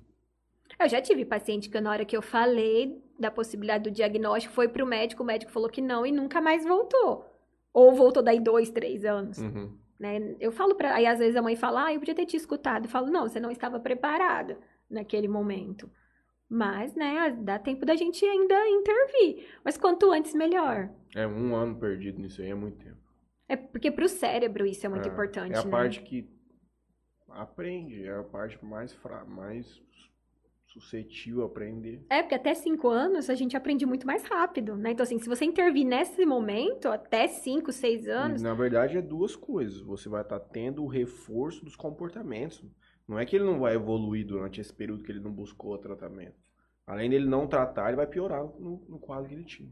Eu 0.80 0.90
já 0.90 1.02
tive 1.02 1.26
paciente 1.26 1.70
que 1.70 1.80
na 1.80 1.92
hora 1.92 2.06
que 2.06 2.16
eu 2.18 2.22
falei 2.22 3.02
da 3.22 3.32
possibilidade 3.32 3.84
do 3.86 3.92
diagnóstico, 3.92 4.54
foi 4.54 4.68
pro 4.68 4.86
médico, 4.86 5.24
o 5.24 5.26
médico 5.26 5.52
falou 5.52 5.70
que 5.70 5.82
não 5.82 6.06
e 6.06 6.12
nunca 6.12 6.42
mais 6.42 6.66
voltou. 6.66 7.26
Ou 7.74 7.94
voltou 7.94 8.22
daí 8.22 8.40
dois, 8.40 8.70
três 8.70 9.06
anos, 9.06 9.38
Uhum. 9.38 9.78
né? 10.00 10.36
Eu 10.40 10.52
falo 10.52 10.76
pra... 10.76 10.96
Aí, 10.96 11.06
às 11.06 11.20
vezes, 11.20 11.36
a 11.38 11.42
mãe 11.42 11.56
fala, 11.56 11.86
ah, 11.86 11.94
eu 11.94 12.00
podia 12.00 12.16
ter 12.16 12.26
te 12.26 12.36
escutado. 12.36 12.86
Eu 12.86 12.90
falo, 12.90 13.08
não, 13.10 13.30
você 13.30 13.40
não 13.40 13.52
estava 13.52 13.80
preparada 13.80 14.58
naquele 14.90 15.28
momento. 15.28 15.90
Mas, 16.50 16.94
né, 16.96 17.32
dá 17.40 17.58
tempo 17.58 17.86
da 17.86 17.96
gente 17.96 18.26
ainda 18.26 18.68
intervir. 18.68 19.48
Mas 19.64 19.78
quanto 19.78 20.12
antes, 20.12 20.34
melhor. 20.36 20.90
É 21.16 21.26
um 21.26 21.56
ano 21.56 21.80
perdido 21.80 22.20
nisso 22.20 22.42
aí, 22.42 22.50
é 22.50 22.56
muito 22.56 22.78
tempo. 22.84 23.00
É 23.48 23.56
porque 23.56 23.90
pro 23.90 24.10
cérebro 24.10 24.66
isso 24.66 24.86
é 24.86 24.90
muito 24.90 25.08
É, 25.08 25.12
importante, 25.12 25.56
É 25.56 25.60
a 25.60 25.64
né? 25.64 25.72
parte 25.72 26.02
que 26.02 26.30
aprende, 27.30 28.06
é 28.06 28.18
a 28.18 28.24
parte 28.24 28.64
mais 28.64 28.92
fra... 28.94 29.24
mais 29.24 29.82
suscetível 30.74 31.44
a 31.44 31.46
aprender. 31.48 32.06
É, 32.10 32.22
porque 32.22 32.36
até 32.36 32.54
cinco 32.54 32.88
anos 32.88 33.30
a 33.30 33.36
gente 33.36 33.56
aprende 33.58 33.86
muito 33.86 34.06
mais 34.08 34.24
rápido, 34.24 34.76
né? 34.76 34.92
Então, 34.92 35.04
assim, 35.04 35.20
se 35.20 35.28
você 35.28 35.46
intervir 35.46 35.86
nesse 35.86 36.26
momento, 36.26 36.88
até 36.88 37.28
cinco, 37.28 37.72
seis 37.72 38.08
anos, 38.08 38.42
na 38.42 38.54
verdade, 38.54 38.98
é 38.98 39.02
duas 39.02 39.36
coisas. 39.36 39.82
Você 39.82 40.08
vai 40.10 40.22
estar 40.22 40.40
tendo 40.40 40.84
o 40.84 40.88
reforço 40.88 41.64
dos 41.66 41.76
comportamentos. 41.76 42.64
Não 43.08 43.20
é 43.20 43.26
que 43.26 43.36
ele 43.36 43.46
não 43.46 43.60
vai 43.60 43.76
evoluir 43.76 44.26
durante 44.26 44.62
esse 44.62 44.74
período 44.74 45.04
que 45.04 45.12
ele 45.12 45.20
não 45.20 45.32
buscou 45.32 45.74
o 45.74 45.78
tratamento. 45.78 46.36
Além 46.88 47.10
dele 47.10 47.26
não 47.28 47.48
tratar, 47.48 47.88
ele 47.88 47.98
vai 47.98 48.08
piorar 48.08 48.44
no, 48.44 48.84
no 48.88 49.00
quadro 49.00 49.28
que 49.28 49.36
ele 49.36 49.44
tinha. 49.46 49.70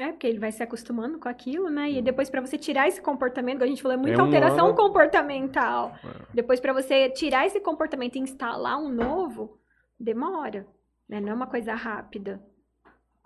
é 0.00 0.10
porque 0.12 0.26
ele 0.26 0.38
vai 0.38 0.50
se 0.52 0.62
acostumando 0.62 1.18
com 1.18 1.28
aquilo, 1.28 1.68
né? 1.68 1.90
E 1.90 2.00
depois 2.02 2.30
pra 2.30 2.40
você 2.40 2.56
tirar 2.56 2.88
esse 2.88 3.00
comportamento, 3.02 3.58
como 3.58 3.64
a 3.64 3.68
gente 3.68 3.82
falou, 3.82 3.94
é 3.96 4.00
muita 4.00 4.18
É 4.18 4.22
um 4.22 4.26
alteração 4.26 4.66
ano- 4.68 4.74
comportamental. 4.76 5.92
É. 6.04 6.26
Depois 6.34 6.60
pra 6.60 6.72
você 6.72 7.10
tirar 7.10 7.46
esse 7.46 7.60
comportamento 7.60 8.16
e 8.16 8.20
instalar 8.20 8.78
um 8.78 8.88
novo, 8.88 9.57
demora, 9.98 10.66
né? 11.08 11.20
Não 11.20 11.30
é 11.30 11.34
uma 11.34 11.46
coisa 11.46 11.74
rápida. 11.74 12.42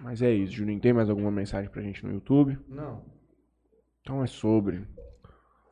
Mas 0.01 0.21
é 0.23 0.31
isso, 0.33 0.53
Juninho. 0.53 0.81
Tem 0.81 0.93
mais 0.93 1.09
alguma 1.09 1.31
mensagem 1.31 1.71
pra 1.71 1.83
gente 1.83 2.05
no 2.05 2.13
YouTube? 2.13 2.59
Não. 2.69 3.05
Então 4.01 4.23
é 4.23 4.27
sobre. 4.27 4.87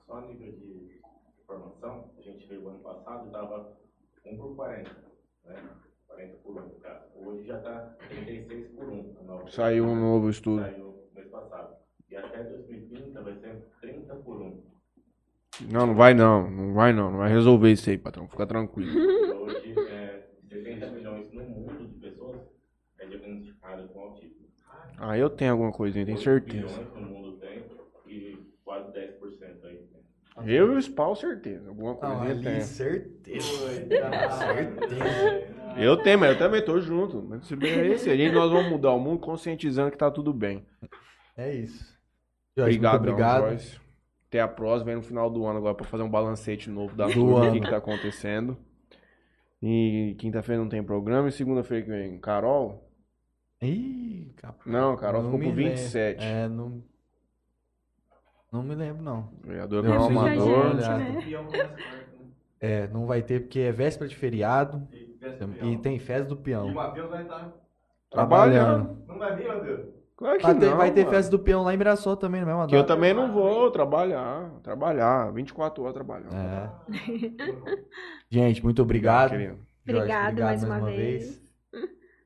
Só 0.06 0.18
a 0.18 0.26
nível 0.26 0.52
de 0.52 1.00
informação, 1.42 2.12
a 2.16 2.22
gente 2.22 2.46
veio 2.46 2.68
ano 2.68 2.78
passado 2.78 3.28
e 3.28 3.32
dava 3.32 3.76
1 4.24 4.36
por 4.36 4.54
40, 4.54 4.90
né? 5.46 5.56
40 6.06 6.36
por 6.44 6.56
1, 6.62 6.78
cara. 6.80 7.10
Hoje 7.16 7.44
já 7.46 7.58
tá 7.60 7.96
36 8.08 8.68
por 8.74 8.88
1. 8.88 9.16
a 9.18 9.22
nova- 9.24 9.50
Saiu 9.50 9.84
um 9.86 9.96
novo 9.98 10.30
estudo. 10.30 10.62
Saiu 10.62 10.94
mês 11.14 11.28
passado. 11.28 11.76
E 12.08 12.16
até 12.16 12.44
2030 12.44 13.22
vai 13.22 13.34
ser 13.40 13.66
30 13.80 14.14
por 14.16 14.40
1. 14.40 14.62
Não, 15.72 15.86
não 15.88 15.94
vai 15.94 16.14
não. 16.14 16.48
Não 16.50 16.72
vai 16.72 16.92
não. 16.92 17.10
Não 17.10 17.18
vai 17.18 17.30
resolver 17.30 17.72
isso 17.72 17.90
aí, 17.90 17.98
patrão. 17.98 18.28
Fica 18.28 18.46
tranquilo. 18.46 18.90
Hoje, 19.42 19.74
é, 19.90 19.99
70 20.50 20.86
milhões 20.90 21.32
no 21.32 21.42
mundo 21.44 21.88
de 21.88 22.00
pessoas 22.00 22.40
é 22.98 23.06
diagnosticado 23.06 23.88
com 23.88 24.00
autismo. 24.00 24.46
Ah, 24.98 25.16
eu 25.16 25.30
tenho 25.30 25.52
alguma 25.52 25.72
coisinha, 25.72 26.04
tenho 26.04 26.18
certeza. 26.18 26.80
No 26.96 27.00
mundo 27.02 27.38
tem 27.38 27.64
e 28.06 28.36
quase 28.64 28.92
10% 28.92 29.64
aí 29.64 29.76
tem. 29.76 30.00
Eu 30.46 30.72
e 30.72 30.76
o 30.76 30.82
Spawn, 30.82 31.14
certeza. 31.14 31.68
Alguma 31.68 31.94
coisinha 31.94 32.30
ali, 32.32 32.42
tem. 32.42 32.60
certeza. 32.60 33.46
certeza. 34.38 35.60
Eu 35.76 35.96
tenho, 35.98 36.18
mas 36.18 36.32
eu 36.32 36.38
também 36.38 36.64
tô 36.64 36.80
junto. 36.80 37.22
Mas 37.22 37.46
se 37.46 37.54
bem 37.54 37.72
é 37.72 37.86
esse, 37.88 38.10
a 38.10 38.16
gente 38.16 38.34
nós 38.34 38.50
vamos 38.50 38.70
mudar 38.70 38.92
o 38.92 38.98
mundo 38.98 39.20
conscientizando 39.20 39.90
que 39.90 39.98
tá 39.98 40.10
tudo 40.10 40.32
bem. 40.32 40.66
É 41.36 41.54
isso. 41.54 41.84
Jorge, 42.56 42.76
Obrigado, 42.76 42.96
obrigado. 42.96 43.48
Joyce. 43.50 43.80
Até 44.28 44.40
a 44.40 44.48
próxima, 44.48 44.86
vem 44.86 44.96
no 44.96 45.02
final 45.02 45.28
do 45.30 45.44
ano 45.46 45.58
agora 45.58 45.74
pra 45.74 45.86
fazer 45.86 46.02
um 46.02 46.08
balancete 46.10 46.70
novo 46.70 46.94
da 46.94 47.06
Do 47.06 47.12
turma, 47.12 47.38
o 47.38 47.40
que, 47.42 47.46
ano. 47.48 47.60
que 47.62 47.70
tá 47.70 47.76
acontecendo. 47.78 48.56
E 49.62 50.16
quinta-feira 50.18 50.62
não 50.62 50.68
tem 50.68 50.82
programa 50.82 51.28
e 51.28 51.32
segunda-feira 51.32 51.84
que 51.84 51.90
vem, 51.90 52.18
Carol? 52.18 52.88
Ih, 53.60 54.32
capaz. 54.36 54.66
Não, 54.66 54.96
Carol 54.96 55.24
ficou 55.24 55.38
me 55.38 55.50
com 55.50 55.54
lembro. 55.54 55.70
27. 55.76 56.24
É, 56.24 56.48
não. 56.48 56.82
Não 58.50 58.62
me 58.62 58.74
lembro, 58.74 59.02
não. 59.02 59.28
Vereador 59.44 59.84
Carol 59.84 60.06
sei, 60.08 60.16
Amador. 60.16 60.74
né? 60.74 61.10
olhada. 61.38 61.76
É, 62.58 62.88
não 62.88 63.06
vai 63.06 63.22
ter 63.22 63.40
porque 63.40 63.60
é 63.60 63.72
véspera 63.72 64.08
de 64.08 64.16
feriado 64.16 64.86
e 65.62 65.76
tem 65.78 65.98
festa 65.98 66.24
do 66.28 66.34
E 66.34 66.38
o 66.38 66.42
peão. 66.42 66.72
Matheus 66.72 67.10
vai 67.10 67.22
estar. 67.22 67.52
Trabalhando. 68.10 69.02
Não 69.06 69.18
vai 69.18 69.36
vir, 69.36 69.46
Matheus? 69.46 69.99
Claro 70.20 70.36
que 70.38 70.42
Vai 70.44 70.54
ter, 70.54 70.66
não, 70.68 70.76
vai 70.76 70.92
ter 70.92 71.08
festa 71.08 71.30
do 71.30 71.38
peão 71.38 71.62
lá 71.62 71.72
em 71.72 71.78
Mirassol 71.78 72.14
também, 72.14 72.42
não 72.42 72.50
é 72.50 72.54
uma 72.54 72.66
Que 72.66 72.76
eu 72.76 72.84
também 72.84 73.14
não 73.14 73.32
vou 73.32 73.70
trabalhar. 73.70 74.50
Trabalhar. 74.62 75.32
24 75.32 75.82
horas 75.82 75.94
trabalhando. 75.94 76.34
É. 76.34 76.70
Gente, 78.28 78.62
muito 78.62 78.82
obrigado. 78.82 79.30
querido. 79.30 79.56
Jorge, 79.86 79.98
Obrigado 80.02 80.42
mais 80.42 80.62
uma 80.62 80.78
vez. 80.78 81.40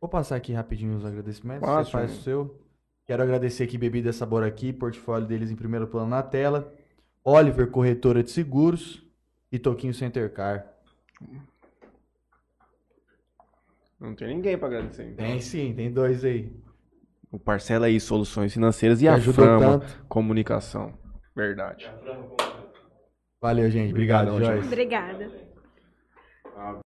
Vou 0.00 0.10
passar 0.10 0.34
aqui 0.34 0.52
rapidinho 0.52 0.96
os 0.96 1.04
agradecimentos. 1.04 1.60
Passa, 1.60 1.84
Você 1.84 1.90
faz 1.92 2.18
o 2.18 2.22
seu. 2.22 2.60
Quero 3.06 3.22
agradecer 3.22 3.62
aqui 3.62 3.78
Bebida 3.78 4.12
Sabor 4.12 4.42
aqui, 4.42 4.72
portfólio 4.72 5.28
deles 5.28 5.52
em 5.52 5.56
primeiro 5.56 5.86
plano 5.86 6.08
na 6.08 6.22
tela. 6.22 6.74
Oliver, 7.22 7.70
corretora 7.70 8.24
de 8.24 8.30
seguros. 8.32 9.04
E 9.52 9.58
Toquinho 9.58 9.94
Center 9.94 10.32
Car. 10.32 10.66
Não 14.00 14.16
tem 14.16 14.34
ninguém 14.34 14.58
pra 14.58 14.66
agradecer. 14.66 15.04
então. 15.04 15.24
Tem 15.24 15.40
sim, 15.40 15.72
tem 15.72 15.92
dois 15.92 16.24
aí. 16.24 16.52
O 17.34 17.38
Parcela 17.40 17.86
aí, 17.86 17.98
Soluções 17.98 18.52
Financeiras 18.52 19.02
e 19.02 19.06
Que 19.06 19.08
a 19.08 19.20
Frama 19.20 19.80
tanto. 19.80 20.04
Comunicação. 20.08 20.96
Verdade. 21.34 21.90
Valeu, 23.42 23.68
gente. 23.68 23.90
Obrigado, 23.90 24.28
Obrigadão, 24.28 24.54
Joyce. 24.54 24.68
Obrigada. 24.68 25.30